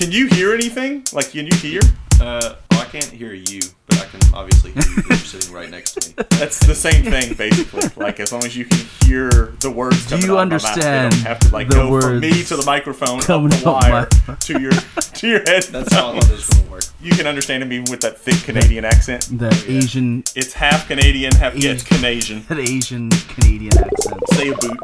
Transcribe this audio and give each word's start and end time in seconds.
Can 0.00 0.10
you 0.12 0.28
hear 0.28 0.54
anything? 0.54 1.04
Like, 1.12 1.30
can 1.30 1.46
you 1.46 1.54
hear? 1.58 1.80
Uh, 2.18 2.54
well, 2.70 2.80
I 2.80 2.86
can't 2.86 3.04
hear 3.04 3.34
you, 3.34 3.60
but 3.86 3.98
I 4.00 4.06
can 4.06 4.20
obviously 4.32 4.70
hear 4.72 4.82
you 4.96 5.02
'cause 5.02 5.08
you're 5.10 5.40
sitting 5.40 5.52
right 5.54 5.70
next 5.70 5.92
to 6.00 6.08
me. 6.08 6.14
That's 6.38 6.58
the 6.66 6.74
same 6.74 7.04
thing, 7.04 7.34
basically. 7.34 7.82
Like, 8.02 8.18
as 8.18 8.32
long 8.32 8.42
as 8.44 8.56
you 8.56 8.64
can 8.64 8.78
hear 9.04 9.28
the 9.60 9.70
words 9.70 10.06
coming 10.06 10.24
you 10.24 10.38
out 10.38 10.50
of 10.50 10.62
my 10.62 10.68
mouth, 10.70 10.74
they 10.80 10.88
understand 10.88 11.12
don't 11.12 11.20
have 11.24 11.38
to 11.40 11.48
like 11.52 11.68
go 11.68 12.00
from 12.00 12.20
me 12.20 12.42
to 12.44 12.56
the 12.56 12.64
microphone, 12.64 13.18
up 13.20 13.26
the 13.26 13.62
wire 13.66 14.08
my- 14.26 14.34
to 14.36 14.58
your 14.58 14.72
to 14.72 15.28
your 15.28 15.40
head. 15.40 15.64
That's 15.64 15.92
how 15.92 16.12
I 16.12 16.18
thought 16.20 16.28
this 16.30 16.48
one 16.48 16.62
would 16.62 16.70
work. 16.70 16.84
You 17.02 17.12
can 17.12 17.26
understand 17.26 17.62
him 17.62 17.70
even 17.70 17.90
with 17.90 18.00
that 18.00 18.18
thick 18.18 18.42
Canadian 18.44 18.86
accent. 18.86 19.28
That 19.38 19.64
Asian, 19.68 20.24
It's 20.34 20.54
half 20.54 20.88
Canadian, 20.88 21.32
half 21.32 21.54
yeah, 21.56 21.72
it's 21.72 21.82
Canadian. 21.82 22.44
that 22.48 22.58
Asian 22.58 23.10
Canadian 23.10 23.76
accent. 23.78 24.20
Say 24.32 24.48
a 24.48 24.54
boot. 24.56 24.78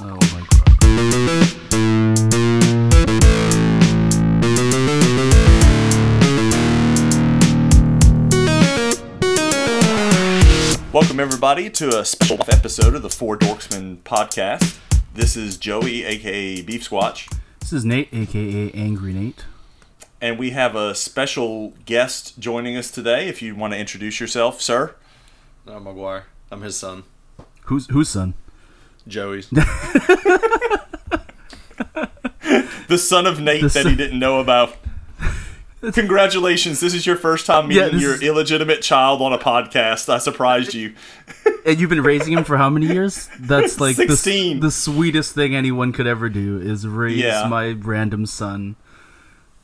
Oh 0.00 0.18
my 0.32 0.46
god. 0.48 1.39
Welcome 11.20 11.34
everybody 11.34 11.68
to 11.68 11.98
a 12.00 12.04
special 12.06 12.38
episode 12.48 12.94
of 12.94 13.02
the 13.02 13.10
Four 13.10 13.36
Dorksmen 13.36 13.98
podcast. 14.04 14.78
This 15.12 15.36
is 15.36 15.58
Joey, 15.58 16.02
aka 16.02 16.62
Beef 16.62 16.88
Squatch, 16.88 17.30
This 17.60 17.74
is 17.74 17.84
Nate, 17.84 18.08
aka 18.10 18.70
Angry 18.72 19.12
Nate. 19.12 19.44
and 20.22 20.38
we 20.38 20.52
have 20.52 20.74
a 20.74 20.94
special 20.94 21.74
guest 21.84 22.38
joining 22.38 22.74
us 22.74 22.90
today. 22.90 23.28
If 23.28 23.42
you 23.42 23.54
want 23.54 23.74
to 23.74 23.78
introduce 23.78 24.18
yourself, 24.18 24.62
sir. 24.62 24.94
No, 25.66 25.78
McGuire. 25.78 26.22
I'm 26.50 26.62
his 26.62 26.78
son, 26.78 27.02
Who's 27.64 27.86
whose 27.88 28.08
son? 28.08 28.32
Joey's. 29.06 29.50
the 29.50 29.66
son 32.96 33.26
of 33.26 33.40
Nate 33.40 33.60
The 33.60 33.68
that 33.68 33.82
son- 33.82 33.90
he 33.90 33.96
didn't 33.96 34.18
know 34.18 34.40
about. 34.40 34.74
Congratulations! 35.94 36.80
This 36.80 36.92
is 36.94 37.06
your 37.06 37.16
first 37.16 37.46
time 37.46 37.68
meeting 37.68 37.92
this 37.92 38.02
your 38.02 38.14
is- 38.14 38.22
illegitimate 38.22 38.82
child 38.82 39.22
on 39.22 39.32
a 39.32 39.38
podcast. 39.38 40.08
I 40.08 40.18
surprised 40.18 40.74
you. 40.74 40.94
And 41.62 41.78
you've 41.78 41.90
been 41.90 42.02
raising 42.02 42.32
him 42.32 42.44
for 42.44 42.56
how 42.56 42.70
many 42.70 42.86
years? 42.86 43.28
That's 43.38 43.78
like 43.80 43.96
the, 43.96 44.06
16. 44.16 44.60
the 44.60 44.70
sweetest 44.70 45.34
thing 45.34 45.54
anyone 45.54 45.92
could 45.92 46.06
ever 46.06 46.30
do 46.30 46.58
is 46.58 46.86
raise 46.86 47.18
Yeah. 47.18 47.46
my 47.48 47.72
random 47.72 48.24
son. 48.24 48.76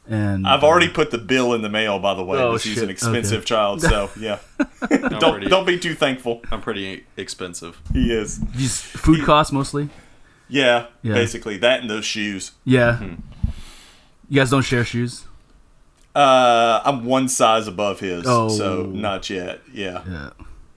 And 0.07 0.47
I've 0.47 0.63
already 0.63 0.91
put 0.91 1.11
the 1.11 1.17
bill 1.19 1.55
in 1.55 1.63
the 1.63 1.71
mail, 1.71 1.99
by 1.99 2.13
the 2.13 2.23
way, 2.23 2.39
Oh, 2.39 2.51
because 2.53 2.65
he's 2.65 2.83
an 2.83 2.91
expensive 2.91 3.39
Okay. 3.39 3.47
child. 3.47 3.81
So 3.81 4.11
yeah, 4.21 4.39
don't 4.91 5.21
pretty, 5.33 5.47
don't 5.49 5.67
be 5.67 5.79
too 5.79 5.95
thankful. 5.95 6.43
I'm 6.51 6.61
pretty 6.61 7.07
expensive. 7.17 7.81
He 7.95 8.13
is. 8.13 8.41
just 8.57 8.85
food 8.85 9.25
costs 9.25 9.51
mostly. 9.53 9.89
Yeah, 10.49 10.87
Yeah. 11.03 11.15
basically 11.15 11.57
that 11.59 11.81
and 11.81 11.89
those 11.89 12.05
shoes. 12.05 12.53
Yeah. 12.65 12.99
Mm-hmm. 13.01 13.49
You 14.29 14.41
guys 14.41 14.51
don't 14.51 14.63
share 14.63 14.85
shoes. 14.85 15.25
Uh, 16.17 16.81
I'm 16.85 17.05
one 17.05 17.29
size 17.29 17.69
above 17.69 18.01
his, 18.01 18.25
Oh. 18.27 18.49
so 18.49 18.85
not 18.85 19.29
yet. 19.29 19.61
Yeah. 19.73 20.03
Yeah. 20.09 20.31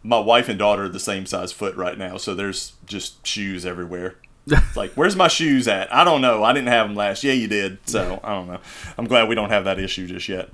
my 0.03 0.19
wife 0.19 0.49
and 0.49 0.59
daughter 0.59 0.83
are 0.85 0.89
the 0.89 0.99
same 0.99 1.25
size 1.25 1.51
foot 1.51 1.75
right 1.75 1.97
now, 1.97 2.17
so 2.17 2.33
there's 2.35 2.73
just 2.85 3.25
shoes 3.25 3.65
everywhere. 3.65 4.15
It's 4.47 4.75
like, 4.75 4.91
where's 4.93 5.15
my 5.15 5.27
shoes 5.29 5.67
at? 5.67 5.93
I 5.93 6.03
don't 6.03 6.21
know. 6.21 6.43
I 6.43 6.51
didn't 6.53 6.67
have 6.69 6.87
them 6.87 6.95
last. 6.95 7.23
Yeah, 7.23 7.33
you 7.33 7.47
did. 7.47 7.77
So 7.87 8.19
I 8.23 8.33
don't 8.33 8.47
know. 8.47 8.59
I'm 8.97 9.05
glad 9.05 9.29
we 9.29 9.35
don't 9.35 9.49
have 9.49 9.63
that 9.65 9.79
issue 9.79 10.07
just 10.07 10.27
yet. 10.27 10.49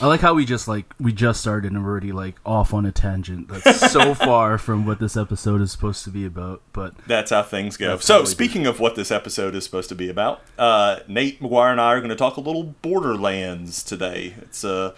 I 0.00 0.06
like 0.06 0.20
how 0.20 0.34
we 0.34 0.44
just 0.44 0.68
like 0.68 0.92
we 1.00 1.12
just 1.12 1.40
started 1.40 1.72
and 1.72 1.82
we're 1.82 1.90
already 1.90 2.12
like 2.12 2.36
off 2.44 2.74
on 2.74 2.84
a 2.84 2.92
tangent 2.92 3.48
that's 3.48 3.90
so 3.92 4.14
far 4.14 4.58
from 4.58 4.84
what 4.84 5.00
this 5.00 5.16
episode 5.16 5.60
is 5.62 5.72
supposed 5.72 6.04
to 6.04 6.10
be 6.10 6.26
about. 6.26 6.60
But 6.72 6.96
That's 7.06 7.30
how 7.30 7.42
things 7.42 7.76
go. 7.76 7.96
So 7.98 8.18
we 8.18 8.24
do 8.24 8.30
speaking 8.30 8.66
of 8.66 8.78
what 8.78 8.94
this 8.94 9.10
episode 9.10 9.54
is 9.54 9.64
supposed 9.64 9.88
to 9.88 9.94
be 9.94 10.10
about, 10.10 10.42
uh, 10.58 11.00
Nate 11.08 11.40
McGuire 11.40 11.72
and 11.72 11.80
I 11.80 11.94
are 11.94 12.00
going 12.00 12.10
to 12.10 12.16
talk 12.16 12.36
a 12.36 12.40
little 12.40 12.74
Borderlands 12.82 13.82
today. 13.82 14.34
It's 14.42 14.64
a 14.64 14.94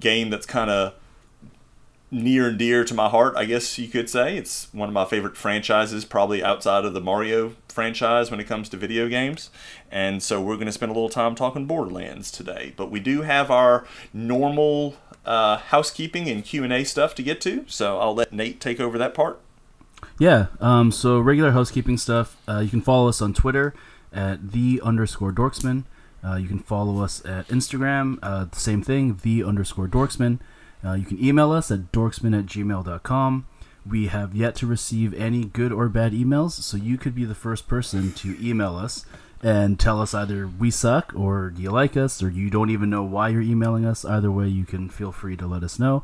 game 0.00 0.30
that's 0.30 0.46
kind 0.46 0.70
of 0.70 0.94
near 2.10 2.48
and 2.48 2.58
dear 2.58 2.84
to 2.84 2.94
my 2.94 3.08
heart, 3.08 3.34
I 3.36 3.44
guess 3.44 3.78
you 3.78 3.86
could 3.86 4.08
say. 4.08 4.36
It's 4.36 4.72
one 4.72 4.88
of 4.88 4.94
my 4.94 5.04
favorite 5.04 5.36
franchises, 5.36 6.04
probably 6.04 6.42
outside 6.42 6.84
of 6.84 6.94
the 6.94 7.00
Mario 7.00 7.54
franchise 7.78 8.28
when 8.28 8.40
it 8.40 8.48
comes 8.48 8.68
to 8.68 8.76
video 8.76 9.06
games. 9.06 9.50
And 9.88 10.20
so 10.20 10.42
we're 10.42 10.56
going 10.56 10.66
to 10.66 10.72
spend 10.72 10.90
a 10.90 10.94
little 10.94 11.08
time 11.08 11.36
talking 11.36 11.64
Borderlands 11.64 12.32
today. 12.32 12.72
But 12.76 12.90
we 12.90 12.98
do 12.98 13.22
have 13.22 13.52
our 13.52 13.86
normal 14.12 14.96
uh, 15.24 15.58
housekeeping 15.58 16.28
and 16.28 16.44
Q&A 16.44 16.82
stuff 16.82 17.14
to 17.14 17.22
get 17.22 17.40
to. 17.42 17.64
So 17.68 18.00
I'll 18.00 18.16
let 18.16 18.32
Nate 18.32 18.60
take 18.60 18.80
over 18.80 18.98
that 18.98 19.14
part. 19.14 19.38
yeah, 20.18 20.46
um, 20.60 20.90
so 20.90 21.20
regular 21.20 21.52
housekeeping 21.52 21.98
stuff. 21.98 22.36
Uh, 22.48 22.58
you 22.58 22.68
can 22.68 22.80
follow 22.80 23.08
us 23.08 23.22
on 23.22 23.32
Twitter 23.32 23.74
at 24.12 24.50
the 24.50 24.80
underscore 24.82 25.30
dorksman. 25.32 25.84
Uh, 26.24 26.34
you 26.34 26.48
can 26.48 26.58
follow 26.58 27.00
us 27.00 27.24
at 27.24 27.46
Instagram, 27.46 28.18
uh, 28.24 28.46
the 28.46 28.58
same 28.58 28.82
thing, 28.82 29.20
the 29.22 29.44
underscore 29.44 29.86
dorksman. 29.86 30.40
Uh, 30.84 30.94
you 30.94 31.04
can 31.04 31.24
email 31.24 31.52
us 31.52 31.70
at 31.70 31.92
dorksman 31.92 32.36
at 32.36 32.46
gmail.com. 32.46 33.46
We 33.86 34.08
have 34.08 34.34
yet 34.34 34.54
to 34.56 34.66
receive 34.66 35.14
any 35.14 35.44
good 35.44 35.72
or 35.72 35.88
bad 35.88 36.12
emails, 36.12 36.52
so 36.52 36.76
you 36.76 36.98
could 36.98 37.14
be 37.14 37.24
the 37.24 37.34
first 37.34 37.68
person 37.68 38.12
to 38.12 38.36
email 38.40 38.76
us 38.76 39.04
and 39.42 39.78
tell 39.78 40.00
us 40.00 40.14
either 40.14 40.48
we 40.48 40.70
suck 40.70 41.12
or 41.14 41.50
do 41.50 41.62
you 41.62 41.70
like 41.70 41.96
us 41.96 42.22
or 42.22 42.28
you 42.28 42.50
don't 42.50 42.70
even 42.70 42.90
know 42.90 43.04
why 43.04 43.28
you're 43.28 43.40
emailing 43.40 43.84
us. 43.84 44.04
Either 44.04 44.30
way, 44.30 44.48
you 44.48 44.64
can 44.64 44.88
feel 44.88 45.12
free 45.12 45.36
to 45.36 45.46
let 45.46 45.62
us 45.62 45.78
know. 45.78 46.02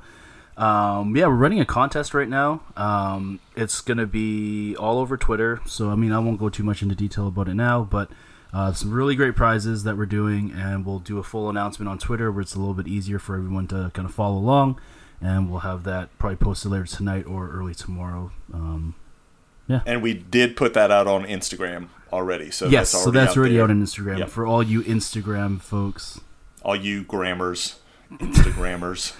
Um, 0.57 1.17
yeah, 1.17 1.27
we're 1.27 1.35
running 1.35 1.61
a 1.61 1.65
contest 1.65 2.15
right 2.15 2.29
now. 2.29 2.63
Um, 2.77 3.41
it's 3.57 3.81
going 3.81 3.99
to 3.99 4.07
be 4.07 4.77
all 4.77 4.99
over 4.99 5.17
Twitter, 5.17 5.61
so 5.67 5.91
I 5.91 5.97
mean, 5.97 6.13
I 6.13 6.21
won't 6.21 6.39
go 6.39 6.49
too 6.49 6.63
much 6.63 6.81
into 6.81 6.95
detail 6.95 7.27
about 7.27 7.49
it 7.49 7.55
now, 7.55 7.83
but 7.83 8.09
uh, 8.53 8.73
some 8.73 8.93
really 8.93 9.17
great 9.17 9.35
prizes 9.35 9.83
that 9.83 9.97
we're 9.97 10.07
doing, 10.07 10.53
and 10.53 10.87
we'll 10.87 11.01
do 11.01 11.19
a 11.19 11.25
full 11.25 11.51
announcement 11.51 11.89
on 11.89 11.99
Twitter 11.99 12.31
where 12.31 12.43
it's 12.43 12.55
a 12.55 12.61
little 12.61 12.75
bit 12.75 12.87
easier 12.87 13.19
for 13.19 13.35
everyone 13.35 13.67
to 13.67 13.91
kind 13.95 14.09
of 14.09 14.15
follow 14.15 14.39
along, 14.39 14.81
and 15.21 15.51
we'll 15.51 15.61
have 15.61 15.85
that 15.85 16.17
probably 16.19 16.37
posted 16.37 16.71
later 16.73 16.87
tonight 16.87 17.27
or 17.27 17.51
early 17.51 17.75
tomorrow. 17.75 18.31
Um, 18.53 18.95
And 19.87 20.03
we 20.03 20.13
did 20.15 20.57
put 20.57 20.75
that 20.75 20.91
out 20.91 21.07
on 21.07 21.25
Instagram 21.25 21.89
already. 22.13 22.51
So 22.51 22.67
yes, 22.67 22.93
that's 22.93 23.05
so 23.05 23.11
that's 23.11 23.37
already 23.37 23.55
there. 23.55 23.65
out 23.65 23.71
on 23.71 23.83
Instagram 23.83 24.19
Yep. 24.19 24.29
for 24.29 24.47
all 24.47 24.63
you 24.63 24.83
Instagram 24.83 25.61
folks. 25.61 26.21
all 26.63 26.77
you 26.77 27.03
grammars, 27.05 27.77
Instagrammers, 28.13 29.15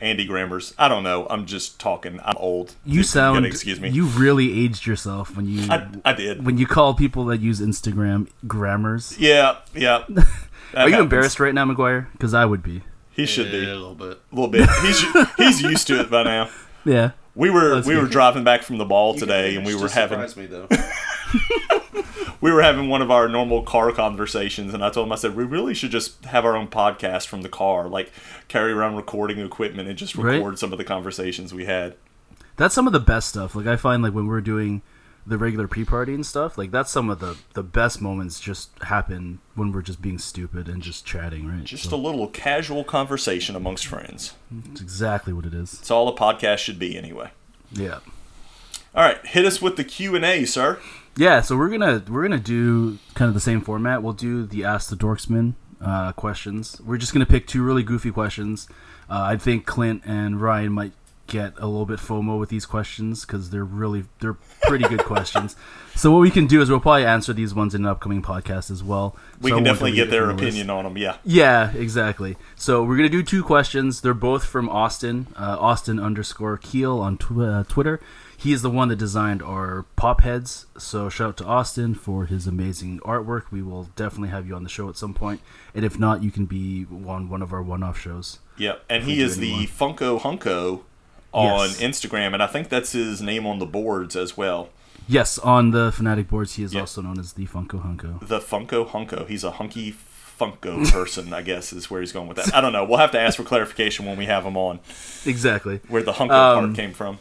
Andy 0.00 0.24
grammars. 0.24 0.74
I 0.78 0.86
don't 0.88 1.02
know. 1.02 1.26
I'm 1.28 1.46
just 1.46 1.80
talking. 1.80 2.20
I'm 2.24 2.36
old. 2.36 2.76
You 2.84 3.02
sound 3.02 3.44
excuse 3.44 3.80
me. 3.80 3.88
You 3.90 4.06
really 4.06 4.64
aged 4.64 4.86
yourself 4.86 5.36
when 5.36 5.46
you 5.48 5.66
I, 5.70 5.88
I 6.04 6.12
did. 6.12 6.46
when 6.46 6.58
you 6.58 6.66
call 6.66 6.94
people 6.94 7.24
that 7.26 7.40
use 7.40 7.60
Instagram 7.60 8.28
grammars. 8.46 9.16
Yeah, 9.18 9.56
yeah. 9.74 10.04
Are 10.08 10.86
you 10.86 10.92
happens. 10.92 10.98
embarrassed 11.00 11.40
right 11.40 11.54
now, 11.54 11.64
McGuire? 11.64 12.06
Because 12.12 12.34
I 12.34 12.44
would 12.44 12.62
be. 12.62 12.82
He 13.18 13.26
should 13.26 13.46
Yeah, 13.46 13.60
be 13.60 13.66
a 13.66 13.72
a 13.74 13.74
little 13.74 13.94
bit. 13.94 14.18
little 14.32 14.48
bit. 14.48 14.70
He's 14.82 15.04
he's 15.36 15.60
used 15.62 15.86
to 15.88 16.00
it 16.00 16.10
by 16.10 16.22
now. 16.22 16.48
Yeah. 16.84 17.10
We 17.34 17.50
were 17.50 17.74
That's 17.74 17.86
we 17.86 17.96
were 17.96 18.02
good. 18.02 18.12
driving 18.12 18.44
back 18.44 18.62
from 18.62 18.78
the 18.78 18.84
ball 18.86 19.12
You 19.14 19.20
today, 19.20 19.56
and 19.56 19.66
we 19.66 19.74
were 19.74 19.88
having 19.90 20.20
me 20.20 20.46
though. 20.46 20.66
we 22.40 22.50
were 22.52 22.62
having 22.62 22.88
one 22.88 23.02
of 23.02 23.10
our 23.10 23.28
normal 23.28 23.62
car 23.62 23.92
conversations, 23.92 24.72
and 24.72 24.82
I 24.84 24.90
told 24.90 25.06
him 25.08 25.12
I 25.12 25.16
said 25.16 25.36
we 25.36 25.44
really 25.44 25.74
should 25.74 25.90
just 25.90 26.24
have 26.26 26.44
our 26.44 26.56
own 26.56 26.68
podcast 26.68 27.26
from 27.26 27.42
the 27.42 27.48
car, 27.48 27.88
like 27.88 28.10
carry 28.48 28.72
around 28.72 28.94
recording 28.96 29.38
equipment 29.38 29.88
and 29.88 29.98
just 29.98 30.14
Right. 30.14 30.34
record 30.36 30.58
some 30.58 30.72
of 30.72 30.78
the 30.78 30.84
conversations 30.84 31.52
we 31.52 31.66
had. 31.66 31.96
That's 32.56 32.74
some 32.74 32.86
of 32.86 32.92
the 32.92 33.00
best 33.00 33.28
stuff. 33.28 33.54
Like 33.54 33.66
I 33.66 33.76
find 33.76 34.02
like 34.02 34.14
when 34.14 34.26
we're 34.26 34.40
doing 34.40 34.82
the 35.28 35.38
regular 35.38 35.68
pre-party 35.68 36.14
and 36.14 36.24
stuff, 36.24 36.56
like 36.58 36.70
that's 36.70 36.90
some 36.90 37.10
of 37.10 37.20
the 37.20 37.36
the 37.54 37.62
best 37.62 38.00
moments 38.00 38.40
just 38.40 38.70
happen 38.82 39.38
when 39.54 39.70
we're 39.72 39.82
just 39.82 40.00
being 40.02 40.18
stupid 40.18 40.68
and 40.68 40.82
just 40.82 41.04
chatting, 41.04 41.46
right? 41.46 41.64
Just 41.64 41.90
So 41.90 41.96
a 41.96 41.98
little 41.98 42.26
casual 42.28 42.82
conversation 42.84 43.54
amongst 43.54 43.86
friends. 43.86 44.34
it's 44.70 44.80
exactly 44.80 45.32
what 45.32 45.44
it 45.44 45.54
is. 45.54 45.74
It's 45.74 45.90
all 45.90 46.08
a 46.08 46.16
podcast 46.16 46.58
should 46.58 46.78
be 46.78 46.96
anyway. 46.96 47.30
Yeah. 47.72 47.98
All 48.94 49.04
right, 49.04 49.24
hit 49.26 49.44
us 49.44 49.60
with 49.60 49.76
the 49.76 49.84
Q 49.84 50.16
and 50.16 50.24
A, 50.24 50.44
sir. 50.46 50.78
Yeah, 51.16 51.40
so 51.42 51.56
we're 51.56 51.68
gonna 51.68 52.02
we're 52.08 52.22
gonna 52.22 52.38
do 52.38 52.98
kind 53.14 53.28
of 53.28 53.34
the 53.34 53.40
same 53.40 53.60
format. 53.60 54.02
We'll 54.02 54.12
do 54.14 54.46
the 54.46 54.64
Ask 54.64 54.88
the 54.88 54.96
Dorksman 54.96 55.54
uh, 55.80 56.12
questions. 56.12 56.80
We're 56.84 56.96
just 56.96 57.12
gonna 57.12 57.26
pick 57.26 57.46
two 57.46 57.62
really 57.62 57.82
goofy 57.82 58.10
questions. 58.10 58.66
Uh, 59.10 59.22
I 59.22 59.36
think 59.36 59.66
Clint 59.66 60.02
and 60.06 60.40
Ryan 60.40 60.72
might 60.72 60.92
get 61.28 61.52
a 61.58 61.66
little 61.66 61.86
bit 61.86 62.00
FOMO 62.00 62.38
with 62.40 62.48
these 62.48 62.66
questions 62.66 63.24
because 63.24 63.50
they're 63.50 63.64
really 63.64 64.04
they're 64.20 64.36
pretty 64.62 64.88
good 64.88 65.04
questions. 65.04 65.54
So 65.94 66.10
what 66.10 66.18
we 66.20 66.30
can 66.30 66.46
do 66.46 66.60
is 66.60 66.68
we'll 66.70 66.80
probably 66.80 67.04
answer 67.04 67.32
these 67.32 67.54
ones 67.54 67.74
in 67.74 67.82
an 67.84 67.90
upcoming 67.90 68.22
podcast 68.22 68.70
as 68.70 68.82
well. 68.82 69.16
We 69.40 69.50
So 69.50 69.56
can 69.56 69.64
definitely 69.64 69.92
get 69.92 70.10
their 70.10 70.26
from 70.26 70.36
the 70.36 70.42
list. 70.42 70.56
opinion 70.56 70.70
on 70.70 70.84
them. 70.84 70.96
Yeah. 70.98 71.16
Yeah, 71.24 71.72
exactly. 71.72 72.36
So 72.56 72.82
we're 72.82 72.96
gonna 72.96 73.08
do 73.08 73.22
two 73.22 73.42
questions. 73.44 74.00
They're 74.00 74.14
both 74.14 74.44
from 74.44 74.68
Austin, 74.68 75.28
uh, 75.36 75.56
Austin 75.60 76.00
underscore 76.00 76.56
Keel 76.56 76.98
on 76.98 77.16
tw- 77.18 77.38
uh, 77.40 77.64
Twitter. 77.68 78.00
He 78.40 78.52
is 78.52 78.62
the 78.62 78.70
one 78.70 78.86
that 78.88 78.96
designed 78.96 79.42
our 79.42 79.84
pop 79.96 80.20
heads. 80.20 80.66
So 80.78 81.08
shout 81.08 81.30
out 81.30 81.36
to 81.38 81.44
Austin 81.44 81.96
for 81.96 82.26
his 82.26 82.46
amazing 82.46 83.00
artwork. 83.00 83.50
We 83.50 83.62
will 83.62 83.88
definitely 83.96 84.28
have 84.28 84.46
you 84.46 84.54
on 84.54 84.62
the 84.62 84.68
show 84.68 84.88
at 84.88 84.96
some 84.96 85.12
point. 85.12 85.18
point, 85.18 85.40
and 85.74 85.84
if 85.84 85.98
not, 85.98 86.22
you 86.22 86.30
can 86.30 86.46
be 86.46 86.86
on 87.04 87.28
one 87.28 87.42
of 87.42 87.52
our 87.52 87.60
one-off 87.60 87.98
shows. 87.98 88.38
Yep. 88.56 88.84
And 88.88 89.02
he 89.02 89.20
is 89.20 89.38
the. 89.38 89.66
Funko 89.66 90.20
Hunko 90.20 90.82
on 91.32 91.68
Yes. 91.68 91.80
Instagram, 91.80 92.34
and 92.34 92.42
I 92.42 92.46
think 92.46 92.68
that's 92.68 92.92
his 92.92 93.20
name 93.20 93.46
on 93.46 93.58
the 93.58 93.66
boards 93.66 94.16
as 94.16 94.36
well. 94.36 94.70
Yes, 95.06 95.38
on 95.38 95.70
the 95.70 95.90
Fnatic 95.90 96.28
boards, 96.28 96.54
he 96.56 96.62
is 96.62 96.74
Yeah. 96.74 96.80
also 96.80 97.00
known 97.02 97.18
as 97.18 97.32
the 97.34 97.46
Funko 97.46 97.82
Hunko. 97.82 98.26
The 98.26 98.40
Funko 98.40 98.88
Hunko. 98.90 99.26
He's 99.28 99.44
a 99.44 99.52
hunky 99.52 99.94
Funko 100.38 100.90
person, 100.92 101.32
I 101.32 101.42
guess, 101.42 101.72
is 101.72 101.90
where 101.90 102.00
he's 102.00 102.12
going 102.12 102.28
with 102.28 102.36
that. 102.36 102.54
I 102.54 102.60
don't 102.60 102.72
know. 102.72 102.84
We'll 102.84 102.98
have 102.98 103.10
to 103.12 103.20
ask 103.20 103.36
for 103.36 103.42
clarification 103.42 104.06
when 104.06 104.16
we 104.16 104.26
have 104.26 104.44
him 104.44 104.56
on 104.56 104.80
Exactly. 105.26 105.80
where 105.88 106.02
the 106.02 106.12
Hunko 106.12 106.30
Um, 106.30 106.64
part 106.66 106.74
came 106.76 106.92
from. 106.92 107.18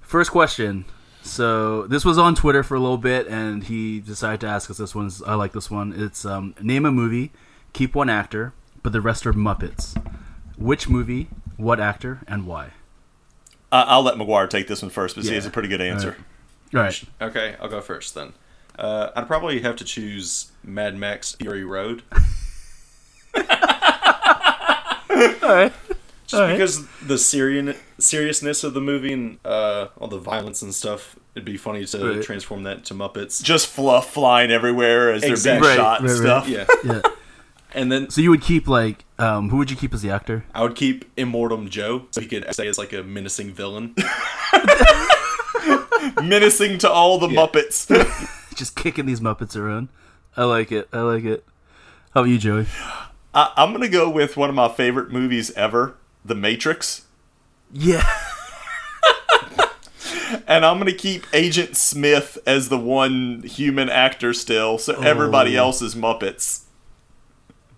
First 0.00 0.30
question. 0.30 0.84
So 1.22 1.86
this 1.86 2.04
was 2.04 2.18
on 2.18 2.34
Twitter 2.34 2.62
for 2.62 2.74
a 2.74 2.80
little 2.80 2.98
bit, 2.98 3.26
and 3.28 3.64
he 3.64 4.00
decided 4.00 4.40
to 4.40 4.46
ask 4.46 4.68
us 4.70 4.76
this 4.76 4.94
one. 4.94 5.10
I 5.26 5.34
like 5.34 5.52
this 5.52 5.70
one. 5.70 5.94
It's 5.96 6.24
um, 6.26 6.54
name 6.60 6.84
a 6.84 6.92
movie, 6.92 7.32
keep 7.72 7.94
one 7.94 8.10
actor, 8.10 8.52
but 8.82 8.92
the 8.92 9.00
rest 9.00 9.26
are 9.26 9.32
Muppets. 9.32 9.96
Which 10.58 10.88
movie, 10.90 11.28
what 11.56 11.80
actor, 11.80 12.20
and 12.28 12.46
why? 12.46 12.72
I- 13.74 13.82
I'll 13.82 14.02
let 14.02 14.14
McGuire 14.16 14.48
take 14.48 14.68
this 14.68 14.82
one 14.82 14.90
first, 14.90 15.14
but 15.16 15.24
he 15.24 15.30
Yeah. 15.30 15.36
has 15.36 15.46
a 15.46 15.50
pretty 15.50 15.68
good 15.68 15.80
answer. 15.80 16.16
All 16.74 16.80
right. 16.80 17.02
Okay, 17.20 17.56
I'll 17.60 17.68
go 17.68 17.80
first 17.80 18.14
then. 18.14 18.32
Uh, 18.78 19.10
I'd 19.14 19.26
probably 19.26 19.60
have 19.62 19.76
to 19.76 19.84
choose 19.84 20.50
Mad 20.64 20.96
Max 20.96 21.32
Fury 21.32 21.64
Road. 21.64 22.02
All 22.12 23.42
right. 25.42 25.72
Just 26.26 26.34
All 26.34 26.40
right. 26.40 26.52
because 26.52 26.86
the 27.06 27.18
serious 27.18 27.76
seriousness 27.98 28.64
of 28.64 28.72
the 28.72 28.80
movie 28.80 29.12
and 29.12 29.38
uh, 29.44 29.88
all 29.98 30.08
the 30.08 30.18
violence 30.18 30.62
and 30.62 30.74
stuff, 30.74 31.16
it'd 31.34 31.44
be 31.44 31.58
funny 31.58 31.84
to 31.84 32.14
Right. 32.14 32.22
transform 32.22 32.62
that 32.62 32.84
to 32.86 32.94
Muppets. 32.94 33.42
Just 33.42 33.66
fluff 33.66 34.10
flying 34.12 34.50
everywhere 34.50 35.12
as 35.12 35.20
they're 35.20 35.36
being 35.36 35.62
Right, 35.62 35.76
shot 35.76 36.00
and 36.00 36.08
right, 36.08 36.18
right. 36.18 36.44
stuff. 36.44 36.48
yeah, 36.48 36.64
Yeah. 36.84 37.02
And 37.74 37.90
then 37.90 38.08
So 38.10 38.20
you 38.20 38.30
would 38.30 38.42
keep 38.42 38.68
like, 38.68 39.04
um, 39.18 39.48
who 39.50 39.56
would 39.56 39.70
you 39.70 39.76
keep 39.76 39.92
as 39.94 40.02
the 40.02 40.10
actor? 40.10 40.44
I 40.54 40.62
would 40.62 40.76
keep 40.76 41.12
Immortan 41.16 41.68
Joe, 41.70 42.06
so 42.12 42.20
he 42.20 42.26
could 42.28 42.46
stay 42.54 42.68
as 42.68 42.78
like 42.78 42.92
a 42.92 43.02
menacing 43.02 43.52
villain. 43.52 43.94
Menacing 46.22 46.78
to 46.78 46.90
all 46.90 47.18
the 47.18 47.28
Yeah. 47.28 47.40
Muppets. 47.46 47.86
Just 48.54 48.76
kicking 48.76 49.06
these 49.06 49.20
Muppets 49.20 49.56
around. 49.56 49.88
I 50.36 50.44
like 50.44 50.70
it. 50.70 50.88
I 50.92 51.00
like 51.00 51.24
it. 51.24 51.44
How 52.12 52.20
about 52.20 52.30
you, 52.30 52.38
Joey? 52.38 52.66
I- 53.34 53.52
I'm 53.56 53.70
going 53.70 53.82
to 53.82 53.88
go 53.88 54.08
with 54.08 54.36
one 54.36 54.48
of 54.48 54.54
my 54.54 54.68
favorite 54.68 55.10
movies 55.10 55.50
ever, 55.52 55.96
The 56.24 56.34
Matrix. 56.34 57.06
Yeah. 57.72 58.06
And 60.48 60.64
I'm 60.66 60.78
going 60.80 60.90
to 60.90 60.96
keep 60.98 61.26
Agent 61.32 61.76
Smith 61.76 62.38
as 62.44 62.68
the 62.68 62.78
one 62.78 63.42
human 63.44 63.88
actor 63.88 64.34
still, 64.34 64.78
so 64.78 65.00
everybody 65.00 65.56
Oh. 65.56 65.66
else 65.66 65.80
is 65.80 65.94
Muppets. 65.94 66.63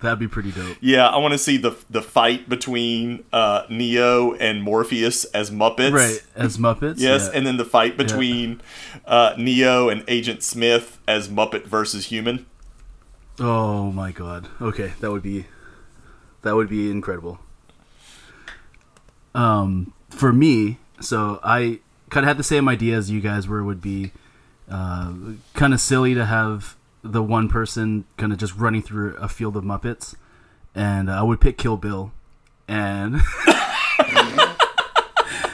That'd 0.00 0.18
be 0.18 0.28
pretty 0.28 0.52
dope. 0.52 0.76
Yeah, 0.80 1.08
I 1.08 1.16
want 1.18 1.32
to 1.32 1.38
see 1.38 1.56
the 1.56 1.76
the 1.88 2.02
fight 2.02 2.48
between 2.48 3.24
uh, 3.32 3.64
Neo 3.70 4.34
and 4.34 4.62
Morpheus 4.62 5.24
as 5.26 5.50
Muppets. 5.50 5.92
Right. 5.92 6.22
As 6.34 6.58
Muppets. 6.58 6.96
Yes, 6.98 7.28
yeah. 7.30 7.38
and 7.38 7.46
then 7.46 7.56
the 7.56 7.64
fight 7.64 7.96
between 7.96 8.60
uh, 9.06 9.34
Neo 9.38 9.88
and 9.88 10.04
Agent 10.06 10.42
Smith 10.42 10.98
as 11.08 11.28
Muppet 11.28 11.64
versus 11.64 12.06
human. 12.06 12.46
Oh 13.38 13.90
my 13.90 14.12
god. 14.12 14.48
Okay, 14.60 14.92
that 15.00 15.10
would 15.10 15.22
be 15.22 15.46
that 16.42 16.54
would 16.54 16.68
be 16.68 16.90
incredible. 16.90 17.38
Um 19.34 19.92
for 20.10 20.32
me, 20.32 20.78
so 21.00 21.40
I 21.42 21.80
kind 22.10 22.24
of 22.24 22.28
had 22.28 22.38
the 22.38 22.44
same 22.44 22.68
idea 22.68 22.96
as 22.96 23.10
you 23.10 23.20
guys 23.20 23.48
where 23.48 23.58
it 23.58 23.64
would 23.64 23.82
be 23.82 24.12
uh, 24.70 25.12
kind 25.54 25.74
of 25.74 25.80
silly 25.80 26.14
to 26.14 26.24
have 26.24 26.75
the 27.12 27.22
one 27.22 27.48
person 27.48 28.04
kind 28.16 28.32
of 28.32 28.38
just 28.38 28.56
running 28.56 28.82
through 28.82 29.16
a 29.16 29.28
field 29.28 29.56
of 29.56 29.64
Muppets 29.64 30.14
and 30.74 31.10
I 31.10 31.22
would 31.22 31.40
pick 31.40 31.56
Kill 31.58 31.76
Bill 31.76 32.12
and 32.68 33.16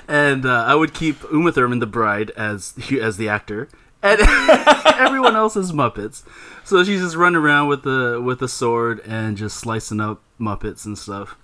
and 0.09 0.45
uh, 0.45 0.65
I 0.67 0.75
would 0.75 0.95
keep 0.95 1.23
Uma 1.33 1.53
Thurman 1.53 1.79
the 1.79 1.87
bride 1.87 2.31
as 2.31 2.75
as 3.01 3.17
the 3.17 3.29
actor 3.29 3.69
and 4.03 4.21
everyone 4.99 5.37
else 5.37 5.57
is 5.57 5.73
Muppets. 5.73 6.25
So 6.65 6.83
she's 6.85 7.01
just 7.01 7.17
running 7.17 7.37
around 7.37 7.69
with 7.69 7.83
the 7.83 8.21
with 8.23 8.41
the 8.41 8.49
sword 8.49 9.01
and 9.07 9.37
just 9.37 9.57
slicing 9.57 10.01
up 10.01 10.21
Muppets 10.41 10.85
and 10.85 10.99
stuff. 10.99 11.37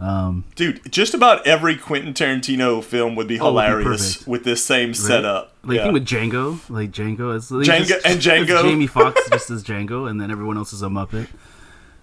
Um, 0.00 0.44
Dude, 0.56 0.90
just 0.90 1.14
about 1.14 1.46
every 1.46 1.76
Quentin 1.76 2.14
Tarantino 2.14 2.82
film 2.82 3.14
would 3.14 3.28
be 3.28 3.38
Oh, 3.38 3.52
would 3.52 3.60
be 3.60 3.66
hilarious 3.66 4.26
with 4.26 4.42
this 4.44 4.64
same 4.64 4.92
setup. 4.92 5.52
like 5.62 5.76
yeah. 5.76 5.90
with 5.90 6.04
Django, 6.04 6.58
like 6.68 6.90
Django 6.90 7.34
is 7.36 7.50
like, 7.50 7.66
Django- 7.66 8.00
and 8.04 8.20
Django. 8.20 8.62
Jamie 8.62 8.86
Foxx 8.88 9.20
just 9.30 9.50
as 9.50 9.62
Django, 9.62 10.10
and 10.10 10.20
then 10.20 10.30
everyone 10.32 10.56
else 10.56 10.72
is 10.72 10.82
a 10.82 10.88
Muppet. 10.88 11.28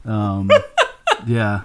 Um, 0.06 0.50
yeah. 1.28 1.64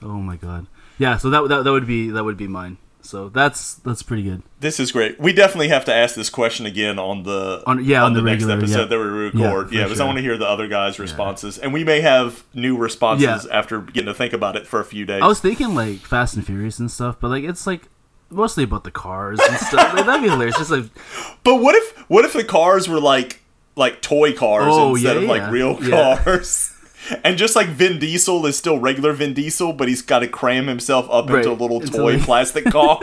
Oh 0.00 0.18
my 0.20 0.36
god. 0.36 0.66
Yeah. 0.96 1.16
So 1.16 1.28
that, 1.30 1.48
that 1.48 1.64
that 1.64 1.72
would 1.72 1.86
be 1.86 2.10
that 2.10 2.22
would 2.24 2.36
be 2.36 2.46
mine. 2.46 2.78
So 3.08 3.30
that's 3.30 3.76
that's 3.76 4.02
pretty 4.02 4.22
good. 4.22 4.42
This 4.60 4.78
is 4.78 4.92
great. 4.92 5.18
We 5.18 5.32
definitely 5.32 5.68
have 5.68 5.86
to 5.86 5.94
ask 5.94 6.14
this 6.14 6.28
question 6.28 6.66
again 6.66 6.98
on 6.98 7.22
the 7.22 7.62
On- 7.66 7.82
yeah, 7.82 8.04
on 8.04 8.12
the 8.12 8.20
next 8.20 8.44
regular, 8.44 8.58
episode 8.58 8.78
yeah. 8.80 8.84
that 8.84 8.98
we 8.98 9.04
record. 9.04 9.72
Yeah, 9.72 9.78
Yeah, 9.78 9.84
because 9.86 10.00
I 10.00 10.04
want 10.04 10.18
to 10.18 10.22
hear 10.22 10.36
the 10.36 10.46
other 10.46 10.68
guys' 10.68 10.98
responses, 10.98 11.56
and 11.56 11.72
we 11.72 11.84
may 11.84 12.02
have 12.02 12.44
new 12.52 12.76
responses 12.76 13.46
Yeah. 13.46 13.58
after 13.58 13.80
getting 13.80 14.08
to 14.08 14.14
think 14.14 14.34
about 14.34 14.56
it 14.56 14.66
for 14.66 14.78
a 14.78 14.84
few 14.84 15.06
days. 15.06 15.22
I 15.22 15.26
was 15.26 15.40
thinking 15.40 15.74
like 15.74 16.00
Fast 16.00 16.36
and 16.36 16.44
Furious 16.44 16.78
and 16.78 16.90
stuff, 16.90 17.16
but 17.18 17.28
like 17.28 17.44
it's 17.44 17.66
like 17.66 17.88
mostly 18.28 18.62
about 18.64 18.84
the 18.84 18.90
cars 18.90 19.40
and 19.40 19.56
stuff. 19.56 19.94
Like, 19.94 20.04
that'd 20.04 20.20
be 20.22 20.28
hilarious. 20.28 20.58
Just 20.58 20.70
like 20.70 20.84
but 21.44 21.54
what 21.62 21.74
if 21.76 21.96
what 22.10 22.26
if 22.26 22.34
the 22.34 22.44
cars 22.44 22.90
were 22.90 23.00
like 23.00 23.40
like 23.74 24.02
toy 24.02 24.34
cars 24.34 24.66
Oh, 24.68 24.90
instead 24.96 25.16
yeah, 25.16 25.22
of 25.22 25.28
like 25.30 25.40
yeah. 25.40 25.50
real 25.50 25.78
Yeah. 25.82 26.20
cars? 26.22 26.74
And 27.24 27.38
just 27.38 27.56
like 27.56 27.68
Vin 27.68 27.98
Diesel 27.98 28.44
is 28.46 28.56
still 28.58 28.78
regular 28.78 29.12
Vin 29.12 29.34
Diesel, 29.34 29.72
but 29.72 29.88
he's 29.88 30.02
got 30.02 30.20
to 30.20 30.28
cram 30.28 30.66
himself 30.66 31.06
up 31.10 31.28
Right, 31.28 31.38
into 31.38 31.50
a 31.50 31.52
little 31.60 31.80
toy 31.80 32.14
like- 32.14 32.22
plastic 32.22 32.64
car. 32.70 33.00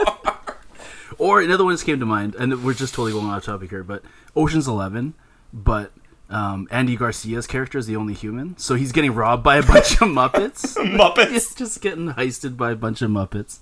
Or 1.18 1.42
another 1.42 1.64
one 1.64 1.74
just 1.74 1.86
came 1.86 2.00
to 2.00 2.06
mind, 2.06 2.36
and 2.36 2.64
we're 2.64 2.74
just 2.74 2.94
totally 2.94 3.14
going 3.14 3.28
off 3.28 3.46
topic 3.46 3.70
here, 3.70 3.84
but 3.84 4.04
Ocean's 4.36 4.68
Eleven, 4.68 5.14
but 5.54 5.92
um, 6.30 6.68
Andy 6.72 6.98
Garcia's 6.98 7.48
character 7.48 7.78
is 7.78 7.88
the 7.88 7.96
only 7.96 8.14
human, 8.14 8.58
so 8.58 8.76
he's 8.76 8.92
getting 8.92 9.14
robbed 9.14 9.42
by 9.44 9.58
a 9.58 9.64
bunch 9.64 9.94
of 9.94 10.10
Muppets. 10.10 10.76
Muppets. 10.98 11.30
He's 11.30 11.56
just 11.56 11.80
getting 11.82 12.10
heisted 12.14 12.58
by 12.58 12.72
a 12.72 12.76
bunch 12.76 13.02
of 13.02 13.12
Muppets. 13.12 13.60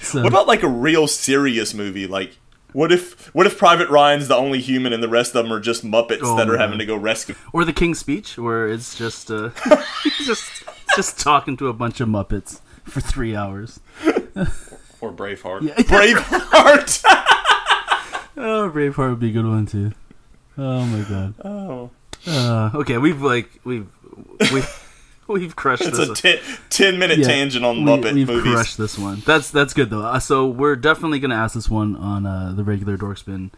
So, 0.00 0.22
What 0.22 0.28
about 0.28 0.46
like 0.46 0.62
a 0.62 0.68
real 0.68 1.06
serious 1.06 1.74
movie? 1.74 2.06
Like, 2.06 2.38
what 2.76 2.92
if 2.92 3.34
what 3.34 3.46
if 3.46 3.56
Private 3.56 3.88
Ryan's 3.88 4.28
the 4.28 4.36
only 4.36 4.60
human 4.60 4.92
and 4.92 5.02
the 5.02 5.08
rest 5.08 5.34
of 5.34 5.42
them 5.42 5.52
are 5.52 5.60
just 5.60 5.82
Muppets 5.82 6.18
Oh 6.20 6.36
that 6.36 6.46
are 6.50 6.58
having 6.58 6.78
to 6.78 6.84
go 6.84 6.94
rescue? 6.94 7.34
or 7.54 7.64
the 7.64 7.72
King's 7.72 7.98
Speech, 7.98 8.36
where 8.36 8.68
it's 8.68 8.94
just 8.98 9.30
uh, 9.30 9.48
just 10.26 10.62
just 10.94 11.18
talking 11.18 11.56
to 11.56 11.68
a 11.68 11.72
bunch 11.72 12.00
of 12.02 12.08
Muppets 12.08 12.60
for 12.84 13.00
three 13.00 13.34
hours. 13.34 13.80
or 15.00 15.10
Braveheart. 15.10 15.62
Yeah. 15.62 15.74
Braveheart. 15.76 17.02
Oh, 18.36 18.70
Braveheart 18.72 19.08
would 19.10 19.20
be 19.20 19.30
a 19.30 19.32
good 19.32 19.46
one 19.46 19.64
too. 19.64 19.92
Oh 20.58 20.84
my 20.84 21.00
god. 21.08 21.34
oh, 21.44 21.90
Uh, 22.26 22.70
okay, 22.74 22.98
we've 22.98 23.22
like 23.22 23.48
we've 23.64 23.88
we've 24.52 24.85
we've 25.28 25.56
crushed 25.56 25.82
it's 25.84 25.98
this. 25.98 26.08
a 26.08 26.14
ten, 26.14 26.38
10 26.70 26.98
minute 26.98 27.18
Yeah, 27.18 27.26
tangent 27.28 27.64
on 27.64 27.84
we, 27.84 27.90
Muppet 27.90 28.14
we've 28.14 28.28
movies. 28.28 28.52
crushed 28.52 28.78
this 28.78 28.98
one. 28.98 29.22
That's 29.26 29.50
that's 29.50 29.74
good 29.74 29.90
though. 29.90 30.02
Uh, 30.02 30.18
so 30.18 30.46
we're 30.46 30.76
definitely 30.76 31.18
gonna 31.18 31.34
ask 31.34 31.54
this 31.54 31.68
one 31.70 31.96
on 31.96 32.26
uh, 32.26 32.52
the 32.54 32.64
regular 32.64 32.96
Dorksmen 32.96 33.50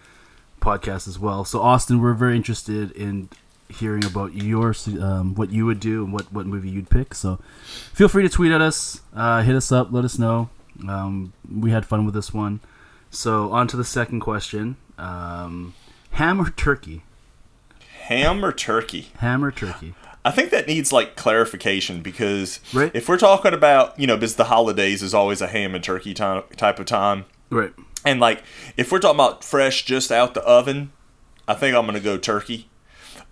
podcast 0.60 1.06
as 1.08 1.18
well. 1.18 1.44
So 1.44 1.60
Austin, 1.60 2.00
we're 2.00 2.14
very 2.14 2.36
interested 2.36 2.90
in 2.92 3.28
hearing 3.68 4.04
about 4.04 4.34
your 4.34 4.74
um, 5.00 5.34
what 5.34 5.50
you 5.52 5.66
would 5.66 5.78
do 5.80 6.04
and 6.04 6.12
what 6.12 6.32
what 6.32 6.46
movie 6.46 6.70
you'd 6.70 6.90
pick. 6.90 7.14
So 7.14 7.38
feel 7.92 8.08
free 8.08 8.22
to 8.22 8.28
tweet 8.28 8.52
at 8.52 8.60
us, 8.62 9.02
uh, 9.14 9.42
hit 9.42 9.54
us 9.54 9.70
up, 9.70 9.88
let 9.92 10.04
us 10.04 10.18
know. 10.18 10.48
Um, 10.88 11.32
we 11.52 11.70
had 11.70 11.84
fun 11.84 12.04
with 12.06 12.14
this 12.14 12.32
one. 12.32 12.60
So 13.10 13.50
on 13.52 13.66
to 13.68 13.76
the 13.76 13.84
second 13.84 14.20
question: 14.20 14.76
um, 14.96 15.74
ham 16.12 16.40
or 16.40 16.50
turkey? 16.50 17.02
Ham 18.04 18.42
or 18.44 18.52
turkey? 18.52 19.08
Ham 19.18 19.44
or 19.44 19.50
turkey? 19.50 19.94
I 20.24 20.30
think 20.30 20.50
that 20.50 20.66
needs 20.66 20.92
like 20.92 21.16
clarification 21.16 22.00
because 22.02 22.60
Right. 22.72 22.90
if 22.94 23.08
we're 23.08 23.18
talking 23.18 23.54
about 23.54 23.98
you 23.98 24.06
know, 24.06 24.16
because 24.16 24.36
the 24.36 24.44
holidays 24.44 25.02
is 25.02 25.14
always 25.14 25.40
a 25.40 25.46
ham 25.46 25.74
and 25.74 25.82
turkey 25.82 26.12
time, 26.14 26.42
type 26.56 26.78
of 26.78 26.86
time, 26.86 27.24
Right. 27.50 27.72
and 28.04 28.20
like 28.20 28.42
if 28.76 28.90
we're 28.92 28.98
talking 28.98 29.16
about 29.16 29.42
fresh 29.44 29.84
just 29.84 30.10
out 30.12 30.34
the 30.34 30.42
oven, 30.42 30.92
I 31.46 31.54
think 31.54 31.76
I'm 31.76 31.86
gonna 31.86 32.00
go 32.00 32.18
turkey. 32.18 32.68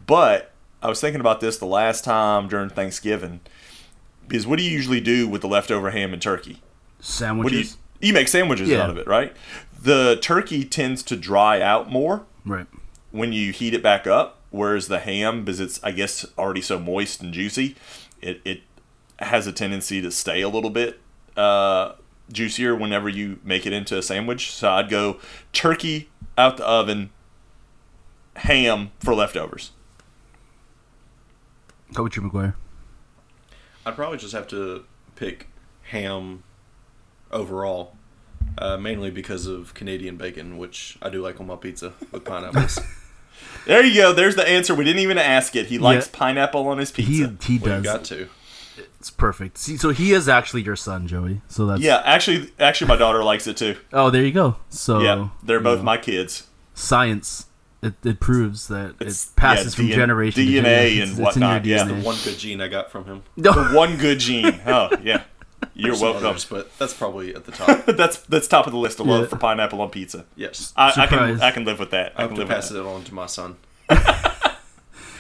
But 0.07 0.52
I 0.83 0.88
was 0.88 1.00
thinking 1.00 1.21
about 1.21 1.40
this 1.40 1.59
the 1.59 1.66
last 1.66 2.05
time 2.05 2.49
during 2.49 2.71
Thanksgiving 2.71 3.40
because 4.28 4.47
what 4.47 4.57
do 4.59 4.62
you 4.64 4.71
usually 4.71 5.00
do 5.00 5.28
with 5.28 5.43
the 5.43 5.49
leftover 5.49 5.90
ham 5.90 6.12
and 6.12 6.23
turkey? 6.23 6.62
What 6.99 7.50
do 7.50 7.57
you 7.59 7.64
Sandwiches. 7.64 7.76
you 8.00 8.12
make 8.12 8.28
sandwiches 8.28 8.69
Yeah. 8.69 8.83
out 8.85 8.90
of 8.90 8.97
it, 8.99 9.07
right? 9.07 9.35
The 9.81 10.19
turkey 10.23 10.64
tends 10.64 11.02
to 11.05 11.16
dry 11.16 11.61
out 11.61 11.90
more 11.90 12.25
Right. 12.45 12.66
when 13.11 13.33
you 13.33 13.52
heat 13.52 13.75
it 13.75 13.83
back 13.83 14.07
up, 14.07 14.38
whereas 14.56 14.88
the 14.88 14.98
ham, 14.98 15.44
because 15.44 15.60
it's 15.60 15.82
I 15.84 15.92
guess 15.92 16.26
already 16.38 16.62
so 16.62 16.78
moist 16.78 17.22
and 17.22 17.32
juicy, 17.32 17.76
it 18.20 18.40
it 18.44 18.62
has 19.18 19.46
a 19.46 19.52
tendency 19.52 20.02
to 20.02 20.10
stay 20.10 20.42
a 20.42 20.48
little 20.48 20.70
bit 20.70 21.00
uh, 21.36 21.92
juicier 22.30 22.75
whenever 22.75 23.08
you 23.08 23.38
make 23.44 23.66
it 23.66 23.72
into 23.72 23.96
a 23.96 24.02
sandwich. 24.02 24.50
So 24.50 24.70
I'd 24.70 24.88
go 24.88 25.20
turkey 25.52 26.10
out 26.36 26.56
the 26.56 26.66
oven, 26.66 27.10
ham 28.36 28.92
for 29.00 29.14
leftovers. 29.14 29.72
How 31.94 32.02
about 32.02 32.16
you, 32.16 32.22
McGuire? 32.22 32.54
I'd 33.84 33.94
probably 33.94 34.18
just 34.18 34.32
have 34.32 34.48
to 34.48 34.84
pick 35.14 35.48
ham 35.84 36.42
overall, 37.30 37.96
uh, 38.58 38.76
mainly 38.76 39.10
because 39.10 39.46
of 39.46 39.72
Canadian 39.75 40.16
bacon, 40.16 40.58
which 40.58 40.98
I 41.00 41.08
do 41.08 41.22
like 41.22 41.40
on 41.40 41.46
my 41.46 41.56
pizza 41.56 41.92
with 42.10 42.25
pineapples. 42.25 42.80
There 43.66 43.85
you 43.85 43.95
go. 43.95 44.12
There's 44.12 44.37
the 44.37 44.49
answer. 44.49 44.75
We 44.75 44.85
didn't 44.85 45.00
even 45.02 45.19
ask 45.19 45.57
it. 45.57 45.66
He 45.66 45.78
likes 45.78 46.07
pineapple 46.09 46.69
on 46.69 46.78
his 46.78 46.90
pizza. 46.93 47.37
he 47.43 47.59
Well, 47.59 47.78
you 47.78 47.83
does. 47.83 47.85
got 47.85 48.05
to. 48.05 48.28
It's 49.00 49.11
perfect. 49.11 49.59
See, 49.59 49.76
so 49.76 49.90
he 49.90 50.12
is 50.12 50.28
actually 50.28 50.62
your 50.62 50.76
son, 50.76 51.07
Joey. 51.07 51.40
So 51.49 51.66
that's 51.66 51.81
yeah, 51.81 52.02
actually, 52.05 52.52
actually, 52.59 52.88
my 52.88 52.97
daughter 52.97 53.23
likes 53.25 53.47
it 53.47 53.57
too. 53.57 53.76
Oh, 53.93 54.11
there 54.11 54.23
you 54.23 54.33
go. 54.33 54.57
So 54.69 55.00
Yeah, 55.00 55.28
they're 55.43 55.61
both 55.61 55.78
know, 55.78 55.85
my 55.85 55.97
kids. 55.97 56.47
science. 56.75 57.47
It, 57.83 57.95
it 58.05 58.21
proves 58.21 58.69
that 58.69 58.95
It's- 59.00 59.26
it 59.31 59.37
passes 59.37 59.75
yeah, 59.75 59.76
from 59.76 59.87
DN 59.88 59.95
generation 59.95 60.45
to 60.45 60.50
DNA 60.50 60.55
generation. 60.55 61.02
and 61.02 61.11
It's- 61.11 61.11
it's 61.11 61.19
in 61.19 61.25
whatnot, 61.43 61.64
your 61.66 61.76
yeah. 61.76 61.85
DNA. 61.85 62.02
One 62.05 62.16
good 62.25 62.38
gene 62.38 62.61
I 62.61 62.69
got 62.69 62.90
from 62.90 63.05
him. 63.05 63.23
The 63.37 63.52
one 63.52 63.97
good 63.97 64.19
gene. 64.19 64.61
Oh, 64.66 64.88
yeah. 65.02 65.23
You're 65.78 65.99
welcome. 66.00 66.25
others, 66.26 66.45
but 66.47 66.76
that's 66.78 66.95
probably 66.95 67.35
at 67.35 67.45
the 67.45 67.52
top. 67.61 67.85
that's 67.87 68.18
that's 68.23 68.49
top 68.49 68.66
of 68.66 68.73
the 68.73 68.78
list. 68.78 68.99
A 68.99 69.02
love 69.02 69.23
Yeah. 69.23 69.26
for 69.28 69.37
pineapple 69.37 69.80
on 69.83 69.90
pizza. 69.90 70.25
yes. 70.37 70.73
I, 70.76 70.92
I 70.97 71.06
can 71.06 71.40
I 71.42 71.50
can 71.50 71.64
live 71.64 71.78
with 71.78 71.90
that. 71.90 72.12
I, 72.16 72.25
I 72.25 72.26
can 72.28 72.37
live 72.37 72.49
with 72.49 72.54
pass 72.56 72.71
that. 72.71 72.80
it 72.80 72.87
on 72.87 73.04
to 73.04 73.14
my 73.14 73.26
son. 73.26 73.56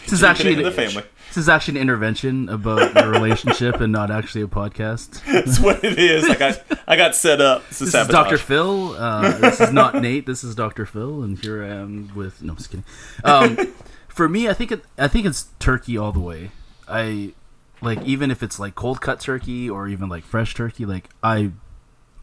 This 0.04 0.12
is 0.20 0.22
actually 0.22 0.54
the 0.54 0.70
family. 0.70 1.02
this 1.30 1.36
is 1.36 1.48
actually 1.48 1.78
an 1.78 1.82
intervention 1.82 2.48
about 2.48 2.96
a 2.96 3.08
relationship 3.08 3.80
and 3.80 3.92
not 3.92 4.08
actually 4.08 4.42
a 4.42 4.46
podcast. 4.46 5.20
That's 5.32 5.58
what 5.58 5.82
it 5.82 5.98
is. 5.98 6.28
I 6.30 6.36
got 6.36 6.62
I 6.86 6.96
got 6.96 7.16
set 7.16 7.40
up. 7.40 7.64
It's 7.70 7.80
a 7.80 7.86
This 7.86 7.94
is. 7.96 8.06
Dr. 8.06 8.38
Phil. 8.38 8.92
Uh, 8.96 9.36
this 9.38 9.60
is 9.60 9.72
not 9.72 9.96
Nate. 9.96 10.24
This 10.24 10.44
is 10.44 10.54
Dr. 10.54 10.86
Phil, 10.86 11.24
and 11.24 11.36
here 11.36 11.64
I 11.64 11.70
am 11.70 12.12
with. 12.14 12.40
No, 12.40 12.52
I'm 12.52 12.56
just 12.56 12.70
kidding. 12.70 12.84
Um, 13.24 13.74
for 14.06 14.28
me, 14.28 14.48
I 14.48 14.54
think 14.54 14.70
it. 14.70 14.84
I 14.96 15.08
think 15.08 15.26
it's 15.26 15.48
turkey 15.58 15.98
all 15.98 16.12
the 16.12 16.20
way. 16.20 16.52
I 16.88 17.32
like 17.80 18.02
even 18.02 18.30
if 18.30 18.42
it's 18.42 18.58
like 18.58 18.74
cold 18.74 19.00
cut 19.00 19.20
turkey 19.20 19.68
or 19.68 19.88
even 19.88 20.08
like 20.08 20.24
fresh 20.24 20.54
turkey. 20.54 20.86
Like 20.86 21.10
I, 21.22 21.52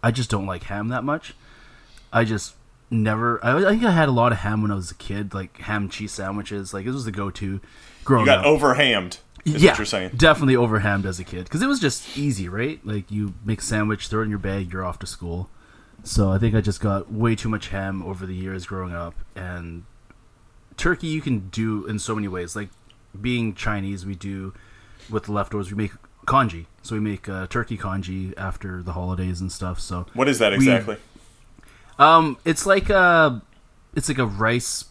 I 0.02 0.12
just 0.12 0.30
don't 0.30 0.46
like 0.46 0.64
ham 0.64 0.90
that 0.90 1.04
much. 1.04 1.34
I 2.12 2.24
just 2.24 2.56
never. 2.90 3.44
I, 3.44 3.58
I 3.58 3.70
think 3.72 3.84
I 3.84 3.92
had 3.92 4.10
a 4.10 4.14
lot 4.14 4.32
of 4.32 4.40
ham 4.40 4.62
when 4.62 4.72
I 4.72 4.76
was 4.76 4.92
a 4.92 4.96
kid, 4.96 5.34
like 5.34 5.58
ham 5.60 5.90
cheese 5.90 6.12
sandwiches. 6.12 6.74
Like 6.74 6.86
it 6.86 6.92
was 6.92 7.06
the 7.06 7.12
go-to 7.12 7.60
growing 8.04 8.30
up. 8.30 8.38
You 8.38 8.44
got 8.44 8.46
up. 8.46 8.46
overhammed. 8.46 9.20
Is 9.46 9.62
yeah, 9.62 9.72
what 9.72 9.80
you're 9.80 9.86
saying. 9.86 10.12
definitely 10.16 10.56
over 10.56 10.80
hammed 10.80 11.06
as 11.06 11.20
a 11.20 11.24
kid 11.26 11.44
because 11.44 11.62
it 11.62 11.68
was 11.68 11.82
just 11.82 12.18
easy, 12.18 12.48
right? 12.48 12.80
Like 12.86 13.12
you 13.12 13.34
make 13.44 13.60
a 13.60 13.64
sandwich, 13.64 14.08
throw 14.08 14.22
it 14.22 14.26
in 14.26 14.30
your 14.30 14.40
bag, 14.40 14.72
you're 14.72 14.86
off 14.86 15.00
to 15.00 15.08
school. 15.08 15.50
So 16.04 16.32
I 16.32 16.38
think 16.38 16.56
I 16.56 16.62
just 16.62 16.80
got 16.80 17.12
way 17.12 17.36
too 17.36 17.50
much 17.50 17.68
ham 17.68 18.02
over 18.04 18.26
the 18.26 18.36
years 18.36 18.66
growing 18.66 18.94
up, 18.94 19.16
and 19.36 19.84
turkey 20.78 21.08
you 21.08 21.22
can 21.22 21.50
do 21.50 21.86
in 21.86 22.00
so 22.00 22.16
many 22.16 22.30
ways. 22.30 22.56
Like 22.56 22.70
being 23.20 23.54
Chinese, 23.54 24.06
we 24.06 24.16
do 24.16 24.54
with 25.10 25.24
the 25.26 25.32
leftovers. 25.32 25.70
We 25.72 25.78
make 25.78 25.92
congee, 26.26 26.68
so 26.82 26.96
we 26.96 27.02
make 27.02 27.28
uh, 27.28 27.48
turkey 27.48 27.78
congee 27.78 28.34
after 28.38 28.82
the 28.84 28.94
holidays 28.94 29.42
and 29.42 29.52
stuff. 29.52 29.80
So 29.80 30.06
What 30.14 30.28
is 30.30 30.40
that 30.40 30.52
We- 30.52 30.58
exactly? 30.58 30.98
um, 32.00 32.38
it's 32.46 32.66
like 32.66 32.90
a, 32.90 33.42
it's 33.96 34.10
like 34.10 34.18
a 34.20 34.26
rice 34.26 34.86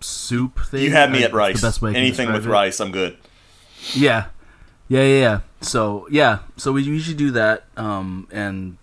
soup 0.00 0.60
thing. 0.66 0.82
You 0.84 0.90
had 0.92 1.10
me 1.10 1.20
I- 1.22 1.26
at 1.26 1.32
rice. 1.32 1.60
The 1.60 1.66
best 1.68 1.82
way 1.82 1.94
Anything 1.94 2.32
with 2.32 2.46
it. 2.46 2.50
rice, 2.50 2.80
I'm 2.80 2.92
good. 2.92 3.16
Yeah. 3.94 4.26
Yeah, 4.88 5.02
yeah, 5.02 5.20
yeah. 5.20 5.40
So 5.62 6.06
yeah, 6.10 6.38
so 6.56 6.72
we 6.72 6.82
usually 6.82 7.16
do 7.16 7.30
that, 7.32 7.64
um, 7.76 8.28
and 8.30 8.76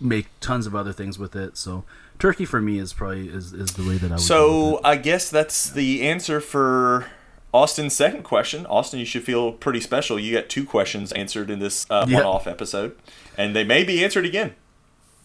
make 0.00 0.26
tons 0.40 0.66
of 0.66 0.74
other 0.76 0.92
things 0.92 1.18
with 1.18 1.34
it. 1.34 1.56
So 1.56 1.84
turkey 2.18 2.44
for 2.44 2.60
me 2.60 2.78
is 2.78 2.92
probably 2.92 3.28
is, 3.28 3.52
is 3.52 3.72
the 3.72 3.82
way 3.88 3.96
that 3.96 4.10
I 4.12 4.14
would. 4.14 4.20
So. 4.20 4.80
I 4.84 4.96
guess 4.96 5.30
that's 5.30 5.68
the 5.70 6.02
answer 6.02 6.40
for 6.40 7.06
Austin's 7.54 7.94
second 7.94 8.24
question. 8.24 8.66
Austin, 8.66 8.98
you 8.98 9.06
should 9.06 9.22
feel 9.22 9.52
pretty 9.52 9.80
special. 9.80 10.18
You 10.18 10.34
got 10.34 10.48
two 10.48 10.64
questions 10.64 11.12
answered 11.12 11.50
in 11.50 11.60
this 11.60 11.86
uh, 11.88 12.04
one-off 12.04 12.48
episode, 12.48 12.96
and 13.38 13.54
they 13.54 13.62
may 13.62 13.84
be 13.84 14.02
answered 14.02 14.26
again. 14.26 14.54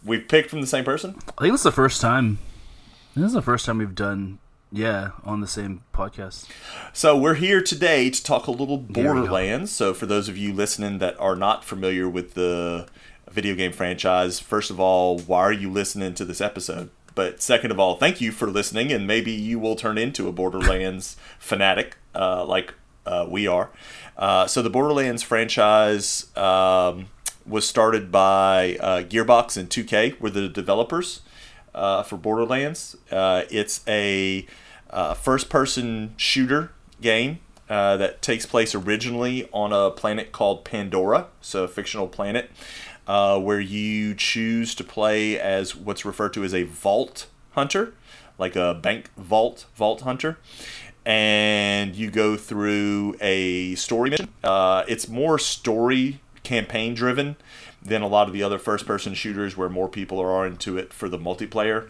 We've 0.06 0.28
picked 0.28 0.52
from 0.52 0.62
the 0.62 0.68
same 0.68 0.84
person. 0.84 1.16
I 1.40 1.42
think 1.42 1.56
it's 1.56 1.64
the 1.64 1.72
first 1.72 2.00
time. 2.00 2.38
This 3.16 3.26
is 3.26 3.34
the 3.34 3.42
first 3.42 3.66
time 3.66 3.80
we've 3.80 3.96
done 3.96 4.38
yeah 4.72 5.10
on 5.26 5.42
the 5.42 5.48
same 5.48 5.82
podcast. 5.92 6.46
So 6.94 7.18
we're 7.18 7.34
here 7.34 7.64
today 7.64 8.12
to 8.12 8.24
talk 8.24 8.46
a 8.46 8.52
little 8.52 8.78
Here 8.78 8.88
we 8.88 8.94
go. 8.94 9.04
Borderlands. 9.04 9.72
So 9.72 9.96
for 9.96 10.06
those 10.06 10.30
of 10.30 10.38
you 10.38 10.54
listening 10.54 11.00
that 11.00 11.20
are 11.20 11.36
not 11.36 11.66
familiar 11.66 12.08
with 12.08 12.36
the 12.36 12.88
video 13.32 13.56
game 13.56 13.72
franchise, 13.72 14.40
first 14.40 14.70
of 14.70 14.80
all, 14.80 15.18
why 15.18 15.40
are 15.40 15.52
you 15.52 15.72
listening 15.72 16.14
to 16.14 16.26
this 16.26 16.42
episode? 16.42 16.92
But 17.20 17.42
second 17.42 17.72
of 17.72 17.82
all, 17.82 17.98
thank 17.98 18.22
you 18.22 18.32
for 18.32 18.50
listening, 18.50 18.94
and 18.94 19.06
maybe 19.06 19.34
you 19.34 19.60
will 19.60 19.76
turn 19.76 19.98
into 19.98 20.30
a 20.30 20.32
Borderlands 20.32 21.18
fanatic 21.38 21.98
uh, 22.16 22.46
like 22.46 22.74
uh, 23.06 23.26
we 23.28 23.46
are. 23.46 23.72
Uh, 24.18 24.48
so 24.48 24.62
the 24.62 24.70
Borderlands 24.70 25.22
franchise 25.22 26.34
um, 26.38 27.08
was 27.46 27.68
started 27.68 28.10
by 28.10 28.78
uh, 28.80 29.04
Gearbox 29.04 29.58
and 29.58 29.70
2K, 29.70 30.18
were 30.22 30.30
the 30.30 30.48
developers 30.48 31.20
uh, 31.76 32.04
for 32.04 32.16
Borderlands. 32.16 32.96
Uh, 33.12 33.44
it's 33.52 33.82
a 33.86 34.48
first-person 35.18 36.14
shooter 36.16 36.72
game 37.02 37.40
uh, 37.70 37.98
that 37.98 38.22
takes 38.22 38.46
place 38.46 38.74
originally 38.74 39.48
on 39.54 39.72
a 39.72 39.92
planet 39.92 40.32
called 40.32 40.66
Pandora, 40.66 41.28
so 41.42 41.66
a 41.66 41.68
fictional 41.68 42.08
planet, 42.08 42.50
uh, 43.10 43.40
where 43.40 43.60
you 43.60 44.14
choose 44.14 44.76
to 44.76 44.84
play 44.84 45.38
as 45.40 45.76
what's 45.76 46.06
referred 46.06 46.32
to 46.32 46.44
as 46.44 46.54
a 46.54 46.62
vault 46.62 47.26
hunter, 47.54 47.96
like 48.38 48.56
a 48.56 48.76
bank 48.76 49.10
vault 49.18 49.66
vault 49.76 50.02
hunter. 50.02 50.38
And 51.08 51.96
you 51.96 52.12
go 52.12 52.38
through 52.38 53.16
a 53.20 53.74
story 53.76 54.12
mission. 54.12 54.30
Uh, 54.44 54.84
it's 54.88 55.08
more 55.08 55.40
story 55.40 56.22
campaign 56.44 56.94
driven 56.94 57.36
than 57.82 58.04
a 58.04 58.08
lot 58.08 58.28
of 58.28 58.34
the 58.34 58.44
other 58.44 58.60
first 58.60 58.86
person 58.86 59.16
shooters 59.16 59.58
where 59.58 59.70
more 59.70 59.90
people 59.90 60.20
are 60.20 60.46
into 60.46 60.78
it 60.78 60.94
for 60.94 61.10
the 61.10 61.18
multiplayer 61.18 61.90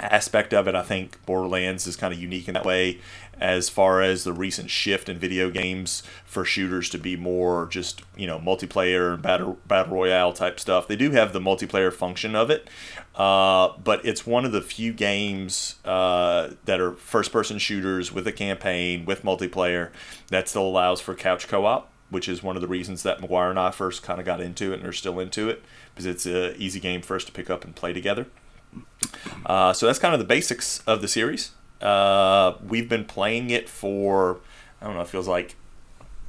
aspect 0.00 0.52
of 0.52 0.66
it. 0.66 0.74
I 0.74 0.82
think 0.82 1.24
Borderlands 1.26 1.86
is 1.86 1.96
kind 1.96 2.12
of 2.12 2.20
unique 2.20 2.48
in 2.48 2.54
that 2.54 2.64
way 2.64 3.00
as 3.38 3.70
far 3.70 4.02
as 4.02 4.24
the 4.24 4.32
recent 4.32 4.68
shift 4.68 5.08
in 5.08 5.18
video 5.18 5.50
games 5.50 6.02
for 6.26 6.44
shooters 6.44 6.90
to 6.90 6.98
be 6.98 7.16
more 7.16 7.66
just, 7.70 8.02
you 8.16 8.26
know, 8.26 8.38
multiplayer 8.38 9.14
and 9.14 9.22
battle, 9.22 9.58
battle 9.66 9.94
royale 9.94 10.32
type 10.32 10.60
stuff. 10.60 10.86
They 10.86 10.96
do 10.96 11.10
have 11.12 11.32
the 11.32 11.40
multiplayer 11.40 11.92
function 11.92 12.36
of 12.36 12.50
it, 12.50 12.68
uh, 13.14 13.70
but 13.82 14.04
it's 14.04 14.26
one 14.26 14.44
of 14.44 14.52
the 14.52 14.60
few 14.60 14.92
games 14.92 15.76
uh, 15.84 16.50
that 16.66 16.80
are 16.80 16.92
first 16.92 17.32
person 17.32 17.58
shooters 17.58 18.12
with 18.12 18.26
a 18.26 18.32
campaign, 18.32 19.06
with 19.06 19.22
multiplayer, 19.22 19.90
that 20.28 20.48
still 20.48 20.66
allows 20.66 21.00
for 21.00 21.14
couch 21.14 21.48
co 21.48 21.64
op 21.64 21.90
which 22.10 22.28
is 22.28 22.42
one 22.42 22.56
of 22.56 22.62
the 22.62 22.68
reasons 22.68 23.04
that 23.04 23.20
McGuire 23.20 23.50
and 23.50 23.58
I 23.58 23.70
first 23.70 24.02
kind 24.02 24.18
of 24.18 24.26
got 24.26 24.40
into 24.40 24.72
it 24.72 24.80
and 24.80 24.88
are 24.88 24.92
still 24.92 25.20
into 25.20 25.48
it 25.48 25.62
because 25.94 26.06
it's 26.06 26.26
an 26.26 26.54
easy 26.58 26.80
game 26.80 27.02
for 27.02 27.16
us 27.16 27.24
to 27.24 27.32
pick 27.32 27.48
up 27.48 27.64
and 27.64 27.74
play 27.74 27.92
together. 27.92 28.26
Uh, 29.46 29.72
so 29.72 29.86
that's 29.86 29.98
kind 29.98 30.14
of 30.14 30.20
the 30.20 30.26
basics 30.26 30.80
of 30.86 31.00
the 31.00 31.08
series. 31.08 31.52
Uh, 31.80 32.54
we've 32.66 32.88
been 32.88 33.04
playing 33.04 33.50
it 33.50 33.68
for, 33.68 34.40
I 34.80 34.86
don't 34.86 34.96
know, 34.96 35.02
it 35.02 35.08
feels 35.08 35.28
like 35.28 35.56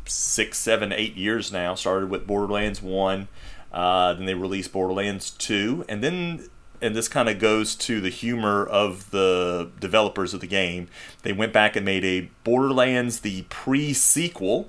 six, 0.05 0.57
seven, 0.57 0.91
eight 0.91 1.15
years 1.15 1.51
now. 1.51 1.75
Started 1.75 2.09
with 2.09 2.25
Borderlands 2.25 2.81
1, 2.81 3.27
uh, 3.71 4.13
then 4.13 4.25
they 4.25 4.33
released 4.33 4.71
Borderlands 4.71 5.31
2, 5.31 5.85
and 5.89 6.03
then 6.03 6.49
and 6.81 6.95
this 6.95 7.07
kind 7.07 7.29
of 7.29 7.37
goes 7.37 7.75
to 7.75 8.01
the 8.01 8.09
humor 8.09 8.65
of 8.65 9.11
the 9.11 9.69
developers 9.79 10.33
of 10.33 10.41
the 10.41 10.47
game. 10.47 10.87
They 11.21 11.31
went 11.31 11.53
back 11.53 11.75
and 11.75 11.85
made 11.85 12.03
a 12.03 12.31
Borderlands 12.43 13.19
the 13.19 13.43
pre-sequel, 13.43 14.67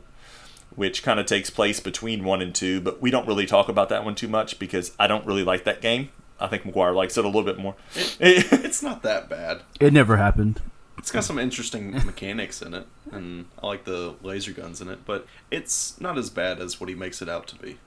which 0.76 1.02
kind 1.02 1.18
of 1.18 1.26
takes 1.26 1.48
place 1.48 1.80
between 1.80 2.22
one 2.22 2.42
and 2.42 2.54
two, 2.54 2.80
but 2.82 3.00
we 3.00 3.10
don't 3.10 3.26
really 3.26 3.46
talk 3.46 3.68
about 3.68 3.88
that 3.88 4.04
one 4.04 4.14
too 4.14 4.28
much 4.28 4.58
because 4.58 4.92
I 4.98 5.06
don't 5.06 5.24
really 5.24 5.42
like 5.42 5.64
that 5.64 5.80
game. 5.80 6.10
I 6.40 6.46
think 6.48 6.64
McGuire 6.64 6.94
likes 6.94 7.16
it 7.16 7.24
a 7.24 7.28
little 7.28 7.44
bit 7.44 7.58
more. 7.58 7.74
It's 8.20 8.82
not 8.82 9.02
that 9.02 9.28
bad. 9.28 9.62
It 9.80 9.92
never 9.92 10.16
happened. 10.16 10.60
It's 10.98 11.10
got 11.10 11.24
some 11.24 11.38
interesting 11.38 11.92
mechanics 12.06 12.62
in 12.62 12.74
it, 12.74 12.86
and 13.10 13.46
I 13.62 13.66
like 13.66 13.84
the 13.84 14.14
laser 14.22 14.52
guns 14.52 14.80
in 14.80 14.88
it, 14.88 15.04
but 15.04 15.26
it's 15.50 16.00
not 16.00 16.16
as 16.18 16.30
bad 16.30 16.60
as 16.60 16.80
what 16.80 16.88
he 16.88 16.94
makes 16.94 17.20
it 17.22 17.28
out 17.28 17.46
to 17.48 17.56
be. 17.56 17.78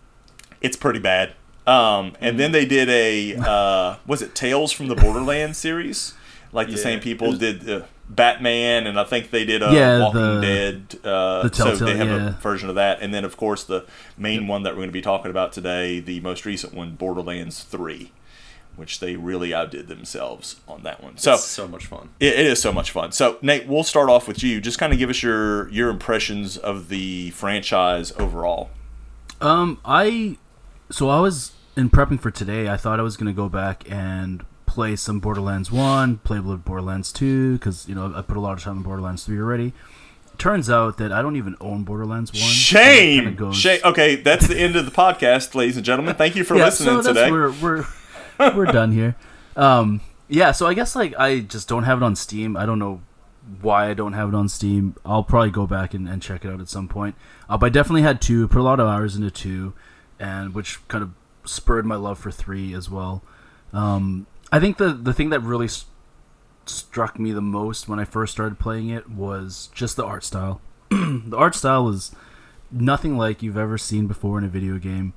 it's 0.61 0.77
pretty 0.77 0.99
bad. 0.99 1.33
Um, 1.67 2.13
and 2.21 2.39
then 2.39 2.51
they 2.51 2.65
did 2.65 2.89
a 2.89 3.35
uh, 3.37 3.95
was 4.05 4.21
it 4.21 4.35
Tales 4.35 4.71
from 4.71 4.87
the 4.87 4.95
Borderlands 4.95 5.57
series? 5.57 6.13
Like 6.51 6.67
the 6.67 6.73
Yeah. 6.73 6.79
same 6.83 6.99
people 6.99 7.29
was- 7.29 7.39
did 7.39 7.67
uh, 7.69 7.81
Batman, 8.07 8.85
and 8.85 8.99
I 8.99 9.03
think 9.03 9.31
they 9.31 9.45
did 9.45 9.63
a 9.63 9.73
Yeah, 9.73 9.99
Walking 9.99 10.21
the- 10.21 10.41
Dead. 10.41 10.99
Uh, 11.03 11.47
the 11.47 11.55
so 11.55 11.75
they 11.75 11.97
have 11.97 12.07
yeah. 12.07 12.27
a 12.27 12.31
version 12.33 12.69
of 12.69 12.75
that, 12.75 13.01
and 13.01 13.11
then 13.13 13.25
of 13.25 13.35
course 13.35 13.63
the 13.63 13.85
main 14.17 14.47
one 14.47 14.61
that 14.63 14.73
we're 14.73 14.77
going 14.85 14.89
to 14.89 14.93
be 14.93 15.01
talking 15.01 15.31
about 15.31 15.53
today, 15.53 15.99
the 15.99 16.19
most 16.19 16.45
recent 16.45 16.73
one, 16.73 16.91
Borderlands 16.95 17.63
Three, 17.63 18.11
which 18.75 18.99
they 18.99 19.15
really 19.15 19.53
outdid 19.53 19.87
themselves 19.87 20.59
on 20.67 20.83
that 20.83 21.01
one. 21.03 21.17
So 21.17 21.33
It's 21.33 21.43
so 21.45 21.67
much 21.67 21.85
fun. 21.85 22.09
it, 22.19 22.33
it 22.33 22.45
is 22.45 22.61
so 22.61 22.71
much 22.71 22.91
fun. 22.91 23.11
So 23.11 23.37
Nate, 23.41 23.67
we'll 23.67 23.83
start 23.83 24.09
off 24.09 24.27
with 24.27 24.43
you. 24.43 24.59
Just 24.61 24.77
kind 24.79 24.91
of 24.93 24.99
give 24.99 25.09
us 25.09 25.21
your 25.23 25.69
your 25.69 25.89
impressions 25.89 26.57
of 26.57 26.89
the 26.89 27.29
franchise 27.31 28.11
overall. 28.19 28.69
Um, 29.41 29.79
I 29.85 30.37
so 30.91 31.09
I 31.09 31.19
was 31.19 31.51
in 31.75 31.89
prepping 31.89 32.19
for 32.19 32.31
today. 32.31 32.69
I 32.69 32.77
thought 32.77 32.99
I 32.99 33.03
was 33.03 33.17
gonna 33.17 33.33
go 33.33 33.49
back 33.49 33.89
and 33.89 34.45
play 34.65 34.95
some 34.95 35.19
Borderlands 35.19 35.71
One, 35.71 36.17
play 36.19 36.37
a 36.37 36.41
little 36.41 36.57
Borderlands 36.57 37.11
Two, 37.11 37.53
because 37.53 37.87
you 37.87 37.95
know 37.95 38.13
I 38.15 38.21
put 38.21 38.37
a 38.37 38.39
lot 38.39 38.53
of 38.57 38.63
time 38.63 38.77
in 38.77 38.83
Borderlands 38.83 39.23
Three 39.25 39.39
already. 39.39 39.73
Turns 40.37 40.69
out 40.69 40.97
that 40.97 41.13
I 41.13 41.21
don't 41.21 41.37
even 41.37 41.55
own 41.61 41.83
Borderlands 41.83 42.31
One. 42.33 42.41
Shame. 42.41 43.23
Kinda 43.23 43.37
goes- 43.39 43.55
Shame. 43.55 43.79
Okay, 43.85 44.15
that's 44.15 44.47
the 44.47 44.57
end 44.59 44.75
of 44.75 44.83
the 44.85 44.91
podcast, 44.91 45.55
ladies 45.55 45.77
and 45.77 45.85
gentlemen. 45.85 46.15
Thank 46.15 46.35
you 46.35 46.43
for 46.43 46.55
yeah, 46.57 46.65
listening 46.65 46.89
so 46.89 46.95
that's 47.01 47.07
today. 47.07 47.31
we're 47.31 47.51
we're 47.61 47.85
we're 48.55 48.65
done 48.65 48.91
here. 48.91 49.15
Um, 49.55 50.01
yeah, 50.27 50.51
so 50.51 50.67
I 50.67 50.73
guess 50.73 50.95
like 50.95 51.13
I 51.17 51.39
just 51.39 51.67
don't 51.67 51.83
have 51.83 52.01
it 52.01 52.03
on 52.03 52.15
Steam. 52.15 52.57
I 52.57 52.65
don't 52.65 52.79
know 52.79 53.01
why 53.61 53.89
I 53.89 53.93
don't 53.93 54.13
have 54.13 54.29
it 54.29 54.35
on 54.35 54.49
Steam. 54.49 54.95
I'll 55.05 55.23
probably 55.23 55.51
go 55.51 55.67
back 55.67 55.93
and, 55.93 56.07
and 56.07 56.21
check 56.21 56.43
it 56.43 56.51
out 56.51 56.59
at 56.59 56.67
some 56.67 56.87
point. 56.87 57.15
Uh, 57.49 57.57
but 57.57 57.67
I 57.67 57.69
definitely 57.69 58.01
had 58.01 58.21
two, 58.21 58.47
put 58.47 58.59
a 58.59 58.63
lot 58.63 58.79
of 58.79 58.87
hours 58.87 59.15
into 59.15 59.29
two, 59.29 59.73
and 60.19 60.53
which 60.53 60.85
kind 60.87 61.03
of 61.03 61.11
spurred 61.45 61.85
my 61.85 61.95
love 61.95 62.17
for 62.17 62.31
three 62.31 62.73
as 62.73 62.89
well. 62.89 63.21
Um, 63.71 64.25
I 64.51 64.59
think 64.59 64.77
the 64.77 64.93
the 64.93 65.13
thing 65.13 65.29
that 65.29 65.41
really 65.41 65.65
s- 65.65 65.85
struck 66.65 67.19
me 67.19 67.31
the 67.31 67.41
most 67.41 67.87
when 67.87 67.99
I 67.99 68.05
first 68.05 68.33
started 68.33 68.59
playing 68.59 68.89
it 68.89 69.09
was 69.09 69.69
just 69.73 69.95
the 69.95 70.05
art 70.05 70.23
style. 70.23 70.61
the 70.89 71.37
art 71.37 71.55
style 71.55 71.87
is 71.89 72.11
nothing 72.71 73.17
like 73.17 73.43
you've 73.43 73.57
ever 73.57 73.77
seen 73.77 74.07
before 74.07 74.37
in 74.37 74.43
a 74.43 74.49
video 74.49 74.77
game. 74.77 75.13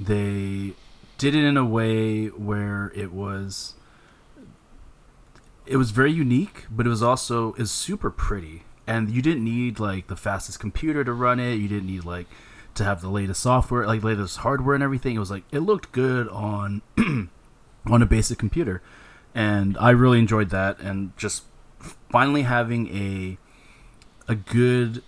They 0.00 0.74
did 1.18 1.34
it 1.34 1.44
in 1.44 1.56
a 1.56 1.64
way 1.64 2.28
where 2.28 2.92
it 2.94 3.12
was 3.12 3.74
it 5.66 5.76
was 5.76 5.90
very 5.90 6.12
unique, 6.12 6.64
but 6.70 6.86
it 6.86 6.88
was 6.88 7.02
also 7.02 7.52
is 7.54 7.70
super 7.70 8.10
pretty. 8.10 8.62
And 8.86 9.10
you 9.10 9.20
didn't 9.20 9.44
need 9.44 9.78
like 9.78 10.06
the 10.06 10.16
fastest 10.16 10.58
computer 10.58 11.04
to 11.04 11.12
run 11.12 11.38
it. 11.38 11.56
You 11.56 11.68
didn't 11.68 11.88
need 11.88 12.04
like 12.04 12.26
to 12.74 12.84
have 12.84 13.02
the 13.02 13.10
latest 13.10 13.42
software, 13.42 13.86
like 13.86 14.02
latest 14.02 14.38
hardware 14.38 14.74
and 14.74 14.82
everything. 14.82 15.16
It 15.16 15.18
was 15.18 15.30
like 15.30 15.44
it 15.50 15.60
looked 15.60 15.92
good 15.92 16.28
on 16.28 16.80
on 17.86 18.02
a 18.02 18.06
basic 18.06 18.38
computer, 18.38 18.80
and 19.34 19.76
I 19.78 19.90
really 19.90 20.18
enjoyed 20.18 20.48
that. 20.50 20.78
And 20.80 21.14
just 21.18 21.44
finally 22.10 22.42
having 22.42 22.88
a 22.96 23.38
a 24.26 24.34
good 24.34 25.02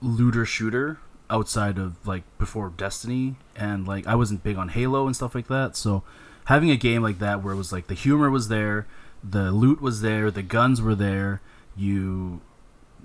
looter 0.00 0.44
shooter 0.44 0.98
outside 1.30 1.78
of 1.78 2.06
like 2.06 2.22
before 2.38 2.72
Destiny, 2.76 3.36
and 3.54 3.86
like 3.86 4.06
I 4.06 4.14
wasn't 4.14 4.42
big 4.42 4.56
on 4.56 4.70
Halo 4.70 5.06
and 5.06 5.14
stuff 5.14 5.34
like 5.34 5.48
that. 5.48 5.76
So 5.76 6.02
having 6.46 6.70
a 6.70 6.76
game 6.76 7.02
like 7.02 7.18
that 7.18 7.42
where 7.42 7.54
it 7.54 7.56
was 7.56 7.72
like 7.72 7.86
the 7.86 7.94
humor 7.94 8.30
was 8.30 8.48
there, 8.48 8.86
the 9.22 9.50
loot 9.52 9.80
was 9.80 10.00
there, 10.00 10.30
the 10.30 10.42
guns 10.42 10.80
were 10.80 10.94
there, 10.94 11.40
you 11.76 12.40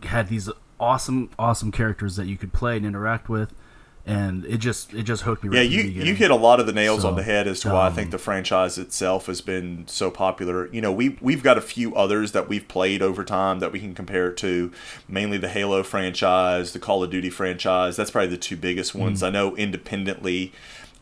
had 0.04 0.30
these 0.30 0.50
awesome 0.80 1.30
awesome 1.38 1.72
characters 1.72 2.16
that 2.16 2.26
you 2.26 2.38
could 2.38 2.54
play 2.54 2.78
and 2.78 2.86
interact 2.86 3.30
with 3.30 3.54
and 4.06 4.46
it 4.46 4.58
just 4.58 4.94
it 4.94 5.04
just 5.04 5.24
hooked 5.24 5.44
me 5.44 5.50
right 5.50 5.70
Yeah, 5.70 5.82
you 5.82 5.84
you 5.84 6.16
hit 6.16 6.32
a 6.32 6.36
lot 6.36 6.60
of 6.60 6.66
the 6.66 6.74
nails 6.74 7.06
on 7.06 7.16
the 7.16 7.24
head 7.24 7.48
as 7.48 7.60
to 7.62 7.70
why 7.70 7.84
I 7.84 7.88
um, 7.88 7.94
think 7.94 8.12
the 8.12 8.18
franchise 8.18 8.78
itself 8.78 9.28
has 9.28 9.42
been 9.42 9.88
so 9.88 10.10
popular. 10.10 10.68
You 10.74 10.82
know, 10.82 10.92
we 10.92 11.18
we've 11.22 11.44
got 11.44 11.58
a 11.58 11.62
few 11.62 11.96
others 11.96 12.32
that 12.32 12.50
we've 12.50 12.68
played 12.68 13.02
over 13.02 13.24
time 13.24 13.60
that 13.60 13.72
we 13.72 13.80
can 13.80 13.94
compare 13.94 14.30
it 14.30 14.38
to, 14.38 14.72
mainly 15.08 15.38
the 15.38 15.50
Halo 15.50 15.84
franchise, 15.84 16.74
the 16.74 16.80
Call 16.80 17.04
of 17.04 17.12
Duty 17.12 17.30
franchise. 17.30 17.96
That's 17.96 18.12
probably 18.12 18.30
the 18.30 18.38
two 18.38 18.58
biggest 18.58 18.96
ones. 18.96 19.22
Mm. 19.22 19.28
I 19.28 19.30
know 19.30 19.56
independently. 19.56 20.52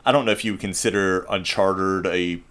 I 0.05 0.11
don't 0.11 0.25
know 0.25 0.31
if 0.31 0.43
you 0.43 0.53
would 0.53 0.61
consider 0.61 1.25
Uncharted 1.29 2.05
a 2.07 2.41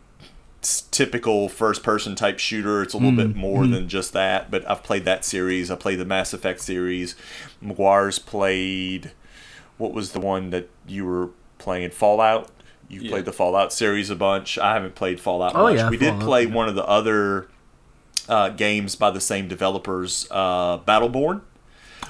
typical 0.90 1.48
first 1.48 1.82
person 1.82 2.14
type 2.14 2.38
shooter. 2.38 2.82
It's 2.82 2.94
a 2.94 2.96
little 2.96 3.12
mm. 3.12 3.16
bit 3.16 3.36
more 3.36 3.64
mm. 3.64 3.72
than 3.72 3.88
just 3.88 4.12
that, 4.14 4.50
but 4.50 4.68
I've 4.68 4.82
played 4.82 5.04
that 5.04 5.24
series. 5.24 5.70
I 5.70 5.76
played 5.76 5.98
the 5.98 6.04
Mass 6.04 6.32
Effect 6.32 6.60
series. 6.60 7.14
McGuire's 7.62 8.18
played 8.18 9.12
what 9.78 9.92
was 9.92 10.12
the 10.12 10.20
one 10.20 10.50
that 10.50 10.68
you 10.86 11.06
were 11.06 11.30
playing? 11.58 11.84
In 11.84 11.90
Fallout. 11.90 12.50
You 12.90 13.00
Yeah. 13.02 13.10
played 13.10 13.24
the 13.26 13.32
Fallout 13.32 13.72
series 13.72 14.08
a 14.10 14.16
bunch. 14.16 14.58
I 14.58 14.72
haven't 14.74 14.94
played 14.94 15.20
Fallout 15.20 15.54
Oh, 15.54 15.64
much. 15.64 15.76
yeah, 15.76 15.90
we 15.90 15.96
did 15.98 16.18
play 16.20 16.44
yeah. 16.44 16.54
one 16.54 16.68
of 16.68 16.74
the 16.74 16.84
other 16.86 17.48
uh, 18.28 18.48
games 18.50 18.94
by 18.96 19.10
the 19.10 19.20
same 19.20 19.48
developers, 19.48 20.26
uh, 20.30 20.78
Battleborn. 20.80 21.40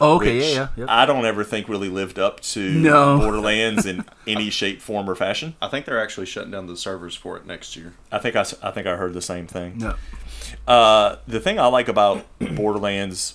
oh, 0.01 0.17
okay 0.17 0.37
which 0.37 0.45
yeah 0.47 0.53
yeah 0.55 0.69
yep. 0.77 0.89
I 0.89 1.07
don't 1.07 1.25
ever 1.25 1.43
think 1.45 1.69
really 1.69 1.89
lived 1.89 2.19
up 2.19 2.41
to 2.41 2.71
No. 2.71 3.19
Borderlands 3.21 3.87
in 3.87 4.05
any 4.27 4.51
shape, 4.51 4.81
form, 4.83 5.09
or 5.11 5.15
fashion. 5.17 5.55
I 5.63 5.67
think 5.69 5.85
they're 5.87 6.01
actually 6.03 6.27
shutting 6.27 6.51
down 6.53 6.67
the 6.67 6.77
servers 6.77 7.15
for 7.17 7.37
it 7.37 7.47
next 7.47 7.75
year. 7.77 7.95
I 8.13 8.19
think 8.19 8.35
I, 8.37 8.41
s- 8.41 8.55
I 8.63 8.71
think 8.73 8.87
I 8.87 8.97
heard 8.97 9.15
the 9.15 9.23
same 9.23 9.47
thing. 9.47 9.79
no 9.79 9.95
Uh, 10.67 11.17
the 11.27 11.41
thing 11.41 11.59
I 11.59 11.67
like 11.67 11.89
about 11.89 12.25
Borderlands, 12.55 13.35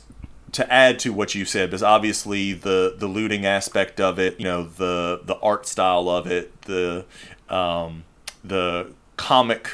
to 0.54 0.72
add 0.72 1.00
to 1.00 1.12
what 1.12 1.36
you 1.36 1.46
said, 1.46 1.74
is 1.74 1.84
obviously 1.84 2.54
the 2.54 2.96
the 2.98 3.08
looting 3.08 3.46
aspect 3.46 4.00
of 4.00 4.20
it. 4.20 4.40
You 4.40 4.46
know, 4.46 4.64
the 4.64 5.22
the 5.24 5.38
art 5.40 5.68
style 5.68 6.10
of 6.10 6.28
it, 6.28 6.62
the 6.64 7.06
um, 7.50 8.06
the 8.44 8.94
comic 9.18 9.70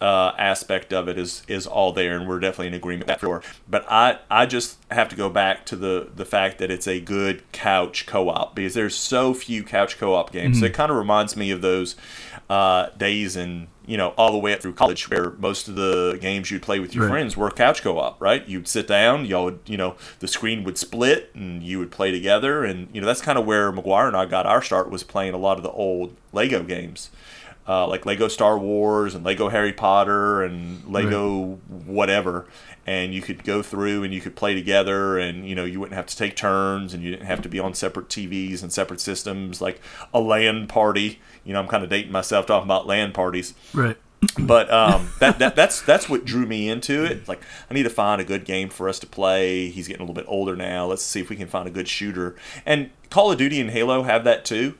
uh, 0.00 0.32
aspect 0.38 0.92
of 0.92 1.08
it 1.08 1.18
is 1.18 1.42
is 1.46 1.66
all 1.66 1.92
there, 1.92 2.16
and 2.16 2.26
we're 2.26 2.40
definitely 2.40 2.68
in 2.68 2.74
agreement 2.74 3.06
with 3.06 3.08
that 3.08 3.20
for. 3.20 3.42
But 3.68 3.84
I 3.90 4.18
I 4.30 4.46
just 4.46 4.78
have 4.90 5.08
to 5.10 5.16
go 5.16 5.28
back 5.28 5.66
to 5.66 5.76
the 5.76 6.08
the 6.14 6.24
fact 6.24 6.58
that 6.58 6.70
it's 6.70 6.88
a 6.88 7.00
good 7.00 7.42
couch 7.52 8.06
co-op 8.06 8.54
because 8.54 8.74
there's 8.74 8.96
so 8.96 9.34
few 9.34 9.62
couch 9.62 9.98
co-op 9.98 10.32
games. 10.32 10.60
So 10.60 10.66
it 10.66 10.74
kind 10.74 10.90
of 10.90 10.96
reminds 10.96 11.36
me 11.36 11.50
of 11.50 11.60
those 11.60 11.96
uh, 12.48 12.88
days 12.96 13.36
and 13.36 13.68
you 13.90 13.96
know 13.96 14.08
all 14.16 14.30
the 14.32 14.38
way 14.38 14.52
up 14.54 14.60
through 14.60 14.72
college 14.74 15.10
where 15.10 15.30
most 15.38 15.66
of 15.68 15.74
the 15.74 16.16
games 16.20 16.50
you'd 16.50 16.62
play 16.62 16.78
with 16.78 16.94
your 16.94 17.04
Right. 17.04 17.10
friends 17.10 17.36
were 17.36 17.50
couch 17.50 17.82
co-op, 17.82 18.20
right? 18.20 18.46
You'd 18.48 18.68
sit 18.68 18.86
down, 18.86 19.24
y'all 19.26 19.46
would 19.46 19.58
you 19.66 19.76
know 19.76 19.96
the 20.20 20.28
screen 20.28 20.62
would 20.64 20.78
split 20.78 21.30
and 21.34 21.62
you 21.62 21.78
would 21.80 21.90
play 21.90 22.10
together, 22.12 22.64
and 22.64 22.88
you 22.92 23.00
know 23.00 23.06
that's 23.06 23.20
kind 23.22 23.38
of 23.38 23.44
where 23.46 23.72
McGuire 23.72 24.06
and 24.06 24.16
I 24.16 24.26
got 24.26 24.46
our 24.46 24.62
start 24.62 24.90
was 24.90 25.02
playing 25.02 25.34
a 25.34 25.38
lot 25.38 25.56
of 25.56 25.62
the 25.64 25.70
old 25.72 26.14
Lego 26.32 26.62
games 26.62 27.10
uh, 27.68 27.86
like 27.86 28.06
Lego 28.06 28.28
Star 28.28 28.58
Wars 28.58 29.14
and 29.14 29.24
Lego 29.24 29.48
Harry 29.48 29.72
Potter 29.72 30.42
and 30.42 30.84
Lego 30.90 31.58
whatever. 31.86 32.46
And 32.86 33.14
you 33.14 33.22
could 33.22 33.44
go 33.44 33.62
through 33.62 34.02
and 34.02 34.12
you 34.12 34.20
could 34.20 34.34
play 34.34 34.54
together, 34.54 35.18
and 35.18 35.48
you 35.48 35.54
know 35.54 35.64
you 35.64 35.78
wouldn't 35.78 35.94
have 35.94 36.06
to 36.06 36.16
take 36.16 36.34
turns, 36.34 36.92
and 36.94 37.02
you 37.02 37.10
didn't 37.10 37.26
have 37.26 37.42
to 37.42 37.48
be 37.48 37.60
on 37.60 37.74
separate 37.74 38.08
TVs 38.08 38.62
and 38.62 38.72
separate 38.72 39.00
systems 39.00 39.60
like 39.60 39.80
a 40.12 40.20
LAN 40.20 40.66
party. 40.66 41.20
You 41.44 41.52
know, 41.52 41.60
I'm 41.60 41.68
kind 41.68 41.84
of 41.84 41.90
dating 41.90 42.10
myself 42.10 42.46
talking 42.46 42.66
about 42.66 42.86
LAN 42.86 43.12
parties 43.12 43.54
right 43.74 43.96
but 44.38 44.70
um, 44.70 45.10
that, 45.18 45.38
that 45.38 45.56
that's 45.56 45.80
that's 45.80 46.08
what 46.08 46.24
drew 46.24 46.46
me 46.46 46.68
into 46.68 47.04
it. 47.04 47.26
Like, 47.26 47.40
I 47.70 47.74
need 47.74 47.84
to 47.84 47.90
find 47.90 48.20
a 48.20 48.24
good 48.24 48.44
game 48.44 48.68
for 48.68 48.88
us 48.88 48.98
to 49.00 49.06
play. 49.06 49.68
He's 49.70 49.88
getting 49.88 50.02
a 50.02 50.04
little 50.04 50.14
bit 50.14 50.26
older 50.28 50.54
now. 50.56 50.86
Let's 50.86 51.02
see 51.02 51.20
if 51.20 51.30
we 51.30 51.36
can 51.36 51.48
find 51.48 51.66
a 51.66 51.70
good 51.70 51.88
shooter. 51.88 52.36
And 52.66 52.90
Call 53.08 53.32
of 53.32 53.38
Duty 53.38 53.60
and 53.60 53.70
Halo 53.70 54.02
have 54.02 54.24
that 54.24 54.44
too. 54.44 54.76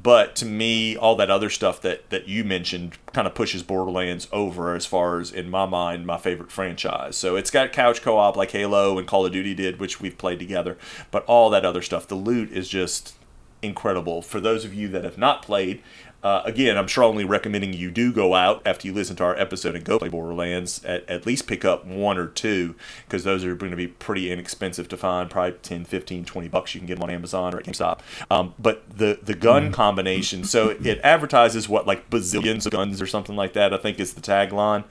But 0.00 0.36
to 0.36 0.46
me, 0.46 0.96
all 0.96 1.16
that 1.16 1.30
other 1.30 1.50
stuff 1.50 1.80
that 1.82 2.08
that 2.10 2.28
you 2.28 2.44
mentioned 2.44 2.98
kind 3.12 3.26
of 3.26 3.34
pushes 3.34 3.62
Borderlands 3.62 4.28
over 4.30 4.74
as 4.74 4.86
far 4.86 5.18
as 5.18 5.32
in 5.32 5.50
my 5.50 5.66
mind 5.66 6.06
my 6.06 6.18
favorite 6.18 6.52
franchise. 6.52 7.16
So 7.16 7.36
it's 7.36 7.50
got 7.50 7.72
couch 7.72 8.00
co-op 8.00 8.36
like 8.36 8.52
Halo 8.52 8.98
and 8.98 9.08
Call 9.08 9.26
of 9.26 9.32
Duty 9.32 9.54
did, 9.54 9.80
which 9.80 10.00
we've 10.00 10.16
played 10.16 10.38
together. 10.38 10.78
But 11.10 11.24
all 11.24 11.50
that 11.50 11.64
other 11.64 11.82
stuff, 11.82 12.06
the 12.06 12.14
loot 12.14 12.52
is 12.52 12.68
just 12.68 13.16
incredible. 13.60 14.22
For 14.22 14.40
those 14.40 14.64
of 14.64 14.74
you 14.74 14.88
that 14.88 15.04
have 15.04 15.18
not 15.18 15.42
played, 15.42 15.82
uh, 16.24 16.40
again, 16.46 16.78
I'm 16.78 16.88
strongly 16.88 17.26
recommending 17.26 17.74
you 17.74 17.90
do 17.90 18.10
go 18.10 18.34
out 18.34 18.62
after 18.64 18.88
you 18.88 18.94
listen 18.94 19.14
to 19.16 19.24
our 19.24 19.38
episode 19.38 19.76
and 19.76 19.84
go 19.84 19.98
play 19.98 20.08
Borderlands. 20.08 20.82
At, 20.82 21.06
at 21.06 21.26
least 21.26 21.46
pick 21.46 21.66
up 21.66 21.84
one 21.84 22.16
or 22.16 22.28
two 22.28 22.74
because 23.04 23.24
those 23.24 23.44
are 23.44 23.54
going 23.54 23.70
to 23.70 23.76
be 23.76 23.88
pretty 23.88 24.32
inexpensive 24.32 24.88
to 24.88 24.96
find. 24.96 25.28
Probably 25.28 25.58
10, 25.62 25.84
15, 25.84 26.24
20 26.24 26.48
bucks. 26.48 26.74
You 26.74 26.80
can 26.80 26.86
get 26.86 26.94
them 26.94 27.02
on 27.02 27.10
Amazon 27.10 27.54
or 27.54 27.58
at 27.58 27.66
GameStop. 27.66 27.98
Um, 28.30 28.54
but 28.58 28.84
the 28.88 29.18
the 29.22 29.34
gun 29.34 29.70
combination, 29.70 30.44
so 30.44 30.70
it 30.70 30.98
advertises 31.04 31.68
what 31.68 31.86
like 31.86 32.08
bazillions 32.08 32.64
of 32.64 32.72
guns 32.72 33.02
or 33.02 33.06
something 33.06 33.36
like 33.36 33.52
that. 33.52 33.74
I 33.74 33.76
think 33.76 34.00
is 34.00 34.14
the 34.14 34.22
tagline. 34.22 34.84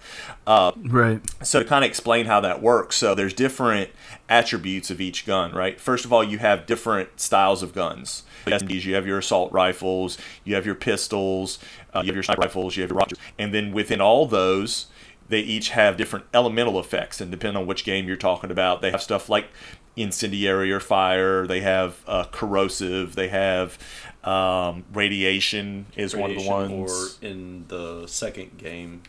right 0.78 1.20
So 1.44 1.60
to 1.60 1.66
kind 1.66 1.84
of 1.84 1.90
explain 1.90 2.28
how 2.28 2.42
that 2.42 2.62
works, 2.62 2.96
so 2.96 3.16
there's 3.16 3.34
different 3.34 3.90
attributes 4.30 4.92
of 4.92 5.02
each 5.02 5.26
gun, 5.26 5.52
right? 5.52 5.82
First 5.82 6.06
of 6.06 6.14
all, 6.14 6.24
you 6.24 6.38
have 6.38 6.68
different 6.68 7.20
styles 7.20 7.64
of 7.64 7.74
guns. 7.74 8.22
SMGs, 8.52 8.84
you 8.84 8.96
have 8.96 9.08
your 9.08 9.20
assault 9.20 9.52
rifles, 9.52 10.18
you 10.44 10.56
have 10.56 10.66
your 10.66 10.76
pistols, 10.76 11.60
uh, 11.94 12.02
you 12.02 12.08
have 12.08 12.16
your 12.16 12.24
sniper 12.24 12.42
rifles, 12.42 12.76
you 12.76 12.84
have 12.84 12.90
your 12.90 12.98
rockets, 12.98 13.20
and 13.38 13.54
then 13.54 13.72
within 13.72 14.02
all 14.02 14.26
those, 14.26 14.88
they 15.30 15.40
each 15.40 15.70
have 15.70 15.98
different 15.98 16.26
elemental 16.34 16.80
effects, 16.80 17.22
and 17.22 17.32
depending 17.32 17.62
on 17.62 17.68
which 17.68 17.86
game 17.86 18.08
you're 18.08 18.18
talking 18.18 18.52
about, 18.52 18.82
they 18.82 18.92
have 18.92 19.02
stuff 19.02 19.30
like 19.30 19.48
incendiary 19.96 20.72
or 20.72 20.80
fire. 20.80 21.48
They 21.48 21.62
have 21.62 21.98
uh, 22.08 22.26
corrosive. 22.26 23.16
They 23.16 23.30
have 23.30 23.78
um, 24.24 24.86
radiation 24.94 25.88
is 25.96 26.16
one 26.16 26.32
of 26.32 26.38
the 26.38 26.48
ones. 26.48 27.20
Or 27.22 27.26
in 27.26 27.66
the 27.68 28.08
second 28.08 28.58
game, 28.58 29.04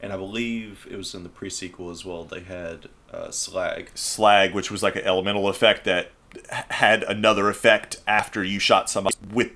and 0.00 0.12
I 0.12 0.16
believe 0.16 0.86
it 0.90 0.96
was 0.96 1.14
in 1.14 1.22
the 1.22 1.28
pre-sequel 1.28 1.90
as 1.90 2.04
well. 2.04 2.24
They 2.24 2.40
had 2.40 2.88
uh, 3.12 3.30
slag. 3.30 3.90
slag, 3.94 4.54
which 4.54 4.70
was 4.70 4.82
like 4.82 4.96
an 4.96 5.04
elemental 5.04 5.48
effect 5.48 5.84
that 5.84 6.10
had 6.50 7.02
another 7.04 7.48
effect 7.48 7.96
after 8.06 8.42
you 8.42 8.58
shot 8.58 8.90
somebody 8.90 9.16
with 9.32 9.50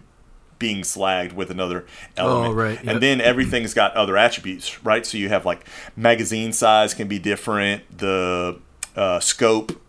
being 0.58 0.82
slagged 0.82 1.32
with 1.32 1.50
another 1.50 1.86
element. 2.16 2.52
Oh, 2.52 2.54
right, 2.54 2.82
yep. 2.82 2.94
And 2.94 3.02
then 3.02 3.20
everything's 3.20 3.74
got 3.74 3.94
other 3.94 4.16
attributes, 4.16 4.84
right? 4.84 5.06
So 5.06 5.16
you 5.18 5.28
have 5.28 5.46
like 5.46 5.66
magazine 5.96 6.52
size 6.52 6.94
can 6.94 7.08
be 7.08 7.18
different, 7.18 7.98
the 7.98 8.58
uh, 8.96 9.20
scope 9.20 9.80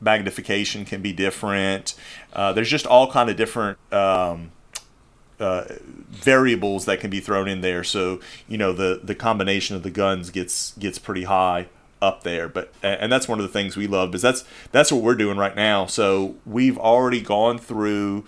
magnification 0.00 0.84
can 0.84 1.02
be 1.02 1.12
different. 1.12 1.94
Uh, 2.32 2.52
there's 2.52 2.70
just 2.70 2.86
all 2.86 3.10
kind 3.10 3.30
of 3.30 3.36
different 3.36 3.78
um, 3.92 4.52
uh, 5.40 5.64
variables 6.10 6.84
that 6.84 7.00
can 7.00 7.10
be 7.10 7.20
thrown 7.20 7.48
in 7.48 7.60
there. 7.60 7.84
So 7.84 8.20
you 8.48 8.58
know 8.58 8.72
the 8.72 9.00
the 9.02 9.14
combination 9.14 9.76
of 9.76 9.82
the 9.82 9.90
guns 9.90 10.30
gets 10.30 10.72
gets 10.72 10.98
pretty 10.98 11.24
high 11.24 11.68
up 12.04 12.22
there. 12.22 12.48
But 12.48 12.72
and 12.82 13.10
that's 13.10 13.26
one 13.28 13.38
of 13.40 13.46
the 13.46 13.52
things 13.52 13.76
we 13.76 13.86
love 13.86 14.14
is 14.14 14.22
that's 14.22 14.44
that's 14.72 14.92
what 14.92 15.02
we're 15.02 15.14
doing 15.14 15.38
right 15.38 15.56
now. 15.56 15.86
So 15.86 16.36
we've 16.44 16.78
already 16.78 17.20
gone 17.20 17.58
through 17.58 18.24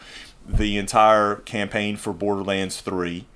the 0.49 0.77
entire 0.79 1.37
campaign 1.37 1.97
for 1.97 2.13
Borderlands 2.13 2.81
Three. 2.81 3.27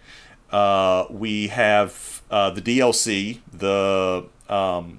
Uh, 0.51 1.05
we 1.11 1.49
have 1.49 2.23
uh, 2.31 2.51
the 2.51 2.63
DLC, 2.63 3.41
the 3.53 4.27
um, 4.49 4.99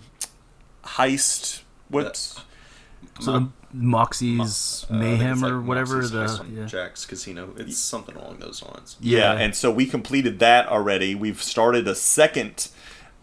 heist. 0.84 1.62
What's 1.90 2.42
So 3.20 3.32
the 3.34 3.50
Moxxi's 3.76 4.86
Uh, 4.90 4.96
I 4.96 5.00
think 5.00 5.20
Mayhem 5.20 5.42
like 5.42 5.52
or 5.52 5.62
whatever. 5.62 6.02
Moxxi's 6.02 6.12
The 6.12 6.22
Ice 6.24 6.40
yeah. 6.54 6.66
Jack's 6.66 7.06
Casino. 7.06 7.54
It's 7.58 7.78
something 7.78 8.16
along 8.16 8.40
those 8.40 8.64
lines. 8.64 8.96
Yeah, 9.00 9.34
Yeah. 9.34 9.40
and 9.40 9.56
so 9.56 9.72
we 9.72 9.86
completed 9.86 10.40
that 10.40 10.68
already. 10.68 11.16
We've 11.16 11.42
started 11.42 11.88
a 11.88 11.96
second 11.96 12.70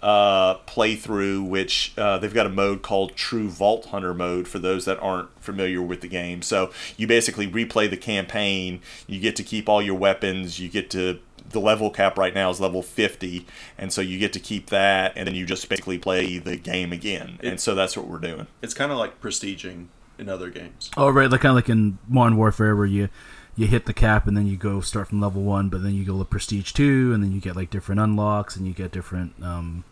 uh, 0.03 0.59
playthrough, 0.59 1.47
which 1.49 1.93
uh, 1.99 2.19
they've 2.19 2.35
got 2.35 2.47
a 2.47 2.51
mode 2.51 2.83
called 2.83 3.17
True 3.17 3.49
Vault 3.49 3.87
Hunter 3.87 4.15
mode 4.15 4.47
for 4.47 4.59
those 4.59 4.85
that 4.85 4.99
aren't 5.01 5.29
familiar 5.43 5.83
with 5.83 6.01
the 6.01 6.09
game. 6.09 6.43
So 6.43 6.71
you 6.97 7.07
basically 7.07 7.49
replay 7.49 7.91
the 7.91 7.97
campaign. 7.97 8.81
You 9.07 9.21
get 9.21 9.37
to 9.37 9.43
keep 9.43 9.69
all 9.69 9.83
your 9.83 9.97
weapons. 9.97 10.59
You 10.59 10.69
get 10.69 10.91
to 10.91 11.21
the 11.51 11.61
level 11.61 11.91
cap 11.91 12.19
right 12.19 12.35
now 12.35 12.51
is 12.51 12.61
level 12.61 12.83
50 12.83 13.47
and 13.79 13.91
so 13.91 14.03
you 14.03 14.19
get 14.19 14.35
to 14.35 14.39
keep 14.39 14.69
that 14.69 15.15
and 15.17 15.27
then 15.27 15.35
you 15.35 15.47
just 15.47 15.67
basically 15.67 15.97
play 15.97 16.37
the 16.37 16.57
game 16.59 16.93
again 16.93 17.39
and 17.43 17.59
so 17.59 17.75
that's 17.75 17.97
what 17.97 18.07
we're 18.07 18.19
doing 18.19 18.47
It's 18.61 18.75
kind 18.75 18.93
of 18.93 18.99
like 18.99 19.19
prestiging 19.23 19.87
in 20.19 20.29
other 20.29 20.51
games. 20.51 20.91
Oh 20.97 21.09
right, 21.09 21.31
like 21.31 21.41
kind 21.41 21.51
of 21.51 21.57
like 21.57 21.69
in 21.69 21.99
Modern 22.09 22.37
Warfare 22.37 22.77
where 22.77 22.87
you 22.87 23.09
you 23.59 23.67
hit 23.67 23.85
the 23.87 23.93
cap 23.93 24.27
and 24.29 24.37
then 24.37 24.47
you 24.47 24.57
go 24.57 24.81
start 24.81 25.09
from 25.09 25.21
level 25.21 25.43
one, 25.43 25.69
but 25.69 25.83
then 25.83 25.93
you 25.93 26.05
go 26.05 26.17
to 26.17 26.25
Prestige 26.25 26.73
two, 26.73 27.13
and 27.13 27.23
then 27.23 27.33
you 27.33 27.41
get 27.41 27.57
like 27.57 27.69
different 27.71 28.01
unlocks 28.01 28.55
and 28.57 28.67
you 28.69 28.73
get 28.73 28.93
different 28.93 29.33
um, 29.43 29.83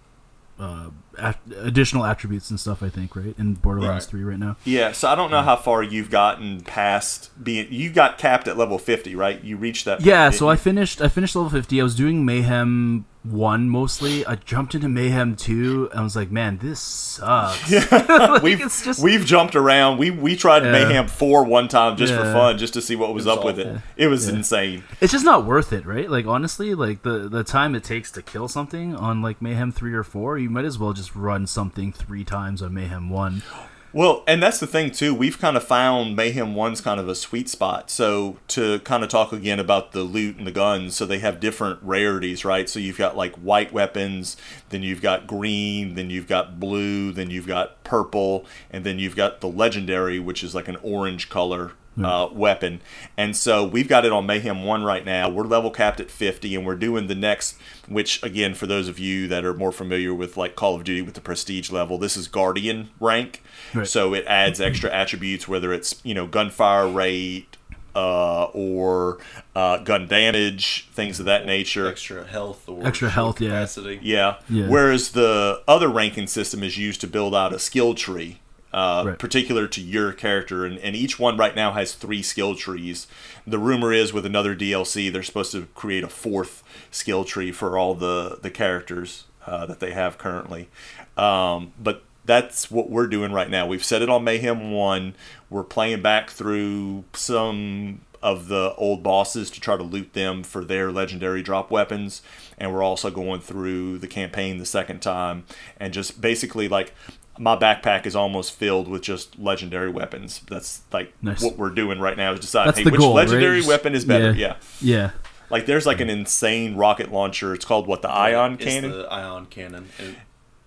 uh, 0.58 0.90
at- 1.18 1.40
additional 1.58 2.04
attributes 2.04 2.48
and 2.48 2.60
stuff. 2.60 2.80
I 2.82 2.88
think 2.88 3.16
right 3.16 3.34
in 3.36 3.54
Borderlands 3.54 4.04
Right. 4.06 4.10
three 4.10 4.22
right 4.22 4.38
now. 4.38 4.56
Yeah, 4.64 4.92
so 4.92 5.08
I 5.08 5.14
don't 5.16 5.30
know 5.32 5.42
how 5.42 5.56
far 5.56 5.82
you've 5.82 6.10
gotten 6.10 6.60
past 6.60 7.30
being. 7.42 7.66
You 7.70 7.90
got 7.90 8.18
capped 8.18 8.46
at 8.48 8.56
level 8.56 8.78
fifty, 8.78 9.14
right? 9.16 9.42
You 9.42 9.56
reached 9.56 9.84
that. 9.84 10.00
Yeah, 10.00 10.26
point, 10.28 10.36
so 10.36 10.48
I 10.48 10.54
finished. 10.56 11.02
I 11.02 11.08
finished 11.08 11.34
level 11.34 11.50
fifty. 11.50 11.80
I 11.80 11.84
was 11.84 11.96
doing 11.96 12.24
Mayhem 12.24 13.04
one 13.30 13.68
mostly. 13.68 14.24
I 14.26 14.36
jumped 14.36 14.74
into 14.74 14.88
Mayhem 14.88 15.36
two. 15.36 15.88
and 15.90 16.00
I 16.00 16.02
was 16.02 16.16
like, 16.16 16.30
man, 16.30 16.58
this 16.58 16.80
sucks. 16.80 17.70
you? 17.70 17.80
Like, 18.08 18.42
we've 18.42 18.60
it's 18.60 18.84
just- 18.84 19.02
we've 19.02 19.24
jumped 19.24 19.54
around. 19.56 19.98
We 19.98 20.10
we 20.10 20.36
tried 20.36 20.64
Yeah. 20.64 20.72
Mayhem 20.72 21.08
four 21.08 21.44
one 21.44 21.68
time 21.68 21.96
just 21.96 22.12
for 22.14 22.22
fun, 22.22 22.58
just 22.58 22.74
to 22.74 22.82
see 22.82 22.96
what 22.96 23.14
was, 23.14 23.26
was 23.26 23.36
up 23.38 23.44
with 23.44 23.58
it. 23.58 23.80
It 23.96 24.06
was 24.08 24.28
Yeah. 24.28 24.36
insane. 24.36 24.84
It's 25.00 25.12
just 25.12 25.24
not 25.24 25.44
worth 25.44 25.72
it, 25.72 25.86
right? 25.86 26.10
Like 26.10 26.26
honestly, 26.26 26.74
like 26.74 27.02
the 27.02 27.28
the 27.28 27.44
time 27.44 27.74
it 27.74 27.84
takes 27.84 28.10
to 28.12 28.22
kill 28.22 28.48
something 28.48 28.94
on 28.96 29.22
like 29.22 29.40
Mayhem 29.42 29.72
three 29.72 29.94
or 29.94 30.02
four, 30.04 30.38
you 30.38 30.50
might 30.50 30.64
as 30.64 30.78
well 30.78 30.92
just 30.92 31.14
run 31.14 31.46
something 31.46 31.92
three 31.92 32.24
times 32.24 32.62
on 32.62 32.74
Mayhem 32.74 33.08
one. 33.10 33.42
Well, 33.92 34.24
and 34.26 34.42
that's 34.42 34.60
the 34.60 34.66
thing 34.66 34.90
too. 34.90 35.14
We've 35.14 35.38
kind 35.38 35.56
of 35.56 35.64
found 35.64 36.16
Mayhem 36.16 36.54
One's 36.54 36.80
kind 36.80 37.00
of 37.00 37.08
a 37.08 37.14
sweet 37.14 37.48
spot. 37.48 37.90
So 37.90 38.36
to 38.48 38.80
kind 38.80 39.02
of 39.02 39.08
talk 39.08 39.32
again 39.32 39.58
about 39.58 39.92
the 39.92 40.02
loot 40.02 40.36
and 40.36 40.46
the 40.46 40.52
guns, 40.52 40.96
so 40.96 41.06
they 41.06 41.20
have 41.20 41.40
different 41.40 41.78
rarities, 41.82 42.44
right? 42.44 42.68
So 42.68 42.78
you've 42.78 42.98
got 42.98 43.16
like 43.16 43.34
white 43.36 43.72
weapons, 43.72 44.36
then 44.68 44.82
you've 44.82 45.00
got 45.00 45.26
green, 45.26 45.94
then 45.94 46.10
you've 46.10 46.28
got 46.28 46.60
blue, 46.60 47.12
then 47.12 47.30
you've 47.30 47.46
got 47.46 47.82
purple, 47.84 48.44
and 48.70 48.84
then 48.84 48.98
you've 48.98 49.16
got 49.16 49.40
the 49.40 49.48
legendary, 49.48 50.18
which 50.18 50.44
is 50.44 50.54
like 50.54 50.68
an 50.68 50.76
orange 50.82 51.30
color 51.30 51.72
uh, 52.02 52.28
weapon. 52.32 52.80
And 53.16 53.36
so 53.36 53.64
we've 53.64 53.88
got 53.88 54.04
it 54.04 54.12
on 54.12 54.26
Mayhem 54.26 54.64
1 54.64 54.84
right 54.84 55.04
now. 55.04 55.28
We're 55.28 55.44
level 55.44 55.70
capped 55.70 56.00
at 56.00 56.10
50, 56.10 56.54
and 56.54 56.66
we're 56.66 56.76
doing 56.76 57.06
the 57.06 57.14
next, 57.14 57.56
which, 57.88 58.22
again, 58.22 58.54
for 58.54 58.66
those 58.66 58.88
of 58.88 58.98
you 58.98 59.28
that 59.28 59.44
are 59.44 59.54
more 59.54 59.72
familiar 59.72 60.14
with 60.14 60.36
like 60.36 60.54
Call 60.54 60.74
of 60.74 60.84
Duty 60.84 61.02
with 61.02 61.14
the 61.14 61.20
prestige 61.20 61.70
level, 61.70 61.98
this 61.98 62.16
is 62.16 62.28
Guardian 62.28 62.90
rank. 63.00 63.42
Right. 63.74 63.86
So 63.86 64.14
it 64.14 64.24
adds 64.26 64.60
extra 64.60 64.90
attributes, 64.90 65.48
whether 65.48 65.72
it's, 65.72 66.00
you 66.04 66.14
know, 66.14 66.26
gunfire 66.26 66.88
rate. 66.88 67.56
Uh, 67.98 68.50
or 68.52 69.16
uh, 69.54 69.78
gun 69.78 70.06
damage, 70.06 70.86
things 70.92 71.18
of 71.18 71.24
that 71.24 71.46
nature. 71.46 71.86
Extra 71.86 72.26
health 72.26 72.68
or 72.68 72.86
Extra 72.86 73.08
health, 73.08 73.40
yeah. 73.40 73.48
capacity. 73.48 73.98
Yeah. 74.02 74.36
Yeah. 74.50 74.68
Whereas 74.68 75.12
the 75.12 75.62
other 75.66 75.88
ranking 75.88 76.26
system 76.26 76.62
is 76.62 76.76
used 76.76 77.00
to 77.00 77.06
build 77.06 77.34
out 77.34 77.54
a 77.54 77.58
skill 77.58 77.94
tree, 77.94 78.40
uh, 78.72 79.04
Right. 79.06 79.18
particular 79.18 79.66
to 79.68 79.80
your 79.80 80.12
character, 80.12 80.64
and, 80.64 80.78
and 80.78 80.94
each 80.96 81.18
one 81.18 81.36
right 81.36 81.54
now 81.56 81.72
has 81.72 81.94
three 81.94 82.22
skill 82.22 82.54
trees. 82.54 83.06
The 83.46 83.58
rumor 83.58 83.92
is 83.92 84.12
with 84.12 84.26
another 84.26 84.54
DLC, 84.54 85.10
they're 85.12 85.22
supposed 85.22 85.52
to 85.52 85.66
create 85.74 86.04
a 86.04 86.08
fourth 86.08 86.62
skill 86.90 87.24
tree 87.24 87.52
for 87.52 87.78
all 87.78 87.94
the 87.94 88.38
the 88.42 88.50
characters 88.50 89.24
uh, 89.46 89.66
that 89.66 89.80
they 89.80 89.92
have 89.92 90.18
currently. 90.18 90.68
Um, 91.16 91.72
but 91.80 92.02
that's 92.24 92.70
what 92.70 92.90
we're 92.90 93.06
doing 93.06 93.32
right 93.32 93.48
now. 93.48 93.66
We've 93.66 93.84
set 93.84 94.02
it 94.02 94.10
on 94.10 94.24
Mayhem 94.24 94.72
One. 94.72 95.14
We're 95.48 95.62
playing 95.62 96.02
back 96.02 96.28
through 96.30 97.04
some 97.12 98.00
of 98.22 98.48
the 98.48 98.74
old 98.76 99.02
bosses 99.02 99.50
to 99.52 99.60
try 99.60 99.76
to 99.76 99.82
loot 99.84 100.12
them 100.14 100.42
for 100.42 100.64
their 100.64 100.90
legendary 100.90 101.42
drop 101.42 101.70
weapons 101.70 102.22
and 102.58 102.72
we're 102.72 102.82
also 102.82 103.10
going 103.10 103.40
through 103.40 103.98
the 103.98 104.08
campaign 104.08 104.56
the 104.56 104.66
second 104.66 105.00
time 105.00 105.44
and 105.78 105.92
just 105.92 106.18
basically 106.20 106.66
like 106.66 106.92
my 107.38 107.56
backpack 107.56 108.06
is 108.06 108.16
almost 108.16 108.52
filled 108.52 108.88
with 108.88 109.02
just 109.02 109.38
legendary 109.38 109.90
weapons 109.90 110.40
that's 110.48 110.80
like 110.92 111.12
Nice. 111.22 111.42
what 111.42 111.56
we're 111.58 111.70
doing 111.70 111.98
right 112.00 112.16
now 112.16 112.32
is 112.32 112.40
decide 112.40 112.68
That's 112.68 112.78
hey 112.78 112.84
which 112.84 112.96
goal, 113.00 113.10
right? 113.16 113.26
legendary 113.26 113.58
Just- 113.58 113.68
weapon 113.68 113.94
is 113.94 114.04
better 114.04 114.32
yeah. 114.32 114.56
yeah. 114.80 114.96
Yeah, 114.96 115.10
like 115.50 115.66
there's 115.66 115.86
like 115.86 116.00
an 116.00 116.10
insane 116.10 116.76
rocket 116.76 117.12
launcher 117.12 117.54
it's 117.54 117.64
called 117.64 117.86
what 117.86 118.02
the 118.02 118.10
ion 118.10 118.54
It's 118.54 118.64
cannon 118.64 118.90
the 118.90 119.06
ion 119.12 119.46
cannon. 119.46 119.88
And 119.98 120.16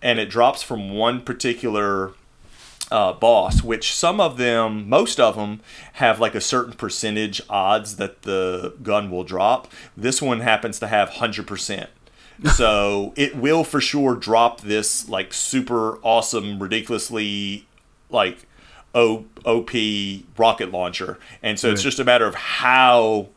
and 0.01 0.19
it 0.19 0.29
drops 0.29 0.63
from 0.63 0.91
one 0.91 1.21
particular 1.21 2.13
uh, 2.91 3.13
boss, 3.13 3.62
which 3.62 3.93
some 3.93 4.19
of 4.19 4.38
them, 4.38 4.89
most 4.89 5.19
of 5.19 5.36
them, 5.36 5.60
have 5.93 6.19
like 6.19 6.34
a 6.34 6.41
certain 6.41 6.73
percentage 6.73 7.39
odds 7.49 7.97
that 7.97 8.23
the 8.23 8.73
gun 8.82 9.12
will 9.12 9.23
drop. 9.23 9.67
This 9.95 10.21
one 10.23 10.39
happens 10.39 10.79
to 10.79 10.88
have 10.88 11.10
100%. 11.10 11.88
So 12.56 13.13
it 13.15 13.36
will 13.36 13.63
for 13.63 13.82
sure 13.82 14.15
drop 14.15 14.62
this 14.62 15.08
like 15.10 15.34
super 15.34 15.97
awesome, 16.04 16.62
ridiculously 16.62 17.67
like 18.10 18.45
O- 18.95 19.25
OP 19.45 19.71
rocket 20.38 20.71
launcher. 20.71 21.19
And 21.43 21.60
so 21.60 21.71
it's 21.71 21.84
just 21.84 21.99
a 21.99 22.04
matter 22.04 22.25
of 22.25 22.36
how 22.36 23.28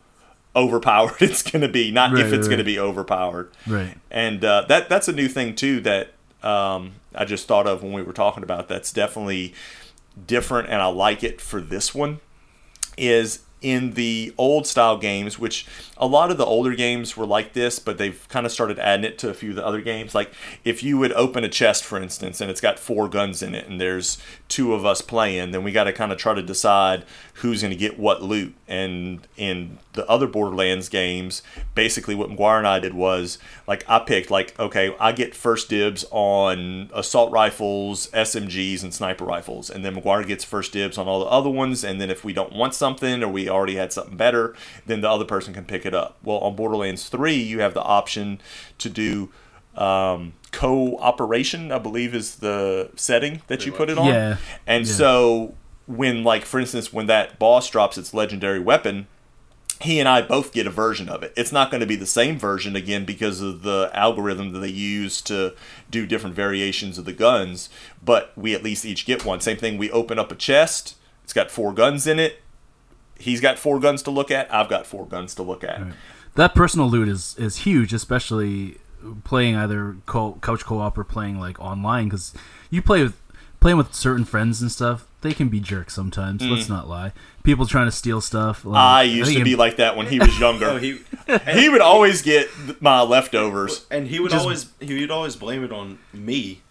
overpowered 0.55 1.17
it's 1.21 1.43
going 1.43 1.62
to 1.62 1.69
be, 1.69 1.91
not 1.91 2.12
Right, 2.12 2.25
if 2.25 2.33
it's 2.33 2.47
right, 2.47 2.51
going 2.51 2.59
to 2.59 2.65
be 2.65 2.79
overpowered 2.79 3.51
right. 3.67 3.97
and 4.11 4.45
uh, 4.45 4.67
that 4.69 4.88
that's 4.88 5.09
a 5.09 5.12
new 5.12 5.29
thing 5.29 5.55
too 5.55 5.81
that 5.81 6.12
um, 6.43 6.93
I 7.15 7.25
just 7.25 7.47
thought 7.49 7.67
of 7.67 7.83
when 7.83 7.93
we 7.93 8.03
were 8.03 8.12
talking 8.12 8.43
about. 8.43 8.69
That's 8.69 8.93
definitely 8.93 9.55
different, 10.27 10.69
and 10.69 10.83
I 10.83 10.87
like 10.87 11.23
it 11.25 11.41
for 11.41 11.61
this 11.61 11.95
one. 11.95 12.21
Is 12.99 13.41
in 13.62 13.92
the 13.92 14.35
old 14.37 14.66
style 14.66 14.98
games, 14.98 15.38
which 15.38 15.66
a 15.96 16.07
lot 16.07 16.31
of 16.31 16.37
the 16.37 16.44
older 16.44 16.75
games 16.75 17.16
were 17.16 17.25
like 17.25 17.53
this, 17.53 17.79
but 17.79 17.96
they've 17.96 18.27
kind 18.29 18.44
of 18.44 18.51
started 18.51 18.79
adding 18.81 19.05
it 19.05 19.18
to 19.18 19.31
a 19.31 19.35
few 19.35 19.51
of 19.51 19.57
the 19.57 19.64
other 19.64 19.81
games. 19.81 20.14
Like 20.14 20.33
if 20.64 20.83
you 20.83 20.98
would 20.98 21.12
open 21.12 21.44
a 21.44 21.48
chest, 21.48 21.85
for 21.85 21.96
instance, 21.96 22.40
and 22.40 22.51
it's 22.51 22.61
got 22.61 22.79
four 22.79 23.09
guns 23.09 23.40
in 23.40 23.55
it, 23.55 23.68
and 23.68 23.81
there's 23.81 24.18
two 24.48 24.75
of 24.75 24.85
us 24.85 25.01
playing, 25.01 25.53
then 25.53 25.62
we 25.62 25.70
got 25.70 25.85
to 25.85 25.92
kind 25.92 26.11
of 26.11 26.18
try 26.18 26.35
to 26.35 26.42
decide 26.42 27.05
who's 27.35 27.62
going 27.62 27.70
to 27.70 27.77
get 27.77 27.98
what 27.98 28.22
loot. 28.22 28.55
And 28.66 29.27
in 29.37 29.79
the 29.92 30.09
other 30.09 30.27
Borderlands 30.27 30.88
games, 30.88 31.42
basically 31.75 32.14
what 32.14 32.31
McGuire 32.31 32.59
and 32.59 32.66
I 32.66 32.81
did 32.81 32.94
was 32.94 33.38
like 33.66 33.85
I 33.88 34.01
picked 34.01 34.31
like 34.31 34.59
okay, 34.59 34.96
I 34.98 35.12
get 35.12 35.37
first 35.37 35.68
dibs 35.68 36.05
on 36.11 36.90
assault 36.92 37.31
rifles, 37.31 38.09
SMGs, 38.09 38.83
and 38.83 38.92
sniper 38.92 39.25
rifles, 39.25 39.70
and 39.70 39.85
then 39.85 39.94
McGuire 39.94 40.27
gets 40.27 40.42
first 40.42 40.72
dibs 40.72 40.98
on 40.98 41.07
all 41.07 41.20
the 41.20 41.27
other 41.27 41.51
ones. 41.51 41.85
And 41.85 42.01
then 42.01 42.11
if 42.11 42.25
we 42.25 42.33
don't 42.33 42.53
want 42.53 42.75
something 42.75 43.22
or 43.22 43.29
we 43.29 43.48
already 43.53 43.77
had 43.77 43.93
something 43.93 44.17
better, 44.17 44.55
then 44.87 45.01
the 45.01 45.11
other 45.11 45.25
person 45.25 45.55
can 45.55 45.65
pick 45.65 45.87
it 45.87 45.95
up. 45.95 46.17
Well, 46.23 46.38
on 46.38 46.57
Borderlands 46.57 47.09
Three, 47.09 47.37
you 47.37 47.61
have 47.61 47.75
the 47.75 47.83
option 47.83 48.41
to 48.79 48.88
do 48.91 49.31
um, 49.77 50.35
cooperation. 50.51 51.73
I 51.73 51.79
believe 51.79 52.15
is 52.15 52.37
the 52.37 52.91
setting 52.97 53.43
that 53.47 53.65
you 53.67 53.73
put 53.73 53.88
it 53.91 53.99
on. 53.99 54.07
Yeah. 54.07 54.37
And 54.67 54.87
Yeah. 54.87 54.93
so 54.93 55.55
when 55.87 56.23
like 56.25 56.45
for 56.45 56.61
instance 56.61 56.93
when 56.93 57.07
that 57.07 57.38
boss 57.38 57.69
drops 57.69 57.99
its 57.99 58.15
legendary 58.15 58.61
weapon, 58.61 59.07
he 59.81 59.99
and 59.99 60.09
I 60.09 60.23
both 60.23 60.53
get 60.53 60.67
a 60.67 60.71
version 60.71 61.09
of 61.09 61.23
it. 61.25 61.33
It's 61.37 61.51
not 61.51 61.71
going 61.71 61.81
to 61.81 61.87
be 61.87 61.97
the 61.97 62.07
same 62.07 62.38
version 62.38 62.77
again 62.77 63.05
because 63.05 63.41
of 63.41 63.62
the 63.62 63.91
algorithm 63.95 64.53
that 64.53 64.61
they 64.61 64.69
use 64.69 65.21
to 65.23 65.55
do 65.91 66.07
different 66.07 66.37
variations 66.37 66.99
of 66.99 67.05
the 67.05 67.12
guns, 67.12 67.69
but 68.05 68.33
we 68.37 68.55
at 68.55 68.62
least 68.62 68.85
each 68.85 69.07
get 69.07 69.25
one. 69.25 69.41
Same 69.41 69.57
thing, 69.57 69.79
we 69.79 69.91
open 69.91 70.21
up 70.21 70.31
a 70.31 70.37
chest, 70.37 70.95
it's 71.25 71.33
got 71.33 71.51
four 71.51 71.73
guns 71.73 72.07
in 72.07 72.21
it. 72.21 72.41
He's 73.23 73.41
got 73.41 73.59
four 73.59 73.79
guns 73.81 74.03
to 74.03 74.11
look 74.11 74.31
at, 74.31 74.53
I've 74.53 74.69
got 74.69 74.87
four 74.87 75.07
guns 75.07 75.35
to 75.37 75.43
look 75.43 75.63
at. 75.65 75.81
That 76.35 76.55
personal 76.55 76.89
loot 76.91 77.09
is 77.09 77.35
is 77.39 77.59
huge, 77.59 77.93
especially 77.93 78.79
playing 79.25 79.57
either 79.57 79.97
co- 80.07 80.39
couch 80.43 80.65
co-op 80.65 80.97
or 80.97 81.05
playing 81.05 81.39
like 81.41 81.61
online 81.61 82.05
because 82.09 82.33
you 82.71 82.81
play 82.83 83.03
with 83.03 83.21
playing 83.61 83.77
with 83.77 83.95
certain 83.95 84.25
friends 84.25 84.61
and 84.63 84.71
stuff. 84.73 85.07
They 85.21 85.33
can 85.35 85.49
be 85.49 85.61
jerks 85.61 85.95
sometimes. 85.95 86.43
Let's 86.43 86.69
not 86.69 86.89
lie. 86.89 87.13
People 87.45 87.65
trying 87.67 87.87
to 87.87 87.93
steal 87.93 88.21
stuff. 88.21 88.65
Like, 88.65 88.75
Mm. 88.77 88.85
I 88.85 89.03
used 89.05 89.27
think 89.29 89.37
to 89.37 89.41
in- 89.43 89.45
be 89.45 89.55
like 89.57 89.77
that 89.77 89.97
when 89.97 90.07
he 90.09 90.19
was 90.19 90.37
younger. 90.41 90.67
oh, 90.71 90.79
he 90.79 90.99
he 91.53 91.69
would 91.69 91.81
always 91.81 92.23
get 92.23 92.49
my 92.83 93.03
leftovers. 93.03 93.87
and 93.91 94.09
he 94.09 94.19
would 94.19 94.33
Just- 94.33 94.43
always 94.43 94.67
he 94.81 95.01
would 95.01 95.11
always 95.13 95.37
blame 95.37 95.63
it 95.63 95.71
on 95.71 95.99
me, 96.13 96.63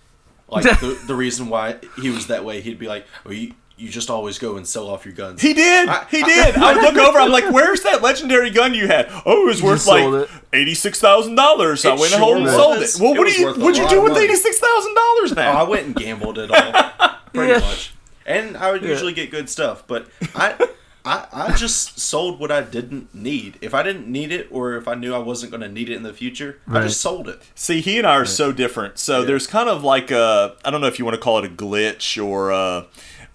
like 0.50 0.64
the, 0.82 1.00
the 1.08 1.16
reason 1.16 1.48
why 1.48 1.78
he 2.02 2.10
was 2.10 2.28
that 2.28 2.44
way. 2.44 2.60
He'd 2.62 2.80
be 2.80 2.88
like, 2.90 3.06
"Well, 3.24 3.34
you 3.34 3.54
you 3.82 3.90
just 3.90 4.10
always 4.10 4.38
go 4.40 4.58
and 4.58 4.68
sell 4.68 4.88
off 4.90 5.06
your 5.06 5.14
guns." 5.14 5.42
He 5.42 5.54
did. 5.54 5.90
I- 5.90 6.06
he 6.10 6.22
I- 6.22 6.26
did. 6.26 6.56
I, 6.58 6.74
would 6.74 6.84
look 6.96 6.98
over. 7.08 7.20
I'm 7.20 7.32
like, 7.32 7.52
"Where's 7.52 7.82
that 7.84 8.02
legendary 8.02 8.50
gun 8.50 8.74
you 8.74 8.88
had? 8.88 9.08
Oh, 9.26 9.44
it 9.44 9.48
was 9.48 9.62
worth 9.64 9.88
like 9.88 10.30
eighty 10.54 10.74
six 10.76 11.00
thousand 11.00 11.36
dollars. 11.36 11.84
I 11.86 11.90
It 11.96 12.00
went 12.00 12.14
and 12.14 12.20
sure 12.20 12.20
hold 12.20 12.38
and 12.38 12.50
sold 12.50 12.78
it. 12.78 12.90
Well, 13.00 13.14
It 13.14 13.18
what 13.18 13.28
do 13.28 13.34
you? 13.34 13.48
What'd 13.54 13.78
you 13.78 13.90
do 13.90 14.02
with 14.02 14.18
eighty 14.18 14.36
six 14.36 14.60
thousand 14.60 14.96
dollars 14.96 15.34
Oh, 15.38 15.42
I 15.42 15.64
went 15.64 15.86
and 15.88 15.96
gambled 15.96 16.38
it 16.38 16.52
all, 16.52 17.10
pretty 17.34 17.54
Yeah. 17.54 17.60
much. 17.60 17.94
and 18.26 18.56
I 18.58 18.72
would 18.72 18.84
usually 18.84 19.14
get 19.14 19.32
good 19.32 19.50
stuff. 19.50 19.84
But 19.88 20.08
I, 20.36 20.68
I, 21.04 21.26
I 21.34 21.56
just 21.56 22.00
sold 22.00 22.40
what 22.40 22.52
I 22.52 22.62
didn't 22.62 23.14
need. 23.16 23.58
If 23.62 23.74
I 23.74 23.82
didn't 23.82 24.08
need 24.08 24.32
it, 24.32 24.48
or 24.52 24.76
if 24.76 24.88
I 24.88 24.94
knew 24.94 25.16
I 25.16 25.18
wasn't 25.18 25.52
going 25.52 25.62
to 25.62 25.68
need 25.70 25.90
it 25.90 25.96
in 25.96 26.04
the 26.04 26.14
future, 26.14 26.60
I 26.68 26.82
just 26.84 27.02
sold 27.02 27.28
it. 27.28 27.42
See, 27.56 27.82
he 27.82 27.98
and 27.98 28.06
I 28.06 28.16
are 28.18 28.26
so 28.26 28.52
different. 28.52 29.00
So 29.00 29.24
there's 29.26 29.48
kind 29.48 29.68
of 29.70 29.84
like 29.84 30.12
a 30.12 30.56
I 30.64 30.70
don't 30.70 30.82
know 30.82 30.88
if 30.88 31.00
you 31.00 31.06
want 31.06 31.16
to 31.16 31.22
call 31.22 31.40
it 31.40 31.46
a 31.46 31.50
glitch 31.54 32.24
or 32.24 32.52
a, 32.52 32.86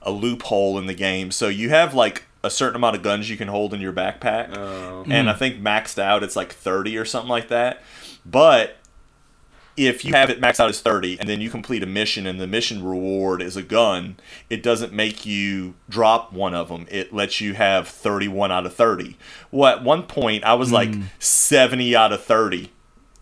a 0.07 0.11
loophole 0.11 0.79
in 0.79 0.87
the 0.87 0.95
game. 0.95 1.31
So 1.31 1.49
you 1.49 1.69
have 1.69 1.93
like 1.93 2.25
a 2.43 2.49
certain 2.49 2.77
amount 2.77 2.97
of 2.97 3.03
guns 3.03 3.29
you 3.29 3.37
can 3.37 3.49
hold 3.49 3.75
in 3.75 3.81
your 3.81 3.93
backpack, 3.93 4.57
Oh. 4.57 5.05
and 5.11 5.29
I 5.29 5.33
hmm. 5.33 5.39
think 5.39 5.61
maxed 5.61 5.99
out 5.99 6.23
it's 6.23 6.37
like 6.37 6.53
30 6.53 6.97
or 6.97 7.05
something 7.05 7.29
like 7.29 7.49
that. 7.49 7.83
But 8.25 8.77
if 9.77 10.05
you 10.05 10.15
have 10.15 10.31
it 10.31 10.41
maxed 10.41 10.59
out 10.59 10.71
as 10.71 10.81
30 10.81 11.21
and 11.21 11.29
then 11.29 11.41
you 11.41 11.51
complete 11.51 11.83
a 11.83 11.87
mission 11.87 12.27
and 12.27 12.41
the 12.41 12.47
mission 12.47 12.83
reward 12.83 13.43
is 13.43 13.57
a 13.57 13.63
gun, 13.63 14.17
it 14.49 14.63
doesn't 14.63 14.93
make 14.93 15.27
you 15.27 15.75
drop 15.89 16.33
one 16.33 16.55
of 16.55 16.69
them. 16.69 16.87
It 16.91 17.13
lets 17.13 17.41
you 17.43 17.55
have 17.55 17.87
31 17.87 18.51
out 18.51 18.65
of 18.65 18.75
30. 18.75 19.19
Well, 19.51 19.77
at 19.77 19.85
one 19.85 20.05
point, 20.05 20.45
I 20.45 20.55
was 20.55 20.73
like 20.73 20.95
hmm. 20.95 21.03
70 21.19 21.95
out 21.95 22.13
of 22.13 22.25
30. 22.25 22.71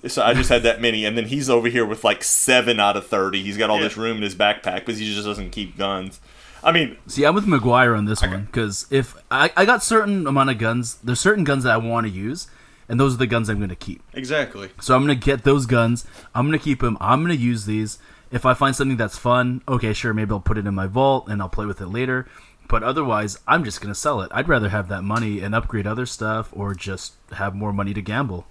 So 0.06 0.22
I 0.22 0.34
just 0.34 0.50
had 0.50 0.62
that 0.64 0.80
many. 0.82 1.04
And 1.06 1.16
then 1.16 1.26
he's 1.26 1.48
over 1.48 1.68
here 1.68 1.86
with 1.86 2.04
like 2.04 2.22
7 2.22 2.78
out 2.78 2.96
of 2.96 3.06
30. 3.06 3.42
He's 3.42 3.56
got 3.56 3.70
all 3.70 3.78
Yeah. 3.78 3.84
this 3.84 3.96
room 3.96 4.18
in 4.18 4.22
his 4.22 4.34
backpack 4.34 4.80
because 4.80 4.98
he 4.98 5.12
just 5.12 5.26
doesn't 5.26 5.50
keep 5.50 5.76
guns. 5.78 6.20
I 6.64 6.72
mean, 6.72 6.96
See, 7.06 7.24
I'm 7.24 7.34
with 7.34 7.46
McGuire 7.46 7.96
on 7.96 8.06
this 8.06 8.22
one 8.22 8.46
because 8.46 8.86
if 8.90 9.14
I, 9.30 9.52
I 9.56 9.64
got 9.64 9.82
certain 9.82 10.26
amount 10.26 10.50
of 10.50 10.58
guns, 10.58 10.96
there's 10.96 11.20
certain 11.20 11.44
guns 11.44 11.64
that 11.64 11.72
I 11.72 11.76
want 11.76 12.06
to 12.06 12.10
use, 12.10 12.48
and 12.88 12.98
those 12.98 13.14
are 13.14 13.18
the 13.18 13.26
guns 13.26 13.48
I'm 13.48 13.58
going 13.58 13.68
to 13.68 13.76
keep. 13.76 14.02
Exactly. 14.14 14.70
So 14.80 14.96
I'm 14.96 15.02
gonna 15.02 15.14
get 15.14 15.44
those 15.44 15.66
guns. 15.66 16.06
I'm 16.34 16.46
gonna 16.46 16.58
keep 16.58 16.80
them. 16.80 16.96
I'm 17.00 17.22
gonna 17.22 17.34
use 17.34 17.66
these. 17.66 17.98
If 18.30 18.46
I 18.46 18.54
find 18.54 18.74
something 18.74 18.96
that's 18.96 19.18
fun, 19.18 19.62
okay, 19.68 19.92
sure, 19.92 20.14
maybe 20.14 20.32
I'll 20.32 20.40
put 20.40 20.58
it 20.58 20.66
in 20.66 20.74
my 20.74 20.86
vault 20.86 21.28
and 21.28 21.40
I'll 21.40 21.48
play 21.48 21.66
with 21.66 21.80
it 21.80 21.86
later. 21.88 22.26
But 22.66 22.82
otherwise, 22.82 23.38
I'm 23.46 23.62
just 23.62 23.82
gonna 23.82 23.94
sell 23.94 24.22
it. 24.22 24.30
I'd 24.34 24.48
rather 24.48 24.70
have 24.70 24.88
that 24.88 25.02
money 25.02 25.40
and 25.40 25.54
upgrade 25.54 25.86
other 25.86 26.06
stuff, 26.06 26.48
or 26.52 26.74
just 26.74 27.12
have 27.32 27.54
more 27.54 27.72
money 27.72 27.92
to 27.94 28.00
gamble. 28.02 28.46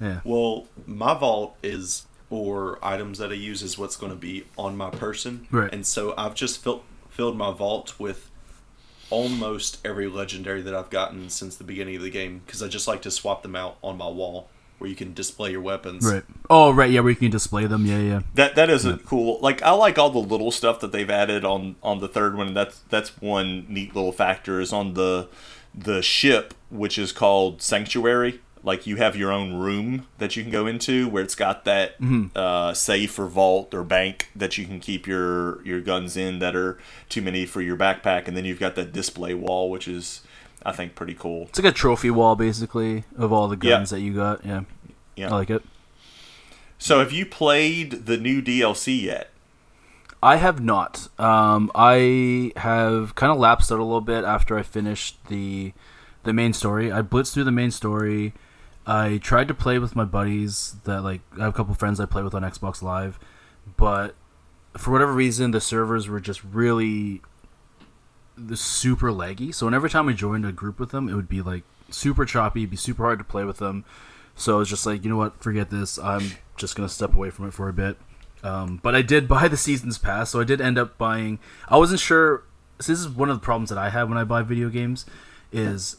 Yeah. 0.00 0.20
Well, 0.24 0.66
my 0.86 1.14
vault 1.14 1.56
is 1.62 2.06
or 2.30 2.78
items 2.82 3.18
that 3.18 3.30
I 3.30 3.34
use 3.34 3.62
is 3.62 3.76
what's 3.76 3.96
going 3.96 4.12
to 4.12 4.16
be 4.16 4.44
on 4.56 4.76
my 4.76 4.88
person, 4.90 5.48
Right. 5.50 5.72
And 5.72 5.84
so 5.84 6.14
I've 6.16 6.34
just 6.34 6.62
filled 6.62 6.82
filled 7.20 7.36
my 7.36 7.52
vault 7.52 8.00
with 8.00 8.30
almost 9.10 9.76
every 9.84 10.06
legendary 10.06 10.62
that 10.62 10.74
I've 10.74 10.88
gotten 10.88 11.28
since 11.28 11.54
the 11.54 11.64
beginning 11.64 11.96
of 11.96 12.00
the 12.00 12.08
game 12.08 12.40
because 12.46 12.62
I 12.62 12.68
just 12.68 12.88
like 12.88 13.02
to 13.02 13.10
swap 13.10 13.42
them 13.42 13.54
out 13.54 13.76
on 13.82 13.98
my 13.98 14.08
wall 14.08 14.48
where 14.78 14.88
you 14.88 14.96
can 14.96 15.12
display 15.12 15.50
your 15.50 15.60
weapons. 15.60 16.10
Right. 16.10 16.22
Oh, 16.48 16.72
right. 16.72 16.90
Yeah, 16.90 17.00
where 17.00 17.10
you 17.10 17.16
can 17.16 17.30
display 17.30 17.66
them. 17.66 17.84
Yeah, 17.84 17.98
yeah. 17.98 18.20
That 18.36 18.54
that 18.54 18.70
isn't 18.70 19.04
cool. 19.04 19.38
Like 19.42 19.60
I 19.60 19.72
like 19.72 19.98
all 19.98 20.08
the 20.08 20.18
little 20.18 20.50
stuff 20.50 20.80
that 20.80 20.92
they've 20.92 21.10
added 21.10 21.44
on 21.44 21.76
on 21.82 21.98
the 21.98 22.08
third 22.08 22.38
one. 22.38 22.46
And 22.46 22.56
That's 22.56 22.78
that's 22.88 23.10
one 23.20 23.66
neat 23.68 23.94
little 23.94 24.12
factor 24.12 24.58
is 24.58 24.72
on 24.72 24.94
the 24.94 25.28
the 25.74 26.00
ship, 26.00 26.54
which 26.70 26.96
is 26.96 27.12
called 27.12 27.60
Sanctuary. 27.60 28.40
Like 28.62 28.86
you 28.86 28.96
have 28.96 29.16
your 29.16 29.32
own 29.32 29.54
room 29.54 30.06
that 30.18 30.36
you 30.36 30.42
can 30.42 30.52
go 30.52 30.66
into 30.66 31.08
where 31.08 31.22
it's 31.22 31.34
got 31.34 31.64
that 31.64 31.94
uh, 32.36 32.74
safe 32.74 33.18
or 33.18 33.26
vault 33.26 33.72
or 33.72 33.82
bank 33.82 34.28
that 34.36 34.58
you 34.58 34.66
can 34.66 34.80
keep 34.80 35.06
your 35.06 35.64
your 35.64 35.80
guns 35.80 36.16
in 36.16 36.40
that 36.40 36.54
are 36.54 36.78
too 37.08 37.22
many 37.22 37.46
for 37.46 37.62
your 37.62 37.76
backpack, 37.76 38.28
and 38.28 38.36
then 38.36 38.44
you've 38.44 38.60
got 38.60 38.74
that 38.74 38.92
display 38.92 39.32
wall, 39.32 39.70
which 39.70 39.88
is 39.88 40.20
I 40.64 40.72
think 40.72 40.94
pretty 40.94 41.14
cool. 41.14 41.44
It's 41.48 41.58
like 41.58 41.72
a 41.72 41.74
trophy 41.74 42.10
wall, 42.10 42.36
basically, 42.36 43.04
of 43.16 43.32
all 43.32 43.48
the 43.48 43.56
Yeah. 43.66 43.76
guns 43.76 43.90
that 43.90 44.00
you 44.00 44.12
got. 44.14 44.44
Yeah. 44.44 44.62
Yeah. 45.16 45.28
I 45.28 45.36
like 45.36 45.48
it. 45.50 45.62
So 46.78 46.98
have 46.98 47.12
you 47.12 47.24
played 47.26 48.06
the 48.06 48.16
new 48.16 48.40
DLC 48.42 49.02
yet? 49.02 49.30
I 50.22 50.36
have 50.36 50.60
not. 50.62 51.08
Um, 51.18 51.70
I 51.74 52.52
have 52.56 53.14
kind 53.14 53.32
of 53.32 53.38
lapsed 53.38 53.72
out 53.72 53.78
a 53.78 53.84
little 53.84 54.00
bit 54.02 54.24
after 54.24 54.58
I 54.58 54.62
finished 54.62 55.16
the 55.28 55.72
the 56.24 56.34
main 56.34 56.52
story. 56.52 56.92
I 56.92 57.00
blitzed 57.00 57.32
through 57.32 57.44
the 57.44 57.50
main 57.52 57.70
story. 57.70 58.34
I 58.90 59.18
tried 59.18 59.46
to 59.46 59.54
play 59.54 59.78
with 59.78 59.94
my 59.94 60.04
buddies 60.04 60.74
that 60.82 61.02
like 61.02 61.20
I 61.38 61.44
have 61.44 61.54
a 61.54 61.56
couple 61.56 61.74
friends 61.74 62.00
I 62.00 62.06
play 62.06 62.24
with 62.24 62.34
on 62.34 62.42
Xbox 62.42 62.82
Live, 62.82 63.20
but 63.76 64.16
for 64.76 64.90
whatever 64.90 65.12
reason 65.12 65.52
the 65.52 65.60
servers 65.60 66.08
were 66.08 66.18
just 66.18 66.42
really 66.42 67.22
the 68.36 68.56
super 68.56 69.12
laggy. 69.12 69.54
So 69.54 69.66
whenever 69.66 69.88
time 69.88 70.08
I 70.08 70.12
joined 70.12 70.44
a 70.44 70.50
group 70.50 70.80
with 70.80 70.90
them, 70.90 71.08
it 71.08 71.14
would 71.14 71.28
be 71.28 71.40
like 71.40 71.62
super 71.88 72.24
choppy, 72.24 72.62
it'd 72.62 72.70
be 72.70 72.76
super 72.76 73.04
hard 73.04 73.20
to 73.20 73.24
play 73.24 73.44
with 73.44 73.58
them. 73.58 73.84
So 74.34 74.56
I 74.56 74.58
was 74.58 74.68
just 74.68 74.84
like, 74.84 75.04
you 75.04 75.10
know 75.10 75.16
what, 75.16 75.40
forget 75.40 75.70
this. 75.70 75.96
I'm 75.96 76.32
just 76.56 76.74
gonna 76.74 76.88
step 76.88 77.14
away 77.14 77.30
from 77.30 77.46
it 77.46 77.54
for 77.54 77.68
a 77.68 77.72
bit. 77.72 77.96
Um, 78.42 78.80
but 78.82 78.96
I 78.96 79.02
did 79.02 79.28
buy 79.28 79.46
the 79.46 79.56
seasons 79.56 79.98
pass, 79.98 80.30
so 80.30 80.40
I 80.40 80.44
did 80.44 80.60
end 80.60 80.78
up 80.78 80.98
buying. 80.98 81.38
I 81.68 81.76
wasn't 81.76 82.00
sure. 82.00 82.42
So 82.80 82.90
this 82.90 82.98
is 82.98 83.08
one 83.08 83.30
of 83.30 83.36
the 83.36 83.44
problems 83.44 83.68
that 83.68 83.78
I 83.78 83.90
have 83.90 84.08
when 84.08 84.18
I 84.18 84.24
buy 84.24 84.42
video 84.42 84.68
games, 84.68 85.06
is 85.52 85.96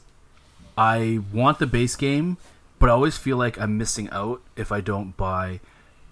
I 0.77 1.19
want 1.31 1.59
the 1.59 1.67
base 1.67 1.95
game, 1.95 2.35
but 2.81 2.89
I 2.89 2.93
always 2.93 3.15
feel 3.15 3.37
like 3.37 3.59
I'm 3.59 3.77
missing 3.77 4.09
out 4.09 4.41
if 4.55 4.71
I 4.71 4.81
don't 4.81 5.15
buy 5.15 5.59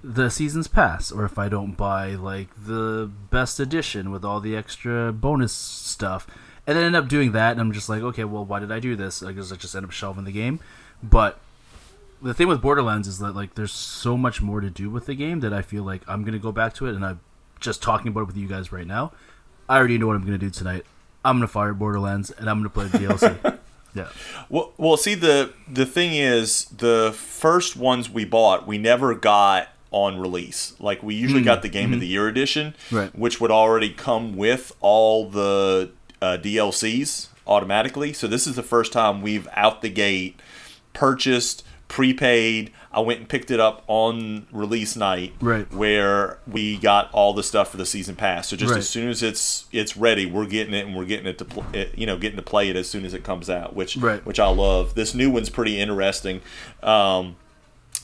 the 0.03 0.29
seasons 0.29 0.67
pass 0.67 1.11
or 1.11 1.25
if 1.25 1.39
I 1.39 1.49
don't 1.49 1.75
buy 1.75 2.11
like 2.11 2.49
the 2.63 3.09
best 3.31 3.59
edition 3.59 4.11
with 4.11 4.23
all 4.23 4.39
the 4.39 4.55
extra 4.55 5.11
bonus 5.11 5.51
stuff. 5.51 6.27
And 6.67 6.77
then 6.77 6.85
end 6.85 6.95
up 6.95 7.07
doing 7.07 7.31
that, 7.31 7.53
and 7.53 7.59
I'm 7.59 7.71
just 7.71 7.89
like, 7.89 8.03
okay, 8.03 8.23
well, 8.23 8.45
why 8.45 8.59
did 8.59 8.71
I 8.71 8.79
do 8.79 8.95
this? 8.95 9.23
I 9.23 9.31
guess 9.31 9.51
I 9.51 9.55
just 9.55 9.73
end 9.73 9.83
up 9.83 9.89
shelving 9.89 10.25
the 10.25 10.31
game. 10.31 10.59
But 11.01 11.39
the 12.21 12.35
thing 12.35 12.47
with 12.47 12.61
Borderlands 12.61 13.07
is 13.07 13.17
that 13.17 13.35
like 13.35 13.55
there's 13.55 13.71
so 13.71 14.15
much 14.15 14.39
more 14.39 14.61
to 14.61 14.69
do 14.69 14.91
with 14.91 15.07
the 15.07 15.15
game 15.15 15.39
that 15.39 15.51
I 15.51 15.63
feel 15.63 15.81
like 15.81 16.03
I'm 16.07 16.23
gonna 16.23 16.37
go 16.37 16.51
back 16.51 16.75
to 16.75 16.85
it, 16.85 16.93
and 16.93 17.03
I'm 17.03 17.19
just 17.59 17.81
talking 17.81 18.09
about 18.09 18.21
it 18.21 18.27
with 18.27 18.37
you 18.37 18.47
guys 18.47 18.71
right 18.71 18.85
now. 18.85 19.11
I 19.67 19.77
already 19.77 19.97
know 19.97 20.05
what 20.05 20.17
I'm 20.17 20.23
gonna 20.23 20.37
do 20.37 20.51
tonight. 20.51 20.85
I'm 21.25 21.37
gonna 21.37 21.47
fire 21.47 21.73
Borderlands, 21.73 22.29
and 22.29 22.47
I'm 22.47 22.59
gonna 22.59 22.69
play 22.69 22.85
the 22.85 22.99
DLC. 22.99 23.57
yeah, 23.93 24.07
Well, 24.49 24.71
well, 24.77 24.97
see 24.97 25.15
the 25.15 25.53
the 25.71 25.85
thing 25.85 26.13
is, 26.13 26.65
the 26.65 27.11
first 27.15 27.75
ones 27.75 28.09
we 28.09 28.25
bought, 28.25 28.67
we 28.67 28.77
never 28.77 29.15
got 29.15 29.69
on 29.91 30.19
release. 30.19 30.73
Like 30.79 31.01
we 31.01 31.15
usually 31.15 31.41
got 31.41 31.61
the 31.63 31.69
game 31.69 31.93
of 31.93 31.99
the 31.99 32.07
year 32.07 32.27
edition, 32.27 32.75
Right. 32.91 33.13
which 33.17 33.41
would 33.41 33.49
already 33.51 33.89
come 33.91 34.35
with 34.37 34.71
all 34.81 35.27
the 35.29 35.89
uh, 36.21 36.37
DLCs 36.39 37.29
automatically. 37.47 38.13
So 38.13 38.27
this 38.27 38.45
is 38.45 38.55
the 38.55 38.61
first 38.63 38.93
time 38.93 39.21
we've 39.23 39.47
out 39.53 39.81
the 39.81 39.89
gate 39.89 40.39
purchased 40.93 41.63
prepaid. 41.89 42.71
I 42.93 43.01
went 43.01 43.19
and 43.19 43.27
picked 43.27 43.51
it 43.51 43.59
up 43.59 43.83
on 43.87 44.47
release 44.51 44.95
night, 44.95 45.33
Right. 45.41 45.71
Where 45.73 46.37
we 46.47 46.77
got 46.77 47.09
all 47.11 47.33
the 47.33 47.43
stuff 47.43 47.71
for 47.71 47.77
the 47.77 47.85
season 47.85 48.15
pass. 48.15 48.47
So 48.47 48.55
just 48.55 48.71
Right. 48.71 48.77
as 48.79 48.87
soon 48.89 49.09
as 49.09 49.21
it's 49.21 49.65
it's 49.73 49.97
ready, 49.97 50.25
we're 50.25 50.45
getting 50.45 50.73
it 50.73 50.85
and 50.85 50.95
we're 50.95 51.05
getting 51.05 51.27
it 51.27 51.37
to 51.39 51.45
pl- 51.45 51.65
it, 51.73 51.91
you 51.97 52.05
know 52.05 52.17
getting 52.17 52.37
to 52.37 52.41
play 52.43 52.69
it 52.69 52.75
as 52.77 52.89
soon 52.89 53.03
as 53.05 53.13
it 53.13 53.23
comes 53.23 53.49
out, 53.49 53.75
which 53.75 53.97
Right. 53.97 54.25
which 54.25 54.39
I 54.39 54.47
love. 54.47 54.95
This 54.95 55.13
new 55.13 55.29
one's 55.29 55.49
pretty 55.49 55.79
interesting. 55.79 56.41
Um, 56.81 57.35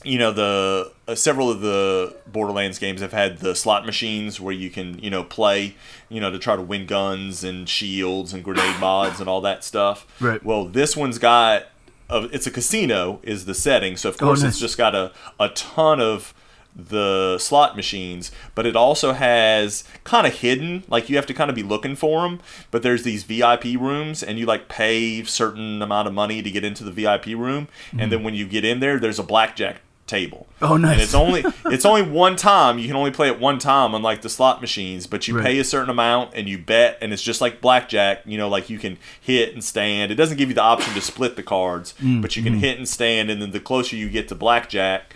you 0.04 0.18
know 0.18 0.30
the 0.30 0.92
uh, 1.08 1.14
several 1.14 1.50
of 1.50 1.60
the 1.62 2.14
Borderlands 2.26 2.78
games 2.78 3.00
have 3.00 3.12
had 3.12 3.38
the 3.38 3.54
slot 3.56 3.86
machines 3.86 4.40
where 4.40 4.52
you 4.54 4.70
can 4.70 4.98
you 5.00 5.10
know 5.10 5.24
play 5.24 5.74
you 6.08 6.20
know 6.20 6.30
to 6.30 6.38
try 6.38 6.54
to 6.54 6.62
win 6.62 6.86
guns 6.86 7.42
and 7.42 7.68
shields 7.68 8.32
and 8.32 8.44
grenade 8.44 8.78
mods 8.78 9.18
and 9.20 9.28
all 9.28 9.40
that 9.40 9.64
stuff. 9.64 10.06
Right. 10.20 10.44
Well, 10.44 10.66
this 10.66 10.96
one's 10.96 11.18
got 11.18 11.64
uh, 12.10 12.28
it's 12.32 12.46
a 12.46 12.50
casino 12.50 13.20
is 13.22 13.44
the 13.46 13.54
setting, 13.54 13.96
so 13.96 14.08
of 14.10 14.16
Oh, 14.16 14.26
course 14.26 14.42
nice. 14.42 14.52
it's 14.52 14.60
just 14.60 14.78
got 14.78 14.94
a 14.94 15.12
a 15.40 15.48
ton 15.50 16.00
of 16.00 16.32
the 16.78 17.38
slot 17.38 17.74
machines, 17.74 18.30
but 18.54 18.66
it 18.66 18.76
also 18.76 19.14
has 19.14 19.82
kind 20.04 20.26
of 20.26 20.34
hidden, 20.34 20.84
like 20.88 21.08
you 21.08 21.16
have 21.16 21.24
to 21.24 21.32
kind 21.32 21.48
of 21.48 21.56
be 21.56 21.62
looking 21.62 21.96
for 21.96 22.22
them. 22.28 22.38
But 22.70 22.82
there's 22.82 23.02
these 23.02 23.22
VIP 23.24 23.64
rooms, 23.80 24.22
and 24.22 24.38
you 24.38 24.44
like 24.44 24.68
pay 24.68 25.24
certain 25.24 25.80
amount 25.80 26.06
of 26.06 26.12
money 26.12 26.42
to 26.42 26.50
get 26.50 26.64
into 26.64 26.84
the 26.84 26.90
VIP 26.90 27.26
room, 27.28 27.68
and 27.98 28.12
then 28.12 28.22
when 28.22 28.34
you 28.34 28.46
get 28.46 28.62
in 28.64 28.80
there, 28.80 28.98
there's 28.98 29.18
a 29.18 29.22
blackjack 29.22 29.80
table. 30.06 30.46
Oh, 30.62 30.76
nice. 30.76 30.92
And 30.92 31.00
it's 31.02 31.14
only 31.14 31.44
it's 31.66 31.84
only 31.84 32.02
one 32.02 32.36
time. 32.36 32.78
You 32.78 32.86
can 32.86 32.96
only 32.96 33.10
play 33.10 33.28
it 33.28 33.38
one 33.40 33.58
time, 33.58 33.94
unlike 33.94 34.22
the 34.22 34.28
slot 34.28 34.60
machines. 34.60 35.06
But 35.06 35.26
you 35.28 35.36
Right. 35.36 35.44
pay 35.46 35.58
a 35.58 35.64
certain 35.64 35.90
amount 35.90 36.30
and 36.34 36.48
you 36.48 36.58
bet, 36.58 36.98
and 37.02 37.12
it's 37.12 37.22
just 37.22 37.40
like 37.40 37.60
blackjack. 37.60 38.22
You 38.24 38.38
know, 38.38 38.48
like 38.48 38.70
you 38.70 38.78
can 38.78 38.98
hit 39.20 39.52
and 39.52 39.62
stand. 39.64 40.12
It 40.12 40.14
doesn't 40.14 40.36
give 40.36 40.48
you 40.48 40.54
the 40.54 40.62
option 40.62 40.94
to 40.94 41.00
split 41.00 41.36
the 41.36 41.42
cards, 41.42 41.94
Mm, 42.02 42.22
but 42.22 42.36
you 42.36 42.42
can 42.42 42.54
hit 42.60 42.78
and 42.78 42.88
stand, 42.88 43.30
and 43.30 43.42
then 43.42 43.50
the 43.50 43.60
closer 43.60 43.96
you 43.96 44.08
get 44.08 44.28
to 44.28 44.34
blackjack, 44.34 45.14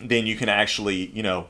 then 0.00 0.26
you 0.26 0.36
can 0.36 0.48
actually 0.48 1.10
you 1.14 1.22
know 1.22 1.48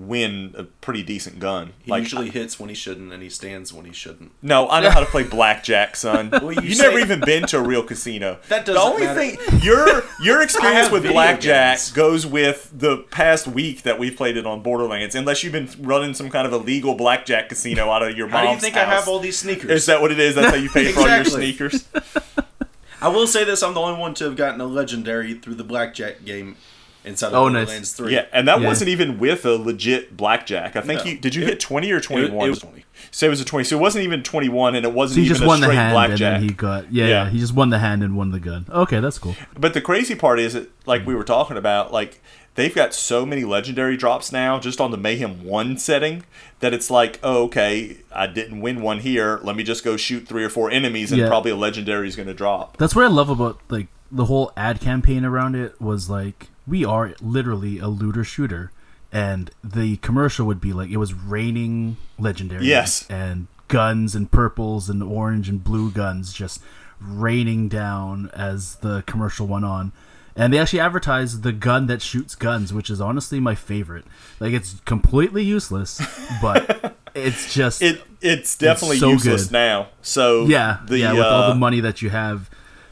win 0.00 0.54
a 0.56 0.64
pretty 0.64 1.02
decent 1.02 1.38
gun. 1.38 1.72
He 1.82 1.90
like 1.90 2.02
usually 2.04 2.30
hits 2.30 2.58
when 2.58 2.68
he 2.70 2.74
shouldn't, 2.74 3.12
and 3.12 3.22
he 3.22 3.28
stands 3.28 3.72
when 3.72 3.84
he 3.84 3.92
shouldn't. 3.92 4.32
no, 4.42 4.68
I 4.68 4.80
know 4.80 4.90
how 4.90 5.00
to 5.00 5.06
play 5.06 5.24
blackjack, 5.24 5.94
son. 5.96 6.30
Well, 6.40 6.52
you 6.52 6.62
you 6.62 6.74
say- 6.74 6.84
never 6.84 6.98
even 6.98 7.20
been 7.20 7.44
to 7.48 7.58
a 7.58 7.62
real 7.62 7.82
casino. 7.82 8.38
That 8.48 8.64
doesn't 8.64 8.74
The 8.74 8.80
only 8.80 9.04
matter. 9.06 9.36
thing 9.36 9.60
your 9.62 10.02
your 10.22 10.42
experience 10.42 10.90
with 10.90 11.02
blackjack 11.04 11.76
games. 11.76 11.92
goes 11.92 12.26
with 12.26 12.70
the 12.74 12.98
past 13.10 13.46
week 13.46 13.82
that 13.82 13.98
we've 13.98 14.16
played 14.16 14.36
it 14.36 14.46
on 14.46 14.62
Borderlands, 14.62 15.14
unless 15.14 15.44
you've 15.44 15.52
been 15.52 15.68
running 15.80 16.14
some 16.14 16.30
kind 16.30 16.46
of 16.46 16.52
illegal 16.52 16.94
blackjack 16.94 17.48
casino 17.48 17.90
out 17.90 18.02
of 18.02 18.16
your 18.16 18.26
mom's 18.26 18.38
How 18.40 18.46
do 18.46 18.54
you 18.54 18.60
think 18.60 18.76
I 18.76 18.84
have 18.84 19.06
all 19.08 19.18
these 19.18 19.38
sneakers? 19.38 19.70
Is 19.70 19.86
that 19.86 20.00
what 20.00 20.10
it 20.12 20.18
is? 20.18 20.34
That's 20.34 20.48
how 20.48 20.56
you 20.56 20.70
pay 20.70 20.92
for 20.92 21.00
all 21.00 21.08
your 21.08 21.24
sneakers. 21.24 21.86
I 23.02 23.08
will 23.08 23.26
say 23.26 23.44
this: 23.44 23.62
I'm 23.62 23.74
the 23.74 23.80
only 23.80 23.98
one 24.00 24.14
to 24.14 24.24
have 24.24 24.36
gotten 24.36 24.60
a 24.60 24.66
legendary 24.66 25.34
through 25.34 25.54
the 25.54 25.64
blackjack 25.64 26.24
game 26.24 26.56
inside 27.04 27.28
of 27.28 27.34
Oh, 27.34 27.48
nice. 27.48 27.66
Borderlands 27.66 27.92
3. 27.92 28.14
Yeah, 28.14 28.24
and 28.32 28.46
that 28.48 28.60
Yeah. 28.60 28.66
wasn't 28.66 28.88
even 28.90 29.18
with 29.18 29.44
a 29.44 29.56
legit 29.56 30.16
blackjack. 30.16 30.76
I 30.76 30.80
think 30.80 31.04
No. 31.04 31.10
you 31.10 31.18
did. 31.18 31.34
You 31.34 31.42
It- 31.42 31.48
hit 31.48 31.60
twenty 31.60 31.90
or 31.92 32.00
twenty 32.00 32.30
one? 32.30 32.46
it 32.46 32.50
was 32.50 32.58
20. 32.60 32.84
So 33.10 33.26
it 33.26 33.30
was 33.30 33.40
a 33.40 33.44
twenty. 33.44 33.64
So 33.64 33.76
it 33.76 33.80
wasn't 33.80 34.04
even 34.04 34.22
twenty 34.22 34.48
one, 34.48 34.74
and 34.74 34.84
it 34.84 34.92
wasn't 34.92 35.14
So 35.16 35.20
he 35.20 35.26
even 35.26 35.34
just 35.34 35.44
a 35.44 35.46
won 35.46 35.60
the 35.60 35.72
hand, 35.74 35.92
blackjack. 35.94 36.20
and 36.20 36.42
then 36.42 36.42
he 36.42 36.50
got 36.54 36.92
yeah, 36.92 37.04
Yeah. 37.04 37.10
yeah. 37.24 37.30
He 37.30 37.38
just 37.38 37.54
won 37.54 37.70
the 37.70 37.78
hand 37.78 38.02
and 38.02 38.16
won 38.16 38.30
the 38.30 38.40
gun. 38.40 38.66
Okay, 38.70 39.00
that's 39.00 39.18
cool. 39.18 39.36
But 39.58 39.74
the 39.74 39.80
crazy 39.80 40.14
part 40.14 40.38
is 40.38 40.52
that, 40.54 40.70
like 40.86 41.06
we 41.06 41.14
mm. 41.14 41.18
were 41.18 41.24
talking 41.24 41.56
about, 41.56 41.92
like 41.92 42.20
they've 42.56 42.74
got 42.74 42.92
so 42.92 43.24
many 43.24 43.44
legendary 43.44 43.96
drops 43.96 44.32
now 44.32 44.58
just 44.58 44.80
on 44.80 44.90
the 44.90 44.96
Mayhem 44.98 45.44
1 45.44 45.78
setting 45.78 46.24
that 46.58 46.74
it's 46.74 46.90
like, 46.90 47.18
oh, 47.22 47.44
okay, 47.44 47.98
I 48.14 48.26
didn't 48.26 48.60
win 48.60 48.82
one 48.82 48.98
here. 48.98 49.40
Let 49.42 49.56
me 49.56 49.62
just 49.62 49.82
go 49.84 49.96
shoot 49.96 50.28
three 50.28 50.44
or 50.44 50.50
four 50.50 50.70
enemies 50.70 51.10
and 51.10 51.20
Yeah. 51.20 51.28
probably 51.28 51.52
a 51.52 51.56
legendary 51.56 52.06
is 52.08 52.16
going 52.16 52.28
to 52.28 52.34
drop. 52.34 52.76
That's 52.76 52.94
what 52.94 53.04
I 53.04 53.08
love 53.08 53.30
about 53.30 53.60
like 53.70 53.86
the 54.12 54.26
whole 54.26 54.52
ad 54.56 54.80
campaign 54.80 55.24
around 55.24 55.54
it 55.54 55.80
was 55.80 56.10
like 56.10 56.48
we 56.70 56.84
are 56.84 57.14
literally 57.20 57.78
a 57.78 57.88
looter 57.88 58.24
shooter, 58.24 58.70
and 59.12 59.50
the 59.62 59.96
commercial 59.98 60.46
would 60.46 60.60
be 60.60 60.72
like 60.72 60.88
it 60.90 60.96
was 60.96 61.12
raining 61.12 61.96
legendary. 62.18 62.64
Yes. 62.64 63.06
and 63.10 63.48
guns 63.68 64.16
and 64.16 64.30
purples 64.32 64.90
and 64.90 65.00
orange 65.02 65.48
and 65.48 65.62
blue 65.62 65.90
guns 65.92 66.32
just 66.32 66.60
raining 67.00 67.68
down 67.68 68.28
as 68.34 68.76
the 68.76 69.02
commercial 69.06 69.46
went 69.46 69.64
on. 69.64 69.92
And 70.34 70.52
they 70.52 70.58
actually 70.58 70.80
advertised 70.80 71.42
the 71.44 71.52
gun 71.52 71.86
that 71.86 72.02
shoots 72.02 72.34
guns, 72.34 72.72
which 72.72 72.90
is 72.90 73.00
honestly 73.00 73.38
my 73.40 73.54
favorite. 73.54 74.04
Like 74.40 74.52
it's 74.52 74.80
completely 74.84 75.44
useless, 75.44 76.00
but 76.42 76.96
it's 77.14 77.54
just 77.54 77.80
It 77.82 78.02
It's 78.20 78.56
definitely 78.56 78.98
so 78.98 79.10
useless 79.10 79.44
good. 79.46 79.52
now. 79.52 79.88
So, 80.02 80.46
yeah, 80.46 80.78
the, 80.86 80.98
yeah. 80.98 81.12
With 81.12 81.22
all 81.22 81.42
uh, 81.44 81.48
the 81.50 81.54
money 81.54 81.80
that 81.80 82.02
you 82.02 82.10
have, 82.10 82.50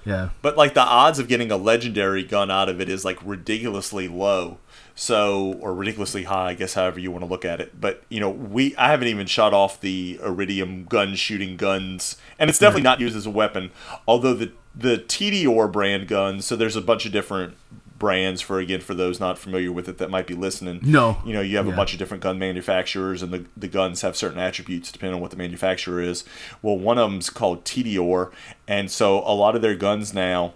yeah. 0.08 0.30
But 0.40 0.56
like 0.56 0.72
the 0.72 0.80
odds 0.80 1.18
of 1.18 1.28
getting 1.28 1.50
a 1.50 1.58
legendary 1.58 2.24
gun 2.24 2.50
out 2.50 2.70
of 2.70 2.80
it 2.80 2.88
is 2.88 3.04
like 3.04 3.18
ridiculously 3.22 4.08
low. 4.08 4.56
So 4.94 5.58
or 5.60 5.74
ridiculously 5.74 6.24
high, 6.24 6.48
I 6.48 6.54
guess 6.54 6.74
however 6.74 6.98
you 6.98 7.10
want 7.10 7.22
to 7.24 7.30
look 7.30 7.44
at 7.44 7.60
it. 7.60 7.78
But 7.78 8.02
you 8.08 8.18
know, 8.18 8.30
we 8.30 8.74
I 8.76 8.90
haven't 8.90 9.08
even 9.08 9.26
shot 9.26 9.52
off 9.52 9.80
the 9.80 10.18
Eridium 10.22 10.88
gun 10.88 11.14
shooting 11.14 11.58
guns. 11.58 12.16
And 12.38 12.48
it's 12.48 12.58
definitely 12.58 12.80
hmm. 12.80 12.84
not 12.84 13.00
used 13.00 13.16
as 13.16 13.26
a 13.26 13.30
weapon. 13.30 13.70
Although 14.08 14.34
the 14.34 14.52
the 14.74 14.96
Tediore 14.96 15.70
brand 15.70 16.08
guns, 16.08 16.46
so 16.46 16.56
there's 16.56 16.76
a 16.76 16.80
bunch 16.80 17.04
of 17.04 17.12
different 17.12 17.54
brands 17.98 18.40
for 18.40 18.60
again 18.60 18.80
for 18.80 18.94
those 18.94 19.18
not 19.18 19.38
familiar 19.38 19.72
with 19.72 19.88
it 19.88 19.98
that 19.98 20.10
might 20.10 20.26
be 20.26 20.34
listening. 20.34 20.80
No. 20.82 21.18
You 21.24 21.32
know, 21.32 21.40
you 21.40 21.56
have 21.56 21.66
a 21.66 21.72
bunch 21.72 21.92
of 21.92 21.98
different 21.98 22.22
gun 22.22 22.38
manufacturers 22.38 23.22
and 23.22 23.32
the, 23.32 23.44
the 23.56 23.68
guns 23.68 24.02
have 24.02 24.16
certain 24.16 24.38
attributes 24.38 24.92
depending 24.92 25.16
on 25.16 25.20
what 25.20 25.30
the 25.30 25.36
manufacturer 25.36 26.00
is. 26.00 26.24
Well, 26.62 26.78
one 26.78 26.98
of 26.98 27.10
them's 27.10 27.30
called 27.30 27.64
Tediore, 27.64 28.32
and 28.66 28.90
so 28.90 29.18
a 29.20 29.34
lot 29.34 29.56
of 29.56 29.62
their 29.62 29.74
guns 29.74 30.14
now, 30.14 30.54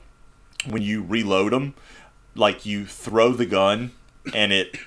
when 0.69 0.83
you 0.83 1.03
reload 1.03 1.53
them, 1.53 1.75
like 2.35 2.65
you 2.65 2.87
throw 2.87 3.33
the 3.33 3.47
gun 3.47 3.93
and 4.33 4.53
it, 4.53 4.79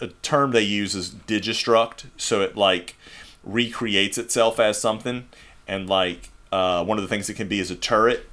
a 0.00 0.08
term 0.22 0.50
they 0.50 0.62
use 0.62 0.94
is 0.94 1.10
digistruct, 1.10 2.06
so 2.16 2.40
it 2.40 2.56
like 2.56 2.96
recreates 3.42 4.18
itself 4.18 4.58
as 4.58 4.80
something, 4.80 5.28
and 5.68 5.88
like 5.88 6.30
uh, 6.52 6.84
one 6.84 6.98
of 6.98 7.02
the 7.02 7.08
things 7.08 7.28
it 7.28 7.34
can 7.34 7.48
be 7.48 7.60
is 7.60 7.70
a 7.70 7.76
turret. 7.76 8.26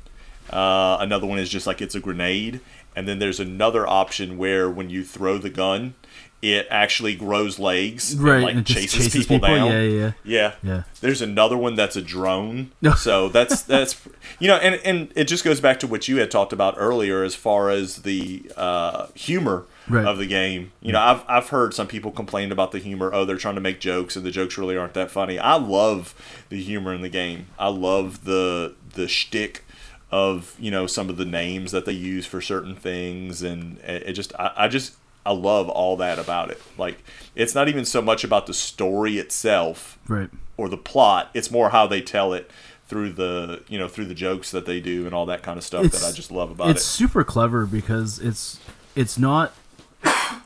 Uh, 0.50 0.98
another 1.00 1.26
one 1.26 1.40
is 1.40 1.50
just 1.50 1.66
like 1.66 1.82
it's 1.82 1.96
a 1.96 2.00
grenade, 2.00 2.60
and 2.96 3.08
then 3.08 3.20
there's 3.20 3.40
another 3.40 3.88
option 3.88 4.38
where 4.38 4.70
when 4.70 4.90
you 4.90 5.04
throw 5.04 5.38
the 5.38 5.50
gun, 5.50 5.96
it 6.42 6.66
actually 6.72 7.16
grows 7.16 7.60
legs, 7.60 8.14
and, 8.14 8.24
like 8.24 8.56
and 8.56 8.66
chases, 8.66 8.94
chases 9.06 9.26
people, 9.28 9.38
people? 9.38 9.56
down. 9.56 9.68
Yeah, 9.72 9.82
yeah, 9.84 10.12
yeah, 10.24 10.54
Yeah. 10.64 10.84
There's 11.00 11.22
another 11.22 11.56
one 11.56 11.76
that's 11.76 11.96
a 11.96 12.02
drone. 12.02 12.72
So 12.98 13.30
that's 13.30 13.62
that's 13.62 14.02
you 14.40 14.48
know, 14.48 14.56
and 14.58 14.76
and 14.84 15.12
it 15.16 15.26
just 15.26 15.44
goes 15.44 15.62
back 15.62 15.80
to 15.82 15.88
what 15.88 16.08
you 16.08 16.18
had 16.18 16.32
talked 16.32 16.52
about 16.52 16.76
earlier 16.78 17.24
as 17.24 17.36
far 17.36 17.70
as 17.70 17.98
the 17.98 18.52
uh, 18.58 19.08
humor 19.14 19.66
Right. 19.90 20.06
of 20.06 20.20
the 20.20 20.28
game. 20.28 20.72
You 20.82 20.94
know, 20.94 21.00
I've 21.02 21.24
I've 21.28 21.50
heard 21.50 21.74
some 21.74 21.88
people 21.88 22.12
complain 22.12 22.52
about 22.52 22.72
the 22.72 22.80
humor. 22.80 23.12
Oh, 23.14 23.26
they're 23.26 23.38
trying 23.38 23.56
to 23.56 23.62
make 23.62 23.80
jokes, 23.80 24.16
and 24.16 24.26
the 24.26 24.32
jokes 24.32 24.58
really 24.58 24.78
aren't 24.78 24.94
that 24.94 25.12
funny. 25.12 25.38
I 25.38 25.56
love 25.56 26.14
the 26.50 26.62
humor 26.62 26.94
in 26.94 27.02
the 27.02 27.10
game. 27.10 27.48
I 27.60 27.68
love 27.70 28.24
the 28.26 28.76
the 28.94 29.08
shtick 29.08 29.64
of 30.12 30.56
you 30.60 30.72
know 30.72 30.88
some 30.88 31.10
of 31.10 31.18
the 31.18 31.26
names 31.26 31.72
that 31.72 31.86
they 31.86 31.94
use 31.94 32.26
for 32.26 32.42
certain 32.42 32.76
things, 32.76 33.42
and 33.42 33.78
it, 33.80 34.12
just 34.14 34.34
I, 34.38 34.52
I 34.56 34.68
just 34.68 34.96
I 35.26 35.32
love 35.34 35.70
all 35.70 35.98
that 35.98 36.20
about 36.20 36.52
it. 36.52 36.62
Like 36.78 37.04
it's 37.36 37.56
not 37.56 37.68
even 37.70 37.86
so 37.86 38.02
much 38.02 38.24
about 38.24 38.48
the 38.48 38.54
story 38.54 39.18
itself 39.18 39.98
Right. 40.08 40.30
or 40.58 40.68
the 40.70 40.78
plot. 40.78 41.30
It's 41.34 41.50
more 41.52 41.70
how 41.70 41.88
they 41.88 42.02
tell 42.02 42.34
it 42.34 42.50
through 42.88 43.14
the 43.14 43.64
you 43.70 43.80
know 43.80 43.88
through 43.88 44.06
the 44.06 44.14
jokes 44.14 44.52
that 44.52 44.66
they 44.66 44.80
do 44.82 45.06
and 45.06 45.16
all 45.16 45.26
that 45.28 45.44
kind 45.44 45.58
of 45.58 45.64
stuff 45.64 45.84
that 45.92 46.04
I 46.04 46.12
just 46.12 46.30
love 46.32 46.52
about 46.52 46.70
it's 46.72 46.80
it. 46.80 46.82
It's 46.82 46.86
super 46.86 47.24
clever 47.24 47.66
because 47.66 48.20
it's 48.20 48.60
it's 48.96 49.18
not 49.18 49.54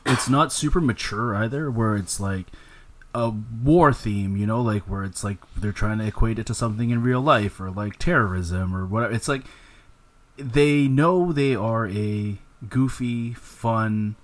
it's 0.04 0.28
not 0.28 0.52
super 0.52 0.80
mature 0.80 1.34
either 1.34 1.70
where 1.70 1.96
it's 1.96 2.20
like 2.20 2.46
a 3.18 3.30
war 3.62 3.92
theme 3.92 4.36
you 4.36 4.46
know 4.46 4.60
like 4.60 4.82
where 4.82 5.02
it's 5.02 5.24
like 5.24 5.38
they're 5.56 5.72
trying 5.72 5.98
to 5.98 6.06
equate 6.06 6.38
it 6.38 6.44
to 6.46 6.54
something 6.54 6.90
in 6.90 7.02
real 7.02 7.20
life 7.20 7.58
or 7.60 7.70
like 7.70 7.96
terrorism 7.98 8.74
or 8.76 8.84
whatever 8.84 9.12
it's 9.14 9.28
like 9.28 9.42
they 10.36 10.86
know 10.86 11.32
they 11.32 11.54
are 11.54 11.88
a 11.88 12.36
goofy 12.68 13.32
fun 13.32 14.16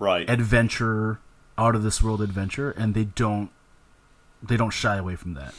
Right. 0.00 0.28
adventure 0.30 1.18
out 1.56 1.74
of 1.74 1.82
this 1.82 2.02
world 2.02 2.20
adventure 2.22 2.70
and 2.70 2.94
they 2.94 3.04
don't 3.04 3.50
they 4.42 4.56
don't 4.56 4.70
shy 4.70 4.96
away 4.96 5.16
from 5.16 5.34
that 5.34 5.54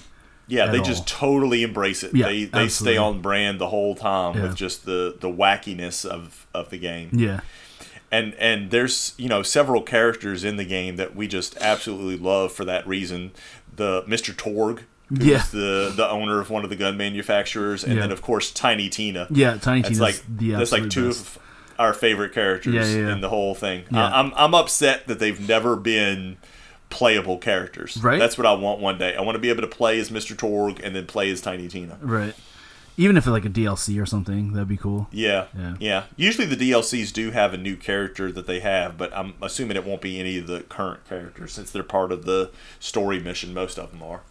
yeah, 0.47 0.65
they 0.71 0.79
all. 0.79 0.83
just 0.83 1.07
totally 1.07 1.61
embrace 1.61 2.01
it. 2.01 2.15
Yeah, 2.15 2.25
they 2.25 2.45
they 2.45 2.63
absolutely. 2.63 2.95
stay 2.95 2.97
on 2.97 3.21
brand 3.21 3.59
the 3.61 3.67
whole 3.67 3.93
time 3.93 4.35
Yeah. 4.35 4.41
with 4.43 4.55
just 4.55 4.83
the 4.85 5.15
the 5.19 5.27
wackiness 5.27 6.05
of 6.05 6.47
of 6.55 6.69
the 6.71 6.77
game. 6.79 7.09
yeah 7.13 7.41
and 8.11 8.33
and 8.35 8.71
there's 8.71 9.13
you 9.17 9.29
know 9.29 9.43
several 9.43 9.81
characters 9.81 10.43
in 10.43 10.57
the 10.57 10.65
game 10.65 10.95
that 10.97 11.15
we 11.15 11.27
just 11.27 11.57
absolutely 11.61 12.17
love 12.17 12.51
for 12.51 12.65
that 12.65 12.87
reason. 12.87 13.31
The 13.75 14.03
Mr. 14.07 14.33
Torgue, 14.35 14.81
who's 15.09 15.25
Yeah. 15.25 15.43
the 15.51 15.93
the 15.95 16.09
owner 16.09 16.39
of 16.39 16.49
one 16.49 16.63
of 16.63 16.69
the 16.69 16.75
gun 16.75 16.97
manufacturers, 16.97 17.83
and 17.83 17.95
Yeah. 17.95 18.01
then 18.01 18.11
of 18.11 18.21
course 18.21 18.51
Tiny 18.51 18.89
Tina. 18.89 19.27
yeah 19.29 19.57
tiny 19.57 19.81
that's 19.81 19.99
like 19.99 20.21
the 20.27 20.51
that's 20.51 20.71
like 20.71 20.89
two 20.89 21.07
best. 21.07 21.21
of 21.21 21.39
our 21.77 21.93
favorite 21.93 22.33
characters 22.33 22.73
Yeah, 22.73 22.85
yeah, 23.05 23.13
in 23.13 23.21
the 23.21 23.29
whole 23.29 23.55
thing. 23.55 23.83
I, 23.93 24.19
I'm 24.19 24.33
I'm 24.35 24.53
upset 24.53 25.07
that 25.07 25.19
they've 25.19 25.39
never 25.47 25.75
been 25.77 26.37
playable 26.89 27.37
characters. 27.37 27.97
Right. 28.03 28.17
That's 28.19 28.37
what 28.37 28.47
I 28.47 28.53
want 28.53 28.79
one 28.79 28.97
day. 28.97 29.15
I 29.15 29.21
want 29.21 29.35
to 29.35 29.39
be 29.39 29.49
able 29.49 29.61
to 29.61 29.67
play 29.67 29.99
as 29.99 30.09
Mr. 30.09 30.35
Torgue 30.35 30.83
and 30.83 30.95
then 30.95 31.05
play 31.05 31.29
as 31.29 31.39
Tiny 31.39 31.67
Tina. 31.67 31.97
right 32.01 32.33
even 32.97 33.17
if 33.17 33.23
it's 33.25 33.31
like 33.31 33.45
a 33.45 33.49
DLC 33.49 34.01
or 34.01 34.05
something 34.05 34.53
that'd 34.53 34.67
be 34.67 34.77
cool 34.77 35.07
Yeah, 35.11 35.45
Yeah. 35.57 35.75
yeah. 35.79 36.03
Usually 36.15 36.45
the 36.45 36.55
DLCs 36.71 37.11
do 37.13 37.31
have 37.31 37.53
a 37.53 37.57
new 37.57 37.75
character 37.75 38.31
that 38.31 38.47
they 38.47 38.59
have, 38.59 38.97
but 38.97 39.11
I'm 39.15 39.33
assuming 39.41 39.77
it 39.77 39.85
won't 39.85 40.01
be 40.01 40.19
any 40.19 40.37
of 40.37 40.47
the 40.47 40.61
current 40.61 41.07
characters 41.07 41.53
since 41.53 41.71
they're 41.71 41.83
part 41.83 42.11
of 42.11 42.25
the 42.25 42.51
story 42.79 43.19
mission. 43.19 43.53
Most 43.53 43.77
of 43.79 43.91
them 43.91 44.03
are. 44.03 44.21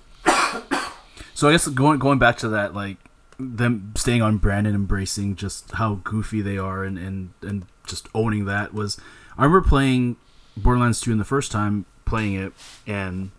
So 1.35 1.49
I 1.49 1.53
guess 1.53 1.69
going 1.69 1.99
going 1.99 2.19
back 2.19 2.37
to 2.39 2.49
that, 2.51 2.75
like 2.75 2.97
them 3.39 3.93
staying 3.97 4.23
on 4.23 4.39
brand 4.39 4.67
and 4.67 4.75
embracing 4.75 5.37
just 5.37 5.71
how 5.73 6.01
goofy 6.03 6.41
they 6.41 6.59
are 6.59 6.83
and, 6.83 6.99
and, 6.99 7.31
and 7.43 7.67
just 7.87 8.09
owning 8.13 8.47
that 8.47 8.75
was 8.75 8.99
I 9.37 9.45
remember 9.45 9.69
playing 9.69 10.17
Borderlands 10.57 11.01
2 11.01 11.13
in 11.13 11.19
the 11.19 11.25
first 11.25 11.53
time 11.53 11.87
playing 12.05 12.35
it 12.35 12.53
and 12.87 13.31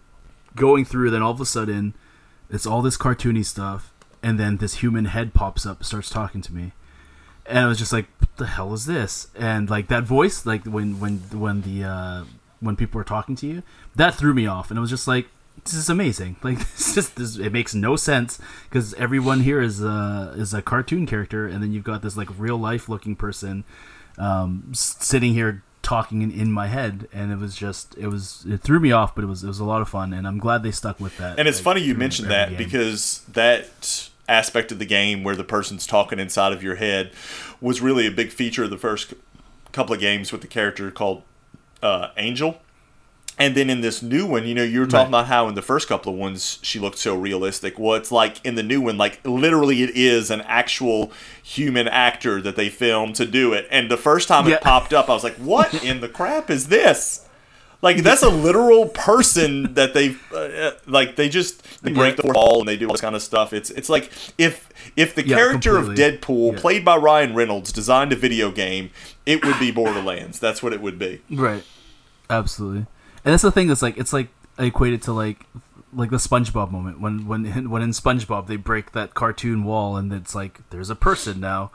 going 0.56 0.86
through 0.86 1.10
then 1.10 1.22
all 1.22 1.32
of 1.32 1.42
a 1.42 1.46
sudden 1.46 1.94
it's 2.50 2.66
all 2.66 2.82
this 2.82 2.96
cartoony 2.98 3.44
stuff 3.44 3.89
and 4.22 4.40
then 4.40 4.58
this 4.58 4.76
human 4.76 5.06
head 5.06 5.34
pops 5.34 5.66
up 5.66 5.84
starts 5.84 6.10
talking 6.10 6.42
to 6.42 6.54
me. 6.54 6.72
And 7.46 7.60
I 7.60 7.68
was 7.68 7.80
just 7.80 7.94
like 7.94 8.08
what 8.20 8.36
the 8.38 8.48
hell 8.48 8.74
is 8.74 8.86
this? 8.86 9.28
And 9.36 9.70
like 9.70 9.88
that 9.88 10.04
voice 10.04 10.46
like 10.46 10.66
when 10.66 11.00
when 11.00 11.18
when 11.34 11.62
the 11.62 11.84
uh 11.84 12.24
when 12.60 12.76
people 12.76 12.98
were 12.98 13.06
talking 13.06 13.36
to 13.38 13.48
you 13.48 13.64
that 13.96 14.16
threw 14.16 14.34
me 14.34 14.46
off. 14.46 14.70
And 14.70 14.78
it 14.78 14.82
was 14.82 14.90
just 14.90 15.08
like 15.08 15.28
this 15.64 15.74
is 15.74 15.90
amazing. 15.90 16.38
Like 16.44 16.60
this 16.60 16.98
is 16.98 17.10
this 17.12 17.38
it 17.38 17.52
makes 17.52 17.74
no 17.74 17.96
sense 17.96 18.40
because 18.70 18.94
everyone 18.96 19.42
here 19.42 19.62
is 19.62 19.84
uh 19.84 20.34
is 20.38 20.54
a 20.54 20.62
cartoon 20.62 21.06
character. 21.06 21.48
And 21.48 21.64
then 21.64 21.72
you've 21.72 21.84
got 21.84 22.02
this 22.02 22.18
like 22.18 22.30
real 22.38 22.58
life 22.58 22.90
looking 22.90 23.16
person 23.16 23.64
um 24.18 24.72
sitting 24.74 25.34
here 25.34 25.64
talking 25.82 26.22
in, 26.22 26.32
in 26.32 26.52
my 26.52 26.68
head 26.68 27.08
and 27.14 27.32
it 27.32 27.38
was 27.38 27.56
just 27.56 27.98
it 27.98 28.08
was 28.08 28.46
it 28.48 28.62
threw 28.62 28.80
me 28.80 28.92
off 28.92 29.16
but 29.16 29.24
it 29.24 29.28
was 29.28 29.44
it 29.44 29.48
was 29.48 29.60
a 29.60 29.66
lot 29.66 29.82
of 29.82 29.88
fun 29.90 30.12
and 30.14 30.28
i'm 30.28 30.38
glad 30.38 30.62
they 30.62 30.72
stuck 30.72 31.00
with 31.00 31.18
that 31.18 31.40
And 31.40 31.48
it's 31.48 31.60
like, 31.60 31.64
funny 31.64 31.82
you 31.82 31.96
mentioned 31.96 32.30
that 32.30 32.50
game. 32.50 32.58
because 32.58 33.22
that 33.32 34.10
aspect 34.28 34.72
of 34.72 34.78
the 34.80 34.86
game 34.86 35.24
where 35.24 35.36
the 35.36 35.44
person's 35.44 35.88
talking 35.88 36.20
inside 36.20 36.52
of 36.54 36.62
your 36.62 36.76
head 36.76 37.12
was 37.62 37.82
really 37.82 38.06
a 38.06 38.12
big 38.12 38.32
feature 38.32 38.66
of 38.66 38.70
the 38.70 38.78
first 38.78 39.14
couple 39.72 39.94
of 39.94 40.00
games 40.00 40.32
with 40.32 40.42
the 40.42 40.48
character 40.48 40.92
called 40.92 41.24
uh, 41.82 42.10
Angel. 42.18 42.60
And 43.40 43.56
then 43.56 43.70
in 43.70 43.80
this 43.80 44.04
new 44.04 44.26
one, 44.26 44.46
you 44.46 44.54
know, 44.54 44.64
you 44.64 44.82
were 44.82 44.86
talking 44.86 45.14
Right. 45.14 45.22
about 45.22 45.28
how 45.28 45.48
in 45.48 45.56
the 45.56 45.62
first 45.62 45.88
couple 45.88 46.12
of 46.12 46.20
ones 46.20 46.60
she 46.62 46.78
looked 46.78 46.98
so 46.98 47.16
realistic. 47.16 47.80
Well, 47.80 47.96
it's 47.96 48.12
like 48.12 48.44
in 48.46 48.56
the 48.56 48.64
new 48.64 48.82
one, 48.82 48.98
like 48.98 49.22
literally 49.24 49.82
it 49.82 49.92
is 49.96 50.30
an 50.30 50.42
actual 50.42 51.12
human 51.42 51.88
actor 51.88 52.42
that 52.42 52.58
they 52.58 52.68
filmed 52.68 53.16
to 53.16 53.26
do 53.26 53.54
it. 53.54 53.66
And 53.72 53.90
the 53.90 53.96
first 53.98 54.28
time 54.28 54.46
Yeah. 54.48 54.56
it 54.56 54.62
popped 54.62 54.94
up, 54.94 55.10
I 55.10 55.14
was 55.14 55.24
like, 55.24 55.38
what 55.38 55.74
in 55.86 56.02
the 56.02 56.10
crap 56.10 56.50
is 56.50 56.68
this? 56.68 57.26
Like 57.82 58.04
that's 58.04 58.24
a 58.24 58.30
literal 58.30 58.88
person 58.90 59.74
that 59.76 59.94
they 59.94 60.18
uh, 60.36 60.72
like. 60.86 61.16
They 61.16 61.30
just 61.30 61.82
they 61.82 61.94
break 61.94 62.18
the 62.18 62.28
wall 62.28 62.60
and 62.60 62.68
they 62.68 62.76
do 62.76 62.88
all 62.88 62.92
this 62.92 63.00
kind 63.00 63.16
of 63.16 63.22
stuff. 63.22 63.54
It's 63.54 63.70
it's 63.70 63.88
like 63.88 64.12
if 64.38 64.68
if 64.98 65.16
the 65.16 65.26
Yeah, 65.26 65.38
character 65.38 65.78
of. 65.78 65.88
Deadpool, 65.96 66.56
Yeah. 66.56 66.60
played 66.60 66.84
by 66.84 66.98
Ryan 66.98 67.34
Reynolds, 67.34 67.72
designed 67.72 68.12
a 68.12 68.18
video 68.18 68.52
game, 68.52 68.90
it 69.26 69.46
would 69.46 69.58
be 69.62 69.72
Borderlands. 69.72 70.40
That's 70.40 70.62
what 70.62 70.74
it 70.74 70.82
would 70.82 71.00
be. 71.00 71.22
Right. 71.32 71.64
Absolutely. 72.30 72.86
And 73.26 73.32
that's 73.34 73.44
the 73.44 73.52
thing 73.52 73.68
that's 73.68 73.82
like 73.82 73.98
it's 73.98 74.14
like 74.14 74.30
I 74.58 74.66
equate 74.66 74.94
it 74.94 75.02
to 75.04 75.14
like 75.14 75.46
like 75.94 76.10
the 76.12 76.18
SpongeBob 76.18 76.72
moment 76.72 77.00
when 77.02 77.28
when 77.28 77.70
when 77.70 77.82
in 77.82 77.92
SpongeBob 77.92 78.48
they 78.48 78.56
break 78.56 78.92
that 78.92 79.14
cartoon 79.14 79.64
wall 79.64 79.98
and 79.98 80.12
it's 80.14 80.36
like 80.36 80.68
there's 80.70 80.90
a 80.90 80.96
person 80.96 81.40
now. 81.40 81.72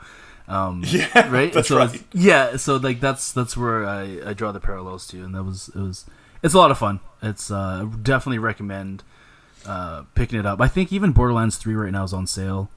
Um, 0.47 0.83
Yeah, 0.87 1.29
right. 1.29 1.51
that's 1.51 1.67
so 1.69 1.77
right. 1.77 2.03
Yeah, 2.13 2.55
so 2.57 2.77
like 2.77 2.99
that's 2.99 3.31
that's 3.31 3.57
where 3.57 3.85
I, 3.85 4.19
I 4.29 4.33
draw 4.33 4.51
the 4.51 4.59
parallels 4.59 5.07
to, 5.07 5.23
and 5.23 5.33
that 5.35 5.43
was 5.43 5.69
it 5.69 5.79
was 5.79 6.05
it's 6.43 6.53
a 6.53 6.57
lot 6.57 6.71
of 6.71 6.77
fun. 6.77 6.99
It's 7.21 7.49
uh, 7.49 7.87
definitely 8.03 8.37
recommend 8.39 9.03
uh, 9.65 10.03
picking 10.13 10.39
it 10.39 10.45
up. 10.45 10.61
I 10.61 10.67
think 10.67 10.93
even 10.93 11.11
Borderlands 11.13 11.57
Three 11.57 11.73
right 11.75 11.91
now 11.91 12.03
is 12.03 12.13
on 12.13 12.27
sale. 12.27 12.69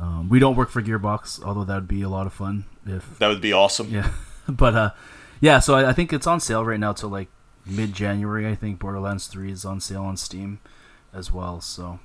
Um, 0.00 0.28
we 0.28 0.40
don't 0.40 0.56
work 0.56 0.68
for 0.70 0.82
Gearbox, 0.82 1.40
although 1.44 1.62
that 1.64 1.74
would 1.76 1.88
be 1.88 2.02
a 2.02 2.08
lot 2.08 2.26
of 2.26 2.32
fun 2.32 2.64
if 2.84 3.18
That 3.20 3.28
would 3.28 3.40
be 3.40 3.52
awesome. 3.52 3.88
yeah, 3.88 4.10
but 4.48 4.74
uh, 4.74 4.90
yeah. 5.40 5.60
So 5.60 5.74
I, 5.76 5.90
I 5.90 5.92
think 5.92 6.12
it's 6.12 6.26
on 6.26 6.40
sale 6.40 6.64
right 6.64 6.80
now 6.80 6.92
till 6.92 7.08
like 7.08 7.28
mid 7.66 7.92
January. 7.92 8.46
I 8.46 8.54
think 8.54 8.78
Borderlands 8.78 9.26
Three 9.26 9.50
is 9.50 9.64
on 9.64 9.80
sale 9.80 10.04
on 10.04 10.16
Steam 10.16 10.60
as 11.12 11.32
well. 11.32 11.60
So 11.60 12.00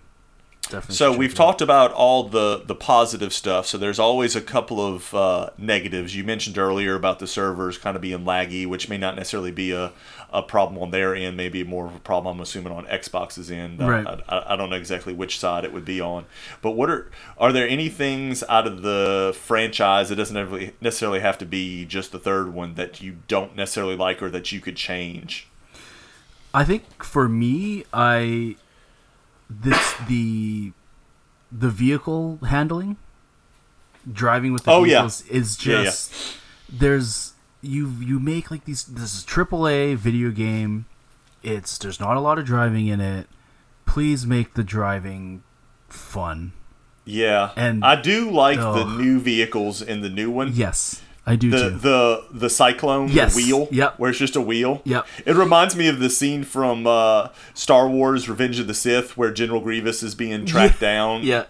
definitely. 0.69 0.95
So 0.95 1.15
we've 1.15 1.33
talked 1.33 1.61
about 1.61 1.91
all 1.91 2.23
the 2.29 2.61
the 2.65 2.75
positive 2.75 3.33
stuff. 3.33 3.65
So 3.67 3.77
there's 3.77 3.99
always 3.99 4.35
a 4.35 4.41
couple 4.41 4.79
of 4.85 5.13
uh, 5.13 5.49
negatives. 5.57 6.15
You 6.15 6.23
mentioned 6.23 6.57
earlier 6.57 6.95
about 6.95 7.19
the 7.19 7.27
servers 7.27 7.77
kind 7.77 7.95
of 7.95 8.01
being 8.01 8.19
laggy, 8.25 8.65
which 8.67 8.89
may 8.89 8.97
not 8.97 9.15
necessarily 9.15 9.51
be 9.51 9.71
a, 9.71 9.91
a 10.31 10.41
problem 10.43 10.81
on 10.81 10.91
their 10.91 11.15
end. 11.15 11.37
Maybe 11.37 11.63
more 11.63 11.85
of 11.87 11.95
a 11.95 11.99
problem, 11.99 12.35
I'm 12.35 12.41
assuming, 12.41 12.73
on 12.73 12.85
Xbox's 12.85 13.49
end. 13.51 13.81
I- 13.81 13.87
Right. 13.89 14.07
I, 14.29 14.37
I, 14.37 14.53
I 14.53 14.55
don't 14.55 14.69
know 14.69 14.75
exactly 14.75 15.13
which 15.13 15.39
side 15.39 15.63
it 15.63 15.73
would 15.73 15.85
be 15.85 15.99
on. 16.01 16.25
But 16.61 16.71
what 16.71 16.89
are 16.89 17.09
are 17.37 17.51
there 17.53 17.67
any 17.67 17.89
things 17.89 18.43
out 18.49 18.67
of 18.67 18.81
the 18.81 19.35
franchise? 19.39 20.11
It 20.11 20.15
doesn't 20.15 20.73
necessarily 20.81 21.19
have 21.21 21.37
to 21.39 21.45
be 21.45 21.85
just 21.85 22.11
the 22.11 22.19
third 22.19 22.53
one 22.53 22.75
that 22.75 23.01
you 23.01 23.17
don't 23.27 23.55
necessarily 23.55 23.95
like 23.95 24.21
or 24.21 24.29
that 24.29 24.51
you 24.51 24.59
could 24.59 24.75
change. 24.75 25.47
I 26.53 26.63
think 26.63 27.03
for 27.03 27.27
me, 27.29 27.83
I 27.93 28.55
this 29.49 29.95
the 30.07 30.71
the 31.51 31.69
vehicle 31.69 32.39
handling, 32.47 32.97
driving 34.11 34.53
with 34.53 34.63
the 34.63 34.71
Oh, 34.71 34.83
yeah. 34.83 34.93
vehicles 35.01 35.21
is 35.27 35.65
Yeah, 35.65 35.77
yeah. 35.77 35.83
just 35.85 36.13
there's 36.69 37.33
you 37.61 37.87
you 37.99 38.19
make 38.19 38.51
like 38.51 38.65
these 38.65 38.83
this 38.83 39.15
is 39.15 39.23
triple 39.23 39.67
A 39.67 39.95
video 39.95 40.31
game. 40.31 40.85
It's 41.43 41.77
there's 41.77 41.99
not 41.99 42.17
a 42.17 42.19
lot 42.19 42.37
of 42.39 42.45
driving 42.45 42.87
in 42.87 42.99
it. 42.99 43.27
Please 43.85 44.25
make 44.25 44.53
the 44.55 44.63
driving 44.63 45.43
fun. 45.87 46.51
Yeah, 47.05 47.51
And- 47.55 47.85
I 47.85 47.95
do 48.01 48.29
like 48.29 48.59
the 48.59 48.83
new 48.83 49.21
vehicles 49.21 49.81
in 49.81 50.01
the 50.01 50.09
new 50.09 50.29
one. 50.29 50.51
Yes, 50.53 51.01
I 51.29 51.35
do 51.35 51.51
the 51.51 51.57
too. 51.71 51.77
the 51.77 52.23
the 52.31 52.49
cyclone 52.49 53.09
Yes. 53.09 53.35
the 53.35 53.43
wheel 53.43 53.67
Yep. 53.69 53.99
where 53.99 54.09
it's 54.09 54.17
just 54.19 54.35
a 54.37 54.41
wheel 54.41 54.81
Yep. 54.85 55.05
it 55.25 55.35
reminds 55.35 55.75
me 55.75 55.87
of 55.89 55.99
the 55.99 56.09
scene 56.09 56.43
from 56.45 56.87
uh, 56.87 57.27
star 57.53 57.87
wars 57.89 58.29
revenge 58.29 58.59
of 58.59 58.67
the 58.67 58.73
sith 58.73 59.17
where 59.17 59.31
general 59.31 59.59
grievous 59.59 60.01
is 60.01 60.15
being 60.15 60.45
tracked 60.53 60.79
down 60.79 61.23
yeah, 61.23 61.45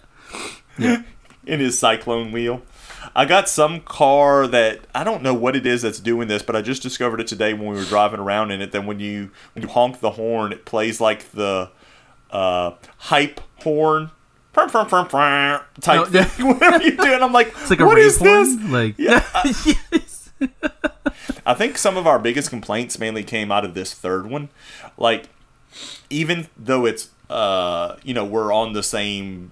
in 1.45 1.59
his 1.59 1.77
cyclone 1.77 2.31
wheel 2.31 2.61
i 3.15 3.23
got 3.23 3.47
some 3.47 3.79
car 3.81 4.47
that 4.47 4.79
i 4.95 5.03
don't 5.03 5.21
know 5.23 5.33
what 5.33 5.55
it 5.55 5.65
is 5.65 5.83
that's 5.83 5.99
doing 5.99 6.27
this 6.27 6.41
but 6.43 6.55
i 6.55 6.61
just 6.61 6.81
discovered 6.81 7.19
it 7.21 7.27
today 7.27 7.53
when 7.53 7.67
we 7.69 7.75
were 7.75 7.83
driving 7.85 8.19
around 8.19 8.49
in 8.51 8.61
it 8.61 8.71
that 8.71 8.83
when 8.85 8.99
you 8.99 9.29
when 9.53 9.61
you 9.63 9.69
honk 9.69 9.99
the 10.01 10.11
horn 10.11 10.51
it 10.51 10.65
plays 10.65 10.99
like 10.99 11.31
the 11.31 11.69
uh, 12.31 12.71
hype 12.97 13.39
horn 13.63 14.11
Type 15.81 16.01
Oh, 16.01 16.05
thing 16.05 16.47
whenever 16.47 16.83
you 16.83 16.97
do 16.97 17.13
it 17.13 17.21
i'm 17.21 17.33
like 17.33 17.47
it's 17.49 17.69
like 17.69 17.79
a 17.79 17.85
what 17.85 17.97
is 17.97 18.17
this 18.19 18.55
horn. 18.55 18.71
Like 18.71 18.95
Yeah, 18.97 19.23
yes. 19.65 20.31
I 21.45 21.53
think 21.53 21.77
some 21.77 21.97
of 21.97 22.05
our 22.05 22.19
biggest 22.19 22.49
complaints 22.49 22.99
mainly 22.99 23.23
came 23.23 23.51
out 23.51 23.63
of 23.63 23.73
this 23.73 23.93
third 23.93 24.27
one. 24.29 24.49
Like, 24.97 25.29
even 26.09 26.47
though 26.57 26.85
it's, 26.85 27.09
uh, 27.29 27.95
you 28.03 28.13
know, 28.13 28.25
we're 28.25 28.53
on 28.53 28.73
the 28.73 28.83
same 28.83 29.51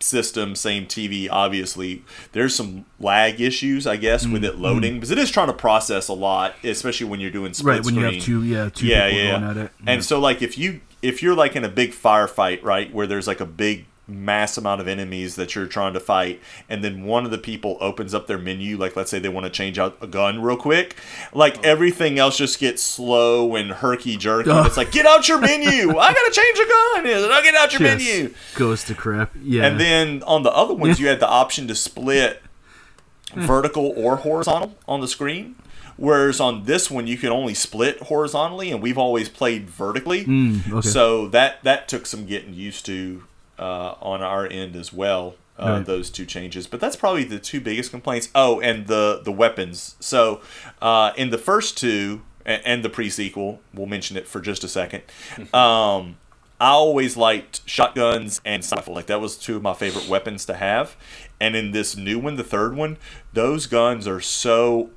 system, 0.00 0.54
same 0.54 0.86
TV, 0.86 1.28
obviously, 1.30 2.04
there's 2.32 2.54
some 2.54 2.86
lag 2.98 3.40
issues, 3.40 3.86
I 3.86 3.96
guess, 3.96 4.26
with 4.26 4.44
it 4.44 4.56
loading 4.58 4.94
because 4.94 5.10
it 5.10 5.18
is 5.18 5.30
trying 5.30 5.48
to 5.48 5.52
process 5.52 6.08
a 6.08 6.14
lot, 6.14 6.54
especially 6.64 7.06
when 7.06 7.20
you're 7.20 7.30
doing 7.30 7.52
split 7.52 7.76
right 7.76 7.84
when 7.84 7.94
you 7.94 8.00
screen 8.00 8.14
have 8.14 8.22
two 8.24 8.42
yeah 8.42 8.68
two 8.70 8.86
yeah, 8.86 9.08
people 9.08 9.24
yeah. 9.24 9.38
going 9.38 9.50
at 9.50 9.56
it. 9.56 9.72
And 9.86 10.04
so 10.04 10.18
like 10.18 10.42
if 10.42 10.56
you 10.56 10.80
if 11.02 11.22
you're 11.22 11.34
like 11.34 11.54
in 11.56 11.64
a 11.64 11.68
big 11.68 11.92
firefight, 11.92 12.62
right, 12.62 12.92
where 12.92 13.06
there's 13.06 13.26
like 13.26 13.40
a 13.40 13.46
big 13.46 13.86
mass 14.08 14.56
amount 14.56 14.80
of 14.80 14.86
enemies 14.86 15.34
that 15.34 15.54
you're 15.54 15.66
trying 15.66 15.92
to 15.92 15.98
fight 16.00 16.40
and 16.68 16.84
then 16.84 17.02
one 17.04 17.24
of 17.24 17.30
the 17.32 17.38
people 17.38 17.76
opens 17.80 18.14
up 18.14 18.26
their 18.28 18.38
menu 18.38 18.76
like 18.76 18.94
let's 18.94 19.10
say 19.10 19.18
they 19.18 19.28
want 19.28 19.44
to 19.44 19.50
change 19.50 19.78
out 19.80 19.96
a 20.00 20.06
gun 20.06 20.40
real 20.40 20.56
quick 20.56 20.94
like 21.32 21.62
everything 21.64 22.16
else 22.18 22.36
just 22.38 22.60
gets 22.60 22.80
slow 22.82 23.56
and 23.56 23.70
herky 23.72 24.16
jerky 24.16 24.48
Oh. 24.50 24.62
it's 24.66 24.76
like 24.76 24.92
get 24.92 25.06
out 25.06 25.28
your 25.28 25.38
menu 25.38 25.90
i 25.90 26.12
gotta 26.14 26.30
change 26.32 26.58
a 26.58 26.68
gun 26.68 27.24
and 27.24 27.32
i 27.32 27.42
get 27.42 27.54
out 27.56 27.72
your 27.72 27.80
Just 27.80 27.98
menu 28.06 28.34
goes 28.54 28.84
to 28.84 28.94
crap. 28.94 29.32
Yeah, 29.42 29.64
and 29.66 29.80
then 29.80 30.22
on 30.22 30.42
the 30.44 30.52
other 30.52 30.74
ones, 30.74 31.00
you 31.00 31.08
had 31.08 31.18
the 31.20 31.28
option 31.28 31.66
to 31.68 31.74
split 31.74 32.42
vertical 33.34 33.92
or 33.96 34.16
horizontal 34.16 34.76
on 34.86 35.00
the 35.00 35.08
screen. 35.08 35.56
Whereas 35.96 36.40
on 36.40 36.64
this 36.64 36.90
one, 36.90 37.06
you 37.06 37.16
can 37.16 37.30
only 37.30 37.54
split 37.54 38.02
horizontally, 38.02 38.70
and 38.70 38.82
we've 38.82 38.98
always 38.98 39.28
played 39.30 39.68
vertically. 39.70 40.24
Mm, 40.26 40.70
okay. 40.70 40.88
So 40.88 41.26
that 41.28 41.62
that 41.64 41.88
took 41.88 42.04
some 42.06 42.26
getting 42.26 42.52
used 42.54 42.84
to 42.86 43.24
uh, 43.58 43.94
on 44.00 44.22
our 44.22 44.46
end 44.46 44.76
as 44.76 44.92
well. 44.92 45.36
Uh, 45.58 45.76
Right. 45.78 45.86
Those 45.86 46.10
two 46.10 46.26
changes, 46.26 46.66
but 46.66 46.80
that's 46.80 46.96
probably 46.96 47.24
the 47.24 47.38
two 47.38 47.62
biggest 47.62 47.90
complaints. 47.90 48.28
Oh, 48.34 48.60
and 48.60 48.86
the 48.88 49.22
the 49.24 49.32
weapons. 49.32 49.96
So 50.00 50.42
uh, 50.82 51.12
in 51.16 51.30
the 51.30 51.38
first 51.38 51.78
two 51.78 52.20
and, 52.44 52.60
and 52.66 52.84
the 52.84 52.90
pre 52.90 53.08
sequel, 53.08 53.60
we'll 53.72 53.86
mention 53.86 54.18
it 54.18 54.28
for 54.28 54.40
just 54.40 54.64
a 54.64 54.68
second. 54.68 55.02
Um, 55.54 56.18
I 56.58 56.70
always 56.70 57.16
liked 57.18 57.60
shotguns 57.66 58.40
and 58.44 58.64
sniper. 58.64 58.90
Like 58.92 59.06
that 59.06 59.20
was 59.20 59.36
two 59.36 59.56
of 59.56 59.62
my 59.62 59.74
favorite 59.74 60.08
weapons 60.08 60.44
to 60.46 60.54
have. 60.54 60.96
And 61.38 61.54
in 61.54 61.72
this 61.72 61.96
new 61.96 62.18
one, 62.18 62.36
the 62.36 62.44
third 62.44 62.74
one, 62.74 62.96
those 63.34 63.66
guns 63.66 64.06
are 64.08 64.20
so 64.22 64.90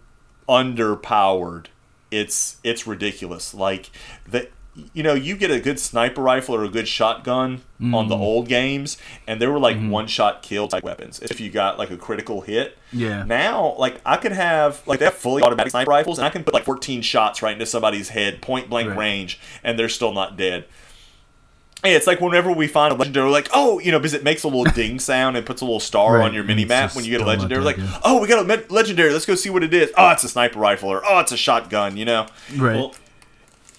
underpowered. 0.47 1.67
It's 2.11 2.57
it's 2.63 2.87
ridiculous. 2.87 3.53
Like 3.53 3.91
the 4.27 4.49
you 4.93 5.03
know, 5.03 5.13
you 5.13 5.35
get 5.35 5.51
a 5.51 5.59
good 5.59 5.79
sniper 5.79 6.21
rifle 6.21 6.55
or 6.55 6.63
a 6.63 6.69
good 6.69 6.87
shotgun 6.87 7.61
on 7.93 8.07
the 8.09 8.15
old 8.15 8.47
games, 8.47 8.97
and 9.27 9.41
they 9.41 9.47
were 9.47 9.59
like 9.59 9.77
one 9.79 10.07
shot 10.07 10.41
kill 10.41 10.67
type 10.67 10.83
weapons. 10.83 11.19
If 11.19 11.39
you 11.39 11.49
got 11.49 11.77
like 11.79 11.91
a 11.91 11.97
critical 11.97 12.41
hit, 12.41 12.77
Yeah. 12.91 13.23
Now, 13.23 13.75
like 13.77 14.01
I 14.05 14.17
could 14.17 14.31
have 14.33 14.81
like 14.87 14.99
they 14.99 15.05
have 15.05 15.13
fully 15.15 15.43
automatic 15.43 15.71
sniper 15.71 15.89
rifles, 15.89 16.17
and 16.19 16.25
I 16.25 16.29
can 16.29 16.43
put 16.43 16.53
like 16.53 16.65
14 16.65 17.01
shots 17.01 17.41
right 17.41 17.53
into 17.53 17.65
somebody's 17.65 18.09
head, 18.09 18.41
point 18.41 18.69
blank 18.69 18.89
Right. 18.89 18.97
range, 18.97 19.39
and 19.63 19.77
they're 19.79 19.89
still 19.89 20.11
not 20.13 20.35
dead. 20.37 20.65
Hey, 21.81 21.93
it's 21.95 22.07
like 22.07 22.19
whenever 22.19 22.51
we 22.51 22.67
find 22.67 22.91
a 22.93 22.97
legendary, 22.97 23.27
we're 23.27 23.31
like, 23.31 23.47
oh, 23.53 23.79
you 23.79 23.89
know, 23.93 23.99
because 23.99 24.13
it 24.13 24.21
makes 24.21 24.43
a 24.43 24.49
little 24.49 24.65
ding 24.73 24.99
sound 25.11 25.37
and 25.37 25.45
puts 25.45 25.61
a 25.61 25.65
little 25.65 25.79
star 25.79 26.17
Right, 26.17 26.25
on 26.25 26.33
your 26.33 26.43
mini 26.43 26.65
map 26.65 26.93
when 26.93 27.05
you 27.05 27.11
get 27.11 27.21
a 27.21 27.25
legendary. 27.25 27.63
dead, 27.63 27.79
Like, 27.79 28.01
oh, 28.03 28.19
we 28.19 28.27
got 28.27 28.45
a 28.45 28.65
legendary. 28.73 29.13
Let's 29.13 29.25
go 29.25 29.35
see 29.35 29.49
what 29.49 29.63
it 29.63 29.73
is. 29.73 29.89
Oh, 29.97 30.09
it's 30.09 30.25
a 30.25 30.27
sniper 30.27 30.59
rifle, 30.59 30.89
or 30.89 31.01
oh, 31.09 31.19
it's 31.19 31.31
a 31.31 31.37
shotgun. 31.37 31.95
You 31.95 32.03
know, 32.03 32.27
right. 32.57 32.75
Well, 32.75 32.93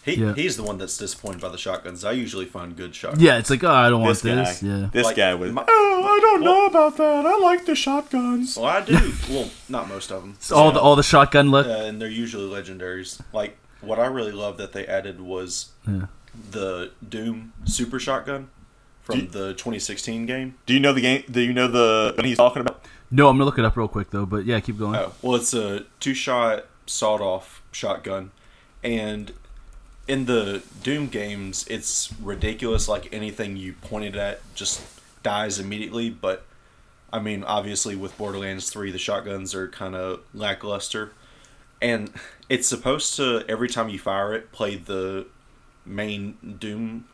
he, 0.04 0.14
Yeah. 0.16 0.34
he's 0.34 0.56
the 0.56 0.62
one 0.62 0.78
that's 0.78 0.96
disappointed 0.96 1.40
by 1.40 1.48
the 1.50 1.58
shotguns. 1.58 2.04
I 2.04 2.12
usually 2.12 2.46
find 2.46 2.76
good 2.76 2.94
shotguns. 2.94 3.22
yeah, 3.22 3.38
it's 3.38 3.50
like 3.50 3.62
oh, 3.64 3.70
I 3.70 3.90
don't 3.90 4.00
want 4.00 4.14
this 4.14 4.22
guy, 4.22 4.34
this. 4.36 4.62
Yeah. 4.62 4.88
this 4.92 5.04
Like, 5.06 5.16
guy 5.16 5.34
was. 5.34 5.52
my- 5.52 5.64
oh, 5.68 6.02
I 6.04 6.20
don't 6.20 6.42
know 6.42 6.66
about 6.66 6.96
that. 6.96 7.26
I 7.26 7.38
like 7.38 7.66
the 7.66 7.74
shotguns. 7.74 8.56
Well, 8.56 8.66
I 8.66 8.80
do. 8.82 9.12
well, 9.30 9.50
not 9.68 9.88
most 9.88 10.10
of 10.10 10.22
them. 10.22 10.32
It's 10.36 10.50
all 10.52 10.72
the 10.72 10.80
all 10.80 10.96
the 10.96 11.02
shotgun 11.02 11.50
look. 11.50 11.66
Uh, 11.66 11.70
and 11.70 12.00
they're 12.00 12.08
usually 12.08 12.48
legendaries. 12.50 13.20
Like 13.32 13.56
what 13.80 13.98
I 13.98 14.06
really 14.06 14.32
love 14.32 14.56
that 14.58 14.72
they 14.72 14.86
added 14.86 15.20
was 15.20 15.70
Yeah. 15.88 16.06
the 16.50 16.92
Doom 17.06 17.52
Super 17.64 17.98
Shotgun 17.98 18.48
from 19.02 19.20
you- 19.20 19.26
the 19.26 19.52
2016 19.54 20.26
game. 20.26 20.54
Do 20.66 20.74
you 20.74 20.80
know 20.80 20.92
the 20.92 21.00
game? 21.00 21.24
Do 21.30 21.40
you 21.40 21.52
know 21.52 21.68
the 21.68 22.12
gun 22.16 22.24
he's 22.24 22.36
talking 22.38 22.60
about? 22.62 22.84
No, 23.10 23.28
I'm 23.28 23.34
gonna 23.36 23.44
look 23.44 23.58
it 23.58 23.64
up 23.64 23.76
real 23.76 23.88
quick 23.88 24.10
though. 24.10 24.24
But 24.26 24.44
yeah, 24.46 24.60
keep 24.60 24.78
going. 24.78 24.96
Oh, 24.96 25.12
well, 25.22 25.34
it's 25.36 25.52
a 25.52 25.84
two-shot 25.98 26.66
sawed-off 26.86 27.60
shotgun, 27.72 28.30
and 28.84 29.32
in 30.10 30.26
the 30.26 30.62
Doom 30.82 31.06
games, 31.06 31.64
it's 31.70 32.12
ridiculous. 32.20 32.88
Like 32.88 33.08
anything 33.14 33.56
you 33.56 33.74
pointed 33.74 34.16
at 34.16 34.40
just 34.54 34.82
dies 35.22 35.58
immediately. 35.60 36.10
But 36.10 36.44
I 37.12 37.20
mean, 37.20 37.44
obviously, 37.44 37.94
with 37.96 38.16
Borderlands 38.18 38.68
3, 38.70 38.90
the 38.90 38.98
shotguns 38.98 39.54
are 39.54 39.68
kind 39.68 39.94
of 39.94 40.20
lackluster, 40.34 41.12
and 41.80 42.10
it's 42.48 42.66
supposed 42.66 43.14
to 43.16 43.44
every 43.48 43.68
time 43.68 43.88
you 43.88 43.98
fire 43.98 44.34
it 44.34 44.50
play 44.52 44.76
the 44.76 45.26
main 45.86 46.56
Doom 46.58 47.04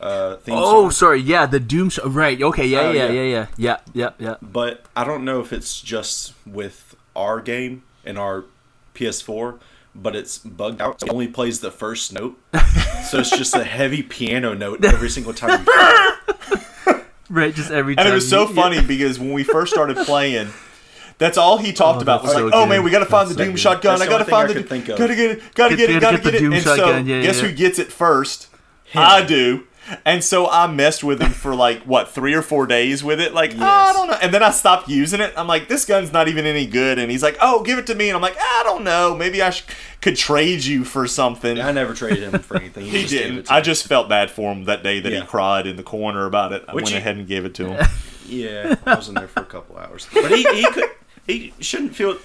uh, 0.00 0.36
theme 0.36 0.54
Oh, 0.56 0.82
song. 0.84 0.90
sorry. 0.92 1.20
Yeah, 1.20 1.46
the 1.46 1.58
Doom. 1.60 1.90
Sh- 1.90 1.98
right. 2.04 2.40
Okay. 2.40 2.66
Yeah. 2.66 2.80
Oh, 2.80 2.92
yeah. 2.92 3.06
yeah. 3.10 3.12
Yeah. 3.12 3.22
Yeah. 3.22 3.46
Yeah. 3.56 3.76
Yeah. 3.92 4.10
Yeah. 4.18 4.34
but 4.42 4.84
I 4.94 5.04
don't 5.04 5.24
know 5.24 5.40
if 5.40 5.52
it's 5.52 5.80
just 5.80 6.34
with 6.46 6.94
our 7.16 7.40
game 7.40 7.82
and 8.04 8.18
our 8.18 8.44
PS4, 8.94 9.58
but 10.02 10.14
it's 10.16 10.38
bugged 10.38 10.80
out. 10.80 11.02
It 11.02 11.10
only 11.10 11.28
plays 11.28 11.60
the 11.60 11.70
first 11.70 12.12
note, 12.12 12.38
so 13.10 13.18
it's 13.18 13.30
just 13.30 13.54
a 13.54 13.64
heavy 13.64 14.02
piano 14.02 14.54
note 14.54 14.84
every 14.84 15.08
single 15.10 15.34
time. 15.34 15.66
Right. 17.28 17.52
Just 17.54 17.70
every 17.72 17.96
time. 17.96 18.04
And 18.06 18.12
it 18.12 18.14
was 18.14 18.28
so 18.28 18.48
you- 18.48 18.54
funny 18.54 18.80
because 18.82 19.18
when 19.18 19.32
we 19.32 19.42
first 19.42 19.72
started 19.72 19.96
playing, 19.98 20.48
That's 21.18 21.36
all 21.38 21.56
he 21.58 21.72
talked 21.72 21.98
Oh, 21.98 22.02
about. 22.02 22.22
Was 22.22 22.32
that's 22.32 22.44
like, 22.44 22.52
so 22.52 22.58
oh 22.60 22.66
man, 22.66 22.84
we 22.84 22.90
gotta 22.90 23.06
find 23.06 23.28
That's 23.28 23.36
the 23.36 23.42
so 23.42 23.44
Doom 23.46 23.54
good. 23.54 23.60
shotgun. 23.60 23.98
That's 23.98 24.02
I 24.02 24.12
gotta 24.12 24.24
thing 24.26 24.34
I 24.34 24.46
find 24.46 24.56
the 24.56 24.62
think 24.62 24.88
of. 24.90 24.98
gotta 24.98 25.16
get 25.16 25.30
it, 25.30 25.42
gotta 25.54 25.76
Get- 25.76 25.88
get 25.88 25.96
it, 25.96 26.00
gotta 26.00 26.16
get 26.18 26.24
the 26.24 26.30
get 26.32 26.34
it. 26.36 26.40
Doom 26.44 26.52
And 26.52 26.62
shotgun. 26.62 27.04
so, 27.06 27.10
Yeah, 27.10 27.22
guess 27.22 27.40
yeah, 27.42 27.48
who 27.48 27.54
gets 27.54 27.78
it 27.78 27.90
first? 27.90 28.48
I 28.94 29.24
do. 29.24 29.66
And 30.04 30.22
so 30.24 30.48
I 30.48 30.66
messed 30.66 31.04
with 31.04 31.20
him 31.20 31.30
for 31.30 31.54
like 31.54 31.82
what 31.82 32.08
three 32.10 32.34
or 32.34 32.42
four 32.42 32.66
days 32.66 33.04
with 33.04 33.20
it. 33.20 33.32
Like 33.34 33.52
"Ah, 33.58 33.90
I 33.90 33.92
don't 33.92 34.08
know, 34.08 34.18
and 34.20 34.32
then 34.34 34.42
I 34.42 34.50
stopped 34.50 34.88
using 34.88 35.20
it. 35.20 35.32
I'm 35.36 35.46
like, 35.46 35.68
this 35.68 35.84
gun's 35.84 36.12
not 36.12 36.28
even 36.28 36.44
any 36.46 36.66
good. 36.66 36.98
And 36.98 37.10
he's 37.10 37.22
like, 37.22 37.36
oh, 37.40 37.62
give 37.62 37.78
it 37.78 37.86
to 37.88 37.94
me. 37.94 38.08
And 38.08 38.16
I'm 38.16 38.22
like, 38.22 38.36
I 38.38 38.62
don't 38.64 38.84
know. 38.84 39.14
Maybe 39.16 39.40
I 39.42 39.50
sh- 39.50 39.64
could 40.00 40.16
trade 40.16 40.64
you 40.64 40.84
for 40.84 41.06
something. 41.06 41.60
I 41.60 41.72
never 41.72 41.94
traded 41.94 42.32
him 42.32 42.40
for 42.40 42.56
anything. 42.56 42.84
he 42.86 43.02
just 43.02 43.12
gave 43.12 43.20
it 43.20 43.28
didn't. 43.28 43.46
to 43.46 43.52
I 43.52 43.58
me. 43.58 43.62
just 43.64 43.86
felt 43.86 44.08
bad 44.08 44.30
for 44.30 44.52
him 44.52 44.64
that 44.64 44.82
day 44.82 45.00
that 45.00 45.12
Yeah. 45.12 45.20
he 45.20 45.26
cried 45.26 45.66
in 45.66 45.76
the 45.76 45.82
corner 45.82 46.26
about 46.26 46.52
it. 46.52 46.64
I 46.68 46.74
Which 46.74 46.84
went 46.84 46.92
he- 46.94 46.98
ahead 46.98 47.16
and 47.16 47.26
gave 47.28 47.44
it 47.44 47.54
to 47.54 47.68
him. 47.74 47.86
Yeah, 48.28 48.74
I 48.84 48.96
was 48.96 49.08
in 49.08 49.14
there 49.14 49.28
for 49.28 49.38
a 49.38 49.44
couple 49.44 49.78
hours, 49.78 50.08
but 50.12 50.32
he, 50.32 50.42
he 50.52 50.68
could 50.72 50.90
he 51.28 51.54
shouldn't 51.60 51.94
feel. 51.94 52.18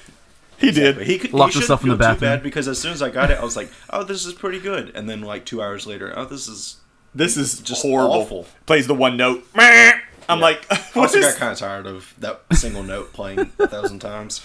He 0.57 0.71
did. 0.71 0.97
He 0.97 1.19
could 1.19 1.31
Locked 1.31 1.53
he 1.53 1.59
himself 1.59 1.81
in 1.81 1.89
shouldn't 1.91 1.99
the 1.99 2.05
feel 2.07 2.15
too 2.15 2.19
bad 2.21 2.41
because 2.41 2.67
as 2.67 2.79
soon 2.81 2.91
as 2.93 3.03
I 3.03 3.11
got 3.11 3.29
it, 3.29 3.37
I 3.37 3.43
was 3.43 3.55
like, 3.55 3.69
oh, 3.91 4.03
this 4.03 4.25
is 4.25 4.33
pretty 4.33 4.59
good, 4.59 4.93
and 4.95 5.07
then 5.07 5.21
like 5.21 5.45
two 5.45 5.61
hours 5.61 5.85
later, 5.85 6.11
oh, 6.17 6.25
this 6.25 6.47
is. 6.47 6.77
This 7.13 7.35
is 7.37 7.53
Just 7.55 7.65
just 7.65 7.81
horrible. 7.81 8.13
awful. 8.13 8.47
Plays 8.65 8.87
the 8.87 8.95
one 8.95 9.17
note. 9.17 9.45
Meh. 9.55 9.91
I'm 10.29 10.37
Yeah. 10.39 10.43
like, 10.43 10.65
I 10.71 10.75
what 10.93 11.03
also 11.07 11.17
is? 11.19 11.25
got 11.25 11.35
kind 11.37 11.51
of 11.51 11.57
tired 11.57 11.85
of 11.87 12.13
that 12.19 12.41
single 12.53 12.83
note 12.83 13.11
playing 13.13 13.39
a 13.59 13.67
thousand 13.67 13.99
times. 13.99 14.41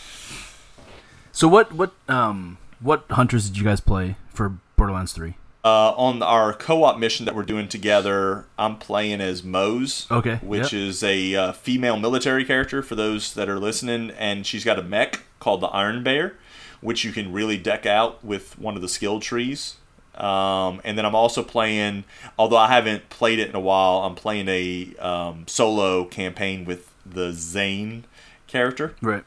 So 1.32 1.48
what 1.48 1.72
what 1.72 1.92
um 2.08 2.58
what 2.80 3.04
hunters 3.10 3.48
did 3.48 3.58
you 3.58 3.64
guys 3.64 3.80
play 3.80 4.16
for 4.32 4.58
Borderlands 4.76 5.12
Three? 5.12 5.34
Uh, 5.64 5.90
on 5.96 6.22
our 6.22 6.52
co-op 6.52 6.96
mission 6.96 7.26
that 7.26 7.34
we're 7.34 7.42
doing 7.42 7.66
together, 7.66 8.44
I'm 8.56 8.76
playing 8.76 9.20
as 9.20 9.42
Moze. 9.42 10.06
Okay, 10.12 10.36
Which 10.36 10.72
yep. 10.72 10.80
is 10.80 11.02
a 11.02 11.34
uh, 11.34 11.52
female 11.52 11.96
military 11.98 12.44
character 12.44 12.82
for 12.84 12.94
those 12.94 13.34
that 13.34 13.48
are 13.48 13.58
listening, 13.58 14.10
and 14.12 14.46
she's 14.46 14.62
got 14.64 14.78
a 14.78 14.82
mech 14.82 15.22
called 15.40 15.60
the 15.62 15.66
Iron 15.66 16.04
Bear, 16.04 16.34
which 16.80 17.02
you 17.02 17.10
can 17.10 17.32
really 17.32 17.56
deck 17.56 17.84
out 17.84 18.24
with 18.24 18.56
one 18.60 18.76
of 18.76 18.82
the 18.82 18.88
skill 18.88 19.18
trees. 19.18 19.74
Um, 20.16 20.80
and 20.84 20.96
then 20.96 21.04
I'm 21.04 21.14
also 21.14 21.42
playing, 21.42 22.04
although 22.38 22.56
I 22.56 22.68
haven't 22.68 23.08
played 23.10 23.38
it 23.38 23.48
in 23.48 23.54
a 23.54 23.60
while, 23.60 23.98
I'm 24.04 24.14
playing 24.14 24.48
a 24.48 24.94
um, 24.98 25.44
solo 25.46 26.04
campaign 26.04 26.64
with 26.64 26.90
the 27.04 27.32
Zane 27.32 28.04
character, 28.46 28.94
Right. 29.02 29.24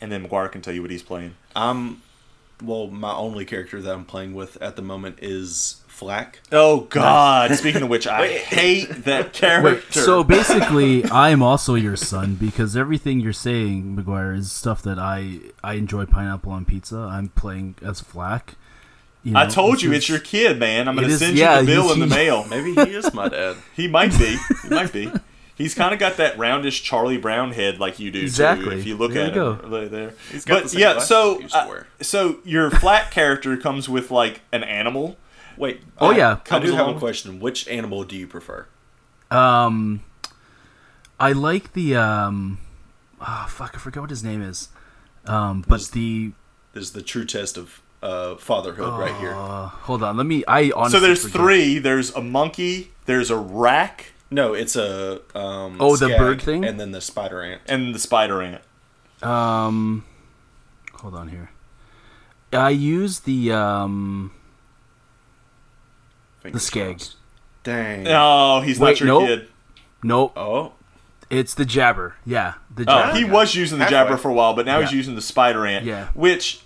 and 0.00 0.10
then 0.10 0.26
McGuire 0.28 0.50
can 0.50 0.60
tell 0.62 0.74
you 0.74 0.82
what 0.82 0.90
he's 0.90 1.02
playing. 1.02 1.34
I'm, 1.54 2.02
well, 2.62 2.88
my 2.88 3.12
only 3.14 3.44
character 3.44 3.80
that 3.80 3.92
I'm 3.92 4.04
playing 4.04 4.34
with 4.34 4.60
at 4.62 4.76
the 4.76 4.82
moment 4.82 5.18
is 5.22 5.82
Flack. 5.86 6.40
Oh 6.52 6.82
God! 6.90 7.52
Speaking 7.56 7.82
of 7.82 7.88
which, 7.88 8.06
I 8.06 8.28
hate 8.28 9.04
that 9.04 9.32
character. 9.32 9.74
Wait, 9.74 9.92
so 9.92 10.22
basically, 10.22 11.04
I'm 11.10 11.42
also 11.42 11.74
your 11.74 11.96
son 11.96 12.36
because 12.36 12.76
everything 12.76 13.18
you're 13.18 13.32
saying, 13.32 13.96
McGuire, 13.96 14.36
is 14.36 14.52
stuff 14.52 14.80
that 14.82 14.98
I 15.00 15.38
I 15.64 15.74
enjoy 15.74 16.06
pineapple 16.06 16.52
on 16.52 16.64
pizza. 16.64 16.98
I'm 16.98 17.30
playing 17.30 17.74
as 17.82 18.00
FL4K. 18.00 18.54
You 19.24 19.36
I 19.36 19.46
told 19.46 19.82
you 19.82 19.90
is- 19.92 19.98
it's 19.98 20.08
your 20.08 20.20
kid, 20.20 20.58
man. 20.58 20.88
I'm 20.88 20.94
gonna 20.94 21.08
It 21.08 21.12
is- 21.14 21.18
send 21.20 21.36
yeah, 21.36 21.60
you 21.60 21.66
the 21.66 21.72
bill 21.72 21.92
in 21.92 22.00
the 22.00 22.06
he- 22.06 22.14
mail. 22.14 22.44
Maybe 22.50 22.72
he 22.74 22.94
is 22.94 23.12
my 23.12 23.28
dad. 23.28 23.56
He 23.74 23.88
might 23.88 24.16
be. 24.18 24.36
He 24.62 24.68
might 24.68 24.92
be. 24.92 25.10
He's 25.56 25.74
kind 25.74 25.92
of 25.92 25.98
got 25.98 26.18
that 26.18 26.36
roundish 26.38 26.84
Charlie 26.84 27.18
Brown 27.18 27.50
head 27.50 27.80
like 27.80 27.98
you 27.98 28.12
do 28.12 28.20
too. 28.20 28.24
Exactly. 28.26 28.78
If 28.78 28.86
you 28.86 28.96
look 28.96 29.12
There 29.12 29.26
at 29.26 29.34
you 29.34 29.42
him 29.42 29.58
go. 29.70 29.78
right 29.80 29.90
there. 29.90 30.12
He's 30.30 30.44
got 30.44 30.54
but 30.54 30.62
the 30.64 30.68
same 30.68 30.80
yeah, 30.80 30.98
so 31.00 31.34
he 31.38 31.42
used 31.42 31.54
to 31.54 31.58
uh, 31.60 31.82
so 32.00 32.38
your 32.44 32.70
flat 32.70 33.10
character 33.10 33.56
comes 33.56 33.88
with 33.88 34.12
like 34.12 34.42
an 34.52 34.62
animal. 34.62 35.16
Wait. 35.56 35.80
Oh, 35.98 36.12
I- 36.12 36.16
yeah. 36.16 36.32
I 36.32 36.36
Comes 36.36 36.66
do 36.66 36.76
have 36.76 36.86
a 36.86 36.98
question. 36.98 37.40
Which 37.40 37.66
animal 37.66 38.04
do 38.04 38.14
you 38.16 38.28
prefer? 38.28 38.66
Um, 39.32 40.04
I 41.18 41.32
like 41.32 41.72
the 41.72 41.96
um, 41.96 42.58
oh 43.20 43.46
fuck, 43.48 43.72
I 43.74 43.78
forget 43.78 44.00
what 44.00 44.10
his 44.10 44.22
name 44.22 44.40
is. 44.42 44.68
Um, 45.26 45.64
but 45.66 45.78
This- 45.78 45.88
the 45.90 46.32
This 46.72 46.84
is 46.84 46.92
the 46.92 47.02
true 47.02 47.24
test 47.24 47.56
of 47.58 47.82
uh, 48.02 48.36
fatherhood 48.36 48.98
right 48.98 49.14
here. 49.16 49.34
uh, 49.34 49.66
hold 49.68 50.02
on, 50.02 50.16
let 50.16 50.26
me. 50.26 50.44
I 50.46 50.70
honestly 50.74 51.00
so 51.00 51.06
there's 51.06 51.22
forget. 51.22 51.36
three. 51.40 51.78
There's 51.78 52.10
a 52.14 52.20
monkey. 52.20 52.92
There's 53.06 53.30
a 53.30 53.36
rack 53.38 54.12
No, 54.30 54.52
it's 54.54 54.76
a 54.76 55.20
um, 55.34 55.78
Oh, 55.80 55.96
the 55.96 56.08
bird 56.08 56.42
thing? 56.42 56.64
and 56.64 56.78
then 56.78 56.92
the 56.92 57.00
spider 57.00 57.42
ant. 57.42 57.62
and 57.66 57.94
the 57.94 57.98
spider 57.98 58.42
ant. 58.42 58.62
Um, 59.22 60.04
hold 60.94 61.14
on 61.14 61.28
here. 61.28 61.50
I 62.52 62.70
use 62.70 63.20
the 63.20 63.52
um 63.52 64.32
Fingers 66.40 66.62
skag. 66.62 66.96
crossed. 66.98 67.16
Dang. 67.64 68.06
Oh, 68.08 68.60
he's 68.60 68.78
Wait, 68.78 68.90
not 68.92 69.00
your 69.00 69.06
nope. 69.08 69.26
kid. 69.26 69.48
nope, 70.02 70.32
Oh, 70.36 70.72
it's 71.28 71.54
the 71.54 71.64
jabber. 71.64 72.14
Yeah, 72.24 72.54
the 72.74 72.82
Oh, 72.82 72.84
jabber. 73.02 73.18
he 73.18 73.24
was 73.24 73.54
using 73.54 73.78
the 73.78 73.84
Halfway. 73.84 73.96
jabber 73.98 74.16
for 74.16 74.30
a 74.30 74.34
while, 74.34 74.54
but 74.54 74.64
now 74.66 74.80
he's 74.80 74.92
using 74.92 75.14
the 75.14 75.20
spider 75.22 75.66
ant. 75.66 75.84
Yeah. 75.84 76.08
Which 76.14 76.60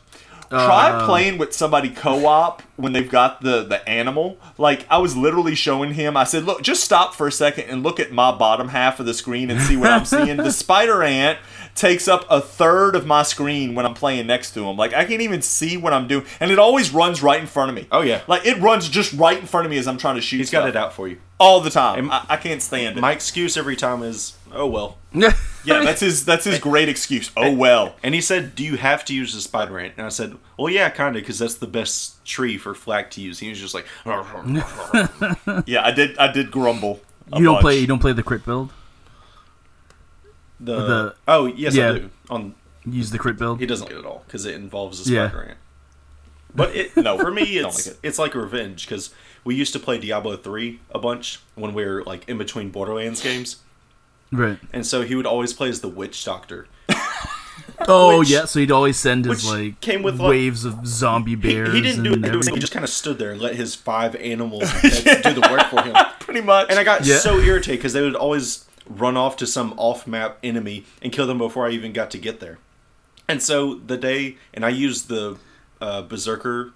try 0.53 0.91
Um, 0.91 1.07
playing 1.07 1.39
with 1.39 1.53
somebody 1.53 1.89
co-op 1.91 2.63
when 2.77 2.93
they've 2.93 3.11
got 3.11 3.41
the 3.43 3.63
the 3.65 3.87
animal. 3.89 4.37
Like 4.59 4.87
I 4.91 4.99
was 4.99 5.17
literally 5.17 5.55
showing 5.55 5.95
him. 5.95 6.17
I 6.17 6.25
said, 6.25 6.45
"Look, 6.45 6.63
just 6.63 6.85
stop 6.85 7.15
for 7.15 7.27
a 7.27 7.33
second 7.33 7.65
and 7.69 7.83
look 7.83 7.99
at 8.01 8.13
my 8.13 8.31
bottom 8.33 8.69
half 8.69 9.01
of 9.01 9.07
the 9.07 9.15
screen 9.15 9.51
and 9.51 9.61
see 9.61 9.77
what 9.77 9.91
I'm 9.91 10.05
seeing." 10.05 10.37
The 10.37 10.53
spider 10.65 11.03
ant 11.03 11.39
takes 11.75 12.07
up 12.07 12.27
a 12.29 12.41
third 12.41 12.95
of 12.95 13.07
my 13.07 13.23
screen 13.23 13.75
when 13.75 13.87
I'm 13.87 13.95
playing 13.95 14.27
next 14.27 14.53
to 14.53 14.65
him. 14.65 14.77
Like 14.77 14.93
I 14.93 15.05
can't 15.05 15.23
even 15.23 15.41
see 15.43 15.77
what 15.77 15.93
I'm 15.93 16.07
doing, 16.07 16.25
and 16.41 16.51
it 16.51 16.59
always 16.59 16.93
runs 16.93 17.23
right 17.23 17.41
in 17.41 17.47
front 17.47 17.71
of 17.71 17.75
me. 17.75 17.87
Oh, 17.91 18.03
yeah. 18.03 18.21
like 18.29 18.45
it 18.47 18.59
runs 18.61 18.89
just 18.89 19.13
right 19.15 19.39
in 19.39 19.47
front 19.47 19.67
of 19.67 19.71
me 19.71 19.79
as 19.79 19.89
I'm 19.89 19.99
trying 19.99 20.17
to 20.17 20.21
shoot. 20.21 20.37
he's 20.39 20.51
got 20.51 20.69
it 20.69 20.77
out 20.77 20.93
for 20.93 21.09
you. 21.09 21.19
all 21.41 21.61
the 21.61 21.71
time. 21.71 22.11
I, 22.11 22.25
I 22.29 22.37
can't 22.37 22.61
stand 22.63 22.99
it. 22.99 23.01
My 23.01 23.13
excuse 23.13 23.57
every 23.57 23.75
time 23.77 24.03
is, 24.03 24.35
"Oh 24.55 24.67
well." 24.67 24.99
yeah, 25.13 25.33
that's 25.65 26.01
his. 26.01 26.25
That's 26.25 26.45
his 26.45 26.59
great 26.59 26.89
excuse. 26.89 27.31
Oh 27.37 27.53
well. 27.53 27.97
And 28.03 28.15
he 28.15 28.21
said, 28.21 28.55
"Do 28.55 28.65
you 28.65 28.77
have 28.77 29.05
to 29.07 29.15
use 29.15 29.35
the 29.35 29.41
spider 29.41 29.79
ant?" 29.79 29.95
And 29.97 30.07
I 30.07 30.09
said, 30.11 30.37
"Well, 30.59 30.71
yeah, 30.73 30.89
kind 30.91 31.17
of, 31.17 31.23
because 31.23 31.39
that's 31.39 31.57
the 31.57 31.67
best 31.67 32.25
tree 32.25 32.57
for 32.59 32.75
FL4K 32.75 33.11
to 33.11 33.21
use." 33.21 33.39
He 33.41 33.49
was 33.51 33.61
just 33.61 33.75
like, 33.75 33.87
Yeah, 35.67 35.85
I 35.85 35.91
did. 35.93 36.17
I 36.19 36.31
did 36.33 36.51
grumble. 36.51 37.01
a 37.33 37.39
you 37.39 37.45
don't 37.45 37.55
bunch. 37.55 37.63
play. 37.63 37.79
You 37.79 37.87
don't 37.87 37.99
play 38.01 38.13
the 38.13 38.23
crit 38.23 38.45
build. 38.45 38.73
the, 40.61 40.75
The- 40.87 41.15
oh 41.29 41.47
yes, 41.47 41.75
yeah. 41.75 41.91
I 41.91 41.99
do. 41.99 42.11
On 42.31 42.55
Use 42.85 43.11
the 43.13 43.19
crit 43.19 43.39
build. 43.39 43.61
he 43.61 43.67
doesn't 43.67 43.87
like 43.87 43.95
it 43.95 43.99
at 44.01 44.05
all 44.05 44.25
because 44.27 44.45
it 44.45 44.55
involves 44.57 45.09
a 45.09 45.13
Yeah. 45.13 45.29
spider 45.29 45.45
ant. 45.51 45.59
But 46.55 46.75
it 46.77 46.97
No, 46.97 47.17
for 47.17 47.31
me, 47.31 47.43
it's 47.43 47.87
like 47.87 47.95
it. 47.95 48.01
it's 48.03 48.19
like 48.19 48.35
revenge 48.35 48.87
because 48.87 49.15
we 49.45 49.55
used 49.55 49.73
to 49.75 49.79
play 49.79 49.99
Diablo 49.99 50.37
three 50.37 50.81
a 50.91 50.99
bunch 50.99 51.41
when 51.55 51.75
we 51.75 51.85
were 51.85 52.03
like 52.05 52.29
in 52.29 52.39
between 52.39 52.71
Borderlands 52.71 53.23
games, 53.23 53.57
Right. 54.33 54.59
and 54.73 54.85
so 54.87 55.03
he 55.03 55.15
would 55.15 55.27
always 55.27 55.53
play 55.53 55.69
as 55.69 55.81
the 55.83 55.89
witch 55.89 56.25
doctor. 56.25 56.67
Oh 57.89 58.21
Which- 58.21 58.31
yeah, 58.31 58.45
so 58.45 58.61
he'd 58.61 58.71
always 58.71 58.97
send 58.97 59.25
his 59.25 59.45
like 59.45 59.81
came 59.81 60.03
with, 60.05 60.21
like- 60.21 60.31
waves 60.31 60.65
of 60.65 60.87
zombie 60.87 61.35
bears. 61.35 61.73
he 61.75 61.81
didn't 61.81 62.05
do 62.05 62.13
it. 62.13 62.49
He 62.49 62.59
just 62.61 62.73
kind 62.73 62.85
of 62.85 62.91
stood 62.91 63.19
there 63.19 63.33
and 63.33 63.41
let 63.41 63.57
his 63.57 63.75
five 63.75 64.15
animals 64.17 64.71
pets 64.71 65.03
do 65.03 65.33
the 65.35 65.49
work 65.51 65.67
for 65.67 65.83
him. 65.83 65.97
Pretty 66.21 66.43
much. 66.43 66.69
And 66.71 66.79
I 66.79 66.85
got 66.85 67.05
Yeah. 67.05 67.17
so 67.19 67.39
irritated 67.41 67.81
because 67.81 67.93
they 67.93 68.01
would 68.03 68.15
always 68.15 68.67
run 68.89 69.17
off 69.17 69.37
to 69.39 69.47
some 69.49 69.75
off-map 69.79 70.39
enemy 70.45 70.85
and 71.03 71.13
kill 71.13 71.27
them 71.27 71.39
before 71.39 71.67
I 71.67 71.71
even 71.71 71.93
got 71.93 72.11
to 72.13 72.19
get 72.19 72.39
there. 72.39 72.59
And 73.29 73.43
so 73.43 73.75
the 73.75 73.97
day, 73.97 74.37
and 74.55 74.65
I 74.65 74.69
used 74.69 75.09
the 75.09 75.39
uh, 75.81 76.03
Berserker 76.03 76.73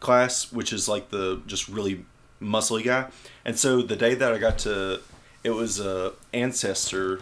class, 0.00 0.50
which 0.50 0.72
is 0.72 0.88
like 0.88 1.10
the 1.10 1.40
just 1.46 1.68
really 1.68 2.04
muscly 2.40 2.82
guy. 2.84 3.10
And 3.44 3.56
so 3.56 3.80
the 3.82 3.96
day 3.96 4.14
that 4.16 4.32
I 4.32 4.38
got 4.38 4.58
to, 4.60 5.00
it 5.44 5.50
was 5.50 5.80
a 5.80 6.12
ancestor 6.32 7.20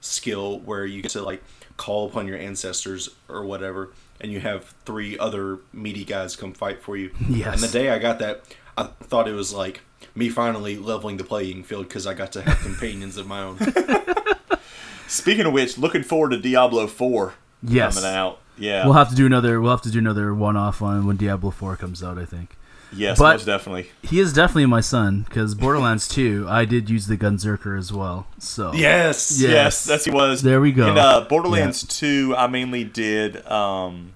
skill 0.00 0.58
where 0.60 0.84
you 0.84 1.02
get 1.02 1.12
to 1.12 1.22
like 1.22 1.42
call 1.76 2.06
upon 2.06 2.26
your 2.28 2.36
ancestors 2.36 3.08
or 3.28 3.44
whatever, 3.44 3.90
and 4.20 4.30
you 4.32 4.40
have 4.40 4.74
three 4.84 5.18
other 5.18 5.58
meaty 5.72 6.04
guys 6.04 6.36
come 6.36 6.52
fight 6.52 6.82
for 6.82 6.96
you. 6.96 7.10
Yes. 7.28 7.54
And 7.54 7.62
the 7.62 7.72
day 7.78 7.90
I 7.90 7.98
got 7.98 8.18
that, 8.18 8.42
I 8.76 8.84
thought 8.84 9.28
it 9.28 9.32
was 9.34 9.52
like 9.52 9.80
me 10.14 10.28
finally 10.28 10.76
leveling 10.76 11.16
the 11.16 11.24
playing 11.24 11.64
field 11.64 11.88
because 11.88 12.06
I 12.06 12.14
got 12.14 12.32
to 12.32 12.42
have 12.42 12.58
companions 12.60 13.16
of 13.16 13.26
my 13.26 13.40
own. 13.42 13.58
Speaking 15.08 15.46
of 15.46 15.52
which, 15.52 15.76
looking 15.78 16.02
forward 16.02 16.30
to 16.30 16.38
Diablo 16.38 16.86
Four 16.86 17.34
Yes. 17.62 17.94
coming 17.96 18.10
out. 18.16 18.38
Yeah. 18.58 18.84
We'll 18.84 18.94
have 18.94 19.08
to 19.10 19.14
do 19.14 19.26
another. 19.26 19.60
We'll 19.60 19.70
have 19.70 19.82
to 19.82 19.90
do 19.90 19.98
another 19.98 20.34
one-off 20.34 20.82
on 20.82 21.06
when 21.06 21.16
Diablo 21.16 21.50
Four 21.50 21.76
comes 21.76 22.02
out. 22.02 22.18
I 22.18 22.24
think 22.24 22.56
yes, 22.94 23.18
but- 23.18 23.34
most 23.34 23.44
definitely. 23.46 23.90
he 24.02 24.20
is 24.20 24.32
definitely 24.32 24.66
my 24.66 24.80
son 24.80 25.22
because 25.28 25.54
Borderlands 25.54 26.06
Two, 26.08 26.46
I 26.48 26.64
did 26.64 26.88
use 26.90 27.06
the 27.06 27.16
Gunzerker 27.16 27.78
as 27.78 27.92
well. 27.92 28.26
So 28.38 28.72
yes. 28.72 29.38
Yes, 29.40 29.50
Yes. 29.50 29.84
that's 29.84 30.04
he 30.04 30.10
was. 30.10 30.42
There 30.42 30.60
we 30.60 30.72
go. 30.72 30.90
In 30.90 30.98
uh, 30.98 31.20
Borderlands 31.22 31.84
Two, 31.84 32.34
I 32.36 32.46
mainly 32.46 32.84
did 32.84 33.44
um, 33.46 34.12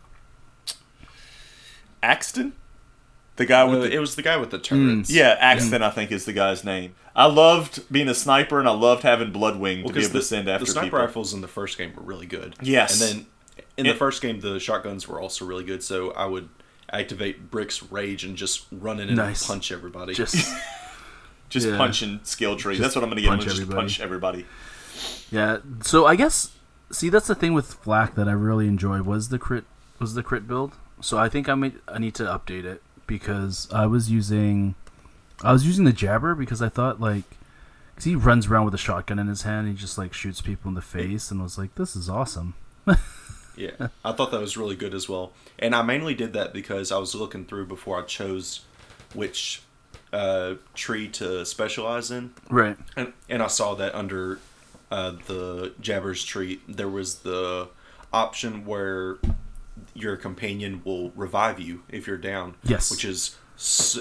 Axton, 2.03 2.53
the 3.37 3.47
guy 3.47 3.65
with 3.65 3.79
Uh, 3.81 3.83
the 3.83 3.93
it 3.95 3.99
was 3.99 4.15
the 4.17 4.23
guy 4.23 4.37
with 4.37 4.51
the 4.51 4.59
turrets. 4.59 5.11
yeah 5.11 5.37
Axton. 5.39 5.83
I 5.83 5.91
think 5.91 6.13
is 6.13 6.25
the 6.25 6.33
guy's 6.33 6.65
name. 6.65 6.95
I 7.15 7.27
loved 7.27 7.91
being 7.91 8.09
a 8.09 8.15
sniper, 8.15 8.59
and 8.59 8.69
I 8.69 8.73
loved 8.73 9.03
having 9.03 9.33
Bloodwing 9.33 9.79
to 9.79 9.83
be 9.85 9.89
because 9.89 10.05
able 10.05 10.13
the, 10.15 10.19
to 10.21 10.25
send 10.25 10.49
after 10.49 10.67
the 10.67 10.71
sniper 10.71 10.87
people. 10.87 10.99
rifles 11.01 11.33
in 11.33 11.41
the 11.41 11.49
first 11.49 11.79
game 11.79 11.93
were 11.97 12.03
really 12.03 12.27
good. 12.27 12.55
Yes. 12.61 13.01
and 13.01 13.21
then 13.21 13.27
in 13.79 13.87
It- 13.87 13.93
the 13.93 13.99
first 13.99 14.21
game, 14.23 14.41
the 14.41 14.61
shotguns 14.61 15.09
were 15.09 15.21
also 15.21 15.45
really 15.47 15.65
good. 15.65 15.83
So 15.83 16.11
I 16.13 16.27
would 16.27 16.49
activate 16.93 17.51
Brick's 17.51 17.83
rage 17.91 18.25
and 18.25 18.37
just 18.37 18.67
run 18.73 19.01
in 19.01 19.09
and 19.09 19.17
Nice. 19.17 19.47
punch 19.47 19.73
everybody. 19.73 20.15
just 20.15 20.35
Just 21.49 21.69
Yeah. 21.69 21.77
punching 21.77 22.21
skill 22.25 22.57
tree. 22.57 22.77
That's 22.79 22.95
what 22.97 23.05
I'm 23.05 23.11
gonna 23.11 23.21
get. 23.21 23.31
I'm 23.31 23.39
punch 23.39 23.49
gonna 23.51 23.59
just 23.61 23.71
punch 23.71 24.01
everybody. 24.01 24.47
yeah. 25.31 25.59
So 25.83 26.07
I 26.07 26.17
guess 26.17 26.51
See, 26.91 27.09
that's 27.09 27.27
the 27.27 27.35
thing 27.35 27.53
with 27.53 27.83
FL4K 27.83 28.15
that 28.15 28.29
I 28.29 28.33
really 28.33 28.69
enjoyed 28.69 29.03
was 29.03 29.29
the 29.31 29.39
crit 29.41 29.65
was 29.99 30.15
the 30.15 30.23
crit 30.23 30.47
build. 30.47 30.73
So 31.01 31.19
I 31.19 31.29
think 31.29 31.49
I 31.49 31.55
may, 31.57 31.73
I 31.89 31.99
need 31.99 32.15
to 32.17 32.23
update 32.25 32.65
it 32.65 32.81
because 33.09 33.69
I 33.73 33.87
was 33.87 34.09
using 34.11 34.75
I 35.43 35.53
was 35.53 35.67
using 35.67 35.85
the 35.85 35.93
Jabber 35.93 36.35
because 36.35 36.63
I 36.63 36.69
thought 36.69 37.01
like 37.01 37.25
cause 37.97 38.05
he 38.05 38.15
runs 38.15 38.47
around 38.47 38.65
with 38.67 38.75
a 38.75 38.79
shotgun 38.79 39.19
in 39.19 39.27
his 39.27 39.43
hand, 39.43 39.67
and 39.67 39.77
he 39.77 39.81
just 39.81 39.99
like 39.99 40.13
shoots 40.13 40.41
people 40.41 40.69
in 40.69 40.75
the 40.75 40.81
face, 40.83 41.31
and 41.31 41.43
was 41.43 41.59
like, 41.59 41.75
this 41.75 41.95
is 41.97 42.09
awesome. 42.09 42.55
Yeah, 43.57 43.89
I 44.05 44.13
thought 44.13 44.31
that 44.33 44.41
was 44.41 44.57
really 44.57 44.77
good 44.77 44.95
as 44.95 45.09
well. 45.09 45.33
And 45.59 45.75
I 45.75 45.83
mainly 45.83 46.15
did 46.15 46.33
that 46.35 46.53
because 46.53 46.93
I 46.93 46.99
was 46.99 47.15
looking 47.15 47.45
through 47.47 47.67
before 47.67 47.99
I 47.99 48.03
chose 48.03 48.61
which 49.15 49.63
uh, 50.13 50.55
tree 50.75 51.09
to 51.09 51.45
specialize 51.47 52.11
in, 52.11 52.33
Right. 52.51 52.77
and 52.97 53.13
and 53.29 53.43
I 53.43 53.47
saw 53.49 53.75
that 53.75 53.95
under 53.95 54.39
uh, 54.91 55.13
the 55.27 55.73
Jabber's 55.81 56.23
tree 56.25 56.61
there 56.69 56.89
was 56.89 57.21
the 57.21 57.69
option 58.13 58.65
where 58.65 59.17
your 59.95 60.17
companion 60.17 60.81
will 60.85 61.11
revive 61.11 61.59
you 61.59 61.83
if 61.89 62.07
you're 62.07 62.17
down. 62.19 62.55
Yes. 62.63 62.91
which 62.91 63.05
is 63.05 63.37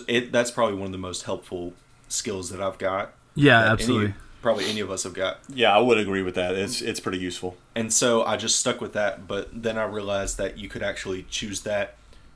it. 0.08 0.32
That's 0.32 0.52
probably 0.52 0.76
one 0.76 0.88
of 0.88 0.92
the 0.92 0.98
most 0.98 1.24
helpful 1.24 1.74
skills 2.08 2.50
that 2.50 2.62
I've 2.62 2.78
got. 2.78 3.14
Yeah, 3.36 3.60
absolutely. 3.72 4.06
Any, 4.08 4.14
probably 4.46 4.70
any 4.70 4.80
of 4.80 4.92
us 4.92 5.02
have 5.02 5.16
got. 5.16 5.40
Yeah, 5.50 5.76
I 5.76 5.80
would 5.80 5.98
agree 5.98 6.22
with 6.22 6.36
that. 6.36 6.54
It's 6.54 6.80
it's 6.80 7.00
pretty 7.00 7.18
useful. 7.18 7.58
And 7.74 7.92
so 7.92 8.24
I 8.24 8.38
just 8.38 8.60
stuck 8.60 8.80
with 8.80 8.94
that, 8.94 9.28
but 9.28 9.50
then 9.52 9.76
I 9.76 9.86
realized 9.86 10.38
that 10.38 10.60
you 10.60 10.70
could 10.70 10.84
actually 10.84 11.26
choose 11.32 11.62
that, 11.62 11.96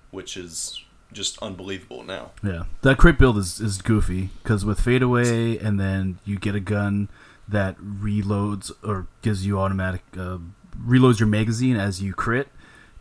which 0.10 0.36
is 0.36 0.84
just 1.14 1.38
unbelievable 1.38 2.02
now. 2.02 2.32
Yeah, 2.42 2.64
that 2.82 2.98
crit 2.98 3.20
build 3.20 3.38
is, 3.38 3.62
is 3.62 3.80
goofy 3.80 4.30
because 4.42 4.66
with 4.66 4.80
fadeaway 4.80 5.60
and 5.60 5.80
then 5.80 6.18
you 6.26 6.40
get 6.40 6.56
a 6.56 6.60
gun 6.60 7.10
that 7.48 7.78
reloads 7.78 8.72
or 8.84 9.06
gives 9.22 9.46
you 9.46 9.60
automatic 9.60 10.02
uh, 10.18 10.40
reloads 10.84 11.20
your 11.20 11.28
magazine 11.28 11.76
as 11.76 12.02
you 12.02 12.14
crit 12.14 12.48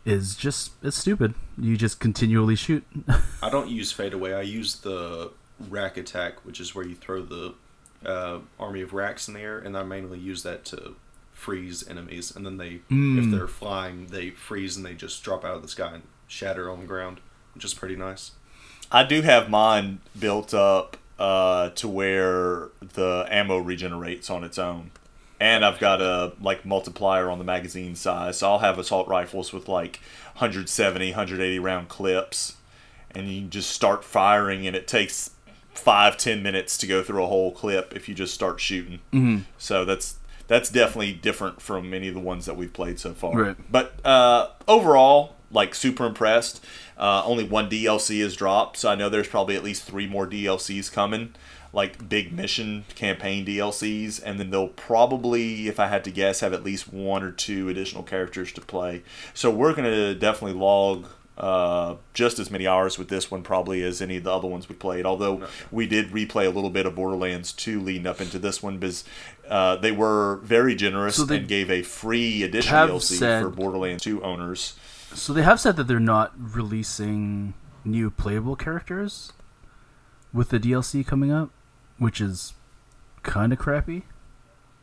is 0.05 0.35
just 0.35 0.73
it's 0.83 0.97
stupid. 0.97 1.33
You 1.57 1.77
just 1.77 1.99
continually 1.99 2.55
shoot. 2.55 2.85
I 3.41 3.49
don't 3.49 3.69
use 3.69 3.91
fadeaway. 3.91 4.33
I 4.33 4.41
use 4.41 4.75
the 4.75 5.31
Rakk 5.67 5.97
Attack, 5.97 6.45
which 6.45 6.59
is 6.59 6.75
where 6.75 6.85
you 6.85 6.93
throw 6.93 7.23
the 7.23 7.55
uh, 8.05 8.39
army 8.59 8.81
of 8.81 8.93
racks 8.93 9.27
in 9.27 9.33
the 9.33 9.39
air, 9.41 9.59
and 9.59 9.77
I 9.77 9.83
mainly 9.83 10.19
use 10.19 10.43
that 10.43 10.65
to 10.65 10.95
freeze 11.33 11.87
enemies. 11.87 12.35
And 12.35 12.45
then 12.45 12.57
they, 12.57 12.67
if 12.75 12.81
Mm. 12.91 13.31
they're 13.31 13.47
flying, 13.47 14.07
they 14.07 14.29
freeze 14.31 14.75
and 14.77 14.85
they 14.85 14.93
just 14.93 15.23
drop 15.23 15.43
out 15.45 15.55
of 15.55 15.61
the 15.61 15.67
sky 15.67 15.91
and 15.95 16.03
shatter 16.27 16.69
on 16.69 16.79
the 16.81 16.85
ground, 16.85 17.19
which 17.53 17.63
is 17.65 17.73
pretty 17.73 17.95
nice. 17.95 18.31
I 18.91 19.03
do 19.03 19.21
have 19.21 19.49
mine 19.49 19.99
built 20.17 20.53
up 20.53 20.97
uh, 21.17 21.69
to 21.71 21.87
where 21.87 22.69
the 22.81 23.25
ammo 23.29 23.57
regenerates 23.57 24.29
on 24.29 24.43
its 24.43 24.57
own. 24.57 24.91
And 25.41 25.63
I've 25.63 25.79
got 25.79 26.01
a 26.01 26.33
like 26.41 26.65
multiplier 26.65 27.29
on 27.29 27.37
the 27.37 27.43
magazine 27.45 27.95
size. 27.95 28.39
So 28.39 28.49
I'll 28.51 28.59
have 28.59 28.77
assault 28.79 29.07
rifles 29.07 29.53
with 29.53 29.67
like 29.69 29.99
170, 30.33 31.11
180 31.11 31.59
round 31.59 31.87
clips. 31.89 32.55
And 33.11 33.27
you 33.29 33.47
just 33.47 33.69
start 33.71 34.03
firing 34.03 34.67
and 34.67 34.75
it 34.75 34.87
takes 34.87 35.31
five, 35.79 36.17
ten 36.17 36.43
minutes 36.43 36.77
to 36.79 36.87
go 36.87 37.01
through 37.03 37.23
a 37.23 37.27
whole 37.27 37.51
clip 37.51 37.93
if 37.95 38.07
you 38.09 38.15
just 38.15 38.33
start 38.33 38.59
shooting. 38.59 38.99
Mhm. 39.13 39.43
So 39.57 39.85
that's 39.85 40.15
that's 40.47 40.69
definitely 40.69 41.13
different 41.13 41.61
from 41.61 41.89
many 41.89 42.07
of 42.07 42.15
the 42.15 42.19
ones 42.19 42.45
that 42.47 42.57
we've 42.57 42.73
played 42.73 42.99
so 42.99 43.13
far. 43.13 43.33
Right. 43.35 43.71
But 43.71 44.03
uh, 44.05 44.47
overall, 44.67 45.35
like 45.51 45.75
super 45.75 46.05
impressed. 46.05 46.63
Uh, 46.97 47.23
only 47.25 47.43
one 47.43 47.69
DLC 47.69 48.19
is 48.19 48.35
dropped, 48.35 48.77
so 48.77 48.89
I 48.89 48.95
know 48.95 49.09
there's 49.09 49.27
probably 49.27 49.55
at 49.55 49.63
least 49.63 49.83
three 49.83 50.05
more 50.07 50.27
DLCs 50.27 50.91
coming, 50.91 51.33
like 51.71 52.09
big 52.09 52.33
mission 52.33 52.83
campaign 52.95 53.45
DLCs, 53.45 54.21
and 54.25 54.39
then 54.39 54.49
they'll 54.49 54.67
probably, 54.67 55.67
if 55.69 55.79
I 55.79 55.87
had 55.87 56.03
to 56.05 56.11
guess, 56.11 56.41
have 56.41 56.51
at 56.51 56.63
least 56.63 56.91
one 56.91 57.23
or 57.23 57.31
two 57.31 57.69
additional 57.69 58.03
characters 58.03 58.51
to 58.53 58.61
play. 58.61 59.03
So 59.33 59.49
we're 59.49 59.73
gonna 59.73 60.13
definitely 60.13 60.59
log. 60.59 61.05
Uh, 61.39 61.95
just 62.13 62.37
as 62.37 62.51
many 62.51 62.67
hours 62.67 62.97
with 62.97 63.07
this 63.07 63.31
one 63.31 63.41
probably 63.43 63.81
as 63.81 64.01
any 64.01 64.17
of 64.17 64.23
the 64.25 64.31
other 64.31 64.47
ones 64.47 64.67
we 64.67 64.75
played. 64.75 65.05
Although 65.05 65.47
we 65.71 65.87
did 65.87 66.09
replay 66.11 66.45
a 66.45 66.49
little 66.49 66.69
bit 66.69 66.85
of 66.85 66.95
Borderlands 66.95 67.53
2 67.53 67.79
leading 67.79 68.05
up 68.07 68.19
into 68.19 68.37
this 68.39 68.61
one 68.61 68.77
because 68.77 69.05
uh, 69.47 69.77
they 69.77 69.93
were 69.93 70.41
very 70.43 70.75
generous 70.75 71.15
So 71.15 71.25
and 71.33 71.47
gave 71.47 71.71
a 71.71 71.81
free 71.81 72.43
addition 72.43 72.71
have 72.71 72.89
DLC 72.89 73.17
said- 73.17 73.41
for 73.43 73.49
Borderlands 73.49 74.03
2 74.03 74.21
owners. 74.21 74.77
So 75.13 75.31
they 75.33 75.41
have 75.43 75.59
said 75.61 75.75
that 75.77 75.85
they're 75.87 75.99
not 75.99 76.33
releasing 76.37 77.53
new 77.85 78.11
playable 78.11 78.55
characters 78.57 79.31
with 80.33 80.49
the 80.49 80.59
DLC 80.59 81.07
coming 81.07 81.31
up, 81.31 81.49
which 81.97 82.19
is 82.21 82.53
kind 83.23 83.53
of 83.53 83.59
crappy. 83.59 84.03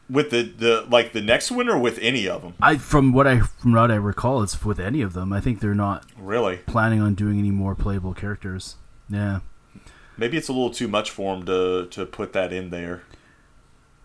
With 0.09 0.31
the, 0.31 0.43
the 0.43 0.87
like 0.89 1.13
the 1.13 1.21
next 1.21 1.51
one 1.51 1.69
or 1.69 1.79
with 1.79 1.99
any 2.01 2.29
of 2.29 2.43
them? 2.43 2.55
I 2.61 2.77
from 2.77 3.13
what 3.13 3.27
I 3.27 3.41
from 3.41 3.73
what 3.73 3.91
I 3.91 3.97
recall, 3.97 4.43
it's 4.43 4.65
with 4.65 4.79
any 4.79 5.03
of 5.03 5.15
them. 5.15 5.33
I 5.33 5.41
think 5.41 5.59
they're 5.61 5.75
not 5.75 6.05
Really? 6.17 6.59
planning 6.59 7.01
on 7.01 7.15
doing 7.15 7.39
any 7.41 7.51
more 7.51 7.75
playable 7.75 8.15
characters. 8.15 8.77
Yeah, 9.09 9.41
Maybe 10.17 10.37
it's 10.37 10.49
a 10.49 10.53
little 10.53 10.71
too 10.71 10.87
much 10.89 11.11
for 11.11 11.35
them 11.37 11.45
to 11.47 11.87
to 11.91 12.07
put 12.07 12.33
that 12.35 12.53
in 12.53 12.71
there. 12.71 13.03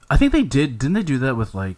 I 0.10 0.18
think 0.18 0.32
they 0.32 0.44
did. 0.44 0.78
Didn't 0.80 0.94
they 0.94 1.04
do 1.04 1.18
that 1.20 1.38
with 1.38 1.54
like 1.54 1.78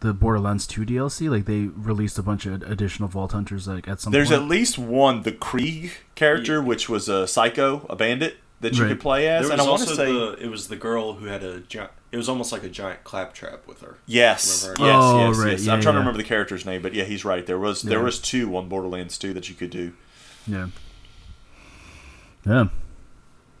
the 0.00 0.12
Borderlands 0.12 0.66
2 0.66 0.84
DLC? 0.84 1.30
Like 1.30 1.44
they 1.46 1.66
released 1.66 2.18
a 2.18 2.22
bunch 2.22 2.46
of 2.46 2.62
additional 2.62 3.08
Vault 3.08 3.32
Hunters 3.32 3.68
like 3.68 3.86
at 3.88 4.00
some 4.00 4.12
There's 4.12 4.30
point. 4.30 4.42
at 4.42 4.48
least 4.48 4.78
one, 4.78 5.22
the 5.22 5.32
Krieg 5.32 5.92
character, 6.14 6.60
which 6.60 6.88
was 6.88 7.08
a 7.08 7.26
psycho, 7.28 7.86
a 7.88 7.94
bandit 7.96 8.36
that 8.60 8.74
you 8.76 8.82
Right. 8.82 8.88
could 8.90 9.00
play 9.00 9.26
as, 9.28 9.46
There 9.48 9.52
and 9.52 9.60
was 9.60 9.66
I 9.66 9.70
want 9.70 9.82
to 9.82 9.88
also 9.88 9.94
say 10.04 10.12
the 10.12 10.44
it 10.44 10.50
was 10.50 10.68
the 10.68 10.76
girl 10.76 11.14
who 11.14 11.26
had 11.26 11.42
a 11.42 11.60
giant. 11.60 11.90
It 12.12 12.16
was 12.16 12.28
almost 12.28 12.52
like 12.52 12.62
a 12.64 12.68
giant 12.68 13.04
claptrap 13.04 13.66
with 13.66 13.80
her. 13.82 13.96
yes, 14.06 14.66
yes, 14.68 14.76
Oh, 14.80 15.28
yes, 15.28 15.38
right, 15.38 15.50
yes. 15.52 15.64
yeah, 15.64 15.72
I'm 15.74 15.80
trying 15.80 15.94
to 15.94 16.00
remember 16.00 16.18
the 16.18 16.24
character's 16.28 16.66
name, 16.66 16.82
but 16.82 16.92
yeah, 16.92 17.04
he's 17.04 17.24
right. 17.24 17.46
There 17.46 17.58
was 17.58 17.82
there 17.82 18.00
was 18.02 18.18
two 18.18 18.56
on 18.56 18.68
Borderlands 18.68 19.16
2 19.18 19.32
that 19.34 19.48
you 19.48 19.54
could 19.54 19.70
do. 19.70 19.92
Yeah. 20.46 20.68
Yeah. 22.46 22.68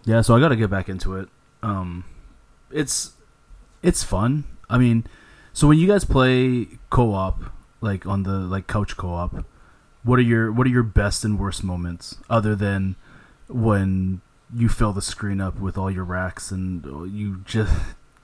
Yeah, 0.04 0.20
so 0.22 0.34
I 0.34 0.40
got 0.40 0.48
to 0.48 0.56
get 0.56 0.70
back 0.70 0.88
into 0.88 1.16
it. 1.16 1.28
Um 1.62 2.04
it's 2.70 3.12
it's 3.82 4.02
fun. 4.04 4.44
I 4.68 4.78
mean, 4.78 5.06
so 5.52 5.66
when 5.68 5.78
you 5.78 5.86
guys 5.86 6.04
play 6.04 6.68
co-op 6.90 7.42
like 7.80 8.06
on 8.06 8.22
the 8.22 8.32
like 8.32 8.66
couch 8.66 8.96
co-op, 8.96 9.44
what 10.02 10.18
are 10.18 10.22
your 10.22 10.50
what 10.52 10.66
are 10.66 10.70
your 10.70 10.82
best 10.82 11.24
and 11.24 11.38
worst 11.38 11.62
moments 11.64 12.16
other 12.30 12.54
than 12.54 12.96
when 13.48 14.20
you 14.54 14.68
fill 14.68 14.92
the 14.92 15.02
screen 15.02 15.40
up 15.40 15.58
with 15.60 15.76
all 15.78 15.90
your 15.90 16.04
racks 16.04 16.50
and 16.50 16.84
you 17.12 17.42
just 17.44 17.72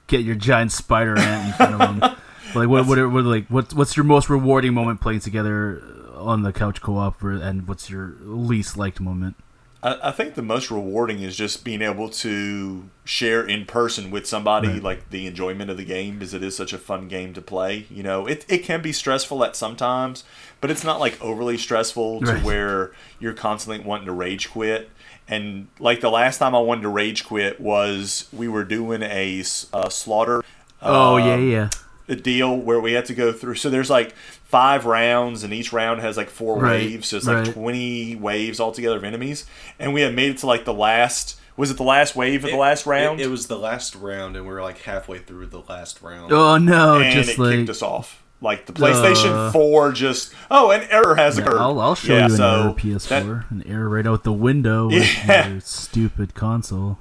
get 0.06 0.20
your 0.22 0.34
giant 0.34 0.72
spider 0.72 1.18
ant 1.18 1.46
in 1.48 1.52
front 1.54 1.74
of 1.74 2.00
them? 2.00 2.16
Like 2.54 2.68
what 2.68 2.86
what, 2.86 2.98
what 3.10 3.24
like 3.24 3.48
what's 3.48 3.74
what's 3.74 3.96
your 3.96 4.04
most 4.04 4.30
rewarding 4.30 4.72
moment 4.72 5.00
playing 5.00 5.18
together 5.18 5.82
on 6.14 6.42
the 6.42 6.52
couch 6.52 6.80
co-op 6.80 7.22
or, 7.22 7.32
and 7.32 7.66
what's 7.66 7.90
your 7.90 8.14
least 8.20 8.76
liked 8.76 9.00
moment? 9.00 9.34
I, 9.82 9.98
I 10.04 10.10
think 10.12 10.34
the 10.36 10.42
most 10.42 10.70
rewarding 10.70 11.20
is 11.22 11.36
just 11.36 11.64
being 11.64 11.82
able 11.82 12.08
to 12.08 12.88
share 13.04 13.44
in 13.44 13.66
person 13.66 14.12
with 14.12 14.26
somebody 14.28 14.68
Right. 14.68 14.82
like 14.82 15.10
the 15.10 15.26
enjoyment 15.26 15.70
of 15.70 15.76
the 15.76 15.84
game 15.84 16.14
because 16.20 16.34
it 16.34 16.42
is 16.44 16.56
such 16.56 16.72
a 16.72 16.78
fun 16.78 17.08
game 17.08 17.34
to 17.34 17.42
play. 17.42 17.86
You 17.90 18.04
know, 18.04 18.26
it, 18.26 18.46
it 18.48 18.58
can 18.58 18.80
be 18.80 18.92
stressful 18.92 19.42
at 19.44 19.56
sometimes, 19.56 20.22
but 20.60 20.70
it's 20.70 20.84
not 20.84 21.00
like 21.00 21.20
overly 21.20 21.58
stressful 21.58 22.20
to 22.20 22.32
Right. 22.34 22.42
where 22.44 22.92
you're 23.18 23.34
constantly 23.34 23.84
wanting 23.84 24.06
to 24.06 24.12
rage 24.12 24.50
quit. 24.52 24.88
And 25.28 25.68
like 25.80 26.00
the 26.00 26.10
last 26.10 26.38
time 26.38 26.54
I 26.54 26.60
wanted 26.60 26.82
to 26.82 26.88
rage 26.88 27.24
quit 27.24 27.60
was 27.60 28.28
we 28.32 28.48
were 28.48 28.64
doing 28.64 29.02
a 29.02 29.42
slaughter. 29.42 30.42
Oh 30.80 31.14
uh, 31.14 31.18
yeah, 31.18 31.36
yeah. 31.36 31.70
a 32.08 32.14
deal 32.14 32.56
where 32.56 32.80
we 32.80 32.92
had 32.92 33.06
to 33.06 33.14
go 33.14 33.32
through. 33.32 33.56
So 33.56 33.70
there's 33.70 33.90
like 33.90 34.14
five 34.44 34.86
rounds, 34.86 35.42
and 35.42 35.52
each 35.52 35.72
round 35.72 36.00
has 36.00 36.16
like 36.16 36.30
four 36.30 36.58
Right, 36.58 36.82
waves. 36.82 37.08
So 37.08 37.16
it's 37.16 37.26
like 37.26 37.46
right. 37.46 37.54
20 37.54 38.16
waves 38.16 38.60
altogether 38.60 38.96
of 38.96 39.04
enemies. 39.04 39.46
And 39.78 39.92
we 39.92 40.02
had 40.02 40.14
made 40.14 40.30
it 40.30 40.38
to 40.38 40.46
like 40.46 40.64
the 40.64 40.74
last. 40.74 41.40
Was 41.56 41.70
it 41.70 41.78
the 41.78 41.84
last 41.84 42.14
wave 42.14 42.44
of 42.44 42.50
the 42.50 42.56
last 42.56 42.84
round? 42.84 43.18
It, 43.18 43.24
it 43.24 43.30
was 43.30 43.46
the 43.46 43.58
last 43.58 43.94
round, 43.94 44.36
and 44.36 44.46
we 44.46 44.52
were 44.52 44.62
like 44.62 44.78
halfway 44.82 45.18
through 45.18 45.46
the 45.46 45.62
last 45.62 46.02
round. 46.02 46.30
Oh 46.30 46.58
no, 46.58 47.00
and 47.00 47.12
just 47.12 47.30
it 47.30 47.38
like 47.38 47.52
kicked 47.52 47.70
us 47.70 47.82
off. 47.82 48.22
Like 48.46 48.64
the 48.66 48.72
PlayStation 48.72 49.32
Uh. 49.48 49.52
4 49.52 49.92
just 49.92 50.32
oh 50.50 50.70
an 50.70 50.86
error 50.90 51.16
has 51.16 51.36
Yeah, 51.36 51.44
occurred. 51.44 51.58
I'll, 51.60 51.78
I'll 51.80 51.94
show 51.94 52.14
Yeah, 52.14 52.18
you 52.28 52.32
an 52.32 52.36
so 52.36 52.44
error 52.62 52.72
PS4, 52.74 53.08
that- 53.08 53.50
an 53.50 53.62
error 53.66 53.88
right 53.90 54.06
out 54.06 54.22
the 54.24 54.32
window 54.32 54.86
with 54.86 55.02
Yeah. 55.26 55.48
your 55.48 55.60
stupid 55.60 56.34
console. 56.34 56.98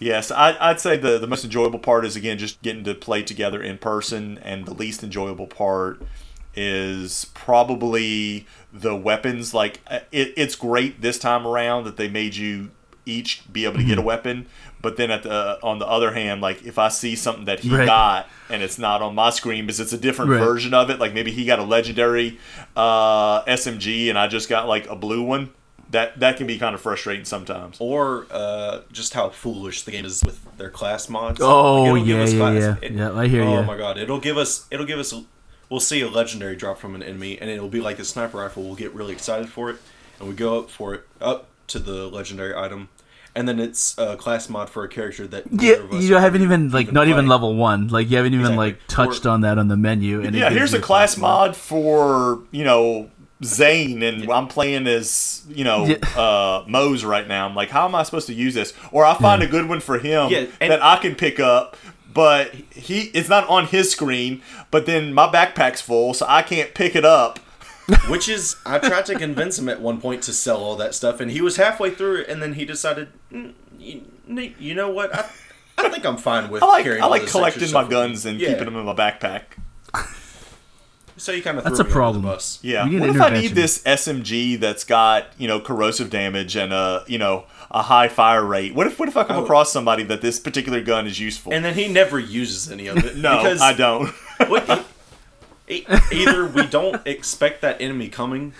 Yes, 0.00 0.30
I, 0.30 0.56
I'd 0.60 0.80
say 0.80 0.96
the, 0.96 1.18
the 1.18 1.26
most 1.26 1.44
enjoyable 1.44 1.80
part 1.80 2.04
is 2.04 2.14
again 2.16 2.38
just 2.38 2.62
getting 2.62 2.84
to 2.84 2.94
play 2.94 3.22
together 3.22 3.60
in 3.62 3.78
person, 3.78 4.38
and 4.38 4.64
the 4.64 4.72
least 4.74 5.02
enjoyable 5.02 5.46
part 5.48 6.00
is 6.54 7.26
probably 7.34 8.46
the 8.72 8.94
weapons. 8.94 9.52
Like 9.54 9.80
uh, 9.88 10.00
it, 10.12 10.32
it's 10.36 10.54
great 10.54 11.00
this 11.02 11.18
time 11.18 11.46
around 11.46 11.84
that 11.84 11.96
they 11.96 12.08
made 12.08 12.36
you 12.36 12.70
each 13.06 13.42
be 13.52 13.64
able 13.64 13.74
to 13.74 13.78
Mm-hmm. 13.80 13.88
get 13.88 13.98
a 13.98 14.02
weapon, 14.02 14.46
but 14.88 14.96
then 14.96 15.10
at 15.10 15.22
the 15.22 15.58
on 15.62 15.78
the 15.78 15.86
other 15.86 16.12
hand, 16.12 16.40
like 16.40 16.64
if 16.64 16.78
I 16.78 16.88
see 16.88 17.14
something 17.14 17.44
that 17.44 17.60
he 17.60 17.68
Right. 17.68 17.84
got 17.86 18.26
and 18.48 18.62
it's 18.62 18.78
not 18.78 19.02
on 19.02 19.14
my 19.14 19.28
screen 19.30 19.66
because 19.66 19.80
it's 19.80 19.92
a 19.92 19.98
different 19.98 20.30
Right. 20.30 20.38
version 20.40 20.72
of 20.72 20.88
it, 20.88 20.98
like 20.98 21.12
maybe 21.12 21.30
he 21.30 21.44
got 21.44 21.58
a 21.58 21.62
legendary 21.64 22.38
uh, 22.74 23.42
SMG 23.44 24.08
and 24.08 24.18
I 24.18 24.26
just 24.28 24.48
got 24.48 24.66
like 24.68 24.88
a 24.88 24.96
blue 24.96 25.22
one. 25.22 25.50
That 25.90 26.20
that 26.20 26.36
can 26.36 26.46
be 26.46 26.58
kind 26.58 26.74
of 26.74 26.80
frustrating 26.82 27.24
sometimes. 27.24 27.76
Or 27.80 28.26
uh, 28.30 28.80
just 28.92 29.14
how 29.14 29.30
foolish 29.30 29.82
the 29.82 29.90
game 29.90 30.04
is 30.04 30.22
with 30.24 30.38
their 30.58 30.70
class 30.70 31.08
mods. 31.08 31.40
Oh, 31.42 31.82
Like, 31.82 31.86
it'll 31.92 32.04
give 32.04 32.16
yeah, 32.18 32.22
us 32.24 32.32
yeah, 32.32 32.38
class- 32.38 32.62
yeah. 32.62 32.74
it- 32.82 32.92
Yeah, 32.92 33.12
I 33.12 33.26
hear 33.28 33.42
oh 33.42 33.54
ya. 33.54 33.62
my 33.62 33.76
god, 33.76 33.96
it'll 33.98 34.20
give 34.20 34.36
us 34.38 34.66
it'll 34.70 34.86
give 34.86 34.98
us 34.98 35.14
we'll 35.70 35.80
see 35.80 36.00
a 36.02 36.08
legendary 36.08 36.56
drop 36.56 36.78
from 36.78 36.94
an 36.94 37.02
enemy, 37.02 37.38
and 37.40 37.48
it'll 37.50 37.68
be 37.68 37.80
like 37.80 37.98
a 37.98 38.04
sniper 38.04 38.38
rifle. 38.38 38.62
We'll 38.64 38.74
get 38.74 38.92
really 38.94 39.12
excited 39.12 39.48
for 39.50 39.70
it, 39.70 39.76
and 40.18 40.28
we 40.28 40.34
go 40.34 40.58
up 40.60 40.70
for 40.70 40.94
it 40.94 41.02
up 41.20 41.46
to 41.68 41.78
the 41.78 42.08
legendary 42.08 42.54
item, 42.54 42.88
and 43.38 43.48
then 43.48 43.58
it's 43.60 43.96
a 43.98 44.16
class 44.16 44.48
mod 44.48 44.68
for 44.68 44.82
a 44.84 44.88
character 44.88 45.26
that 45.28 45.44
Yeah, 45.52 45.74
of 45.74 45.92
us 45.92 46.02
you 46.04 46.16
haven't 46.16 46.42
even 46.42 46.70
like 46.70 46.82
even 46.86 46.94
not 46.94 47.08
even 47.08 47.26
level 47.28 47.54
one. 47.54 47.88
Like 47.88 48.10
you 48.10 48.16
haven't 48.16 48.34
even 48.34 48.46
Exactly. 48.46 48.66
like 48.66 48.80
touched 48.88 49.24
Or- 49.26 49.30
on 49.30 49.40
that 49.42 49.56
on 49.58 49.68
the 49.68 49.76
menu. 49.76 50.20
And 50.22 50.34
yeah, 50.34 50.50
here's 50.50 50.74
a 50.74 50.80
class 50.80 51.16
mod 51.16 51.56
for 51.56 52.40
you 52.50 52.64
know 52.64 53.10
Zane, 53.44 54.02
and 54.02 54.28
I'm 54.32 54.48
playing 54.48 54.86
as 54.88 55.42
you 55.48 55.62
know 55.64 55.86
Yeah. 55.86 56.20
uh, 56.20 56.64
Moze 56.66 57.04
right 57.04 57.26
now. 57.28 57.46
I'm 57.48 57.54
like, 57.54 57.70
how 57.70 57.84
am 57.86 57.94
I 57.94 58.02
supposed 58.02 58.26
to 58.26 58.34
use 58.34 58.54
this? 58.54 58.74
Or 58.90 59.04
I 59.04 59.14
find 59.14 59.42
a 59.42 59.46
good 59.46 59.68
one 59.68 59.78
for 59.80 59.98
him 59.98 60.30
Yeah, 60.30 60.46
and- 60.60 60.72
that 60.72 60.82
I 60.82 60.96
can 60.96 61.14
pick 61.14 61.38
up. 61.38 61.76
But 62.12 62.52
he, 62.74 63.02
it's 63.14 63.28
not 63.28 63.46
on 63.48 63.66
his 63.66 63.92
screen. 63.92 64.42
But 64.72 64.86
then 64.86 65.14
my 65.14 65.28
backpack's 65.28 65.80
full, 65.80 66.14
so 66.14 66.26
I 66.28 66.42
can't 66.42 66.74
pick 66.74 66.96
it 66.96 67.04
up. 67.04 67.38
Which 68.08 68.28
is, 68.28 68.56
I 68.66 68.78
tried 68.78 69.06
to 69.06 69.18
convince 69.18 69.58
him 69.58 69.68
at 69.68 69.80
one 69.80 70.00
point 70.00 70.22
to 70.24 70.32
sell 70.32 70.58
all 70.58 70.76
that 70.76 70.94
stuff, 70.94 71.20
and 71.20 71.30
he 71.30 71.40
was 71.40 71.56
halfway 71.56 71.90
through 71.90 72.16
it, 72.22 72.28
and 72.28 72.42
then 72.42 72.54
he 72.54 72.64
decided, 72.64 73.08
"Mm, 73.32 73.54
you, 73.78 74.02
you 74.58 74.74
know 74.74 74.90
what? 74.90 75.14
I, 75.14 75.24
I 75.78 75.88
think 75.88 76.04
I'm 76.04 76.16
fine 76.18 76.50
with 76.50 76.62
I 76.64 76.66
like, 76.66 76.84
carrying 76.84 77.02
I 77.02 77.04
all 77.04 77.10
like 77.10 77.22
this 77.22 77.32
collecting 77.32 77.62
my 77.62 77.66
stuff 77.68 77.82
with 77.84 77.90
me." 77.90 77.96
guns 77.96 78.26
and 78.26 78.38
Yeah. 78.40 78.48
keeping 78.50 78.66
them 78.66 78.76
in 78.76 78.84
my 78.84 78.94
backpack. 78.94 79.42
So 81.20 81.32
you 81.32 81.42
kind 81.42 81.58
of 81.58 81.64
That's 81.64 81.80
threw 81.80 81.88
a 81.88 81.92
problem. 81.92 82.22
The 82.22 82.28
bus. 82.28 82.60
Yeah. 82.62 82.84
What 82.84 83.08
if 83.10 83.20
I 83.20 83.30
need 83.30 83.48
this 83.48 83.82
SMG 83.82 84.60
that's 84.60 84.84
got 84.84 85.26
you 85.36 85.48
know 85.48 85.58
corrosive 85.58 86.10
damage 86.10 86.54
and 86.54 86.72
a 86.72 87.02
you 87.08 87.18
know 87.18 87.44
a 87.72 87.82
high 87.82 88.06
fire 88.06 88.44
rate? 88.44 88.72
What 88.72 88.86
if 88.86 89.00
what 89.00 89.08
if 89.08 89.16
I 89.16 89.24
come 89.24 89.38
Oh. 89.38 89.42
across 89.42 89.72
somebody 89.72 90.04
that 90.04 90.20
this 90.22 90.38
particular 90.38 90.80
gun 90.80 91.08
is 91.08 91.18
useful? 91.18 91.52
And 91.52 91.64
then 91.64 91.74
he 91.74 91.88
never 91.88 92.20
uses 92.20 92.70
any 92.70 92.86
of 92.86 92.98
it. 92.98 93.16
no, 93.16 93.38
because 93.38 93.60
I 93.60 93.72
don't. 93.72 94.10
what- 94.46 94.86
either 95.70 96.46
we 96.46 96.66
don't 96.66 97.00
expect 97.06 97.60
that 97.62 97.80
enemy 97.80 98.08
coming, 98.08 98.52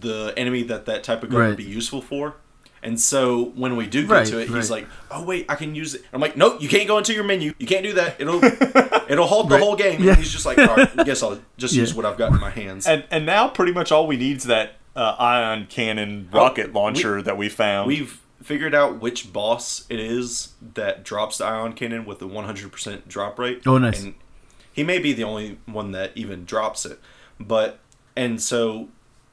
the 0.00 0.32
enemy 0.36 0.62
that 0.64 0.86
that 0.86 1.04
type 1.04 1.22
of 1.22 1.30
gun 1.30 1.40
Right. 1.40 1.48
would 1.48 1.56
be 1.56 1.64
useful 1.64 2.00
for. 2.02 2.36
And 2.80 3.00
so 3.00 3.46
when 3.56 3.74
we 3.76 3.88
do 3.88 4.02
get 4.02 4.10
Right, 4.10 4.26
to 4.28 4.38
it, 4.38 4.48
he's 4.48 4.70
like, 4.70 4.86
"Oh 5.10 5.24
wait, 5.24 5.46
I 5.48 5.56
can 5.56 5.74
use 5.74 5.94
it." 5.96 6.04
I'm 6.12 6.20
like, 6.20 6.36
"Nope, 6.36 6.62
you 6.62 6.68
can't 6.68 6.86
go 6.86 6.96
into 6.96 7.12
your 7.12 7.24
menu. 7.24 7.52
You 7.58 7.66
can't 7.66 7.82
do 7.82 7.92
that. 7.94 8.20
It'll 8.20 8.42
it'll 9.08 9.26
halt 9.26 9.48
the 9.48 9.56
Right. 9.56 9.62
whole 9.64 9.74
game." 9.74 10.00
Yeah. 10.02 10.10
And 10.10 10.18
he's 10.18 10.30
just 10.30 10.46
like, 10.46 10.58
"All 10.58 10.76
right, 10.76 10.88
I 10.96 11.02
guess 11.02 11.20
I'll 11.22 11.40
just 11.56 11.74
Yeah. 11.74 11.80
use 11.80 11.92
what 11.94 12.04
I've 12.06 12.16
got 12.16 12.30
in 12.32 12.38
my 12.40 12.50
hands." 12.50 12.86
and 12.86 13.02
and 13.10 13.26
now 13.26 13.48
pretty 13.48 13.72
much 13.72 13.90
all 13.90 14.06
we 14.06 14.16
need 14.16 14.36
is 14.38 14.44
that 14.44 14.74
uh, 14.94 15.16
ion 15.18 15.66
cannon 15.68 16.28
rocket 16.32 16.72
launcher 16.72 17.20
that 17.20 17.36
we 17.36 17.48
found. 17.48 17.88
We've 17.88 18.20
figured 18.44 18.74
out 18.76 19.00
which 19.00 19.32
boss 19.32 19.84
it 19.90 19.98
is 19.98 20.50
that 20.74 21.02
drops 21.04 21.38
the 21.38 21.46
ion 21.46 21.72
cannon 21.72 22.04
with 22.06 22.20
the 22.20 22.28
100% 22.28 23.08
drop 23.08 23.38
rate. 23.40 23.62
Oh, 23.66 23.76
nice. 23.78 24.02
And 24.04 24.14
he 24.78 24.84
may 24.84 25.00
be 25.00 25.12
the 25.12 25.24
only 25.24 25.58
one 25.66 25.90
that 25.90 26.12
even 26.14 26.44
drops 26.44 26.86
it. 26.86 27.00
But, 27.40 27.80
and 28.14 28.40
so 28.40 28.86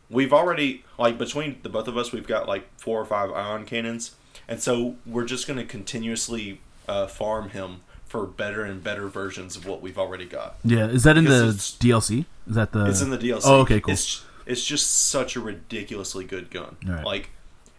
we've 0.10 0.34
already, 0.34 0.84
like, 0.98 1.20
between 1.20 1.60
the 1.62 1.70
both 1.70 1.88
of 1.88 1.96
us, 1.96 2.12
we've 2.12 2.26
got 2.26 2.48
like 2.48 2.68
four 2.80 3.00
or 3.00 3.06
five 3.06 3.32
ion 3.32 3.64
cannons. 3.64 4.16
And 4.48 4.60
so 4.60 4.96
we're 5.06 5.26
just 5.26 5.46
going 5.46 5.60
to 5.60 5.66
continuously 5.66 6.62
uh, 6.88 7.06
farm 7.06 7.50
him 7.50 7.82
for 8.08 8.26
better 8.26 8.64
and 8.64 8.84
better 8.84 9.08
versions 9.08 9.56
of 9.56 9.68
what 9.68 9.84
we've 9.84 10.00
already 10.00 10.26
got. 10.26 10.56
Yeah, 10.64 10.88
is 10.88 11.04
that 11.04 11.16
in 11.16 11.26
the 11.26 11.54
DLC? 11.80 12.26
Is 12.48 12.56
that 12.56 12.72
the? 12.72 12.88
It's 12.88 13.04
in 13.04 13.12
the 13.12 13.18
DLC. 13.20 13.42
Oh, 13.46 13.60
okay, 13.60 13.80
cool. 13.80 13.94
It's 13.94 14.26
it's 14.48 14.66
just 14.66 14.90
such 14.90 15.36
a 15.36 15.42
ridiculously 15.42 16.26
good 16.26 16.50
gun. 16.50 16.78
Alright. 16.88 17.06
Like, 17.06 17.30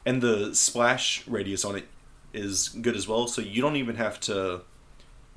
and 0.05 0.23
the 0.23 0.55
splash 0.55 1.27
radius 1.27 1.65
on 1.65 1.75
it 1.75 1.89
is 2.33 2.69
good 2.69 2.95
as 2.95 3.09
well. 3.09 3.27
So 3.27 3.43
you 3.43 3.61
don't 3.61 3.77
even 3.77 3.97
have 3.97 4.21
to 4.21 4.61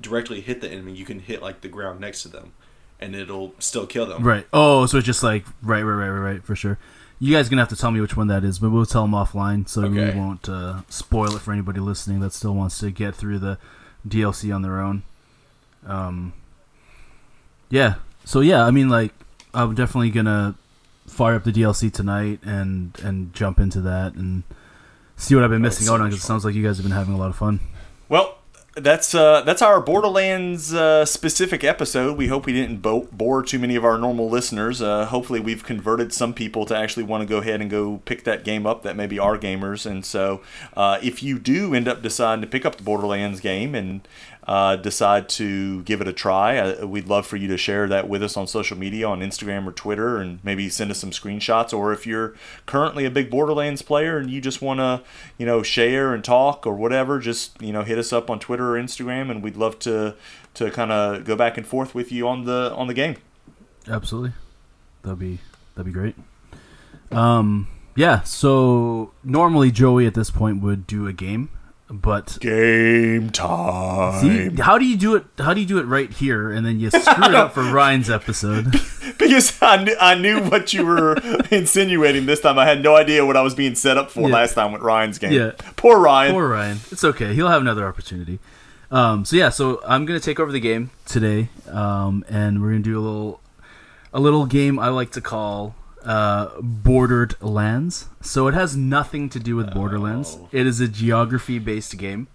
directly 0.00 0.40
hit 0.40 0.60
the 0.60 0.70
enemy. 0.70 0.92
You 0.92 1.04
can 1.04 1.20
hit 1.20 1.42
like 1.42 1.60
the 1.60 1.68
ground 1.68 2.00
next 2.00 2.22
to 2.22 2.28
them, 2.28 2.52
and 3.00 3.14
it'll 3.14 3.54
still 3.58 3.86
kill 3.86 4.06
them. 4.06 4.22
Right. 4.22 4.46
Oh, 4.52 4.86
so 4.86 4.98
it's 4.98 5.06
just 5.06 5.22
like 5.22 5.44
right, 5.62 5.82
right, 5.82 5.92
right, 5.94 6.08
right, 6.08 6.32
right, 6.32 6.44
for 6.44 6.56
sure. 6.56 6.78
You 7.18 7.34
guys 7.34 7.48
gonna 7.50 7.60
have 7.60 7.68
to 7.68 7.76
tell 7.76 7.90
me 7.90 8.00
which 8.00 8.16
one 8.16 8.28
that 8.28 8.44
is, 8.44 8.58
but 8.58 8.70
we'll 8.70 8.86
tell 8.86 9.02
them 9.02 9.12
offline, 9.12 9.68
so 9.68 9.86
we 9.88 10.10
won't 10.10 10.48
uh, 10.48 10.80
spoil 10.88 11.36
it 11.36 11.40
for 11.42 11.52
anybody 11.52 11.78
listening 11.80 12.20
that 12.20 12.32
still 12.32 12.54
wants 12.54 12.78
to 12.78 12.90
get 12.90 13.14
through 13.14 13.38
the 13.40 13.58
DLC 14.08 14.54
on 14.54 14.62
their 14.62 14.80
own. 14.80 15.02
Um. 15.86 16.32
Yeah. 17.68 17.94
So 18.24 18.40
yeah, 18.40 18.64
I 18.64 18.70
mean, 18.70 18.88
like, 18.88 19.12
I'm 19.52 19.74
definitely 19.74 20.10
gonna 20.10 20.54
fire 21.06 21.34
up 21.34 21.44
the 21.44 21.52
DLC 21.52 21.92
tonight 21.92 22.40
and 22.42 22.98
and 23.02 23.34
jump 23.34 23.58
into 23.60 23.80
that 23.82 24.14
and 24.14 24.44
see 25.16 25.34
what 25.34 25.44
I've 25.44 25.50
been 25.50 25.60
Oh, 25.60 25.62
missing 25.62 25.88
out 25.88 26.00
on. 26.00 26.08
Because 26.08 26.22
it 26.22 26.26
sounds 26.26 26.44
like 26.44 26.54
you 26.54 26.62
guys 26.62 26.78
have 26.78 26.84
been 26.84 26.96
having 26.96 27.14
a 27.14 27.18
lot 27.18 27.28
of 27.30 27.36
fun. 27.36 27.60
Well, 28.08 28.38
that's 28.82 29.14
uh, 29.14 29.42
that's 29.42 29.62
our 29.62 29.80
Borderlands 29.80 30.74
uh, 30.74 31.04
specific 31.04 31.64
episode. 31.64 32.16
We 32.16 32.28
hope 32.28 32.46
we 32.46 32.52
didn't 32.52 32.78
bo- 32.78 33.08
bore 33.12 33.42
too 33.42 33.58
many 33.58 33.76
of 33.76 33.84
our 33.84 33.98
normal 33.98 34.28
listeners. 34.28 34.82
Uh, 34.82 35.06
hopefully, 35.06 35.40
we've 35.40 35.64
converted 35.64 36.12
some 36.12 36.34
people 36.34 36.66
to 36.66 36.76
actually 36.76 37.04
want 37.04 37.22
to 37.22 37.26
go 37.26 37.38
ahead 37.38 37.60
and 37.60 37.70
go 37.70 37.98
pick 38.04 38.24
that 38.24 38.44
game 38.44 38.66
up 38.66 38.82
that 38.82 38.96
maybe 38.96 39.18
are 39.18 39.38
gamers. 39.38 39.86
And 39.86 40.04
so, 40.04 40.42
uh, 40.74 40.98
if 41.02 41.22
you 41.22 41.38
do 41.38 41.74
end 41.74 41.88
up 41.88 42.02
deciding 42.02 42.42
to 42.42 42.46
pick 42.46 42.64
up 42.64 42.76
the 42.76 42.82
Borderlands 42.82 43.40
game 43.40 43.74
and 43.74 44.06
uh, 44.44 44.76
decide 44.76 45.28
to 45.28 45.82
give 45.82 46.00
it 46.00 46.08
a 46.08 46.12
try, 46.12 46.58
uh, 46.58 46.86
we'd 46.86 47.08
love 47.08 47.26
for 47.26 47.36
you 47.36 47.46
to 47.48 47.56
share 47.56 47.86
that 47.88 48.08
with 48.08 48.22
us 48.22 48.36
on 48.36 48.46
social 48.46 48.76
media, 48.76 49.06
on 49.06 49.20
Instagram 49.20 49.66
or 49.66 49.72
Twitter, 49.72 50.18
and 50.18 50.40
maybe 50.42 50.68
send 50.68 50.90
us 50.90 50.98
some 50.98 51.10
screenshots. 51.10 51.76
Or 51.76 51.92
if 51.92 52.06
you're 52.06 52.34
currently 52.66 53.04
a 53.04 53.10
big 53.10 53.30
Borderlands 53.30 53.82
player 53.82 54.18
and 54.18 54.30
you 54.30 54.40
just 54.40 54.62
want 54.62 54.80
to, 54.80 55.02
you 55.38 55.46
know, 55.46 55.62
share 55.62 56.14
and 56.14 56.24
talk 56.24 56.66
or 56.66 56.74
whatever, 56.74 57.18
just 57.18 57.60
you 57.60 57.72
know, 57.72 57.82
hit 57.82 57.98
us 57.98 58.12
up 58.12 58.30
on 58.30 58.38
Twitter 58.38 58.76
or 58.76 58.80
Instagram, 58.80 59.30
and 59.30 59.42
we'd 59.42 59.56
love 59.56 59.78
to 59.80 60.14
to 60.54 60.70
kind 60.70 60.90
of 60.90 61.24
go 61.24 61.36
back 61.36 61.56
and 61.56 61.66
forth 61.66 61.94
with 61.94 62.10
you 62.10 62.26
on 62.26 62.44
the 62.44 62.72
on 62.74 62.86
the 62.86 62.94
game. 62.94 63.16
Absolutely. 63.88 64.32
That'd 65.02 65.18
be 65.18 65.38
that'd 65.74 65.86
be 65.86 65.92
great. 65.92 66.16
Um 67.10 67.68
yeah, 67.96 68.22
so 68.22 69.12
normally 69.24 69.70
Joey 69.70 70.06
at 70.06 70.14
this 70.14 70.30
point 70.30 70.62
would 70.62 70.86
do 70.86 71.06
a 71.06 71.12
game, 71.12 71.50
but 71.90 72.38
Game 72.40 73.30
time. 73.30 74.20
see, 74.20 74.62
how 74.62 74.78
do 74.78 74.84
you 74.84 74.96
do 74.96 75.16
it 75.16 75.24
how 75.38 75.52
do 75.54 75.60
you 75.60 75.66
do 75.66 75.78
it 75.78 75.84
right 75.86 76.10
here 76.12 76.52
and 76.52 76.64
then 76.64 76.78
you 76.78 76.88
screw 76.90 77.24
it 77.24 77.34
up 77.34 77.52
for 77.52 77.62
Ryan's 77.72 78.10
episode? 78.10 78.74
Because 79.20 79.52
I 79.60 79.84
knew, 79.84 79.96
I 80.00 80.14
knew 80.14 80.40
what 80.44 80.72
you 80.72 80.86
were 80.86 81.14
insinuating 81.50 82.24
this 82.24 82.40
time. 82.40 82.58
I 82.58 82.64
had 82.64 82.82
no 82.82 82.96
idea 82.96 83.26
what 83.26 83.36
I 83.36 83.42
was 83.42 83.54
being 83.54 83.74
set 83.74 83.98
up 83.98 84.10
for 84.10 84.22
Yeah. 84.22 84.34
last 84.34 84.54
time 84.54 84.72
with 84.72 84.80
Ryan's 84.80 85.18
game. 85.18 85.32
Yeah. 85.32 85.50
Poor 85.76 85.98
Ryan. 86.00 86.32
Poor 86.32 86.48
Ryan. 86.48 86.78
It's 86.90 87.04
okay. 87.04 87.34
He'll 87.34 87.48
have 87.48 87.60
another 87.60 87.86
opportunity. 87.86 88.38
Um, 88.90 89.26
so 89.26 89.36
yeah, 89.36 89.50
so 89.50 89.82
I'm 89.86 90.06
gonna 90.06 90.20
take 90.20 90.40
over 90.40 90.50
the 90.50 90.58
game 90.60 90.90
today, 91.04 91.50
um, 91.68 92.24
and 92.30 92.62
we're 92.62 92.70
gonna 92.70 92.80
do 92.82 92.98
a 92.98 93.02
little, 93.02 93.40
a 94.14 94.20
little 94.20 94.46
game 94.46 94.78
I 94.78 94.88
like 94.88 95.10
to 95.12 95.20
call 95.20 95.74
uh, 96.04 96.60
Bordered 96.60 97.40
Lands. 97.42 98.08
So 98.20 98.48
it 98.48 98.54
has 98.54 98.76
nothing 98.76 99.28
to 99.30 99.38
do 99.38 99.56
with 99.56 99.72
Borderlands. 99.72 100.38
Oh. 100.40 100.48
It 100.52 100.66
is 100.66 100.80
a 100.80 100.88
geography-based 100.88 101.96
game. 101.98 102.28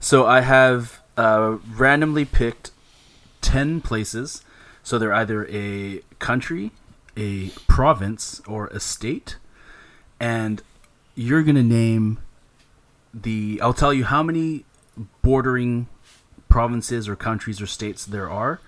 So 0.00 0.26
I 0.26 0.40
have 0.40 1.00
uh, 1.16 1.58
randomly 1.76 2.24
picked 2.24 2.70
ten 3.40 3.80
places. 3.80 4.42
So 4.82 4.98
they're 4.98 5.14
either 5.14 5.46
a 5.48 6.02
country, 6.18 6.70
a 7.16 7.50
province, 7.66 8.40
or 8.46 8.68
a 8.68 8.78
state, 8.78 9.36
and 10.20 10.62
you're 11.14 11.42
gonna 11.42 11.62
name 11.62 12.18
the 13.12 13.58
I'll 13.62 13.72
tell 13.72 13.92
you 13.92 14.04
how 14.04 14.22
many 14.22 14.64
bordering 15.22 15.88
provinces 16.48 17.08
or 17.08 17.16
countries 17.16 17.60
or 17.60 17.66
states 17.66 18.04
there 18.04 18.30
are 18.30 18.60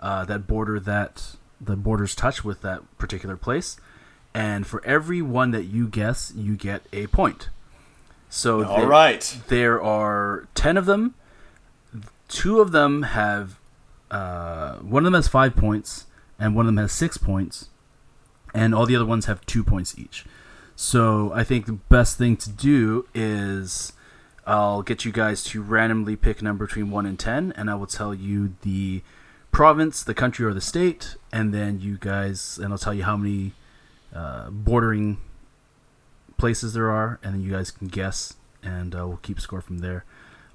uh, 0.00 0.24
that 0.26 0.46
border 0.46 0.78
that 0.80 1.36
the 1.62 1.76
borders 1.76 2.14
touch 2.14 2.44
with 2.44 2.62
that 2.62 2.82
particular 2.98 3.36
place, 3.36 3.76
and 4.34 4.66
for 4.66 4.84
every 4.84 5.22
one 5.22 5.50
that 5.52 5.64
you 5.64 5.88
guess, 5.88 6.32
you 6.34 6.56
get 6.56 6.82
a 6.92 7.06
point. 7.08 7.48
So 8.28 8.64
All 8.64 8.78
there, 8.78 8.88
right. 8.88 9.38
there 9.48 9.80
are 9.82 10.48
ten 10.54 10.76
of 10.76 10.86
them. 10.86 11.14
Two 12.28 12.60
of 12.60 12.72
them 12.72 13.02
have 13.02 13.58
uh, 14.10 14.76
one 14.76 15.02
of 15.02 15.04
them 15.04 15.14
has 15.14 15.28
five 15.28 15.54
points, 15.56 16.06
and 16.38 16.54
one 16.54 16.66
of 16.66 16.74
them 16.74 16.82
has 16.82 16.92
six 16.92 17.16
points, 17.16 17.68
and 18.54 18.74
all 18.74 18.86
the 18.86 18.96
other 18.96 19.06
ones 19.06 19.26
have 19.26 19.44
two 19.46 19.62
points 19.62 19.98
each. 19.98 20.24
So 20.74 21.32
I 21.34 21.44
think 21.44 21.66
the 21.66 21.72
best 21.72 22.18
thing 22.18 22.36
to 22.38 22.50
do 22.50 23.06
is 23.14 23.92
I'll 24.46 24.82
get 24.82 25.04
you 25.04 25.12
guys 25.12 25.44
to 25.44 25.62
randomly 25.62 26.16
pick 26.16 26.40
a 26.40 26.44
number 26.44 26.66
between 26.66 26.90
1 26.90 27.06
and 27.06 27.18
10, 27.18 27.52
and 27.56 27.70
I 27.70 27.74
will 27.74 27.86
tell 27.86 28.14
you 28.14 28.54
the 28.62 29.02
province, 29.52 30.02
the 30.02 30.14
country, 30.14 30.44
or 30.44 30.52
the 30.52 30.60
state, 30.60 31.16
and 31.32 31.52
then 31.54 31.80
you 31.80 31.96
guys, 31.98 32.58
and 32.60 32.72
I'll 32.72 32.78
tell 32.78 32.94
you 32.94 33.04
how 33.04 33.16
many 33.16 33.52
uh, 34.14 34.50
bordering 34.50 35.18
places 36.38 36.72
there 36.72 36.90
are, 36.90 37.20
and 37.22 37.34
then 37.34 37.42
you 37.42 37.52
guys 37.52 37.70
can 37.70 37.86
guess, 37.88 38.34
and 38.62 38.94
uh, 38.94 39.06
we'll 39.06 39.18
keep 39.18 39.40
score 39.40 39.60
from 39.60 39.78
there. 39.78 40.04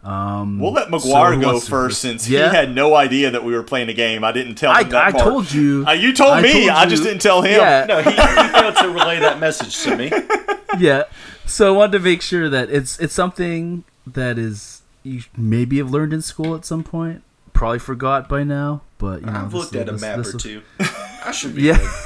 Um, 0.03 0.59
We'll 0.59 0.73
let 0.73 0.89
McGuire 0.89 1.35
who 1.35 1.41
go 1.41 1.47
wants 1.53 1.65
to 1.65 1.69
first 1.71 1.99
since 2.01 2.29
Yeah? 2.29 2.49
he 2.51 2.55
had 2.55 2.73
no 2.73 2.95
idea 2.95 3.31
that 3.31 3.43
we 3.43 3.53
were 3.53 3.63
playing 3.63 3.89
a 3.89 3.93
game. 3.93 4.23
I 4.23 4.31
didn't 4.31 4.55
tell 4.55 4.71
I, 4.71 4.81
him 4.81 4.89
that 4.89 5.07
I 5.07 5.11
part. 5.11 5.23
told 5.23 5.51
you. 5.51 5.85
Uh, 5.87 5.91
you 5.93 6.13
told 6.13 6.33
I 6.33 6.41
me. 6.41 6.51
told 6.53 6.69
I 6.69 6.85
just 6.85 7.03
you. 7.03 7.09
didn't 7.09 7.21
tell 7.21 7.41
him. 7.41 7.59
Yeah. 7.59 7.85
No, 7.87 8.01
he, 8.01 8.11
he 8.11 8.15
failed 8.15 8.75
to 8.77 8.89
relay 8.89 9.19
that 9.19 9.39
message 9.39 9.81
to 9.83 9.97
me. 9.97 10.11
yeah. 10.79 11.03
So 11.45 11.73
I 11.73 11.77
wanted 11.77 11.93
to 11.93 11.99
make 12.03 12.21
sure 12.21 12.47
that 12.49 12.69
it's 12.69 12.99
it's 12.99 13.13
something 13.13 13.83
that 14.05 14.37
is 14.37 14.81
you 15.03 15.23
maybe 15.35 15.77
have 15.79 15.89
learned 15.91 16.13
in 16.13 16.21
school 16.21 16.55
at 16.55 16.63
some 16.63 16.83
point. 16.83 17.23
Probably 17.53 17.79
forgot 17.79 18.29
by 18.29 18.43
now, 18.43 18.83
but 18.97 19.21
you 19.21 19.27
know, 19.27 19.33
I've 19.33 19.53
looked 19.53 19.75
is- 19.75 19.81
at 19.81 19.89
a 19.89 19.93
map 19.93 20.19
or 20.25 20.33
two. 20.33 20.61
I 21.25 21.31
should 21.31 21.55
be 21.55 21.63
Yeah. 21.63 21.77
good. 21.77 21.89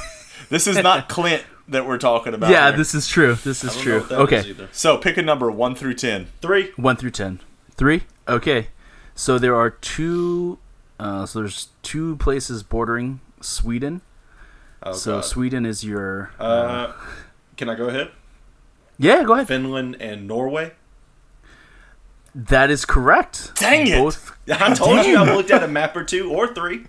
This 0.48 0.66
is 0.66 0.76
not 0.82 1.08
Clint 1.08 1.42
that 1.68 1.86
we're 1.86 1.96
talking 1.96 2.34
about. 2.34 2.50
yeah, 2.50 2.68
here. 2.68 2.76
this 2.76 2.94
is 2.94 3.08
true. 3.08 3.36
This 3.36 3.64
is 3.64 3.74
true. 3.80 4.00
what 4.00 4.08
that 4.10 4.34
is 4.36 4.50
Okay. 4.50 4.68
So 4.70 4.98
pick 4.98 5.16
a 5.16 5.22
number 5.22 5.50
one 5.50 5.74
through 5.74 5.94
ten. 5.94 6.26
Three. 6.42 6.72
One 6.76 6.96
through 6.96 7.12
ten. 7.12 7.40
Three. 7.74 8.02
Okay. 8.28 8.66
So 9.14 9.38
there 9.38 9.54
are 9.56 9.70
two. 9.70 10.58
Uh, 11.00 11.24
so 11.24 11.38
there's 11.38 11.68
two 11.82 12.16
places 12.16 12.62
bordering 12.62 13.20
Sweden. 13.40 14.02
Oh, 14.82 14.92
so 14.92 15.16
God. 15.16 15.24
Sweden 15.24 15.64
is 15.64 15.84
your. 15.84 16.32
Uh, 16.38 16.92
can 17.56 17.70
I 17.70 17.74
go 17.74 17.88
ahead? 17.88 18.10
yeah, 18.98 19.22
go 19.24 19.32
ahead. 19.34 19.48
Finland 19.48 19.96
and 20.00 20.28
Norway. 20.28 20.72
That 22.34 22.70
is 22.70 22.84
correct. 22.84 23.52
Dang 23.56 23.86
it. 23.86 23.98
Both. 23.98 24.32
I 24.50 24.72
told 24.74 25.04
you 25.06 25.16
I 25.18 25.34
looked 25.34 25.50
at 25.50 25.62
a 25.62 25.68
map 25.68 25.94
or 25.96 26.04
two 26.04 26.30
or 26.32 26.54
three. 26.54 26.86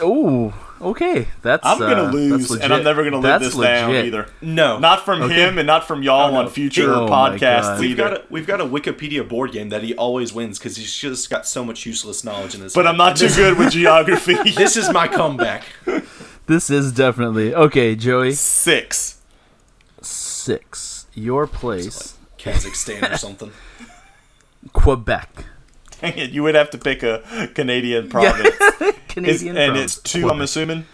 Oh, 0.00 0.54
okay. 0.80 1.26
That's. 1.42 1.66
I'm 1.66 1.78
gonna 1.78 1.94
uh, 2.02 2.04
that's 2.04 2.14
lose, 2.50 2.60
and 2.60 2.72
I'm 2.72 2.84
never 2.84 3.02
gonna 3.02 3.16
live 3.16 3.40
That's 3.40 3.44
this 3.46 3.56
down 3.56 3.94
either. 3.94 4.28
No, 4.40 4.78
Not 4.78 5.04
from 5.04 5.22
Okay. 5.22 5.34
him, 5.34 5.58
and 5.58 5.66
not 5.66 5.88
from 5.88 6.02
y'all 6.02 6.28
Oh, 6.28 6.30
no. 6.32 6.40
on 6.40 6.48
future 6.50 6.92
Oh 6.94 7.08
podcasts 7.08 7.80
We've 7.80 7.92
either. 7.98 8.02
got 8.10 8.12
a 8.12 8.24
we've 8.30 8.46
got 8.46 8.60
a 8.60 8.64
Wikipedia 8.64 9.26
board 9.28 9.50
game 9.52 9.70
that 9.70 9.82
he 9.82 9.94
always 9.96 10.32
wins 10.32 10.58
because 10.58 10.76
he's 10.76 10.94
just 10.94 11.30
got 11.30 11.46
so 11.48 11.64
much 11.64 11.84
useless 11.84 12.22
knowledge 12.22 12.54
in 12.54 12.60
his. 12.60 12.74
but 12.74 12.84
head. 12.84 12.90
I'm 12.92 12.96
not 12.98 13.16
too 13.16 13.28
good 13.28 13.58
with 13.58 13.70
geography. 13.72 14.34
This 14.52 14.76
is 14.76 14.88
my 14.92 15.08
comeback. 15.08 15.64
This 16.46 16.70
is 16.70 16.92
definitely 16.92 17.54
okay, 17.54 17.96
Joey. 17.96 18.32
Six. 18.34 19.20
Six. 20.02 21.06
Your 21.14 21.46
place, 21.48 22.14
Kazakhstan 22.38 23.14
or 23.14 23.16
something. 23.16 23.50
Quebec. 24.72 25.44
Dang 26.00 26.16
it, 26.16 26.30
you 26.30 26.42
would 26.42 26.54
have 26.54 26.70
to 26.70 26.78
pick 26.78 27.02
a 27.02 27.48
Canadian 27.54 28.08
province. 28.08 28.48
Is- 28.80 28.94
Canadian. 29.08 29.56
and 29.56 29.72
province. 29.72 29.96
it's 29.98 30.02
two, 30.12 30.30
I'm 30.30 30.40
assuming. 30.40 30.86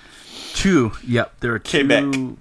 Two. 0.55 0.93
Yep, 1.07 1.41
there 1.41 1.53
are 1.55 1.59
two. 1.59 1.79
Quebec. 1.87 2.37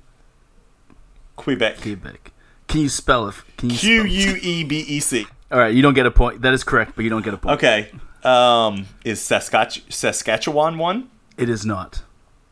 Quebec. 1.35 1.81
Quebec. 1.81 2.31
Can 2.67 2.81
you 2.81 2.89
spell 2.89 3.27
it? 3.27 3.35
Can 3.57 3.69
you 3.69 3.77
Q 3.77 4.03
U 4.03 4.37
E 4.41 4.63
B 4.63 4.79
E 4.79 4.99
C. 4.99 5.25
All 5.51 5.59
right, 5.59 5.73
you 5.73 5.81
don't 5.81 5.93
get 5.93 6.05
a 6.05 6.11
point. 6.11 6.41
That 6.41 6.53
is 6.53 6.63
correct, 6.63 6.93
but 6.95 7.03
you 7.03 7.09
don't 7.09 7.23
get 7.23 7.33
a 7.33 7.37
point. 7.37 7.55
Okay. 7.55 7.91
Um, 8.23 8.87
is 9.03 9.19
Saskatch- 9.19 9.91
Saskatchewan 9.91 10.77
one? 10.77 11.09
It 11.37 11.49
is 11.49 11.65
not. 11.65 12.03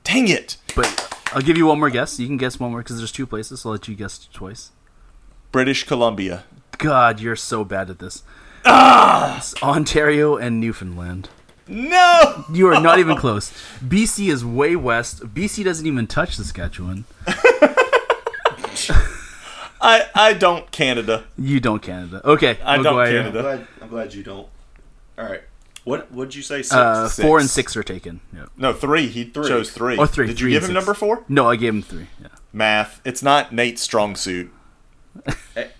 Dang 0.03 0.28
it. 0.28 0.57
But 0.76 1.17
I'll 1.34 1.41
give 1.41 1.57
you 1.57 1.67
one 1.67 1.80
more 1.80 1.89
guess. 1.89 2.19
You 2.19 2.28
can 2.28 2.38
guess 2.38 2.59
one 2.59 2.72
more 2.72 2.82
because 2.82 2.97
there's 2.97 3.11
two 3.11 3.26
places. 3.26 3.65
I'll 3.65 3.72
let 3.72 3.88
you 3.88 3.95
guess 3.95 4.28
twice. 4.34 4.72
British 5.51 5.86
Columbia. 5.86 6.43
God, 6.78 7.19
you're 7.19 7.36
so 7.36 7.63
bad 7.63 7.89
at 7.89 7.99
this. 7.99 8.24
Ah! 8.66 9.43
Ontario 9.64 10.38
and 10.38 10.59
Newfoundland. 10.59 11.30
No. 11.68 12.45
You 12.51 12.68
are 12.68 12.80
not 12.82 12.99
even 12.99 13.16
close. 13.18 13.51
BC 13.84 14.28
is 14.30 14.43
way 14.43 14.76
west. 14.76 15.22
BC 15.34 15.64
doesn't 15.64 15.86
even 15.86 16.05
touch 16.07 16.36
Saskatchewan. 16.36 17.05
I 19.84 20.05
I 20.14 20.34
don't 20.34 20.70
Canada. 20.72 21.24
You 21.38 21.59
don't 21.59 21.82
Canada. 21.82 22.22
Okay, 22.24 22.57
I 22.64 22.78
don't 22.78 23.03
Canada. 23.05 23.26
I'm 23.39 23.43
glad, 23.43 23.68
I'm 23.82 23.89
glad 23.89 24.14
you 24.14 24.24
don't. 24.24 24.47
All 25.18 25.26
right. 25.26 25.41
What 25.84 26.12
what'd 26.12 26.36
you 26.36 26.43
say? 26.43 26.57
Six? 26.62 26.72
Uh, 26.74 27.07
Six. 27.09 27.26
four 27.28 27.39
and 27.39 27.49
six 27.49 27.76
are 27.76 27.82
taken. 27.84 28.20
Yep. 28.36 28.49
No, 28.57 28.74
three. 28.74 29.07
He 29.07 29.24
Three. 29.26 29.47
chose 29.47 29.72
three. 29.72 29.97
Oh, 29.97 30.05
three. 30.05 30.28
Did 30.28 30.38
Three 30.38 30.49
you 30.53 30.55
give 30.57 30.64
him 30.64 30.68
six. 30.68 30.74
number 30.76 30.93
four? 30.93 31.24
No, 31.28 31.49
I 31.49 31.55
gave 31.55 31.74
him 31.74 31.82
three. 31.82 32.07
Yeah. 32.22 32.28
Math. 32.53 33.01
It's 33.03 33.24
not 33.24 33.51
Nate's 33.53 33.82
strong 33.82 34.16
suit. 34.16 34.51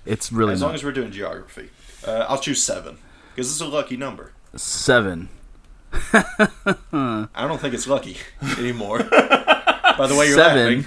It's 0.06 0.32
really 0.32 0.54
as 0.54 0.60
not. 0.62 0.68
long 0.68 0.76
as 0.76 0.84
we're 0.84 0.92
doing 0.92 1.12
geography, 1.12 1.70
uh, 2.08 2.26
I'll 2.28 2.40
choose 2.40 2.62
seven 2.64 2.98
because 3.34 3.52
it's 3.52 3.62
a 3.62 3.66
lucky 3.68 3.98
number. 3.98 4.34
seven. 4.56 5.30
I 6.14 7.28
don't 7.36 7.60
think 7.60 7.74
it's 7.74 7.88
lucky 7.88 8.18
anymore. 8.58 9.00
By 9.00 10.08
the 10.08 10.16
way, 10.18 10.28
you're 10.28 10.38
Seven 10.38 10.78
laughing. 10.78 10.86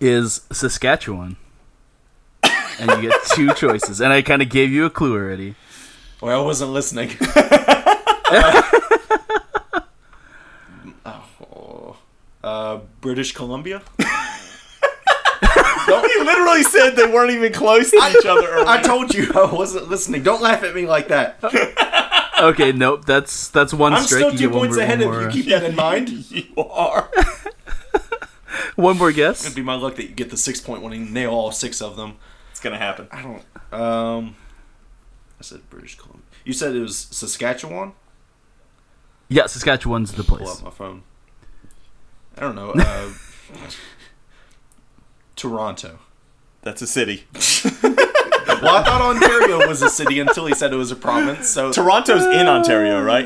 is 0.00 0.42
Saskatchewan. 0.52 1.36
and 2.78 2.90
you 2.90 3.08
get 3.10 3.14
two 3.34 3.52
choices. 3.56 4.00
And 4.00 4.12
I 4.12 4.20
kind 4.22 4.42
of 4.42 4.48
gave 4.50 4.70
you 4.70 4.84
a 4.84 4.90
clue 4.90 5.14
already. 5.14 5.54
Well, 6.20 6.40
I 6.40 6.44
wasn't 6.44 6.72
listening. 6.72 7.10
oh, 11.04 11.96
uh, 12.44 12.78
British 13.00 13.32
Columbia. 13.32 13.82
He 15.86 16.24
literally 16.24 16.62
said 16.62 16.96
they 16.96 17.06
weren't 17.06 17.30
even 17.30 17.52
close 17.52 17.90
to 17.90 17.96
each 17.96 18.26
other. 18.26 18.48
Earlier. 18.48 18.68
I 18.68 18.82
told 18.82 19.14
you 19.14 19.30
I 19.34 19.52
wasn't 19.52 19.88
listening. 19.88 20.22
Don't 20.22 20.42
laugh 20.42 20.62
at 20.62 20.74
me 20.74 20.86
like 20.86 21.08
that. 21.08 21.38
Okay, 22.42 22.72
nope. 22.72 23.04
That's 23.04 23.48
that's 23.50 23.72
one 23.72 23.92
I'm 23.92 24.02
strike. 24.02 24.18
still 24.18 24.36
two 24.36 24.50
points 24.50 24.74
more, 24.74 24.82
ahead 24.84 25.00
one 25.00 25.14
of 25.14 25.22
you. 25.22 25.42
Keep 25.42 25.50
that 25.50 25.62
in 25.62 25.76
mind. 25.76 26.08
you 26.30 26.44
are. 26.56 27.08
one 28.74 28.98
more 28.98 29.12
guess. 29.12 29.44
It'd 29.44 29.54
be 29.54 29.62
my 29.62 29.76
luck 29.76 29.94
that 29.96 30.02
you 30.02 30.08
get 30.08 30.30
the 30.30 30.36
six 30.36 30.60
point 30.60 30.82
one 30.82 30.92
and 30.92 31.12
nail 31.14 31.30
all 31.30 31.52
six 31.52 31.80
of 31.80 31.94
them. 31.96 32.16
It's 32.50 32.58
gonna 32.58 32.78
happen. 32.78 33.06
I 33.12 33.22
don't. 33.22 33.80
Um, 33.80 34.36
I 35.38 35.42
said 35.42 35.60
British 35.70 35.96
Columbia. 35.96 36.24
You 36.44 36.52
said 36.52 36.74
it 36.74 36.80
was 36.80 36.96
Saskatchewan. 36.96 37.92
Yeah, 39.28 39.46
Saskatchewan's 39.46 40.12
the 40.12 40.24
place. 40.24 40.40
Pull 40.40 40.46
place. 40.48 40.58
up 40.58 40.64
my 40.64 40.70
phone. 40.70 41.02
I 42.36 42.40
don't 42.40 42.56
know. 42.56 42.70
Uh, 42.72 43.10
Toronto. 45.42 45.98
That's 46.62 46.80
a 46.82 46.86
city. 46.86 47.24
Well, 48.62 48.76
I 48.76 48.84
thought 48.84 49.00
Ontario 49.02 49.66
was 49.66 49.82
a 49.82 49.88
city 49.90 50.20
until 50.20 50.46
he 50.46 50.54
said 50.54 50.72
it 50.72 50.76
was 50.76 50.92
a 50.92 50.96
province. 50.96 51.48
So 51.48 51.72
Toronto's 51.72 52.22
in 52.24 52.46
Ontario, 52.46 53.02
right? 53.02 53.24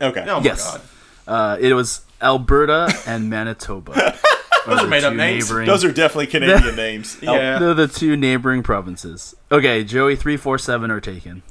Okay. 0.00 0.24
Oh 0.28 0.38
my 0.38 0.44
Yes. 0.44 0.62
god. 0.64 0.80
Uh, 1.26 1.56
it 1.58 1.72
was 1.74 2.02
Alberta 2.22 2.88
and 3.04 3.28
Manitoba. 3.28 3.92
Those 4.66 4.82
are 4.84 4.86
made 4.86 5.02
up 5.02 5.12
names. 5.14 5.48
Neighboring, 5.48 5.66
Those 5.66 5.84
are 5.84 5.90
definitely 5.90 6.28
Canadian 6.28 6.76
names. 6.86 7.18
Oh, 7.26 7.34
Yeah. 7.34 7.58
they're 7.58 7.74
the 7.74 7.88
two 7.88 8.16
neighboring 8.16 8.62
provinces. 8.62 9.34
Okay, 9.50 9.82
Joey, 9.82 10.14
three, 10.14 10.36
four, 10.36 10.56
seven 10.56 10.88
are 10.92 11.00
taken. 11.00 11.42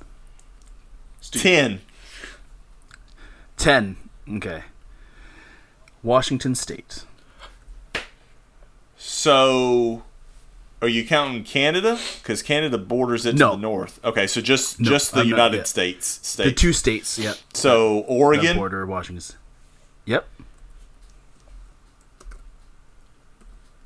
Ten. 1.31 1.81
Ten. 3.57 3.97
Okay. 4.31 4.63
Washington 6.03 6.55
State. 6.55 7.03
So, 9.07 10.01
are 10.81 10.87
you 10.87 11.05
counting 11.05 11.43
Canada? 11.43 11.99
Because 12.23 12.41
Canada 12.41 12.79
borders 12.79 13.27
it 13.27 13.35
No. 13.35 13.51
to 13.51 13.55
the 13.57 13.61
north. 13.61 13.99
Okay, 14.03 14.25
so 14.25 14.41
just 14.41 14.79
No, 14.79 14.89
just 14.89 15.13
the 15.13 15.19
I'm 15.21 15.27
United 15.27 15.67
States, 15.67 16.07
States 16.23 16.35
The 16.49 16.51
two 16.51 16.73
states. 16.73 17.19
Yep. 17.19 17.37
so 17.53 17.97
That 17.97 18.05
Oregon. 18.07 18.57
border 18.57 18.83
Washington. 18.87 19.35
Yep. 20.05 20.27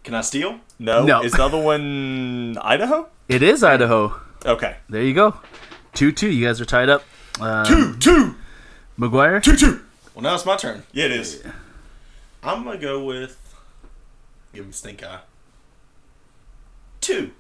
Can 0.06 0.16
I 0.16 0.22
steal? 0.22 0.62
No. 0.80 1.04
No. 1.06 1.22
Is 1.22 1.34
the 1.34 1.44
other 1.44 1.62
one 1.62 2.58
Idaho? 2.62 3.10
It 3.28 3.44
is 3.44 3.62
Idaho. 3.62 4.16
Okay. 4.46 4.78
There 4.88 5.04
you 5.04 5.14
go. 5.14 5.36
Two 5.94 6.14
two. 6.14 6.30
You 6.32 6.46
guys 6.48 6.62
are 6.62 6.66
tied 6.66 6.88
up. 6.88 7.04
Um, 7.42 7.66
Two, 7.66 7.98
two, 7.98 8.36
McGuire. 8.98 9.44
two, 9.44 9.58
two. 9.58 9.82
Well, 10.16 10.24
now 10.24 10.36
it's 10.36 10.46
my 10.46 10.56
turn. 10.56 10.84
Yeah, 10.94 11.06
it 11.06 11.12
is. 11.12 11.44
I'm 12.42 12.64
gonna 12.64 12.78
go 12.78 13.04
with. 13.04 13.38
Give 14.54 14.66
me 14.66 14.72
stink 14.72 15.04
eye. 15.04 15.20
Two. 17.02 17.32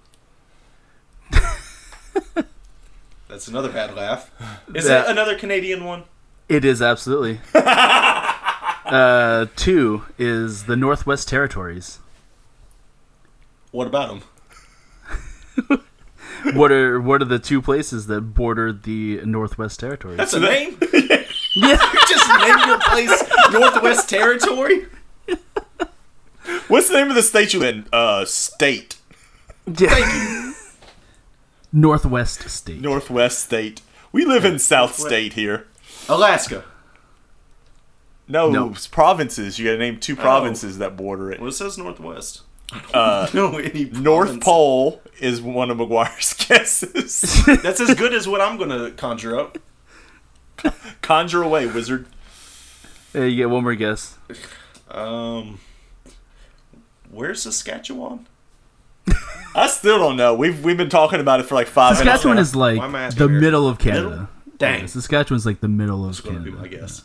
That's 3.27 3.47
another 3.47 3.69
bad 3.69 3.95
laugh. 3.95 4.31
Is 4.73 4.85
That- 4.87 5.05
it 5.05 5.11
another 5.11 5.37
Canadian 5.37 5.85
one? 5.85 6.05
It 6.47 6.65
is 6.65 6.81
absolutely. 6.81 7.39
uh, 7.53 9.45
two 9.55 10.03
is 10.17 10.63
the 10.65 10.75
Northwest 10.75 11.27
Territories. 11.29 11.99
What 13.71 13.85
about 13.87 14.19
them? 15.57 15.81
What 16.53 16.71
are 16.71 17.01
what 17.01 17.21
are 17.21 17.25
the 17.25 17.37
two 17.37 17.61
places 17.61 18.07
that 18.07 18.21
border 18.21 18.71
the 18.71 19.19
Northwest 19.25 19.77
Territories? 19.79 20.15
That's 20.15 20.33
a 20.33 20.39
name. 20.39 20.77
yeah. 20.93 21.25
You 21.53 21.99
just 22.07 22.29
name 22.39 22.57
your 22.65 22.79
place 22.79 23.23
Northwest 23.51 24.09
Territory. 24.09 24.85
What's 26.69 26.87
the 26.87 26.95
name 26.95 27.09
of 27.09 27.15
the 27.15 27.23
state 27.23 27.53
you 27.53 27.63
in? 27.63 27.85
Uh, 27.91 28.23
state. 28.25 28.95
yeah. 29.67 29.89
Thank 29.89 30.13
you. 30.13 30.53
Northwest 31.73 32.49
State. 32.49 32.79
Northwest 32.81 33.39
state. 33.43 33.81
We 34.11 34.25
live 34.25 34.43
in 34.45 34.57
South 34.59 34.91
Northwest- 34.91 35.07
state 35.07 35.33
here. 35.33 35.67
Alaska. 36.07 36.63
No, 38.27 38.49
No. 38.49 38.69
it's 38.71 38.87
provinces. 38.87 39.57
You 39.59 39.65
gotta 39.65 39.77
name 39.79 39.99
two 39.99 40.15
provinces 40.15 40.77
that 40.77 40.95
border 40.95 41.31
it. 41.31 41.39
Well, 41.39 41.49
it 41.49 41.53
says 41.53 41.77
Northwest. 41.77 42.41
Uh, 42.93 43.27
No, 43.33 43.57
any 43.57 43.85
North. 43.85 44.39
Pole 44.41 45.01
is 45.19 45.41
one 45.41 45.71
of 45.71 45.77
McGuire's 45.77 46.33
guesses. 46.47 47.43
That's 47.63 47.81
as 47.81 47.95
good 47.95 48.13
as 48.13 48.27
what 48.27 48.41
I'm 48.41 48.57
gonna 48.57 48.91
conjure 48.91 49.39
up. 49.39 49.57
Conjure 51.01 51.41
away, 51.41 51.65
wizard. 51.67 52.05
Hey, 53.13 53.29
you 53.29 53.37
get 53.37 53.49
one 53.49 53.63
more 53.63 53.73
guess. 53.75 54.17
Um, 54.91 55.59
where's 57.11 57.41
Saskatchewan? 57.43 58.27
I 59.55 59.67
still 59.67 59.97
don't 59.99 60.15
know. 60.17 60.33
We've 60.35 60.63
we've 60.63 60.77
been 60.77 60.89
talking 60.89 61.19
about 61.19 61.39
it 61.39 61.43
for 61.43 61.55
like 61.55 61.67
five 61.67 61.95
Saskatchewan 61.97 62.35
minutes. 62.35 62.49
is 62.51 62.55
like 62.55 62.77
Why 62.77 62.85
am 62.85 62.95
I 62.95 63.01
asking 63.03 63.27
the 63.27 63.33
her? 63.33 63.39
middle 63.39 63.67
of 63.67 63.79
Canada. 63.79 64.29
Dang. 64.57 64.81
Yeah, 64.81 64.85
Saskatchewan's 64.87 65.45
like 65.45 65.59
the 65.61 65.67
middle 65.67 66.03
of 66.05 66.11
That's 66.15 66.21
Canada. 66.21 66.43
be 66.45 66.51
my 66.51 66.67
guess. 66.67 67.03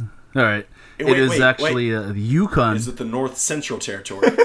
All 0.00 0.42
right. 0.42 0.66
Wait, 0.98 1.08
it 1.08 1.18
is 1.18 1.30
wait, 1.30 1.40
actually 1.42 1.94
uh, 1.94 2.02
the 2.12 2.20
Yukon. 2.20 2.76
Is 2.76 2.88
it 2.88 2.96
the 2.96 3.04
North 3.04 3.36
Central 3.38 3.78
Territory? 3.78 4.28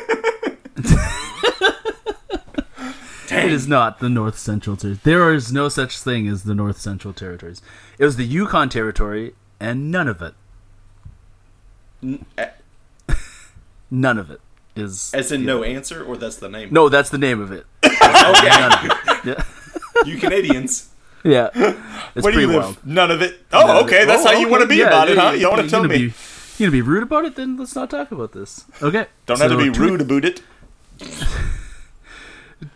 It 3.34 3.52
is 3.52 3.66
not 3.68 4.00
the 4.00 4.10
North 4.10 4.38
Central 4.38 4.76
Territory. 4.76 5.00
There 5.04 5.34
is 5.34 5.54
no 5.54 5.70
such 5.70 6.00
thing 6.00 6.28
as 6.28 6.44
the 6.44 6.54
North 6.54 6.78
Central 6.80 7.14
Territories. 7.14 7.62
It 7.98 8.04
was 8.04 8.18
the 8.18 8.26
Yukon 8.26 8.68
Territory, 8.68 9.34
and 9.60 9.90
none 9.90 10.10
of 10.10 10.22
it, 10.22 10.34
N- 12.04 12.26
a- 12.38 12.50
none 13.92 14.18
of 14.18 14.32
it 14.32 14.42
is. 14.76 15.14
As 15.14 15.32
in 15.32 15.46
no 15.46 15.64
answer, 15.64 16.04
or 16.04 16.18
that's 16.18 16.38
the 16.38 16.50
name? 16.50 16.70
No, 16.72 16.90
that's 16.90 17.10
the 17.12 17.18
name 17.20 17.40
of 17.42 17.52
it. 17.52 17.66
Okay. 18.24 18.50
None 18.50 18.74
of 18.74 18.86
it. 18.86 19.26
Yeah, 19.26 19.44
you 20.06 20.18
Canadians. 20.18 20.90
yeah. 21.24 21.50
It's 21.54 22.24
Where 22.24 22.32
do 22.34 22.40
you 22.40 22.48
live? 22.48 22.64
wild. 22.64 22.86
None 22.86 23.10
of 23.12 23.22
it. 23.22 23.40
Oh, 23.52 23.66
None 23.66 23.84
okay. 23.86 24.04
it. 24.04 24.06
That's 24.06 24.24
Oh, 24.26 24.32
how 24.34 24.40
you 24.40 24.48
want 24.50 24.62
to 24.62 24.68
be 24.68 24.76
Yeah, 24.78 24.88
about 24.88 25.10
it, 25.10 25.16
yeah, 25.18 25.22
huh? 25.30 25.32
You 25.32 25.50
want 25.50 25.62
to 25.64 25.68
tell 25.70 25.84
me? 25.84 25.98
Be, 25.98 26.04
you 26.04 26.14
gonna 26.60 26.72
be 26.72 26.82
rude 26.82 27.02
about 27.04 27.26
it? 27.26 27.36
Then 27.36 27.58
let's 27.58 27.76
not 27.76 27.90
talk 27.90 28.12
about 28.12 28.32
this. 28.34 28.66
Okay. 28.82 29.08
Don't 29.26 29.40
have 29.40 29.50
to 29.52 29.58
be 29.58 29.72
two- 29.72 29.82
rude 29.82 30.02
about 30.02 30.26
it. 30.26 30.42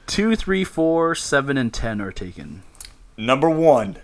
Two, 0.08 0.36
three, 0.36 0.64
four, 0.64 1.16
seven, 1.16 1.58
and 1.58 1.74
ten 1.74 2.02
are 2.02 2.12
taken. 2.12 2.64
Number 3.18 3.50
one. 3.50 3.98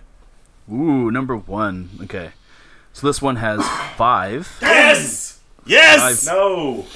Ooh, 0.70 1.10
number 1.10 1.36
one. 1.36 1.90
Okay. 2.04 2.32
So 2.92 3.06
this 3.06 3.20
one 3.22 3.36
has 3.36 3.66
five. 3.96 4.58
Yes. 4.62 5.40
Yes. 5.64 6.26
No. 6.26 6.86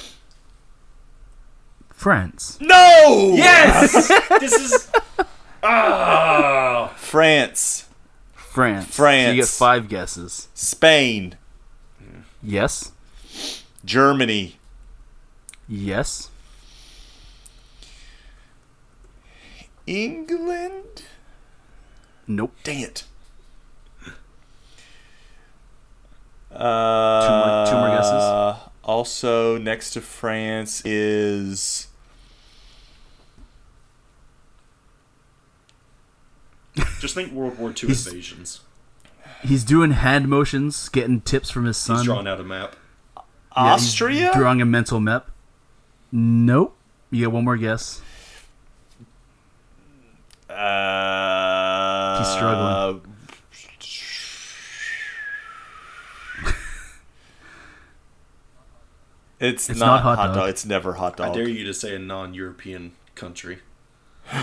France. 1.91 2.57
No. 2.61 3.33
Yes. 3.35 4.07
this 4.39 4.53
is. 4.53 4.91
Ah. 5.63 6.93
France. 6.97 7.87
France. 8.33 8.87
So 8.87 9.03
France. 9.03 9.35
you 9.35 9.41
get 9.41 9.47
five 9.49 9.87
guesses. 9.87 10.47
Spain. 10.53 11.35
Yes. 12.43 12.91
Germany. 13.83 14.57
Yes. 15.67 16.29
England. 19.85 21.03
Nope. 22.27 22.53
Dang 22.63 22.81
it. 22.81 23.03
Uh, 26.57 27.27
Two 27.27 27.33
more- 27.33 27.65
two 27.67 27.87
more 27.87 27.97
guesses. 27.97 28.63
Also, 28.83 29.57
next 29.57 29.91
to 29.91 30.01
France 30.01 30.81
is 30.85 31.87
Just 36.99 37.15
think 37.15 37.31
World 37.31 37.57
War 37.57 37.69
II 37.69 37.87
He's- 37.87 38.05
invasions. 38.07 38.61
He's 39.43 39.63
doing 39.63 39.91
hand 39.91 40.27
motions, 40.29 40.89
getting 40.89 41.21
tips 41.21 41.49
from 41.51 41.65
his 41.65 41.77
son. 41.77 41.97
He's 41.97 42.05
drawing 42.05 42.27
out 42.27 42.39
a 42.39 42.43
map. 42.43 42.75
Yeah, 43.55 43.73
he's 43.77 43.83
Austria. 43.87 44.31
Drawing 44.33 44.61
a 44.61 44.65
mental 44.65 44.99
map. 44.99 45.29
Nope. 46.11 46.75
You 47.11 47.19
get 47.25 47.31
one 47.31 47.45
more 47.45 47.55
guess. 47.57 48.01
Uh, 50.49 52.17
He's 52.19 52.27
struggling. 52.33 53.01
It's, 59.39 59.69
It's 59.69 59.79
not, 59.79 59.85
not 59.87 60.01
hot, 60.03 60.17
hot 60.17 60.25
dog. 60.27 60.35
dog. 60.35 60.49
It's 60.49 60.65
never 60.65 60.93
hot 60.93 61.17
dog. 61.17 61.29
I 61.29 61.33
dare 61.33 61.47
you 61.47 61.63
to 61.65 61.73
say 61.73 61.95
a 61.95 61.99
non-European 61.99 62.93
country. 63.15 63.59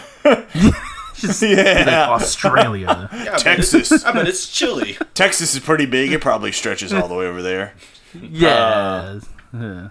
Just 1.14 1.42
Yeah. 1.42 1.84
like 1.86 2.22
Australia. 2.22 3.08
Yeah, 3.12 3.36
Texas. 3.36 4.04
I 4.04 4.12
bet 4.12 4.28
it's 4.28 4.48
chilly. 4.48 4.96
Texas 5.14 5.54
is 5.54 5.60
pretty 5.60 5.86
big. 5.86 6.12
It 6.12 6.20
probably 6.20 6.52
stretches 6.52 6.92
all 6.92 7.08
the 7.08 7.14
way 7.14 7.26
over 7.26 7.42
there. 7.42 7.74
yeah. 8.14 9.18
Yeah. 9.52 9.88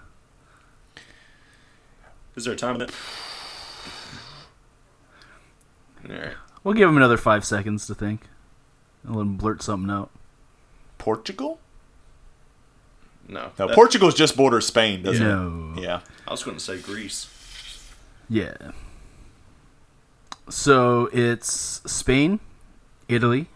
Is 2.36 2.44
there 2.44 2.54
a 2.54 2.56
time 2.56 2.78
limit? 2.78 2.94
All 6.08 6.14
right. 6.16 6.32
We'll 6.62 6.74
give 6.74 6.88
him 6.88 6.96
another 6.96 7.16
five 7.16 7.44
seconds 7.44 7.86
to 7.86 7.94
think. 7.94 8.22
And 9.04 9.14
let 9.16 9.22
him 9.22 9.36
blurt 9.36 9.62
something 9.62 9.90
out. 9.90 10.10
Portugal? 10.98 11.60
No. 13.28 13.50
No, 13.58 13.66
That- 13.66 13.74
Portugal's 13.74 14.14
just 14.14 14.36
borders 14.36 14.66
Spain, 14.66 15.02
doesn't 15.02 15.26
No. 15.26 15.74
it? 15.80 15.82
Yeah. 15.82 16.00
I 16.26 16.30
was 16.30 16.42
going 16.42 16.56
to 16.56 16.62
say 16.62 16.78
Greece. 16.78 17.28
Yeah. 18.28 18.54
So 20.50 21.08
it's 21.12 21.80
Spain, 21.90 22.40
Italy, 23.08 23.48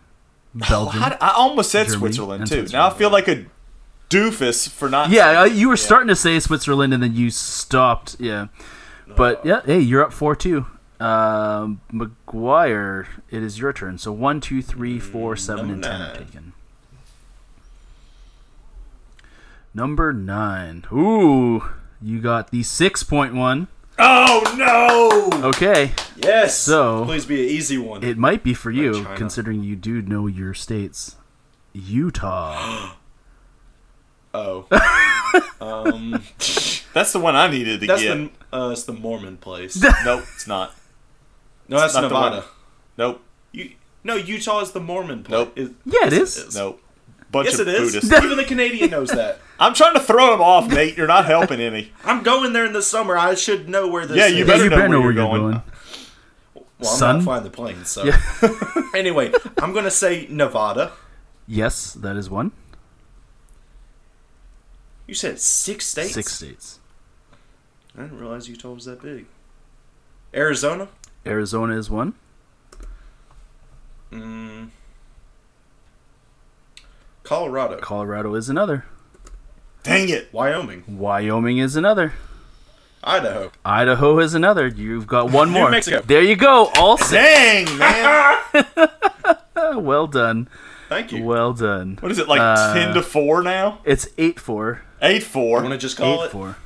Belgium. 0.55 1.01
Oh, 1.01 1.05
How 1.05 1.09
d- 1.11 1.17
I 1.21 1.31
almost 1.33 1.71
said 1.71 1.87
Germany 1.87 1.99
Switzerland 2.01 2.47
too. 2.47 2.55
Switzerland, 2.61 2.73
Now 2.73 2.87
I 2.95 2.99
feel 2.99 3.11
like 3.11 3.29
a 3.29 3.45
doofus 4.09 4.69
for 4.71 4.89
not. 4.89 5.11
yeah, 5.11 5.41
uh, 5.43 5.45
you 5.45 5.69
were 5.69 5.75
Yeah. 5.75 5.85
starting 5.85 6.09
to 6.09 6.17
say 6.17 6.41
Switzerland 6.41 6.95
and 6.95 7.03
then 7.03 7.15
you 7.15 7.31
stopped. 7.31 8.17
Yeah. 8.19 8.47
But 9.17 9.45
yeah, 9.45 9.61
hey, 9.65 9.81
you're 9.81 10.03
up 10.03 10.13
4 10.13 10.35
2. 10.37 10.67
Um, 11.01 11.81
McGuire, 11.93 13.07
it 13.31 13.43
is 13.43 13.59
your 13.59 13.73
turn. 13.73 13.99
So 13.99 14.11
one, 14.13 14.41
two, 14.41 14.61
three, 14.63 14.99
four, 14.99 15.37
seven, 15.37 15.71
and 15.71 15.81
number 15.81 15.87
10 15.89 16.01
are 16.01 16.17
taken. 16.25 16.53
Number 19.75 20.13
9. 20.13 20.85
Ooh, 20.93 21.63
you 22.01 22.21
got 22.21 22.51
the 22.51 22.61
6.1. 22.63 23.69
Oh 24.01 24.55
no! 24.57 25.49
Okay. 25.49 25.93
Yes. 26.17 26.57
So- 26.57 27.05
please 27.05 27.27
be 27.27 27.43
an 27.43 27.49
easy 27.51 27.79
one. 27.79 28.05
It 28.05 28.17
might 28.17 28.45
be 28.45 28.55
for 28.55 28.71
you, 28.71 29.03
China. 29.03 29.17
considering 29.17 29.65
you 29.65 29.75
do 29.75 30.01
know 30.03 30.27
your 30.29 30.55
states. 30.55 31.17
Utah. 31.73 32.93
oh. 34.35 34.67
um, 35.61 36.13
That's 36.95 37.13
the 37.13 37.19
one 37.21 37.35
I 37.37 37.51
needed 37.51 37.81
to 37.81 37.87
that's 37.89 38.03
get. 38.03 38.31
the 38.51 38.57
uh, 38.57 38.71
it's 38.71 38.85
the 38.85 38.93
Mormon 38.93 39.37
place. 39.37 39.83
Nope, 40.05 40.25
it's 40.35 40.47
not. 40.47 40.75
No, 41.69 41.79
that's 41.79 41.95
not 41.95 42.05
Nevada. 42.05 42.45
Nope, 42.97 43.21
You, 43.53 43.73
no, 44.05 44.15
Utah 44.17 44.61
is 44.61 44.71
the 44.73 44.81
Mormon 44.81 45.23
place. 45.25 45.33
Nope. 45.33 45.53
It- 45.59 45.75
Yeah, 45.85 46.07
it 46.07 46.13
yes, 46.13 46.37
is. 46.39 46.55
nope. 46.57 46.81
Bunch 47.31 47.51
Yes, 47.51 47.59
of 47.59 47.69
it 47.69 47.75
is. 47.75 47.93
Buddhists. 47.95 48.13
Even 48.25 48.37
the 48.39 48.45
Canadian 48.45 48.91
knows 48.91 49.11
that. 49.11 49.39
I'm 49.61 49.75
trying 49.75 49.95
to 49.95 50.01
throw 50.01 50.33
him 50.35 50.41
off, 50.41 50.69
Nate. 50.69 50.97
You're 50.97 51.07
not 51.07 51.27
helping 51.27 51.61
any. 51.61 51.93
I'm 52.05 52.23
going 52.23 52.53
there 52.55 52.65
in 52.65 52.73
the 52.73 52.83
summer. 52.83 53.17
I 53.19 53.35
should 53.35 53.69
know 53.69 53.87
where 53.89 54.07
this 54.07 54.17
Yeah, 54.17 54.27
is. 54.27 54.33
you 54.33 54.39
Yeah, 54.41 54.45
better 54.47 54.65
you 54.65 54.71
know 54.71 54.77
better 54.77 54.89
know 54.89 55.01
where 55.01 55.09
where 55.09 55.13
you're 55.15 55.23
you're 55.23 55.39
going. 55.39 55.53
going. 55.53 55.63
Well, 56.55 56.91
I'm 56.93 56.97
Son? 56.99 57.15
not 57.17 57.25
flying 57.25 57.45
the 57.45 57.51
plane, 57.51 57.85
so. 57.85 58.05
Yeah. 58.05 58.21
anyway, 58.95 59.33
I'm 59.59 59.73
going 59.73 59.85
to 59.85 59.91
say 59.91 60.27
Nevada. 60.31 60.93
Yes, 61.47 61.93
that 61.95 62.17
is 62.17 62.31
one. 62.31 62.53
You 65.07 65.15
said 65.15 65.41
six 65.41 65.87
states? 65.87 66.15
Six 66.15 66.33
states. 66.35 66.79
I 67.97 68.03
didn't 68.03 68.19
realize 68.21 68.49
Utah 68.49 68.73
was 68.73 68.85
that 68.85 69.03
big. 69.03 69.27
Arizona? 70.33 70.89
Arizona 71.27 71.77
is 71.77 71.91
one. 71.91 72.15
Mm. 74.13 74.69
Colorado. 77.29 77.77
Colorado 77.77 78.35
is 78.35 78.49
another. 78.49 78.87
Dang 79.83 80.09
it! 80.09 80.33
Wyoming. 80.33 80.83
Wyoming 80.89 81.59
is 81.59 81.77
another. 81.77 82.15
Idaho. 83.05 83.53
Idaho 83.67 84.19
is 84.19 84.33
another. 84.33 84.67
You've 84.67 85.07
got 85.07 85.31
one 85.31 85.53
New 85.53 85.59
more. 85.61 85.71
Mexico. 85.71 86.01
There 86.07 86.23
you 86.23 86.37
go. 86.37 86.71
All 86.77 86.97
six. 86.97 87.11
Dang 87.13 87.79
man! 87.79 88.39
well 89.85 90.07
done. 90.07 90.49
Thank 90.89 91.13
you. 91.13 91.23
Well 91.23 91.53
done. 91.53 91.99
What 92.01 92.11
is 92.11 92.19
it 92.19 92.29
like? 92.29 92.41
Uh, 92.41 92.73
ten 92.73 92.95
to 92.95 93.03
four 93.03 93.43
now? 93.43 93.81
It's 93.85 94.09
eight 94.17 94.41
four. 94.41 94.83
8 95.03 95.23
4. 95.23 95.59
I'm 95.59 95.65
going 95.65 95.71
to 95.71 95.79
just 95.79 95.97
call 95.97 96.23
Eight 96.23 96.27
it. 96.27 96.31
four. 96.33 96.57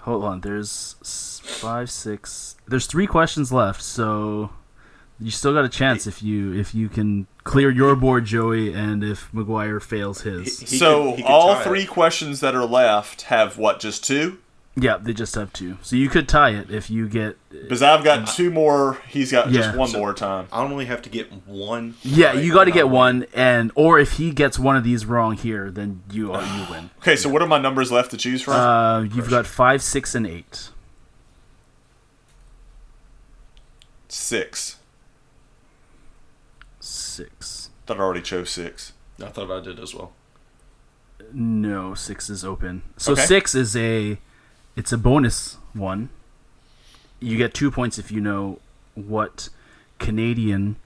Hold 0.00 0.22
on. 0.22 0.42
There's 0.42 0.94
s- 1.00 1.40
five, 1.42 1.90
six. 1.90 2.54
There's 2.68 2.86
three 2.86 3.06
questions 3.08 3.50
left, 3.52 3.82
so 3.82 4.50
you 5.18 5.30
still 5.30 5.54
got 5.54 5.64
a 5.64 5.68
chance 5.68 6.06
if 6.06 6.22
you 6.22 6.52
if 6.52 6.74
you 6.74 6.88
can 6.88 7.26
clear 7.44 7.70
your 7.70 7.96
board, 7.96 8.24
Joey, 8.26 8.72
and 8.72 9.02
if 9.02 9.30
McGuire 9.32 9.82
fails 9.82 10.22
his. 10.22 10.60
He 10.60 10.78
so 10.78 11.12
could- 11.14 11.24
could 11.24 11.30
all 11.32 11.54
tie 11.54 11.60
it. 11.60 11.64
three 11.64 11.86
questions 11.86 12.40
that 12.40 12.54
are 12.54 12.66
left 12.66 13.22
have 13.22 13.56
what? 13.58 13.80
Just 13.80 14.04
two? 14.04 14.38
Yeah, 14.78 14.98
they 14.98 15.14
just 15.14 15.34
have 15.36 15.54
two. 15.54 15.78
So 15.80 15.96
you 15.96 16.10
could 16.10 16.28
tie 16.28 16.50
it 16.50 16.70
if 16.70 16.90
you 16.90 17.08
get. 17.08 17.38
Because 17.48 17.82
I've 17.82 18.04
got 18.04 18.26
two 18.28 18.50
more. 18.50 18.98
He's 19.08 19.32
got 19.32 19.50
Yeah. 19.50 19.62
just 19.62 19.78
one 19.78 19.88
So- 19.88 19.96
more 19.98 20.12
time. 20.12 20.48
I 20.52 20.60
only 20.60 20.84
have 20.84 21.00
to 21.00 21.08
get 21.08 21.32
one. 21.46 21.94
Yeah, 22.02 22.26
right, 22.34 22.44
you 22.44 22.52
got 22.52 22.64
to 22.64 22.70
get 22.70 22.90
one, 22.90 23.24
and 23.32 23.72
or 23.74 23.98
if 23.98 24.12
he 24.18 24.32
gets 24.32 24.58
one 24.58 24.76
of 24.76 24.84
these 24.84 25.06
wrong 25.06 25.34
here, 25.34 25.70
then 25.70 26.02
you 26.10 26.30
are 26.30 26.42
you 26.42 26.66
win. 26.70 26.90
Okay, 27.00 27.16
so 27.16 27.30
what 27.30 27.40
are 27.40 27.46
my 27.46 27.58
numbers 27.58 27.90
left 27.90 28.10
to 28.10 28.18
choose 28.18 28.42
from? 28.42 28.52
Uh, 28.52 29.00
you've 29.00 29.30
got 29.30 29.46
five, 29.46 29.82
six, 29.82 30.14
and 30.14 30.26
eight. 30.26 30.68
six. 34.08 34.76
Six. 37.16 37.70
Thought 37.86 37.96
I 37.98 38.00
already 38.00 38.20
chose 38.20 38.50
six. 38.50 38.92
I 39.22 39.28
thought 39.28 39.50
I 39.50 39.60
did 39.64 39.80
as 39.80 39.94
well. 39.94 40.12
No, 41.32 41.94
six 41.94 42.28
is 42.28 42.44
open. 42.44 42.82
So 42.98 43.12
Okay. 43.12 43.22
six 43.24 43.54
is 43.54 43.74
a, 43.74 44.18
it's 44.76 44.92
a 44.92 44.98
bonus 44.98 45.56
one. 45.72 46.10
You 47.18 47.38
get 47.38 47.54
two 47.54 47.70
points 47.70 47.98
if 47.98 48.12
you 48.12 48.20
know 48.20 48.58
what 48.94 49.48
Canadian, 49.98 50.76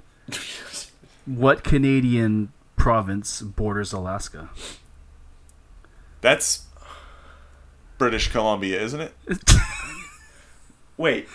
what 1.27 1.65
Canadian 1.65 2.53
province 2.77 3.43
borders 3.43 3.93
Alaska. 3.93 4.51
That's 6.21 6.67
British 7.99 8.31
Columbia, 8.31 8.81
isn't 8.81 9.01
it? 9.01 9.15
Wait, 10.97 11.27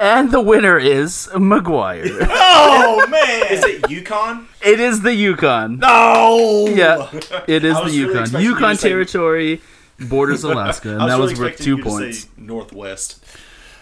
And 0.00 0.30
the 0.30 0.40
winner 0.40 0.78
is 0.78 1.28
McGuire. 1.34 2.26
Oh 2.58 3.06
man! 3.08 3.52
is 3.52 3.64
it 3.64 3.90
Yukon? 3.90 4.48
it 4.62 4.80
is 4.80 5.00
the 5.02 5.14
Yukon. 5.14 5.78
no. 5.78 6.66
Yeah, 6.68 7.08
it 7.46 7.64
is 7.64 7.74
I 7.74 7.78
the 7.80 7.84
was 7.84 7.92
really 7.92 7.96
Yukon. 7.98 8.22
expecting 8.22 8.40
you 8.46 8.54
Yukon 8.54 8.76
say- 8.76 8.88
territory 8.88 9.60
borders 10.00 10.44
Alaska, 10.50 10.90
and 10.94 11.02
I 11.02 11.08
that 11.08 11.18
was 11.18 11.30
was 11.32 11.40
really 11.40 11.44
worth 11.52 11.60
expecting 11.60 11.64
two 11.64 11.76
you 11.78 11.82
to 11.84 11.88
points. 11.90 12.18
say 12.24 12.28
Northwest. 12.36 13.24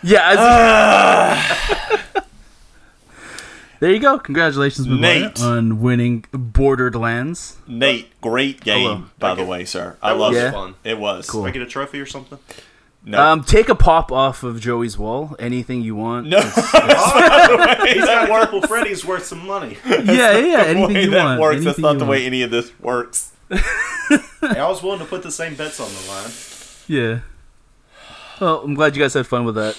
Yeah. 0.02 0.28
as- 0.30 0.36
Ah. 0.40 2.04
there 3.80 3.90
you 3.92 3.98
go. 4.00 4.18
Congratulations, 4.18 4.86
McGuire, 4.86 5.00
Nate. 5.00 5.40
on 5.42 5.80
winning 5.80 6.24
Bordered 6.32 6.94
Lands. 6.94 7.56
Nate, 7.66 8.18
great 8.20 8.60
game, 8.60 8.82
Hello. 8.82 9.04
by 9.18 9.28
Thank 9.28 9.38
the 9.38 9.44
you. 9.44 9.50
way, 9.50 9.64
sir. 9.64 9.96
I 10.02 10.12
love 10.12 10.32
was 10.32 10.36
Yeah. 10.42 10.48
it. 10.48 10.52
fun. 10.52 10.74
It 10.84 10.98
was. 10.98 11.28
Cool. 11.28 11.42
Do 11.42 11.48
I 11.48 11.50
get 11.52 11.62
a 11.62 11.66
trophy 11.66 12.00
or 12.00 12.06
something? 12.06 12.38
No. 13.06 13.20
Um, 13.22 13.44
take 13.44 13.68
a 13.68 13.74
pop 13.74 14.10
off 14.10 14.42
of 14.42 14.60
Joey's 14.60 14.96
wall. 14.96 15.36
Anything 15.38 15.82
you 15.82 15.94
want. 15.94 16.26
no. 16.26 16.40
He's 16.40 16.54
got 16.54 18.24
a 18.24 18.26
couple 18.28 18.62
Freddy's 18.62 19.04
worth 19.04 19.24
some 19.26 19.46
money. 19.46 19.76
Yeah, 19.86 20.02
yeah, 20.02 20.38
yeah. 20.38 20.62
Anything 20.62 20.96
you 20.96 21.10
that 21.10 21.24
want. 21.24 21.40
works. 21.40 21.52
anything 21.56 21.64
That's 21.66 21.78
not 21.80 21.92
you 21.92 21.98
the 21.98 22.04
want. 22.06 22.10
way 22.12 22.26
any 22.26 22.42
of 22.42 22.50
this 22.50 22.72
works. 22.80 23.32
Hey, 23.50 23.58
I 24.42 24.66
was 24.68 24.82
willing 24.82 25.00
to 25.00 25.04
put 25.04 25.22
the 25.22 25.30
same 25.30 25.54
bets 25.54 25.80
on 25.80 25.88
the 25.88 26.10
line. 26.10 26.30
Yeah. 26.88 27.20
Well, 28.40 28.62
I'm 28.64 28.74
glad 28.74 28.96
you 28.96 29.02
guys 29.02 29.14
had 29.14 29.26
fun 29.26 29.44
with 29.44 29.54
that. 29.56 29.78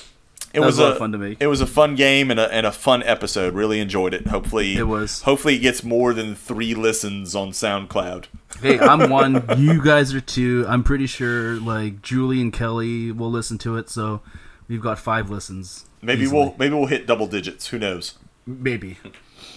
It 0.55 0.59
was, 0.61 0.67
was 0.67 0.79
a 0.79 0.81
lot 0.83 0.89
a 0.89 0.91
of 0.93 0.97
fun 0.99 1.11
to 1.11 1.17
me. 1.17 1.37
It 1.39 1.47
was 1.47 1.61
a 1.61 1.67
fun 1.67 1.95
game 1.95 2.31
and 2.31 2.39
a, 2.39 2.51
and 2.53 2.65
a 2.65 2.71
fun 2.71 3.03
episode. 3.03 3.53
Really 3.53 3.79
enjoyed 3.79 4.13
it. 4.13 4.27
Hopefully, 4.27 4.75
It 4.77 4.87
was. 4.87 5.21
Hopefully, 5.23 5.55
it 5.55 5.59
gets 5.59 5.83
more 5.83 6.13
than 6.13 6.35
three 6.35 6.73
listens 6.73 7.35
on 7.35 7.49
SoundCloud. 7.51 8.25
Hey, 8.61 8.79
I'm 8.79 9.09
one. 9.11 9.43
you 9.57 9.83
guys 9.83 10.13
are 10.13 10.21
two. 10.21 10.65
I'm 10.67 10.83
pretty 10.83 11.07
sure 11.07 11.55
like 11.55 12.01
Julie 12.01 12.41
and 12.41 12.53
Kelly 12.53 13.11
will 13.11 13.31
listen 13.31 13.57
to 13.59 13.75
it. 13.77 13.89
So 13.89 14.21
we've 14.67 14.81
got 14.81 14.97
five 14.99 15.29
listens. 15.29 15.85
Maybe 16.01 16.23
easily. 16.23 16.39
we'll 16.39 16.55
maybe 16.57 16.75
we'll 16.75 16.85
hit 16.87 17.05
double 17.07 17.27
digits. 17.27 17.67
Who 17.67 17.79
knows? 17.79 18.17
maybe. 18.45 18.97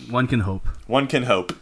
One 0.09 0.27
can 0.27 0.41
hope. 0.41 0.67
One 0.87 1.07
can 1.07 1.25
hope. 1.25 1.53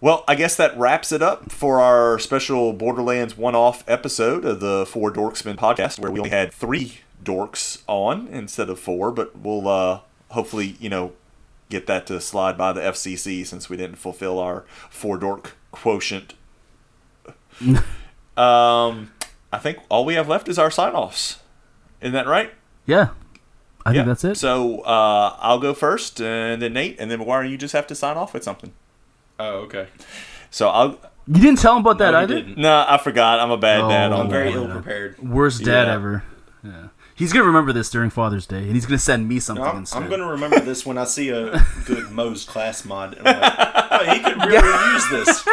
Well, 0.00 0.24
I 0.28 0.34
guess 0.34 0.56
that 0.56 0.76
wraps 0.76 1.12
it 1.12 1.22
up 1.22 1.50
for 1.50 1.80
our 1.80 2.18
special 2.18 2.72
Borderlands 2.74 3.38
one-off 3.38 3.84
episode 3.88 4.44
of 4.44 4.60
the 4.60 4.84
Four 4.86 5.10
Dorksmen 5.12 5.56
podcast, 5.56 5.98
where 5.98 6.10
we 6.10 6.18
only 6.20 6.30
had 6.30 6.52
three 6.52 6.98
dorks 7.24 7.82
on 7.86 8.28
instead 8.28 8.68
of 8.68 8.78
four. 8.78 9.10
But 9.10 9.36
we'll 9.38 9.66
uh, 9.68 10.00
hopefully, 10.30 10.76
you 10.78 10.88
know, 10.88 11.12
get 11.70 11.86
that 11.86 12.06
to 12.08 12.20
slide 12.20 12.56
by 12.58 12.72
the 12.72 12.80
FCC 12.82 13.46
since 13.46 13.68
we 13.70 13.76
didn't 13.76 13.96
fulfill 13.96 14.38
our 14.38 14.64
four 14.90 15.16
dork 15.18 15.56
quotient. 15.72 16.34
um, 18.36 19.12
I 19.52 19.58
think 19.60 19.78
all 19.88 20.04
we 20.04 20.14
have 20.14 20.28
left 20.28 20.48
is 20.48 20.58
our 20.58 20.70
sign-offs. 20.70 21.40
Isn't 22.00 22.12
that 22.12 22.26
right? 22.26 22.52
Yeah. 22.86 23.08
I 23.86 23.90
Yeah. 23.92 23.98
think 24.00 24.06
that's 24.08 24.24
it. 24.24 24.36
So 24.36 24.80
uh, 24.80 25.36
I'll 25.40 25.58
go 25.58 25.74
first, 25.74 26.20
and 26.20 26.60
then 26.60 26.72
Nate, 26.72 26.96
and 26.98 27.10
then 27.10 27.20
McGuire. 27.20 27.48
You 27.48 27.56
just 27.56 27.72
have 27.72 27.86
to 27.88 27.94
sign 27.94 28.16
off 28.16 28.34
with 28.34 28.42
something. 28.42 28.72
Oh, 29.38 29.58
okay. 29.60 29.88
So 30.50 30.68
I'll. 30.68 30.98
You 31.26 31.40
didn't 31.40 31.58
tell 31.58 31.74
him 31.76 31.80
about 31.80 31.98
that 31.98 32.10
No, 32.10 32.18
you 32.18 32.24
either. 32.24 32.34
didn't. 32.34 32.58
No, 32.58 32.84
I 32.86 32.98
forgot. 32.98 33.40
I'm 33.40 33.50
a 33.50 33.56
bad 33.56 33.88
dad 33.88 34.12
Oh. 34.12 34.16
on 34.16 34.20
I'm 34.26 34.30
very 34.30 34.52
ill 34.52 34.68
prepared. 34.68 35.18
Worst 35.22 35.64
dad 35.64 35.86
Yeah. 35.86 35.94
ever. 35.94 36.24
Yeah. 36.62 36.88
He's 37.14 37.32
gonna 37.32 37.44
remember 37.44 37.72
this 37.72 37.90
during 37.90 38.10
Father's 38.10 38.46
Day, 38.46 38.64
and 38.64 38.72
he's 38.72 38.86
gonna 38.86 38.98
send 38.98 39.28
me 39.28 39.38
something 39.38 39.64
I'm, 39.64 39.76
instead. 39.78 40.02
I'm 40.02 40.08
going 40.08 40.20
to 40.20 40.26
remember 40.26 40.60
this 40.60 40.84
when 40.84 40.98
I 40.98 41.04
see 41.04 41.28
a 41.30 41.64
good 41.84 42.10
Moze 42.10 42.44
class 42.44 42.84
mod. 42.84 43.14
And 43.14 43.28
I'm 43.28 43.40
like, 43.40 43.86
oh, 43.90 44.12
he 44.12 44.20
could 44.20 44.44
really 44.44 44.92
use 44.92 45.08
this. 45.10 45.48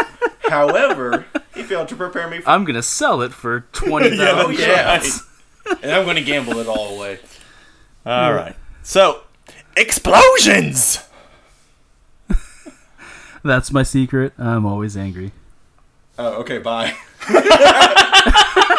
However, 0.50 1.26
he 1.54 1.64
failed 1.64 1.88
to 1.90 1.96
prepare 1.96 2.28
me 2.28 2.42
for 2.42 2.50
I'm 2.50 2.66
gonna 2.66 2.82
sell 2.82 3.22
it 3.22 3.32
for 3.32 3.62
twenty 3.72 4.10
Yeah, 4.18 4.32
oh, 4.32 4.52
thousand. 4.54 5.26
Oh, 5.66 5.70
yeah. 5.70 5.76
And 5.84 5.92
I'm 5.92 6.04
going 6.04 6.16
to 6.16 6.24
gamble 6.24 6.58
it 6.58 6.68
all 6.68 6.98
away. 6.98 7.20
All 8.06 8.34
right. 8.34 8.56
So 8.82 9.22
explosions. 9.78 11.08
That's 13.44 13.72
my 13.72 13.84
secret. 13.84 14.34
I'm 14.38 14.66
always 14.66 14.98
angry. 14.98 15.32
Oh, 16.18 16.42
okay, 16.42 16.58
bye. 16.58 16.96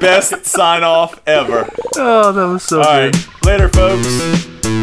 Best 0.00 0.46
sign 0.46 0.82
off 0.82 1.20
ever. 1.26 1.68
Oh, 1.96 2.32
that 2.32 2.46
was 2.46 2.62
so 2.62 2.78
All 2.78 2.84
good. 2.84 3.14
right. 3.16 3.44
Later, 3.44 3.68
folks. 3.68 4.81